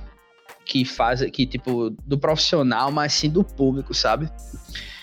que 0.65 0.85
faz, 0.85 1.23
que 1.31 1.47
tipo, 1.47 1.91
do 2.07 2.19
profissional, 2.19 2.91
mas 2.91 3.13
sim 3.13 3.31
do 3.31 3.45
público, 3.45 3.93
sabe? 3.95 4.31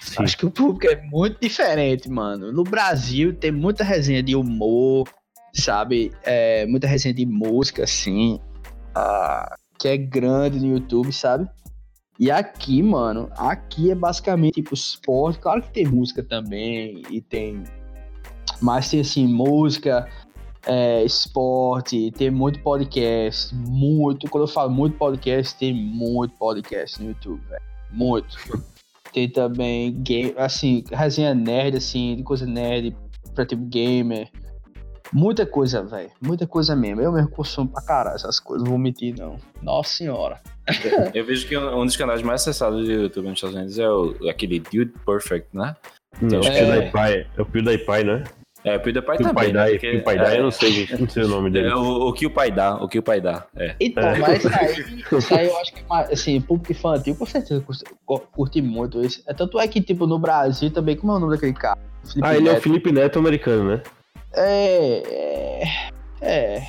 Sim. 0.01 0.23
Acho 0.23 0.37
que 0.37 0.45
o 0.45 0.51
público 0.51 0.87
é 0.87 1.01
muito 1.05 1.39
diferente, 1.39 2.09
mano. 2.09 2.51
No 2.51 2.63
Brasil 2.63 3.33
tem 3.35 3.51
muita 3.51 3.83
resenha 3.83 4.23
de 4.23 4.35
humor, 4.35 5.07
sabe? 5.53 6.11
É, 6.23 6.65
muita 6.65 6.87
resenha 6.87 7.13
de 7.13 7.25
música, 7.25 7.83
assim, 7.83 8.39
ah, 8.95 9.55
que 9.77 9.87
é 9.87 9.97
grande 9.97 10.59
no 10.59 10.73
YouTube, 10.73 11.11
sabe? 11.11 11.47
E 12.19 12.29
aqui, 12.29 12.83
mano, 12.83 13.29
aqui 13.37 13.91
é 13.91 13.95
basicamente 13.95 14.55
tipo 14.55 14.73
esporte. 14.73 15.39
Claro 15.39 15.61
que 15.61 15.71
tem 15.71 15.85
música 15.87 16.21
também, 16.21 17.01
e 17.09 17.21
tem. 17.21 17.63
Mas 18.61 18.89
tem 18.89 18.99
assim, 18.99 19.25
música, 19.25 20.05
é, 20.65 21.03
esporte, 21.03 22.11
tem 22.11 22.29
muito 22.29 22.59
podcast, 22.61 23.53
muito. 23.55 24.29
Quando 24.29 24.43
eu 24.43 24.47
falo 24.47 24.69
muito 24.69 24.97
podcast, 24.97 25.57
tem 25.57 25.73
muito 25.73 26.35
podcast 26.37 27.01
no 27.01 27.09
YouTube, 27.09 27.41
velho. 27.47 27.63
Muito. 27.91 28.37
Tem 29.11 29.27
também 29.27 29.91
game, 30.03 30.35
assim, 30.37 30.83
resenha 30.91 31.33
nerd, 31.33 31.77
assim, 31.77 32.15
de 32.15 32.21
coisa 32.21 32.45
nerd 32.45 32.95
pra 33.33 33.43
tipo 33.43 33.65
gamer. 33.65 34.29
Muita 35.11 35.45
coisa, 35.45 35.81
velho. 35.81 36.11
Muita 36.21 36.45
coisa 36.45 36.75
mesmo. 36.75 37.01
Eu 37.01 37.11
mesmo 37.11 37.31
consumo 37.31 37.69
pra 37.69 37.81
caralho 37.81 38.15
essas 38.15 38.39
coisas, 38.39 38.63
não 38.63 38.71
vou 38.71 38.79
mentir, 38.79 39.15
não. 39.17 39.39
Nossa 39.63 39.93
senhora. 39.93 40.39
Eu 41.13 41.25
vejo 41.25 41.47
que 41.47 41.57
um 41.57 41.85
dos 41.85 41.97
canais 41.97 42.21
mais 42.21 42.41
acessados 42.41 42.85
do 42.85 42.91
YouTube 42.91 43.29
nos 43.29 43.37
Estados 43.37 43.55
Unidos 43.55 43.79
é 43.79 43.89
o, 43.89 44.29
aquele 44.29 44.59
Dude 44.59 44.93
Perfect, 45.03 45.47
né? 45.53 45.75
Não, 46.21 46.39
acho 46.39 46.49
é, 46.49 46.51
o 46.51 46.73
é. 46.73 46.91
PewDiePie, 46.91 47.29
é 47.35 47.41
o 47.41 47.45
PewDiePie, 47.45 48.03
né? 48.03 48.23
É, 48.65 48.75
o 48.75 48.79
PewDiePie 48.81 49.17
também, 49.19 49.53
né? 49.53 49.65
PewDiePie, 49.65 49.71
Porque- 49.71 50.03
PewDiePie, 50.11 50.33
é, 50.35 50.39
eu 50.39 50.43
não 50.43 50.51
sei, 50.51 50.71
gente, 50.71 50.99
não 51.01 51.07
sei 51.09 51.23
o 51.23 51.27
nome 51.29 51.49
dele. 51.49 51.69
é, 51.69 51.75
o, 51.75 52.09
o 52.09 52.13
que 52.13 52.25
o 52.25 52.29
pai 52.29 52.51
dá, 52.51 52.75
o 52.75 52.87
que 52.89 52.99
o 52.99 53.03
pai 53.03 53.21
dá, 53.21 53.45
é. 53.55 53.73
Então, 53.79 54.03
É. 54.03 54.17
mas 54.17 54.43
isso 54.43 54.49
aí, 54.59 54.95
isso 55.17 55.33
aí 55.35 55.45
eu 55.47 55.57
acho 55.59 55.73
que, 55.73 55.83
assim, 56.11 56.41
público 56.41 56.71
infantil, 56.73 57.15
com 57.15 57.25
certeza, 57.25 57.63
curte 58.05 58.61
muito 58.61 59.01
isso. 59.01 59.23
É, 59.27 59.33
tanto 59.33 59.59
é 59.59 59.67
que, 59.67 59.79
tipo, 59.81 60.05
no 60.05 60.19
Brasil 60.19 60.69
também, 60.71 60.95
como 60.97 61.13
é 61.13 61.15
o 61.15 61.19
nome 61.19 61.33
daquele 61.35 61.53
cara? 61.53 61.77
Felipe 62.03 62.27
Ah, 62.27 62.35
ele 62.35 62.47
é 62.47 62.51
o 62.51 62.53
Neto. 62.55 62.63
Felipe 62.63 62.91
Neto 62.91 63.19
americano, 63.19 63.63
né? 63.75 63.81
É. 64.35 65.61
É. 65.61 65.63
É. 66.21 66.61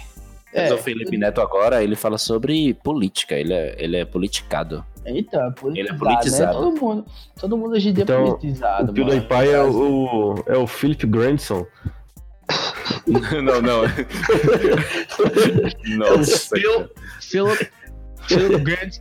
Mas 0.53 0.71
é. 0.71 0.75
o 0.75 0.79
Felipe 0.79 1.17
Neto 1.17 1.41
agora, 1.41 1.83
ele 1.83 1.95
fala 1.97 2.19
sobre 2.19 2.75
política, 2.75 3.35
ele 3.37 3.53
é, 3.53 3.75
ele 3.79 3.97
é 3.97 4.05
politicado. 4.05 4.85
É 5.05 5.11
politizado, 5.13 5.55
Ele 5.75 5.89
é 5.89 5.93
politizado. 5.95 6.47
Né? 6.47 6.53
Todo 6.53 6.81
mundo, 6.81 7.05
todo 7.41 7.57
mundo 7.57 7.73
hoje 7.75 7.89
em 7.89 7.93
dia 7.93 8.05
Então, 8.05 8.23
é 8.23 8.27
politizado, 8.27 8.93
O 8.93 8.95
PewDiePie 8.95 9.49
é 9.51 9.63
o, 9.63 10.35
é 10.47 10.57
o 10.59 10.67
Philip 10.67 11.07
Grandson. 11.07 11.67
não, 13.43 13.63
não. 13.63 13.83
Nossa. 15.97 16.57
Phil- 16.57 16.89
Philip. 17.21 17.71
Philip 18.29 18.59
Grant. 18.63 18.97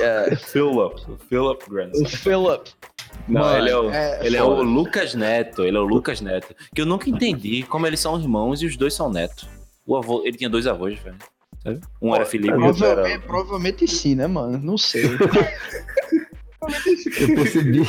É, 0.00 0.36
Philip. 0.36 1.00
Philip 1.28 1.70
Grandson. 1.70 2.02
o 2.02 2.08
Philip. 2.08 2.70
Não, 3.28 3.40
Mano, 3.42 3.58
ele 3.58 3.70
é 3.70 3.76
o, 3.76 3.90
é 3.90 4.26
ele 4.26 4.36
é 4.36 4.42
o. 4.42 4.62
Lucas 4.62 5.14
Neto. 5.14 5.62
Ele 5.64 5.76
é 5.76 5.80
o 5.80 5.84
Lucas 5.84 6.20
Neto. 6.20 6.54
Que 6.74 6.82
eu 6.82 6.86
nunca 6.86 7.08
entendi 7.08 7.62
como 7.62 7.86
eles 7.86 8.00
são 8.00 8.18
irmãos 8.20 8.60
e 8.62 8.66
os 8.66 8.76
dois 8.76 8.94
são 8.94 9.10
netos. 9.10 9.48
O 9.86 9.96
avô, 9.96 10.22
ele 10.24 10.36
tinha 10.36 10.50
dois 10.50 10.66
avós 10.66 10.94
diferentes. 10.94 11.26
Sabe? 11.66 11.80
Um 12.00 12.14
era 12.14 12.24
Felipe 12.24 12.48
e 12.48 12.52
outro 12.62 12.76
Provavelmente, 12.78 13.12
era. 13.12 13.22
provavelmente 13.26 13.88
sim, 13.88 14.14
né, 14.14 14.26
mano? 14.26 14.58
Não 14.58 14.78
sei. 14.78 15.02
Eu 17.20 17.34
percebi, 17.36 17.82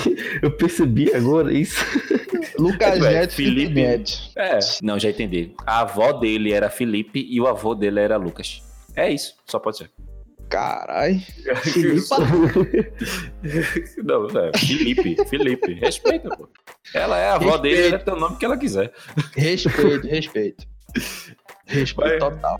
eu 0.43 0.51
percebi 0.51 1.15
agora 1.15 1.51
isso. 1.51 1.83
Lucas 2.59 2.99
Ué, 2.99 3.11
Neto, 3.13 3.33
Felipe 3.33 3.61
Felipe- 3.73 3.81
Neto. 3.81 4.11
É, 4.35 4.59
não, 4.83 4.99
já 4.99 5.09
entendi. 5.09 5.53
A 5.65 5.79
avó 5.81 6.11
dele 6.13 6.53
era 6.53 6.69
Felipe 6.69 7.25
e 7.27 7.41
o 7.41 7.47
avô 7.47 7.73
dele 7.73 7.99
era 8.01 8.17
Lucas. 8.17 8.61
É 8.95 9.11
isso, 9.11 9.35
só 9.47 9.57
pode 9.57 9.77
ser. 9.77 9.89
Caralho. 10.49 11.19
Felipe. 11.63 12.07
não, 14.03 14.27
é 14.27 14.51
Felipe, 14.57 15.25
Felipe. 15.27 15.73
Respeita, 15.75 16.29
pô. 16.29 16.47
Ela 16.93 17.17
é 17.17 17.29
a 17.29 17.35
avó 17.35 17.57
dele, 17.57 17.75
Respeito. 17.77 17.95
ela 17.95 18.03
tem 18.03 18.13
o 18.13 18.19
nome 18.19 18.37
que 18.37 18.45
ela 18.45 18.57
quiser. 18.57 18.93
Respeito, 19.33 20.07
respeito. 20.07 20.65
Respeito 21.65 21.95
Vai. 22.09 22.17
total. 22.19 22.59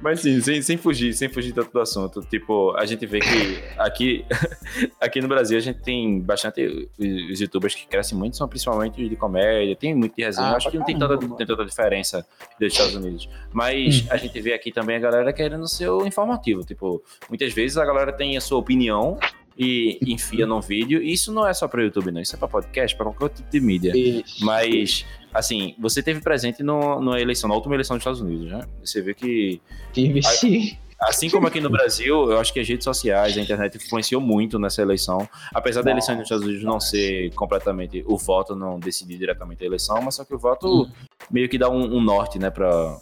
Mas 0.00 0.20
sim, 0.20 0.40
sem, 0.40 0.62
sem 0.62 0.76
fugir, 0.76 1.12
sem 1.12 1.28
fugir 1.28 1.52
tanto 1.52 1.70
do 1.72 1.80
assunto. 1.80 2.22
Tipo, 2.22 2.74
a 2.76 2.86
gente 2.86 3.04
vê 3.06 3.20
que 3.20 3.62
aqui, 3.78 4.24
aqui 5.00 5.20
no 5.20 5.28
Brasil 5.28 5.58
a 5.58 5.60
gente 5.60 5.80
tem 5.80 6.20
bastante. 6.20 6.88
Os 6.98 7.40
youtubers 7.40 7.74
que 7.74 7.86
crescem 7.86 8.16
muito 8.16 8.36
são 8.36 8.48
principalmente 8.48 9.08
de 9.08 9.16
comédia, 9.16 9.76
tem 9.76 9.94
muito 9.94 10.16
de 10.16 10.22
resenha. 10.22 10.48
Ah, 10.48 10.56
acho 10.56 10.70
que 10.70 10.78
não 10.78 10.84
tem 10.84 10.98
tanta, 10.98 11.18
tem 11.18 11.46
tanta 11.46 11.64
diferença 11.64 12.26
dos 12.58 12.72
Estados 12.72 12.94
Unidos. 12.94 13.28
Mas 13.52 14.06
a 14.10 14.16
gente 14.16 14.40
vê 14.40 14.54
aqui 14.54 14.72
também 14.72 14.96
a 14.96 15.00
galera 15.00 15.32
querendo 15.32 15.68
ser 15.68 15.88
o 15.88 16.06
informativo. 16.06 16.64
Tipo, 16.64 17.02
muitas 17.28 17.52
vezes 17.52 17.76
a 17.76 17.84
galera 17.84 18.12
tem 18.12 18.36
a 18.36 18.40
sua 18.40 18.58
opinião 18.58 19.18
e 19.60 19.98
enfia 20.06 20.46
num 20.46 20.60
vídeo. 20.60 21.02
E 21.02 21.12
isso 21.12 21.30
não 21.30 21.46
é 21.46 21.52
só 21.52 21.68
para 21.68 21.82
YouTube, 21.82 22.10
não. 22.10 22.22
Isso 22.22 22.34
é 22.34 22.38
para 22.38 22.48
podcast, 22.48 22.96
para 22.96 23.04
qualquer 23.12 23.36
tipo 23.36 23.50
de 23.50 23.60
mídia. 23.60 23.92
Isso. 23.94 24.42
Mas, 24.42 25.04
assim, 25.34 25.74
você 25.78 26.02
teve 26.02 26.22
presente 26.22 26.62
no, 26.62 26.98
na 26.98 27.20
eleição, 27.20 27.46
na 27.46 27.54
última 27.54 27.74
eleição 27.74 27.94
dos 27.94 28.00
Estados 28.00 28.22
Unidos, 28.22 28.50
né? 28.50 28.66
Você 28.82 29.02
vê 29.02 29.12
que, 29.12 29.60
Tive 29.92 30.22
sim. 30.22 30.78
assim 30.98 31.28
como 31.28 31.46
aqui 31.46 31.60
no 31.60 31.68
Brasil, 31.68 32.32
eu 32.32 32.40
acho 32.40 32.54
que 32.54 32.60
as 32.60 32.66
redes 32.66 32.84
sociais, 32.84 33.36
a 33.36 33.40
internet 33.42 33.76
influenciou 33.76 34.18
muito 34.18 34.58
nessa 34.58 34.80
eleição. 34.80 35.28
Apesar 35.52 35.82
da 35.82 35.90
eleição 35.90 36.14
dos 36.14 36.22
Estados 36.24 36.44
Unidos 36.46 36.64
não 36.64 36.80
ser 36.80 37.30
completamente. 37.34 38.02
O 38.06 38.16
voto 38.16 38.56
não 38.56 38.80
decidir 38.80 39.18
diretamente 39.18 39.62
a 39.62 39.66
eleição, 39.66 40.00
mas 40.00 40.14
só 40.14 40.24
que 40.24 40.34
o 40.34 40.38
voto 40.38 40.88
meio 41.30 41.50
que 41.50 41.58
dá 41.58 41.68
um, 41.68 41.96
um 41.96 42.00
norte, 42.00 42.38
né, 42.38 42.48
pra, 42.48 42.98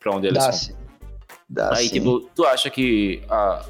pra 0.00 0.10
onde 0.10 0.26
a 0.26 0.32
Dá 0.32 0.40
eleição. 0.40 0.76
Dá 1.48 1.70
Aí, 1.72 1.86
sim. 1.86 1.94
tipo, 1.94 2.20
tu 2.34 2.44
acha 2.44 2.68
que. 2.68 3.22
ah, 3.30 3.64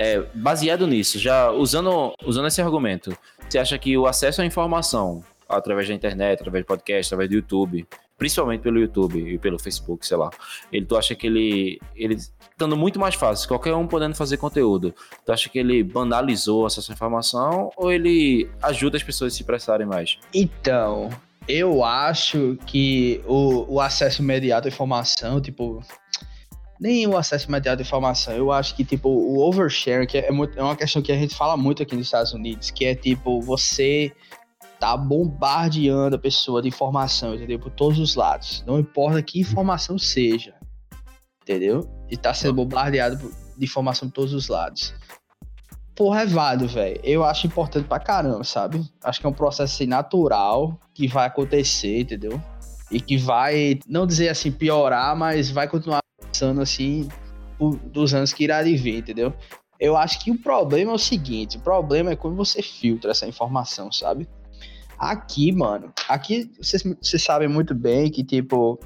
é, 0.00 0.22
baseado 0.32 0.86
nisso, 0.86 1.18
já 1.18 1.50
usando, 1.50 2.14
usando 2.24 2.48
esse 2.48 2.62
argumento, 2.62 3.14
você 3.46 3.58
acha 3.58 3.78
que 3.78 3.98
o 3.98 4.06
acesso 4.06 4.40
à 4.40 4.46
informação 4.46 5.22
através 5.46 5.86
da 5.88 5.94
internet, 5.94 6.40
através 6.40 6.64
de 6.64 6.66
podcast, 6.66 7.12
através 7.12 7.28
do 7.28 7.36
YouTube, 7.36 7.86
principalmente 8.16 8.62
pelo 8.62 8.80
YouTube 8.80 9.18
e 9.20 9.38
pelo 9.38 9.58
Facebook, 9.58 10.06
sei 10.06 10.16
lá, 10.16 10.30
ele, 10.72 10.86
tu 10.86 10.96
acha 10.96 11.14
que 11.14 11.26
ele, 11.26 11.78
ele 11.94 12.14
estando 12.14 12.78
muito 12.78 12.98
mais 12.98 13.14
fácil, 13.14 13.46
qualquer 13.46 13.74
um 13.74 13.86
podendo 13.86 14.14
fazer 14.14 14.38
conteúdo, 14.38 14.94
tu 15.26 15.32
acha 15.32 15.50
que 15.50 15.58
ele 15.58 15.82
banalizou 15.82 16.66
à 16.66 16.68
informação 16.90 17.70
ou 17.76 17.92
ele 17.92 18.48
ajuda 18.62 18.96
as 18.96 19.02
pessoas 19.02 19.34
a 19.34 19.36
se 19.36 19.42
expressarem 19.42 19.86
mais? 19.86 20.16
Então, 20.32 21.10
eu 21.46 21.84
acho 21.84 22.56
que 22.64 23.20
o, 23.26 23.74
o 23.74 23.80
acesso 23.80 24.22
imediato 24.22 24.66
à 24.66 24.70
informação, 24.70 25.40
tipo. 25.40 25.82
Nem 26.80 27.06
o 27.06 27.14
acesso 27.16 27.46
imediato 27.46 27.82
à 27.82 27.84
informação, 27.84 28.32
eu 28.32 28.50
acho 28.50 28.74
que, 28.74 28.82
tipo, 28.84 29.10
o 29.10 29.38
overshare, 29.46 30.06
que 30.06 30.16
é, 30.16 30.30
muito- 30.30 30.58
é 30.58 30.62
uma 30.62 30.74
questão 30.74 31.02
que 31.02 31.12
a 31.12 31.16
gente 31.16 31.34
fala 31.34 31.54
muito 31.54 31.82
aqui 31.82 31.94
nos 31.94 32.06
Estados 32.06 32.32
Unidos, 32.32 32.70
que 32.70 32.86
é, 32.86 32.94
tipo, 32.94 33.38
você 33.42 34.10
tá 34.78 34.96
bombardeando 34.96 36.16
a 36.16 36.18
pessoa 36.18 36.62
de 36.62 36.68
informação, 36.68 37.34
entendeu? 37.34 37.58
Por 37.58 37.70
todos 37.70 37.98
os 37.98 38.14
lados. 38.14 38.64
Não 38.66 38.80
importa 38.80 39.22
que 39.22 39.38
informação 39.38 39.98
seja, 39.98 40.54
entendeu? 41.42 41.86
E 42.10 42.16
tá 42.16 42.32
sendo 42.32 42.54
bombardeado 42.54 43.18
por- 43.18 43.30
de 43.30 43.64
informação 43.66 44.08
de 44.08 44.14
todos 44.14 44.32
os 44.32 44.48
lados. 44.48 44.94
Porra, 45.94 46.22
é 46.22 46.26
válido, 46.26 46.66
velho. 46.66 46.98
Eu 47.04 47.22
acho 47.24 47.46
importante 47.46 47.86
pra 47.86 48.00
caramba, 48.00 48.42
sabe? 48.42 48.82
Acho 49.04 49.20
que 49.20 49.26
é 49.26 49.28
um 49.28 49.34
processo 49.34 49.74
assim, 49.74 49.84
natural 49.86 50.80
que 50.94 51.06
vai 51.06 51.26
acontecer, 51.26 52.00
entendeu? 52.00 52.40
E 52.90 53.02
que 53.02 53.18
vai, 53.18 53.78
não 53.86 54.06
dizer 54.06 54.30
assim, 54.30 54.50
piorar, 54.50 55.14
mas 55.14 55.50
vai 55.50 55.68
continuar 55.68 55.99
passando 56.40 56.62
assim 56.62 57.06
dos 57.92 58.14
anos 58.14 58.32
que 58.32 58.44
irá 58.44 58.62
de 58.62 58.74
vir, 58.74 58.96
entendeu? 58.98 59.34
Eu 59.78 59.96
acho 59.96 60.22
que 60.24 60.30
o 60.30 60.38
problema 60.38 60.92
é 60.92 60.94
o 60.94 60.98
seguinte: 60.98 61.58
o 61.58 61.60
problema 61.60 62.12
é 62.12 62.16
quando 62.16 62.36
você 62.36 62.62
filtra 62.62 63.10
essa 63.10 63.26
informação, 63.26 63.92
sabe? 63.92 64.26
Aqui, 64.98 65.52
mano, 65.52 65.92
aqui 66.08 66.50
vocês, 66.60 66.82
vocês 66.82 67.22
sabem 67.22 67.48
muito 67.48 67.74
bem 67.74 68.10
que, 68.10 68.22
tipo, 68.22 68.78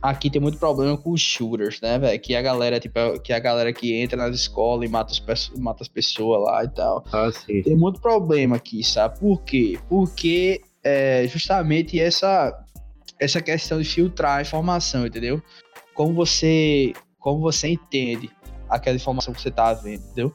aqui 0.00 0.30
tem 0.30 0.40
muito 0.40 0.58
problema 0.58 0.96
com 0.96 1.12
os 1.12 1.20
shooters, 1.20 1.80
né, 1.82 1.98
velho? 1.98 2.20
Que 2.20 2.34
a 2.34 2.42
galera, 2.42 2.78
tipo, 2.80 2.98
é- 2.98 3.18
que 3.18 3.32
a 3.32 3.38
galera 3.38 3.72
que 3.72 3.94
entra 3.94 4.16
nas 4.16 4.34
escolas 4.34 4.88
e 4.88 4.90
mata, 4.90 5.12
os, 5.12 5.50
mata 5.58 5.82
as 5.82 5.88
pessoas 5.88 6.42
lá 6.42 6.64
e 6.64 6.68
tal. 6.68 7.04
Ah, 7.12 7.30
sim. 7.30 7.62
Tem 7.62 7.76
muito 7.76 8.00
problema 8.00 8.56
aqui, 8.56 8.82
sabe? 8.82 9.18
Por 9.18 9.42
quê? 9.42 9.78
Porque 9.88 10.62
é 10.82 11.26
justamente 11.28 12.00
essa, 12.00 12.58
essa 13.20 13.42
questão 13.42 13.80
de 13.80 13.88
filtrar 13.88 14.38
a 14.38 14.42
informação, 14.42 15.06
entendeu? 15.06 15.42
Como 15.94 16.12
você, 16.14 16.92
como 17.18 17.40
você 17.40 17.68
entende 17.68 18.30
aquela 18.68 18.96
informação 18.96 19.32
que 19.32 19.40
você 19.40 19.50
tá 19.50 19.72
vendo, 19.72 20.02
entendeu? 20.04 20.32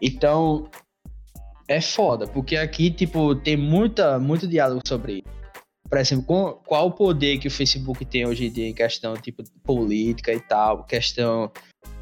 Então, 0.00 0.68
é 1.68 1.80
foda, 1.80 2.26
porque 2.26 2.56
aqui, 2.56 2.90
tipo, 2.90 3.34
tem 3.34 3.56
muita, 3.56 4.18
muito 4.18 4.46
diálogo 4.46 4.80
sobre 4.86 5.14
isso. 5.14 5.34
Por 5.88 5.98
exemplo, 5.98 6.24
com- 6.24 6.52
qual 6.66 6.86
o 6.88 6.92
poder 6.92 7.38
que 7.38 7.48
o 7.48 7.50
Facebook 7.50 8.04
tem 8.04 8.26
hoje 8.26 8.46
em 8.46 8.50
dia 8.52 8.68
em 8.68 8.74
questão, 8.74 9.14
tipo, 9.16 9.42
política 9.62 10.32
e 10.32 10.40
tal, 10.40 10.84
questão 10.84 11.50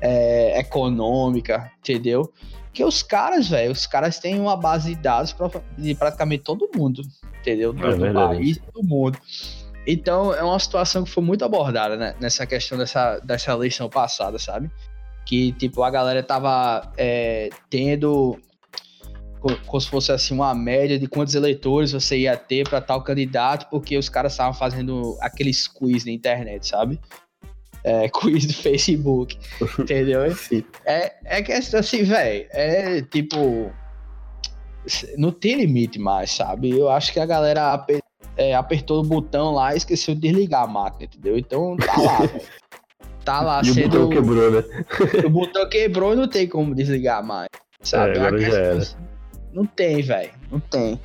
é, 0.01 0.59
econômica, 0.59 1.71
entendeu? 1.79 2.33
Que 2.73 2.85
os 2.85 3.03
caras, 3.03 3.49
velho, 3.49 3.71
os 3.71 3.87
caras 3.87 4.19
têm 4.19 4.41
uma 4.41 4.57
base 4.57 4.95
de 4.95 5.01
dados 5.01 5.33
pra- 5.33 5.51
de 5.77 5.95
praticamente 5.95 6.43
todo 6.43 6.71
mundo, 6.75 7.03
entendeu? 7.41 7.73
Do, 7.73 7.87
É 7.87 7.91
do 7.93 7.99
verdade. 7.99 8.37
país, 8.37 8.59
do 8.73 8.83
mundo. 8.83 9.19
Então, 9.87 10.33
é 10.33 10.43
uma 10.43 10.59
situação 10.59 11.03
que 11.05 11.11
foi 11.11 11.23
muito 11.23 11.45
abordada, 11.45 11.97
né? 11.97 12.15
Nessa 12.21 12.47
questão 12.47 12.79
dessa, 12.79 13.19
dessa 13.21 13.53
eleição 13.53 13.89
passada, 13.89 14.39
sabe? 14.39 14.71
Que, 15.27 15.53
tipo, 15.53 15.83
a 15.83 15.91
galera 15.91 16.23
tava 16.23 16.93
é, 16.97 17.51
tendo 17.69 18.39
co- 19.41 19.59
como 19.67 19.81
se 19.81 19.89
fosse 19.89 20.13
assim 20.13 20.35
uma 20.35 20.55
média 20.55 20.99
de 20.99 21.09
quantos 21.09 21.35
eleitores 21.35 21.93
você 21.93 22.19
ia 22.19 22.37
ter 22.37 22.69
para 22.69 22.81
tal 22.81 23.03
candidato, 23.03 23.69
porque 23.69 23.99
os 23.99 24.09
caras 24.09 24.33
estavam 24.33 24.55
fazendo 24.55 25.17
aqueles 25.21 25.67
quiz 25.67 26.05
na 26.05 26.13
internet, 26.13 26.67
sabe? 26.67 27.01
É, 27.85 28.09
quiz 28.21 28.47
do 28.47 28.55
Facebook, 28.55 29.37
entendeu? 29.79 30.23
É, 30.87 31.15
é 31.25 31.43
questão 31.43 31.81
assim, 31.81 32.05
velho, 32.05 32.47
é 32.51 33.03
tipo. 33.03 33.73
Não 35.17 35.31
tem 35.31 35.57
limite 35.57 35.99
mais, 35.99 36.33
sabe? 36.33 36.71
Eu 36.71 36.89
acho 36.91 37.13
que 37.13 37.21
a 37.21 37.27
galera 37.27 37.73
é, 38.53 38.57
apertou 38.57 39.01
o 39.01 39.05
botão 39.05 39.53
lá 39.53 39.75
e 39.75 39.79
esqueceu 39.79 40.15
de 40.15 40.21
desligar 40.21 40.63
a 40.63 40.67
máquina, 40.67 41.05
entendeu? 41.05 41.37
Então 41.39 41.77
tá 41.77 41.97
lá, 42.01 42.19
velho. 42.27 42.41
Tá 43.25 43.41
lá 43.41 43.63
E 43.65 43.71
o 43.71 43.75
sendo. 43.75 43.89
botão 44.01 44.09
quebrou, 44.11 44.51
né? 44.51 44.65
O 45.25 45.31
botão 45.31 45.69
quebrou 45.69 46.13
e 46.13 46.17
não 46.17 46.27
tem 46.29 46.49
como 46.49 46.75
desligar 46.75 47.25
mais. 47.25 47.47
Sabe? 47.81 48.17
É, 48.19 48.21
agora 48.21 48.37
A 48.37 48.41
já 48.41 48.59
era. 48.59 48.79
assim, 48.79 48.97
Não 49.53 49.65
tem, 49.65 50.03
velho. 50.03 50.33
Não 50.51 50.59
tem. 50.59 51.01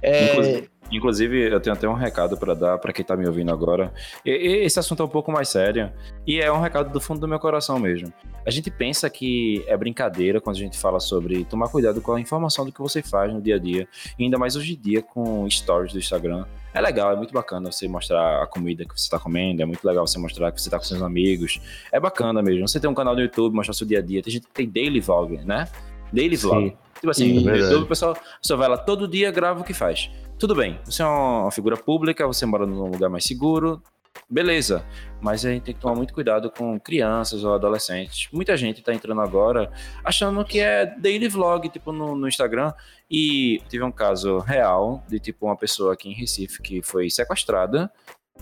É, 0.00 0.30
Inclusive, 0.32 0.70
inclusive, 0.90 1.52
eu 1.52 1.60
tenho 1.60 1.76
até 1.76 1.86
um 1.86 1.92
recado 1.92 2.36
pra 2.38 2.54
dar 2.54 2.78
pra 2.78 2.94
quem 2.94 3.04
tá 3.04 3.14
me 3.14 3.26
ouvindo 3.26 3.52
agora. 3.52 3.92
E- 4.24 4.30
e 4.30 4.64
esse 4.64 4.78
assunto 4.78 5.02
é 5.02 5.04
um 5.06 5.08
pouco 5.08 5.30
mais 5.30 5.50
sério 5.50 5.92
e 6.26 6.40
é 6.40 6.50
um 6.50 6.60
recado 6.62 6.90
do 6.90 6.98
fundo 7.00 7.20
do 7.20 7.28
meu 7.28 7.38
coração 7.38 7.78
mesmo. 7.78 8.10
A 8.46 8.50
gente 8.50 8.70
pensa 8.70 9.10
que 9.10 9.62
é 9.66 9.76
brincadeira 9.76 10.40
quando 10.40 10.56
a 10.56 10.60
gente 10.60 10.78
fala 10.78 10.98
sobre 10.98 11.44
tomar 11.44 11.68
cuidado 11.68 12.00
com 12.00 12.12
a 12.12 12.20
informação 12.20 12.64
do 12.64 12.72
que 12.72 12.80
você 12.80 13.02
faz 13.02 13.30
no 13.32 13.40
dia 13.42 13.56
a 13.56 13.58
dia, 13.58 13.86
e 14.18 14.24
ainda 14.24 14.38
mais 14.38 14.56
hoje 14.56 14.72
em 14.74 14.80
dia 14.80 15.02
com 15.02 15.46
stories 15.50 15.92
do 15.92 15.98
Instagram. 15.98 16.46
É 16.74 16.80
legal, 16.80 17.12
é 17.12 17.16
muito 17.16 17.32
bacana 17.32 17.70
você 17.70 17.86
mostrar 17.86 18.42
a 18.42 18.46
comida 18.48 18.84
que 18.84 19.00
você 19.00 19.08
tá 19.08 19.16
comendo, 19.16 19.62
é 19.62 19.64
muito 19.64 19.86
legal 19.86 20.04
você 20.04 20.18
mostrar 20.18 20.50
que 20.50 20.60
você 20.60 20.68
tá 20.68 20.76
com 20.76 20.84
seus 20.84 21.00
amigos. 21.00 21.60
É 21.92 22.00
bacana 22.00 22.42
mesmo. 22.42 22.66
Você 22.66 22.80
tem 22.80 22.90
um 22.90 22.94
canal 22.94 23.14
no 23.14 23.20
YouTube, 23.20 23.54
mostrar 23.54 23.74
seu 23.74 23.86
dia 23.86 24.00
a 24.00 24.02
dia. 24.02 24.20
Tem 24.20 24.32
gente 24.32 24.46
que 24.48 24.52
tem 24.52 24.68
daily 24.68 24.98
vlog, 24.98 25.38
né? 25.44 25.68
Daily 26.12 26.36
Sim. 26.36 26.48
vlog. 26.48 26.76
Tipo 26.96 27.10
assim, 27.10 27.28
Sim, 27.28 27.34
no 27.34 27.44
verdade. 27.44 27.62
YouTube 27.62 27.84
o 27.84 27.88
pessoal 27.88 28.16
só 28.42 28.56
vai 28.56 28.68
lá 28.68 28.76
todo 28.76 29.06
dia, 29.06 29.30
grava 29.30 29.60
o 29.60 29.64
que 29.64 29.72
faz. 29.72 30.10
Tudo 30.36 30.54
bem, 30.54 30.80
você 30.84 31.00
é 31.02 31.06
uma 31.06 31.50
figura 31.52 31.76
pública, 31.76 32.26
você 32.26 32.44
mora 32.44 32.66
num 32.66 32.90
lugar 32.90 33.08
mais 33.08 33.24
seguro, 33.24 33.80
beleza. 34.28 34.84
Mas 35.20 35.44
a 35.44 35.50
gente 35.50 35.62
tem 35.62 35.74
que 35.74 35.80
tomar 35.80 35.94
muito 35.94 36.12
cuidado 36.12 36.50
com 36.50 36.78
crianças 36.78 37.44
ou 37.44 37.54
adolescentes. 37.54 38.28
Muita 38.32 38.56
gente 38.56 38.82
tá 38.82 38.92
entrando 38.92 39.20
agora 39.20 39.70
achando 40.04 40.44
que 40.44 40.60
é 40.60 40.86
daily 40.86 41.28
vlog, 41.28 41.68
tipo, 41.68 41.92
no, 41.92 42.14
no 42.14 42.28
Instagram. 42.28 42.72
E 43.10 43.60
tive 43.68 43.84
um 43.84 43.92
caso 43.92 44.38
real 44.38 45.02
de, 45.08 45.18
tipo, 45.18 45.46
uma 45.46 45.56
pessoa 45.56 45.94
aqui 45.94 46.08
em 46.08 46.14
Recife 46.14 46.60
que 46.60 46.82
foi 46.82 47.08
sequestrada. 47.08 47.90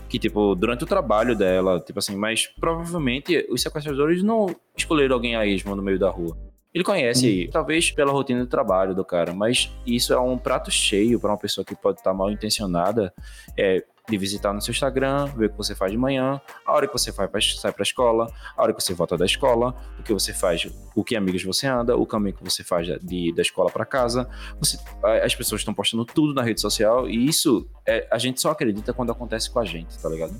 Que, 0.09 0.17
tipo, 0.17 0.55
durante 0.55 0.83
o 0.83 0.87
trabalho 0.87 1.35
dela, 1.35 1.79
tipo 1.79 1.99
assim, 1.99 2.15
mas 2.15 2.47
provavelmente 2.47 3.45
os 3.49 3.61
sequestradores 3.61 4.23
não 4.23 4.53
escolheram 4.75 5.15
alguém 5.15 5.35
a 5.35 5.45
esmo 5.45 5.75
no 5.75 5.83
meio 5.83 5.99
da 5.99 6.09
rua. 6.09 6.35
Ele 6.73 6.83
conhece, 6.83 7.47
talvez 7.51 7.91
pela 7.91 8.11
rotina 8.11 8.41
de 8.41 8.47
trabalho 8.47 8.95
do 8.95 9.05
cara, 9.05 9.31
mas 9.31 9.71
isso 9.85 10.11
é 10.11 10.19
um 10.19 10.39
prato 10.39 10.71
cheio 10.71 11.19
para 11.19 11.29
uma 11.29 11.37
pessoa 11.37 11.63
que 11.63 11.75
pode 11.75 11.99
estar 11.99 12.15
mal 12.15 12.31
intencionada. 12.31 13.13
É, 13.55 13.85
de 14.09 14.17
visitar 14.17 14.51
no 14.51 14.61
seu 14.61 14.71
Instagram, 14.71 15.27
ver 15.27 15.45
o 15.45 15.49
que 15.49 15.57
você 15.57 15.73
faz 15.73 15.91
de 15.91 15.97
manhã, 15.97 16.41
a 16.65 16.73
hora 16.73 16.87
que 16.87 16.93
você 16.93 17.11
vai 17.11 17.27
pra, 17.27 17.39
sai 17.39 17.71
para 17.71 17.81
a 17.81 17.83
escola, 17.83 18.27
a 18.55 18.61
hora 18.61 18.73
que 18.73 18.83
você 18.83 18.93
volta 18.93 19.17
da 19.17 19.25
escola, 19.25 19.73
o 19.97 20.03
que 20.03 20.11
você 20.11 20.33
faz, 20.33 20.67
o 20.93 21.03
que 21.03 21.15
amigos 21.15 21.43
você 21.43 21.67
anda, 21.67 21.95
o 21.95 22.05
caminho 22.05 22.35
que 22.35 22.43
você 22.43 22.63
faz 22.63 22.87
de, 23.01 23.33
da 23.33 23.41
escola 23.41 23.71
para 23.71 23.85
casa. 23.85 24.29
Você, 24.59 24.77
as 25.23 25.33
pessoas 25.33 25.61
estão 25.61 25.73
postando 25.73 26.03
tudo 26.03 26.33
na 26.33 26.43
rede 26.43 26.59
social 26.59 27.09
e 27.09 27.27
isso 27.27 27.65
é, 27.85 28.05
a 28.11 28.17
gente 28.17 28.41
só 28.41 28.51
acredita 28.51 28.93
quando 28.93 29.11
acontece 29.11 29.49
com 29.49 29.59
a 29.59 29.65
gente, 29.65 29.97
tá 29.97 30.09
ligado? 30.09 30.33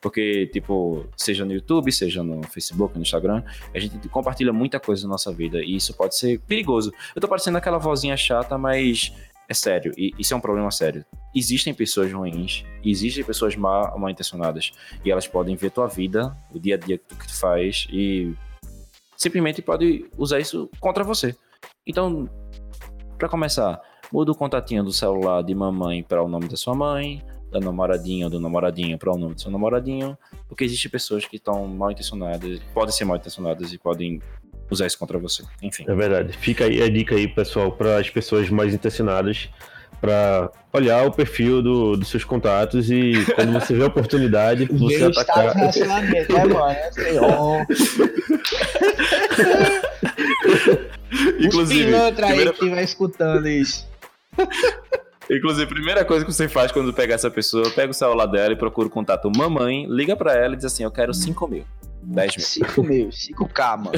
Porque, 0.00 0.46
tipo, 0.52 1.06
seja 1.16 1.44
no 1.44 1.52
YouTube, 1.52 1.90
seja 1.90 2.22
no 2.22 2.42
Facebook, 2.44 2.94
no 2.94 3.02
Instagram, 3.02 3.42
a 3.74 3.78
gente 3.80 4.08
compartilha 4.08 4.52
muita 4.52 4.78
coisa 4.78 5.02
na 5.02 5.10
nossa 5.10 5.32
vida 5.32 5.58
e 5.58 5.74
isso 5.74 5.92
pode 5.94 6.16
ser 6.16 6.38
perigoso. 6.40 6.92
Eu 7.16 7.20
tô 7.20 7.26
parecendo 7.26 7.58
aquela 7.58 7.78
vozinha 7.78 8.16
chata, 8.16 8.56
mas 8.56 9.12
é 9.48 9.54
sério, 9.54 9.92
e 9.96 10.12
isso 10.18 10.34
é 10.34 10.36
um 10.36 10.40
problema 10.40 10.70
sério. 10.70 11.04
Existem 11.34 11.72
pessoas 11.72 12.12
ruins, 12.12 12.64
existem 12.84 13.24
pessoas 13.24 13.56
mal, 13.56 13.98
mal 13.98 14.10
intencionadas, 14.10 14.72
e 15.02 15.10
elas 15.10 15.26
podem 15.26 15.56
ver 15.56 15.70
tua 15.70 15.86
vida, 15.86 16.36
o 16.52 16.58
dia 16.58 16.74
a 16.74 16.78
dia 16.78 16.98
que 16.98 17.04
tu, 17.26 17.34
faz, 17.34 17.88
e 17.90 18.34
simplesmente 19.16 19.62
pode 19.62 20.06
usar 20.18 20.38
isso 20.38 20.68
contra 20.78 21.02
você. 21.02 21.34
Então, 21.86 22.28
para 23.16 23.28
começar, 23.28 23.80
muda 24.12 24.32
o 24.32 24.34
contatinho 24.34 24.84
do 24.84 24.92
celular 24.92 25.42
de 25.42 25.54
mamãe 25.54 26.02
para 26.02 26.22
o 26.22 26.28
nome 26.28 26.46
da 26.46 26.56
sua 26.56 26.74
mãe, 26.74 27.24
da 27.50 27.58
namoradinha 27.58 28.26
ou 28.26 28.30
do 28.30 28.38
namoradinho 28.38 28.98
para 28.98 29.10
o 29.10 29.16
nome 29.16 29.34
do 29.34 29.40
seu 29.40 29.50
namoradinho, 29.50 30.16
porque 30.46 30.64
existem 30.64 30.90
pessoas 30.90 31.24
que 31.24 31.36
estão 31.36 31.66
mal 31.66 31.90
intencionadas, 31.90 32.60
podem 32.74 32.92
ser 32.92 33.06
mal 33.06 33.16
intencionadas 33.16 33.72
e 33.72 33.78
podem 33.78 34.20
usar 34.70 34.86
isso 34.86 34.98
contra 34.98 35.18
você. 35.18 35.42
Enfim. 35.62 35.84
É 35.86 35.94
verdade. 35.94 36.36
Fica 36.36 36.64
aí 36.64 36.82
a 36.82 36.88
dica 36.88 37.14
aí, 37.14 37.28
pessoal, 37.28 37.72
para 37.72 37.98
as 37.98 38.10
pessoas 38.10 38.48
mais 38.50 38.74
intencionadas, 38.74 39.48
para 40.00 40.50
olhar 40.72 41.06
o 41.06 41.12
perfil 41.12 41.62
do, 41.62 41.96
dos 41.96 42.08
seus 42.08 42.24
contatos 42.24 42.90
e 42.90 43.12
quando 43.34 43.52
você 43.52 43.74
vê 43.74 43.82
a 43.82 43.86
oportunidade, 43.86 44.66
você 44.72 45.10
de 45.10 45.18
atacar. 45.18 45.54
relacionamento, 45.54 46.32
né, 46.32 46.44
mano? 46.44 46.70
É 46.70 46.88
assim, 46.88 47.18
ó. 47.18 47.64
Os 51.38 51.68
pilantra 51.68 52.26
aí 52.26 52.32
primeira, 52.32 52.52
que 52.52 52.68
vai 52.68 52.84
escutando 52.84 53.48
isso. 53.48 53.88
inclusive, 55.30 55.66
primeira 55.66 56.04
coisa 56.04 56.24
que 56.24 56.32
você 56.32 56.48
faz 56.48 56.70
quando 56.70 56.92
pegar 56.92 57.14
essa 57.14 57.30
pessoa, 57.30 57.70
pega 57.70 57.90
o 57.90 57.94
celular 57.94 58.26
dela 58.26 58.52
e 58.52 58.56
procura 58.56 58.88
o 58.88 58.90
contato 58.90 59.30
mamãe, 59.34 59.86
liga 59.88 60.16
pra 60.16 60.34
ela 60.34 60.54
e 60.54 60.56
diz 60.56 60.66
assim: 60.66 60.84
Eu 60.84 60.90
quero 60.90 61.14
5 61.14 61.48
mil, 61.48 61.64
10 62.02 62.36
mil. 62.36 62.46
5 62.46 62.82
mil, 62.82 63.08
5k, 63.08 63.76
mano. 63.78 63.92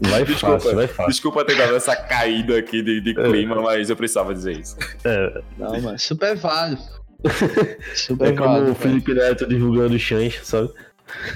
Vai 0.00 0.24
Desculpa. 0.24 0.58
fácil, 0.58 0.74
vai 0.76 0.86
fácil. 0.88 1.10
Desculpa 1.10 1.44
ter 1.44 1.56
dado 1.56 1.76
essa 1.76 1.94
caída 1.94 2.58
aqui 2.58 2.82
de, 2.82 3.00
de 3.00 3.14
clima, 3.14 3.60
mas 3.62 3.88
eu 3.90 3.96
precisava 3.96 4.34
dizer 4.34 4.58
isso. 4.58 4.76
É, 5.04 5.40
Não, 5.58 5.80
mano, 5.80 5.98
super 5.98 6.36
válido. 6.36 6.82
Super 7.94 8.28
é 8.28 8.32
como 8.36 8.48
válido. 8.48 8.72
o 8.72 8.74
Felipe 8.74 9.14
Neto 9.14 9.46
divulgando 9.46 9.98
chãs, 9.98 10.40
sabe? 10.42 10.70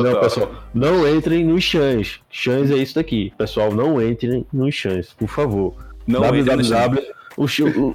Não, 0.00 0.20
pessoal, 0.20 0.64
não 0.72 1.08
entrem 1.16 1.44
nos 1.44 1.64
chãs. 1.64 2.20
Chãs 2.30 2.70
é 2.70 2.76
isso 2.76 2.94
daqui. 2.94 3.32
Pessoal, 3.36 3.72
não 3.72 4.00
entrem 4.00 4.46
nos 4.52 4.72
chãs, 4.74 5.12
por 5.12 5.28
favor. 5.28 5.74
Não 6.06 6.20
www. 6.20 7.02
O 7.36 7.44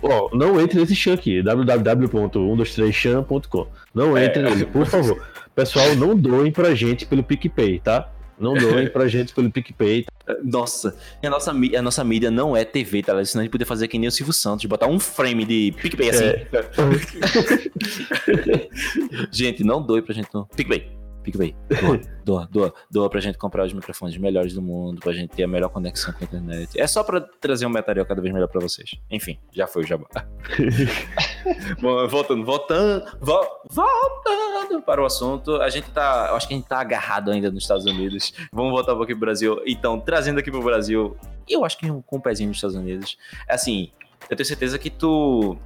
ó, 0.03 0.30
não 0.36 0.60
entre 0.62 0.80
nesse 0.80 0.95
chão 0.95 1.14
aqui, 1.16 1.41
www.123chan.com. 1.41 3.68
Não 3.94 4.16
É. 4.16 4.26
entre 4.26 4.44
nele, 4.44 4.66
por 4.68 4.86
favor. 4.86 5.20
Pessoal, 5.56 5.95
não 5.95 6.15
doem 6.15 6.52
pra 6.52 6.73
gente 6.73 7.06
pelo 7.06 7.23
PicPay, 7.23 7.80
tá? 7.80 8.10
Não 8.40 8.56
doem 8.56 8.90
pra 8.90 9.06
gente 9.07 9.34
pelo 9.34 9.52
PicPay. 9.52 10.06
Nossa, 10.44 10.98
a 11.23 11.30
nossa, 11.30 11.52
a 11.52 11.82
nossa 11.82 12.03
mídia 12.03 12.32
não 12.32 12.57
é 12.57 12.65
TV, 12.65 13.03
tá? 13.03 13.23
Senão 13.23 13.41
a 13.41 13.44
gente 13.44 13.52
podia 13.52 13.68
fazer 13.68 13.88
que 13.88 13.99
nem 13.99 14.07
o 14.07 14.11
Silvio 14.11 14.34
Santos, 14.34 14.65
botar 14.65 14.88
um 14.88 14.99
frame 14.99 15.45
de 15.45 15.76
PicPay 15.82 16.10
assim. 16.10 16.26
É. 16.26 16.48
gente, 19.32 19.64
não 19.64 19.82
doe 19.82 20.02
pra 20.02 20.15
gente 20.15 20.30
no 20.34 20.48
PicPay. 20.48 21.01
PicPay. 21.22 21.56
Doa, 21.69 21.99
doa, 22.26 22.48
doa, 22.52 22.73
doa 22.89 23.10
pra 23.10 23.19
gente 23.19 23.38
comprar 23.38 23.65
os 23.65 23.73
microfones 23.73 24.18
melhores 24.18 24.53
do 24.53 24.61
mundo, 24.61 24.99
pra 24.99 25.11
gente 25.14 25.30
ter 25.31 25.43
a 25.43 25.48
melhor 25.48 25.69
conexão 25.69 26.14
com 26.14 26.23
a 26.23 26.27
internet. 26.27 26.80
É 26.80 26.85
só 26.88 27.03
pra 27.03 27.22
trazer 27.22 27.65
um 27.65 27.69
material 27.69 28.06
cada 28.06 28.22
vez 28.22 28.34
melhor 28.34 28.48
pra 28.48 28.60
vocês. 28.61 28.91
Enfim, 29.10 29.38
já 29.52 29.68
foi 29.68 29.84
o 29.84 29.88
jabá. 29.88 30.07
Bom, 31.81 32.07
voltando, 32.07 32.45
voltando, 32.45 33.06
vo- 33.19 33.48
voltando 33.69 34.81
para 34.85 35.02
o 35.02 35.06
assunto. 35.06 35.56
A 35.61 35.69
gente 35.69 35.89
tá, 35.91 36.27
eu 36.30 36.35
acho 36.35 36.48
que 36.48 36.53
a 36.53 36.57
gente 36.57 36.68
tá 36.68 36.80
agarrado 36.80 37.31
ainda 37.31 37.52
nos 37.52 37.64
Estados 37.64 37.85
Unidos. 37.85 38.34
Vamos 38.52 38.72
voltar 38.72 38.93
um 38.93 38.98
pouquinho 38.98 39.18
pro 39.18 39.26
Brasil. 39.27 39.61
Então, 39.65 39.99
trazendo 39.99 40.39
aqui 40.39 40.52
pro 40.52 40.61
Brasil, 40.64 41.18
eu 41.49 41.65
acho 41.65 41.77
que 41.77 41.88
com 41.88 42.18
um 42.18 42.22
pezinho 42.22 42.49
nos 42.49 42.57
Estados 42.57 42.76
Unidos. 42.76 43.18
É 43.48 43.56
assim, 43.56 43.91
eu 44.30 44.35
tenho 44.35 44.45
certeza 44.45 44.77
que 44.77 44.89
tu 44.89 45.57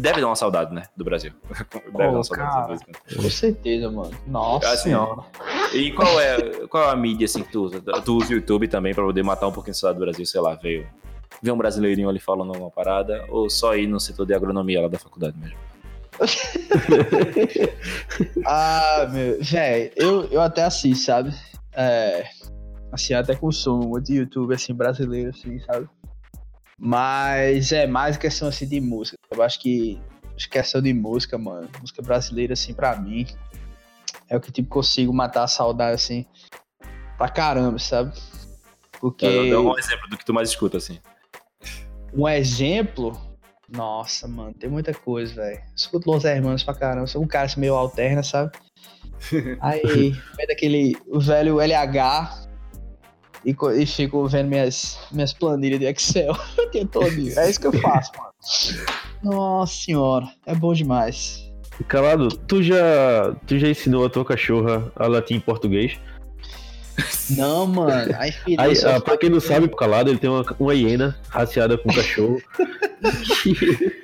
deve 0.00 0.20
dar 0.20 0.26
uma 0.28 0.36
saudade, 0.36 0.74
né, 0.74 0.82
do 0.96 1.04
Brasil. 1.04 1.32
deve 1.72 1.90
dar 1.92 2.08
uma 2.10 2.20
Oh, 2.20 2.24
saudade 2.24 2.50
cara. 2.50 2.62
do 2.62 2.66
Brasil. 2.68 2.86
Com 3.22 3.30
certeza, 3.30 3.90
mano. 3.90 4.10
Nossa 4.26 4.68
Assim, 4.70 4.82
senhora. 4.84 5.22
E 5.74 5.92
qual 5.92 6.20
é, 6.20 6.66
qual 6.66 6.88
é 6.88 6.92
a 6.92 6.96
mídia 6.96 7.24
assim 7.26 7.42
que 7.42 7.52
tu 7.52 7.64
usa? 7.64 7.80
Tu 7.80 8.16
usa 8.16 8.30
o 8.30 8.32
YouTube 8.34 8.68
também 8.68 8.94
pra 8.94 9.04
poder 9.04 9.22
matar 9.22 9.48
um 9.48 9.52
pouquinho 9.52 9.72
a 9.72 9.74
saudade 9.74 9.98
do 9.98 10.04
Brasil, 10.04 10.26
sei 10.26 10.40
lá, 10.40 10.54
veio 10.54 10.86
ver 11.42 11.50
um 11.50 11.56
brasileirinho 11.56 12.08
ali 12.08 12.20
falando 12.20 12.56
uma 12.56 12.70
parada, 12.70 13.24
ou 13.28 13.50
só 13.50 13.74
ir 13.76 13.86
no 13.86 13.98
setor 13.98 14.26
de 14.26 14.34
agronomia 14.34 14.82
lá 14.82 14.88
da 14.88 14.98
faculdade 14.98 15.36
mesmo? 15.38 15.56
Ah, 18.46 19.08
meu. 19.10 19.38
Véi, 19.42 19.92
eu, 19.96 20.24
eu 20.30 20.40
até 20.40 20.62
assisto, 20.64 21.06
sabe? 21.06 21.34
É. 21.74 22.24
Assim, 22.92 23.14
eu 23.14 23.20
até 23.20 23.34
consumo 23.34 23.88
muito 23.88 24.12
YouTube, 24.12 24.54
assim, 24.54 24.74
brasileiro, 24.74 25.30
assim, 25.30 25.58
sabe? 25.60 25.88
Mas 26.84 27.70
é 27.70 27.86
mais 27.86 28.16
questão, 28.16 28.48
assim, 28.48 28.66
de 28.66 28.80
música. 28.80 29.16
Eu 29.30 29.40
acho 29.40 29.60
que. 29.60 30.02
Acho 30.34 30.46
que 30.48 30.58
questão 30.58 30.82
de 30.82 30.92
música, 30.92 31.38
mano. 31.38 31.68
Música 31.80 32.02
brasileira, 32.02 32.54
assim, 32.54 32.74
pra 32.74 32.96
mim. 32.96 33.24
É 34.28 34.36
o 34.36 34.40
que, 34.40 34.50
tipo, 34.50 34.68
consigo 34.68 35.14
matar 35.14 35.44
a 35.44 35.46
saudade, 35.46 35.94
assim. 35.94 36.26
Pra 37.16 37.28
caramba, 37.28 37.78
sabe? 37.78 38.12
Porque. 39.00 39.50
Dá 39.50 39.60
um 39.60 39.78
exemplo 39.78 40.08
do 40.10 40.18
que 40.18 40.24
tu 40.24 40.34
mais 40.34 40.48
escuta, 40.48 40.78
assim. 40.78 40.98
Um 42.12 42.28
exemplo. 42.28 43.16
Nossa, 43.68 44.26
mano, 44.26 44.52
tem 44.52 44.68
muita 44.68 44.92
coisa, 44.92 45.34
velho. 45.34 45.62
Escuto 45.76 46.10
Los 46.10 46.24
Hermanos 46.24 46.64
pra 46.64 46.74
caramba. 46.74 47.06
Sou 47.06 47.22
um 47.22 47.28
cara 47.28 47.46
assim, 47.46 47.60
meio 47.60 47.76
alterna, 47.76 48.24
sabe? 48.24 48.50
Aí, 49.62 50.10
vem 50.36 50.46
daquele 50.48 50.96
velho 51.06 51.60
LH 51.60 52.50
e, 53.44 53.56
e 53.76 53.86
fico 53.86 54.26
vendo 54.26 54.48
minhas, 54.48 54.98
minhas 55.10 55.32
planilhas 55.32 55.80
de 55.80 55.86
Excel 55.86 56.32
o 56.58 56.70
dia 56.70 56.86
todo. 56.86 57.06
É 57.36 57.50
isso 57.50 57.60
que 57.60 57.66
eu 57.66 57.72
faço, 57.72 58.12
mano. 58.16 58.32
Nossa 59.22 59.74
senhora, 59.74 60.26
é 60.46 60.54
bom 60.54 60.72
demais. 60.72 61.50
Calado, 61.88 62.28
tu 62.28 62.62
já, 62.62 63.34
tu 63.46 63.58
já 63.58 63.68
ensinou 63.68 64.04
a 64.04 64.10
tua 64.10 64.24
cachorra 64.24 64.92
a 64.96 65.06
latir 65.06 65.36
em 65.36 65.40
português? 65.40 65.98
Não, 67.30 67.66
mano. 67.66 68.14
Aí, 68.18 68.32
filho, 68.32 68.60
Aí, 68.60 68.76
só 68.76 68.96
ah, 68.96 69.00
pra 69.00 69.16
quem 69.16 69.30
não 69.30 69.40
sabe, 69.40 69.66
o 69.66 69.70
Calado 69.70 70.10
ele 70.10 70.18
tem 70.18 70.28
uma, 70.28 70.44
uma 70.58 70.74
hiena 70.74 71.16
raciada 71.28 71.78
com 71.78 71.92
cachorro. 71.92 72.40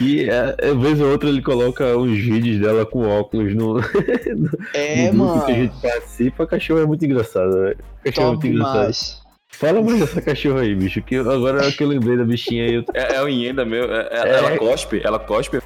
e 0.00 0.28
é, 0.28 0.54
é, 0.58 0.74
vez 0.74 1.00
ou 1.00 1.10
outra 1.10 1.28
ele 1.28 1.42
coloca 1.42 1.96
uns 1.96 2.18
vídeos 2.18 2.60
dela 2.60 2.84
com 2.86 3.06
óculos 3.06 3.54
no, 3.54 3.80
É, 4.74 5.10
no 5.10 5.12
grupo 5.12 5.16
mano. 5.16 5.44
que 5.46 5.52
a 5.52 5.54
gente 5.54 5.80
participa. 5.80 6.46
Cachorro 6.46 6.80
é 6.80 6.86
muito 6.86 7.04
engraçado, 7.04 7.52
velho. 7.60 7.78
Cachorro 8.04 8.26
é 8.26 8.30
muito 8.30 8.46
engraçado. 8.46 9.20
Fala 9.52 9.82
mais 9.82 10.00
dessa 10.00 10.22
cachorra 10.22 10.60
aí, 10.62 10.74
bicho. 10.74 11.02
Que 11.02 11.16
agora 11.16 11.70
que 11.72 11.82
eu 11.84 11.88
lembrei 11.88 12.16
da 12.16 12.24
bichinha 12.24 12.64
aí. 12.64 12.84
É, 12.94 13.16
é 13.16 13.22
o 13.22 13.28
Ienda 13.28 13.64
meu. 13.64 13.84
é- 13.92 14.08
é- 14.10 14.28
É. 14.28 14.34
Ela 14.38 14.56
cospe, 14.56 15.00
ela 15.04 15.18
cospe. 15.18 15.60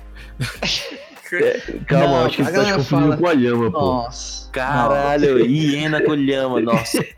Calma, 1.87 2.07
Não, 2.07 2.25
acho 2.27 2.37
que 2.37 2.43
a 2.43 2.45
você 2.45 2.53
tá 2.53 2.75
confundindo 2.77 2.85
fala- 3.11 3.17
com 3.17 3.27
a 3.27 3.33
lhama, 3.33 3.71
pô. 3.71 3.79
Nossa. 3.81 4.51
Caralho, 4.53 5.45
hiena 5.45 6.01
com 6.03 6.15
lhama, 6.15 6.61
nossa. 6.61 7.05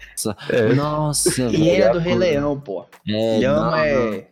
É. 0.49 0.73
Nossa, 0.75 1.43
Hiena 1.51 1.91
do 1.93 1.99
Rei 1.99 2.15
Leão, 2.15 2.59
pô. 2.59 2.87
É, 3.07 3.39
Lhama 3.39 3.71
não, 3.71 3.77
é. 3.77 4.25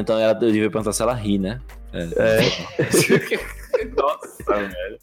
Então 0.00 0.18
ela 0.18 0.32
eu 0.32 0.50
devia 0.52 0.70
perguntar 0.70 0.92
se 0.92 1.02
ela 1.02 1.14
ri, 1.14 1.38
né? 1.38 1.60
É. 1.92 2.04
Nossa, 3.96 4.54
velho. 4.54 4.98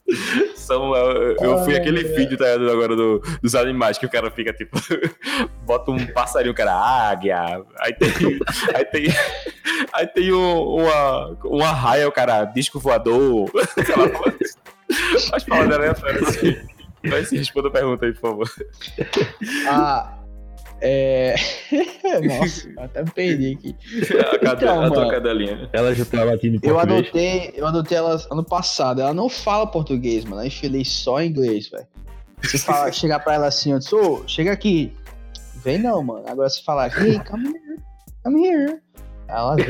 Samuel, 0.55 1.11
eu, 1.11 1.35
eu 1.41 1.57
fui 1.63 1.73
Ai, 1.73 1.79
aquele 1.81 2.03
vídeo 2.03 2.37
tá, 2.37 2.45
ligado, 2.45 2.69
agora 2.71 2.95
do- 2.95 3.21
dos 3.41 3.53
animais 3.55 3.97
que 3.97 4.05
o 4.05 4.09
cara 4.09 4.31
fica 4.31 4.51
tipo. 4.53 4.77
bota 5.65 5.91
um 5.91 6.05
passarinho, 6.07 6.51
o 6.53 6.55
cara, 6.55 6.73
águia. 6.73 7.63
Aí 7.79 7.93
tem. 7.93 8.09
Aí 8.73 8.85
tem. 8.85 9.05
Aí 9.93 10.07
tem 10.07 10.33
um- 10.33 10.81
uma, 10.81 11.37
uma 11.45 11.71
raia, 11.71 12.07
o 12.07 12.11
cara, 12.11 12.45
disco 12.45 12.79
voador. 12.79 13.49
Sei 13.85 13.95
lá, 13.95 14.09
Mas 15.31 15.43
fala 15.43 15.67
dela 15.67 15.85
é 15.85 15.89
assim. 15.89 16.57
Vai 17.09 17.25
se 17.25 17.37
responda 17.37 17.67
a 17.67 17.71
pergunta 17.71 18.05
aí, 18.05 18.13
por 18.13 18.21
favor. 18.21 18.49
Ah, 19.67 20.13
é. 20.81 21.35
Nossa, 22.39 22.67
eu 22.69 22.81
até 22.83 23.03
me 23.03 23.11
perdi 23.11 23.53
aqui. 23.53 23.75
A, 24.13 24.39
cade- 24.39 24.63
Então, 24.63 24.81
a 24.81 24.87
tua 24.89 24.97
mano. 24.99 25.11
cadelinha. 25.11 25.69
Ela 25.71 25.93
já 25.93 26.03
tá 26.05 26.23
latindo 26.23 26.55
em 26.57 26.59
Eu 26.67 26.75
português. 26.75 26.99
adotei, 27.07 27.53
eu 27.55 27.67
adotei 27.67 27.97
ela 27.97 28.21
ano 28.31 28.43
passado. 28.43 29.01
Ela 29.01 29.13
não 29.13 29.29
fala 29.29 29.67
português, 29.67 30.23
mano. 30.23 30.37
Ela 30.37 30.43
é 30.45 30.47
infeliz 30.47 30.89
só 30.91 31.21
inglês, 31.21 31.69
velho. 31.69 31.87
Se 32.43 32.57
fala, 32.57 32.91
chegar 32.93 33.19
pra 33.19 33.35
ela 33.35 33.47
assim, 33.47 33.71
eu 33.71 33.79
disse, 33.79 33.93
ô, 33.95 34.27
chega 34.27 34.51
aqui. 34.51 34.91
Vem 35.63 35.77
não, 35.77 36.01
mano. 36.03 36.23
Agora 36.27 36.49
se 36.49 36.63
falar 36.63 36.85
aqui, 36.85 37.19
come 37.25 37.47
here, 37.49 37.79
come 38.23 38.47
here. 38.47 38.79
Ela 39.27 39.55
vem. 39.55 39.65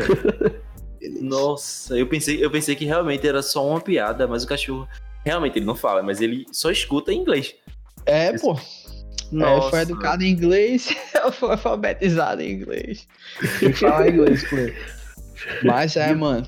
Beleza. 1.00 1.24
Nossa, 1.26 1.98
eu 1.98 2.08
pensei, 2.08 2.44
eu 2.44 2.50
pensei 2.50 2.76
que 2.76 2.86
realmente 2.86 3.28
era 3.28 3.42
só 3.42 3.68
uma 3.68 3.82
piada, 3.82 4.26
mas 4.28 4.44
o 4.44 4.48
cachorro. 4.48 4.88
Realmente 5.26 5.60
ele 5.60 5.66
não 5.66 5.76
fala, 5.76 6.02
mas 6.02 6.22
ele 6.22 6.46
só 6.52 6.72
escuta 6.72 7.12
em 7.12 7.20
inglês. 7.20 7.54
É, 8.06 8.36
pô. 8.40 8.58
Nossa. 9.32 9.68
É, 9.68 9.70
foi 9.72 9.80
educado 9.82 10.24
em 10.24 10.30
inglês, 10.32 10.96
ela 11.14 11.32
foi 11.32 11.52
alfabetizada 11.52 12.44
em 12.44 12.52
inglês. 12.54 13.08
Que 13.60 13.72
falar 13.74 14.10
inglês 14.10 14.52
ele. 14.52 14.76
Mas 15.64 15.96
é, 15.96 16.14
mano. 16.14 16.48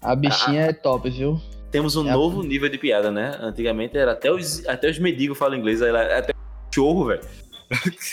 A 0.00 0.14
bichinha 0.14 0.62
é 0.62 0.72
top, 0.72 1.08
viu? 1.10 1.40
Temos 1.70 1.96
um 1.96 2.06
É 2.06 2.10
a- 2.10 2.14
novo 2.14 2.42
nível 2.42 2.68
de 2.68 2.78
piada, 2.78 3.10
né? 3.10 3.36
Antigamente 3.40 3.96
era 3.98 4.12
até 4.12 4.30
os, 4.30 4.66
até 4.66 4.88
os 4.88 4.98
mendigos 4.98 5.36
falam 5.36 5.58
inglês, 5.58 5.82
aí 5.82 5.90
lá- 5.92 6.18
até 6.18 6.32
o 6.32 6.66
cachorro, 6.70 7.04
velho. 7.06 7.20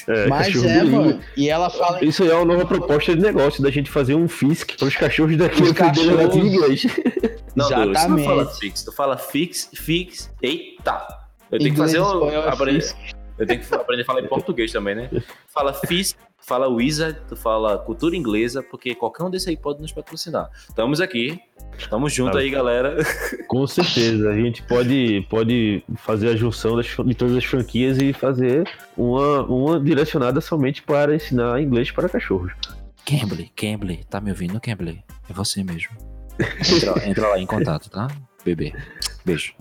É, 0.08 0.26
Mas 0.28 0.64
é, 0.64 0.84
mano. 0.84 1.22
E 1.38 1.48
ela 1.48 1.70
fala 1.70 2.04
Isso 2.04 2.24
aí 2.24 2.30
é 2.30 2.34
uma 2.34 2.44
nova 2.46 2.66
proposta 2.66 3.16
de 3.16 3.22
negócio, 3.22 3.62
da 3.62 3.70
gente 3.70 3.88
fazer 3.90 4.16
um 4.16 4.28
FISC 4.28 4.76
para 4.76 4.88
os 4.88 4.96
cachorros 4.96 5.38
daqui 5.38 5.62
Os 5.62 5.70
a 5.72 5.74
cachorros. 5.76 6.36
inglês. 6.36 6.84
Não, 7.56 7.70
Douglas, 7.70 8.04
tu 8.04 8.10
não 8.10 8.18
Exatamente. 8.18 8.26
fala 8.26 8.46
fix, 8.48 8.84
tu 8.84 8.92
fala 8.92 9.18
fix, 9.18 9.70
fix, 9.76 10.32
eita. 10.42 11.06
Eu 11.52 11.60
tenho 11.60 11.72
que 11.76 11.80
Inglês, 11.82 11.92
fazer 11.96 12.00
o. 12.00 12.26
espanhol 12.26 12.44
é. 12.48 13.13
Eu 13.38 13.48
tenho 13.48 13.60
que 13.60 13.74
aprender 13.76 14.04
a 14.04 14.06
falar 14.06 14.22
em 14.22 14.28
português 14.28 14.72
também, 14.72 14.96
né? 14.96 15.10
Fala 15.48 15.74
Fisk, 15.74 16.18
fala 16.40 16.68
Wizard, 16.68 17.20
tu 17.28 17.36
fala 17.36 17.78
cultura 17.80 18.16
inglesa, 18.16 18.62
porque 18.62 18.94
qualquer 18.94 19.24
um 19.24 19.30
desse 19.30 19.50
aí 19.50 19.58
pode 19.58 19.82
nos 19.82 19.92
patrocinar. 19.92 20.50
Estamos 20.70 21.02
aqui. 21.02 21.40
Tamo 21.90 22.08
junto 22.10 22.34
Tá. 22.34 22.40
aí, 22.40 22.50
galera. 22.52 22.98
Com 23.48 23.66
certeza, 23.66 24.30
a 24.30 24.36
gente 24.36 24.62
pode, 24.64 25.26
pode 25.30 25.84
fazer 25.98 26.30
a 26.30 26.36
junção 26.36 26.76
das, 26.76 26.86
de 26.86 27.16
todas 27.16 27.36
as 27.36 27.44
franquias 27.46 27.98
e 27.98 28.14
fazer 28.14 28.70
uma, 28.96 29.42
uma 29.44 29.80
direcionada 29.80 30.40
somente 30.40 30.84
para 30.84 31.16
ensinar 31.16 31.60
inglês 31.62 31.90
para 31.90 32.08
cachorros. 32.08 32.52
Cambly, 33.06 33.52
Cambly, 33.56 34.04
tá 34.10 34.22
me 34.22 34.30
ouvindo, 34.30 34.62
Cambly? 34.62 35.04
É 35.30 35.34
você 35.34 35.64
mesmo. 35.64 35.90
Entra, 36.40 37.08
entra 37.10 37.28
lá 37.30 37.40
em 37.40 37.46
contato, 37.46 37.90
tá? 37.90 38.08
Bebê. 38.46 38.74
Beijo. 39.26 39.54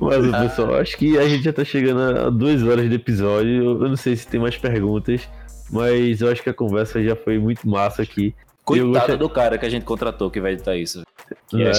Mas, 0.00 0.30
pessoal, 0.48 0.74
acho 0.76 0.96
que 0.96 1.18
a 1.18 1.28
gente 1.28 1.44
já 1.44 1.52
tá 1.52 1.64
chegando 1.64 2.00
a 2.18 2.30
duas 2.30 2.62
horas 2.62 2.88
de 2.88 2.94
episódio. 2.94 3.82
Eu 3.82 3.88
não 3.88 3.96
sei 3.96 4.16
se 4.16 4.26
tem 4.26 4.40
mais 4.40 4.56
perguntas, 4.56 5.28
mas 5.70 6.20
eu 6.20 6.30
acho 6.30 6.42
que 6.42 6.50
a 6.50 6.54
conversa 6.54 7.02
já 7.02 7.16
foi 7.16 7.38
muito 7.38 7.68
massa 7.68 8.02
aqui. 8.02 8.34
Coitado 8.64 8.90
gostaria- 8.92 9.16
do 9.16 9.28
cara 9.28 9.58
que 9.58 9.66
a 9.66 9.70
gente 9.70 9.84
contratou 9.84 10.30
que 10.30 10.40
vai 10.40 10.52
editar 10.52 10.76
isso. 10.76 11.02
Que 11.48 11.56
Né, 11.56 11.70
é, 11.70 11.72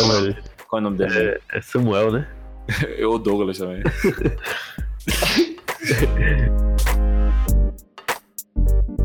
qual, 0.67 0.79
é 0.79 0.81
o 0.81 0.81
nome 0.81 0.97
dele? 0.97 1.39
É 1.51 1.61
Samuel, 1.61 2.11
né? 2.11 2.27
Eu, 2.97 3.11
o 3.13 3.19
Douglas 3.19 3.57
também. 3.57 3.81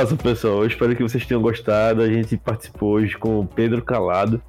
Massa, 0.00 0.16
pessoal. 0.16 0.62
Eu 0.62 0.66
espero 0.66 0.96
que 0.96 1.02
vocês 1.02 1.26
tenham 1.26 1.42
gostado. 1.42 2.00
A 2.00 2.08
gente 2.08 2.34
participou 2.34 2.92
hoje 2.92 3.18
com 3.18 3.40
o 3.40 3.46
Pedro 3.46 3.82
Calado, 3.82 4.42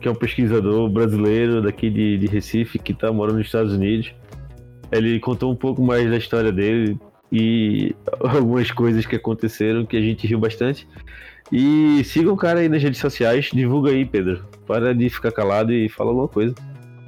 que 0.00 0.06
é 0.06 0.10
um 0.10 0.14
pesquisador 0.14 0.88
brasileiro 0.88 1.60
daqui 1.60 1.90
de, 1.90 2.16
de 2.16 2.28
Recife, 2.28 2.78
que 2.78 2.92
está 2.92 3.10
morando 3.10 3.38
nos 3.38 3.46
Estados 3.46 3.72
Unidos. 3.72 4.14
Ele 4.92 5.18
contou 5.18 5.50
um 5.50 5.56
pouco 5.56 5.82
mais 5.82 6.08
da 6.08 6.16
história 6.16 6.52
dele 6.52 6.96
e 7.32 7.92
algumas 8.22 8.70
coisas 8.70 9.04
que 9.04 9.16
aconteceram 9.16 9.84
que 9.84 9.96
a 9.96 10.00
gente 10.00 10.28
riu 10.28 10.38
bastante. 10.38 10.86
E 11.50 12.04
sigam 12.04 12.32
o 12.32 12.36
cara 12.36 12.60
aí 12.60 12.68
nas 12.68 12.80
redes 12.80 13.00
sociais. 13.00 13.50
Divulga 13.52 13.90
aí, 13.90 14.04
Pedro. 14.04 14.46
Para 14.64 14.94
de 14.94 15.10
ficar 15.10 15.32
calado 15.32 15.72
e 15.72 15.88
fala 15.88 16.10
alguma 16.10 16.28
coisa. 16.28 16.54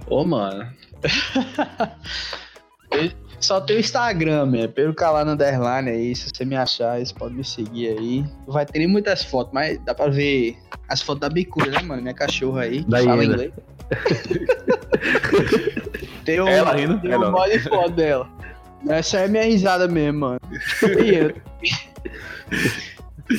Ô, 0.09 0.25
mano. 0.25 0.67
Só 3.41 3.61
tem 3.61 3.77
o 3.77 3.81
Instagram, 3.81 4.51
é 4.57 4.67
Pedro 4.67 4.95
Calado 4.95 5.31
Underline 5.31 5.91
aí. 5.91 6.17
Se 6.17 6.31
você 6.35 6.45
me 6.45 6.57
achar, 6.57 6.99
você 6.99 7.15
pode 7.15 7.35
me 7.35 7.45
seguir 7.45 7.89
aí. 7.99 8.25
Não 8.47 8.55
vai 8.55 8.65
ter 8.67 8.79
nem 8.79 8.89
muitas 8.89 9.23
fotos, 9.23 9.53
mas 9.53 9.79
dá 9.85 9.95
pra 9.95 10.09
ver 10.09 10.57
as 10.89 11.01
fotos 11.03 11.21
da 11.21 11.29
bicuda, 11.29 11.71
né, 11.71 11.83
mano? 11.83 12.01
Minha 12.03 12.15
cachorra 12.15 12.63
aí. 12.63 12.83
que 12.83 12.91
Da 12.91 13.03
fala 13.03 13.25
inglês. 13.25 13.53
tem 16.25 16.41
um, 16.41 16.49
Ela 16.49 16.75
rindo? 16.75 16.99
tem 17.01 17.13
É, 17.13 17.19
um 17.19 17.21
não. 17.21 17.33
monte 17.33 17.53
de 17.53 17.59
foto 17.69 17.91
dela. 17.91 18.29
Essa 18.89 19.19
é 19.21 19.29
minha 19.29 19.45
risada 19.45 19.87
mesmo, 19.89 20.21
mano. 20.21 20.41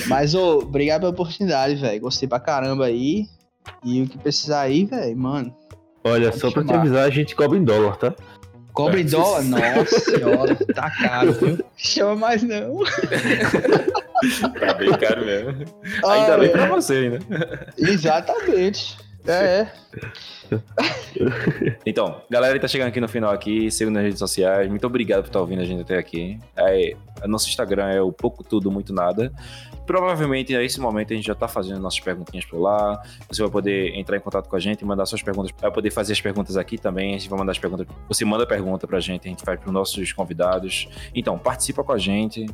Mas, 0.07 0.36
ô, 0.36 0.60
obrigado 0.60 1.02
pela 1.02 1.11
oportunidade, 1.11 1.76
velho. 1.76 2.02
Gostei 2.02 2.28
pra 2.28 2.40
caramba 2.40 2.86
aí. 2.86 3.26
E 3.84 4.02
o 4.02 4.07
que 4.07 4.18
precisar 4.18 4.61
aí, 4.61 4.86
velho, 4.86 5.18
mano. 5.18 5.56
Olha, 6.03 6.32
só 6.32 6.49
pra 6.52 6.64
te 6.64 6.74
avisar, 6.74 7.06
a 7.06 7.10
gente 7.10 7.36
cobra 7.36 7.57
em 7.57 7.64
dólar, 7.64 7.98
tá? 7.98 8.14
Cobra 8.78 8.99
em 9.02 9.06
dólar? 9.06 9.41
Nossa 9.49 9.99
senhora, 9.99 10.56
tá 10.76 10.91
caro, 10.91 11.34
viu? 11.34 11.58
Chama 11.76 12.16
mais 12.16 12.44
não. 12.44 12.78
Tá 14.60 14.74
bem 14.74 14.91
caro 14.98 15.24
mesmo. 15.26 15.49
Ainda 16.06 16.34
Ah, 16.34 16.38
bem 16.40 16.49
é. 16.49 16.52
pra 16.52 16.68
você 16.68 16.94
ainda. 16.94 17.20
Exatamente. 17.78 18.98
É, 19.30 19.68
é. 19.68 19.72
Então, 21.86 22.22
galera 22.30 22.54
que 22.54 22.62
tá 22.62 22.68
chegando 22.70 22.88
aqui 22.88 23.02
no 23.02 23.10
final 23.10 23.30
aqui, 23.30 23.70
siga 23.70 23.91
nas 23.91 24.04
redes 24.04 24.20
sociais. 24.20 24.70
Muito 24.70 24.88
obrigado 24.88 25.24
por 25.24 25.28
estar 25.28 25.41
ouvindo 25.41 25.62
a 25.62 25.66
gente 25.66 25.82
até 25.82 25.98
aqui. 25.98 26.40
É, 26.56 26.94
o 27.26 27.28
nosso 27.28 27.49
Instagram 27.49 27.90
é 27.90 28.02
o 28.02 28.10
pouco 28.14 28.41
tudo, 28.41 28.72
muito 28.72 28.94
nada. 28.94 29.30
Provavelmente 29.88 30.55
nesse 30.55 30.81
momento 30.81 31.14
a 31.14 31.15
gente 31.15 31.26
já 31.26 31.34
tá 31.34 31.47
fazendo 31.47 31.80
nossas 31.80 32.01
perguntinhas 32.01 32.45
por 32.45 32.59
lá. 32.59 33.01
Você 33.30 33.41
vai 33.41 33.49
poder 33.49 33.95
entrar 33.95 34.18
em 34.18 34.19
contato 34.19 34.49
com 34.49 34.55
a 34.57 34.59
gente 34.59 34.81
e 34.81 34.85
mandar 34.85 35.05
suas 35.05 35.23
perguntas. 35.23 35.51
Vai 35.59 35.72
poder 35.72 35.89
fazer 35.91 36.11
as 36.11 36.19
perguntas 36.19 36.57
aqui 36.57 36.77
também. 36.77 37.15
A 37.15 37.18
gente 37.18 37.30
vai 37.30 37.39
mandar 37.39 37.53
as 37.53 37.59
perguntas. 37.59 37.88
Você 38.09 38.26
manda 38.26 38.43
a 38.43 38.47
pergunta 38.47 38.85
pra 38.85 38.99
gente, 38.99 39.27
a 39.27 39.31
gente 39.31 39.43
faz 39.43 39.57
pros 39.57 39.73
nossos 39.73 40.11
convidados. 40.11 40.89
Então, 41.15 41.39
participa 41.39 41.85
com 41.85 41.93
a 41.93 41.97
gente. 41.97 42.45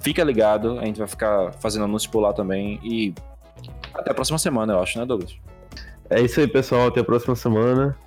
Fica 0.00 0.22
ligado, 0.22 0.78
a 0.78 0.84
gente 0.84 1.00
vai 1.00 1.08
ficar 1.08 1.52
fazendo 1.54 1.84
anúncio 1.84 2.08
por 2.10 2.20
lá 2.20 2.32
também. 2.32 2.78
E 2.84 3.12
até 3.92 4.12
a 4.12 4.14
próxima 4.14 4.38
semana, 4.38 4.74
eu 4.74 4.80
acho, 4.80 5.00
né, 5.00 5.04
Douglas? 5.04 5.36
É 6.08 6.20
isso 6.20 6.38
aí, 6.38 6.46
pessoal. 6.46 6.86
Até 6.86 7.00
a 7.00 7.04
próxima 7.04 7.34
semana. 7.34 7.98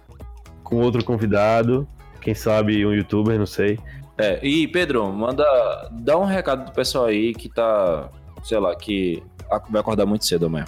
Com 0.64 0.78
outro 0.78 1.04
convidado. 1.04 1.86
Quem 2.22 2.34
sabe 2.34 2.86
um 2.86 2.94
youtuber, 2.94 3.38
não 3.38 3.46
sei. 3.46 3.78
É, 4.18 4.40
e 4.46 4.68
Pedro, 4.68 5.12
manda. 5.12 5.44
Dá 5.92 6.18
um 6.18 6.26
recado 6.26 6.66
pro 6.66 6.74
pessoal 6.74 7.06
aí 7.06 7.34
que 7.34 7.50
tá. 7.50 8.10
Sei 8.44 8.60
lá, 8.60 8.76
que 8.76 9.24
vai 9.70 9.82
acordar 9.82 10.06
muito 10.06 10.26
cedo 10.26 10.46
amanhã. 10.48 10.66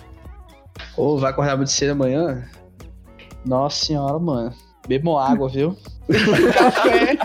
Ô, 0.97 1.17
vai 1.17 1.31
acordar 1.31 1.57
muito 1.57 1.71
cedo 1.71 1.91
amanhã? 1.91 2.47
Nossa 3.45 3.85
senhora, 3.85 4.19
mano. 4.19 4.53
Bebam 4.87 5.17
água, 5.17 5.47
viu? 5.49 5.77
Café. 6.53 7.17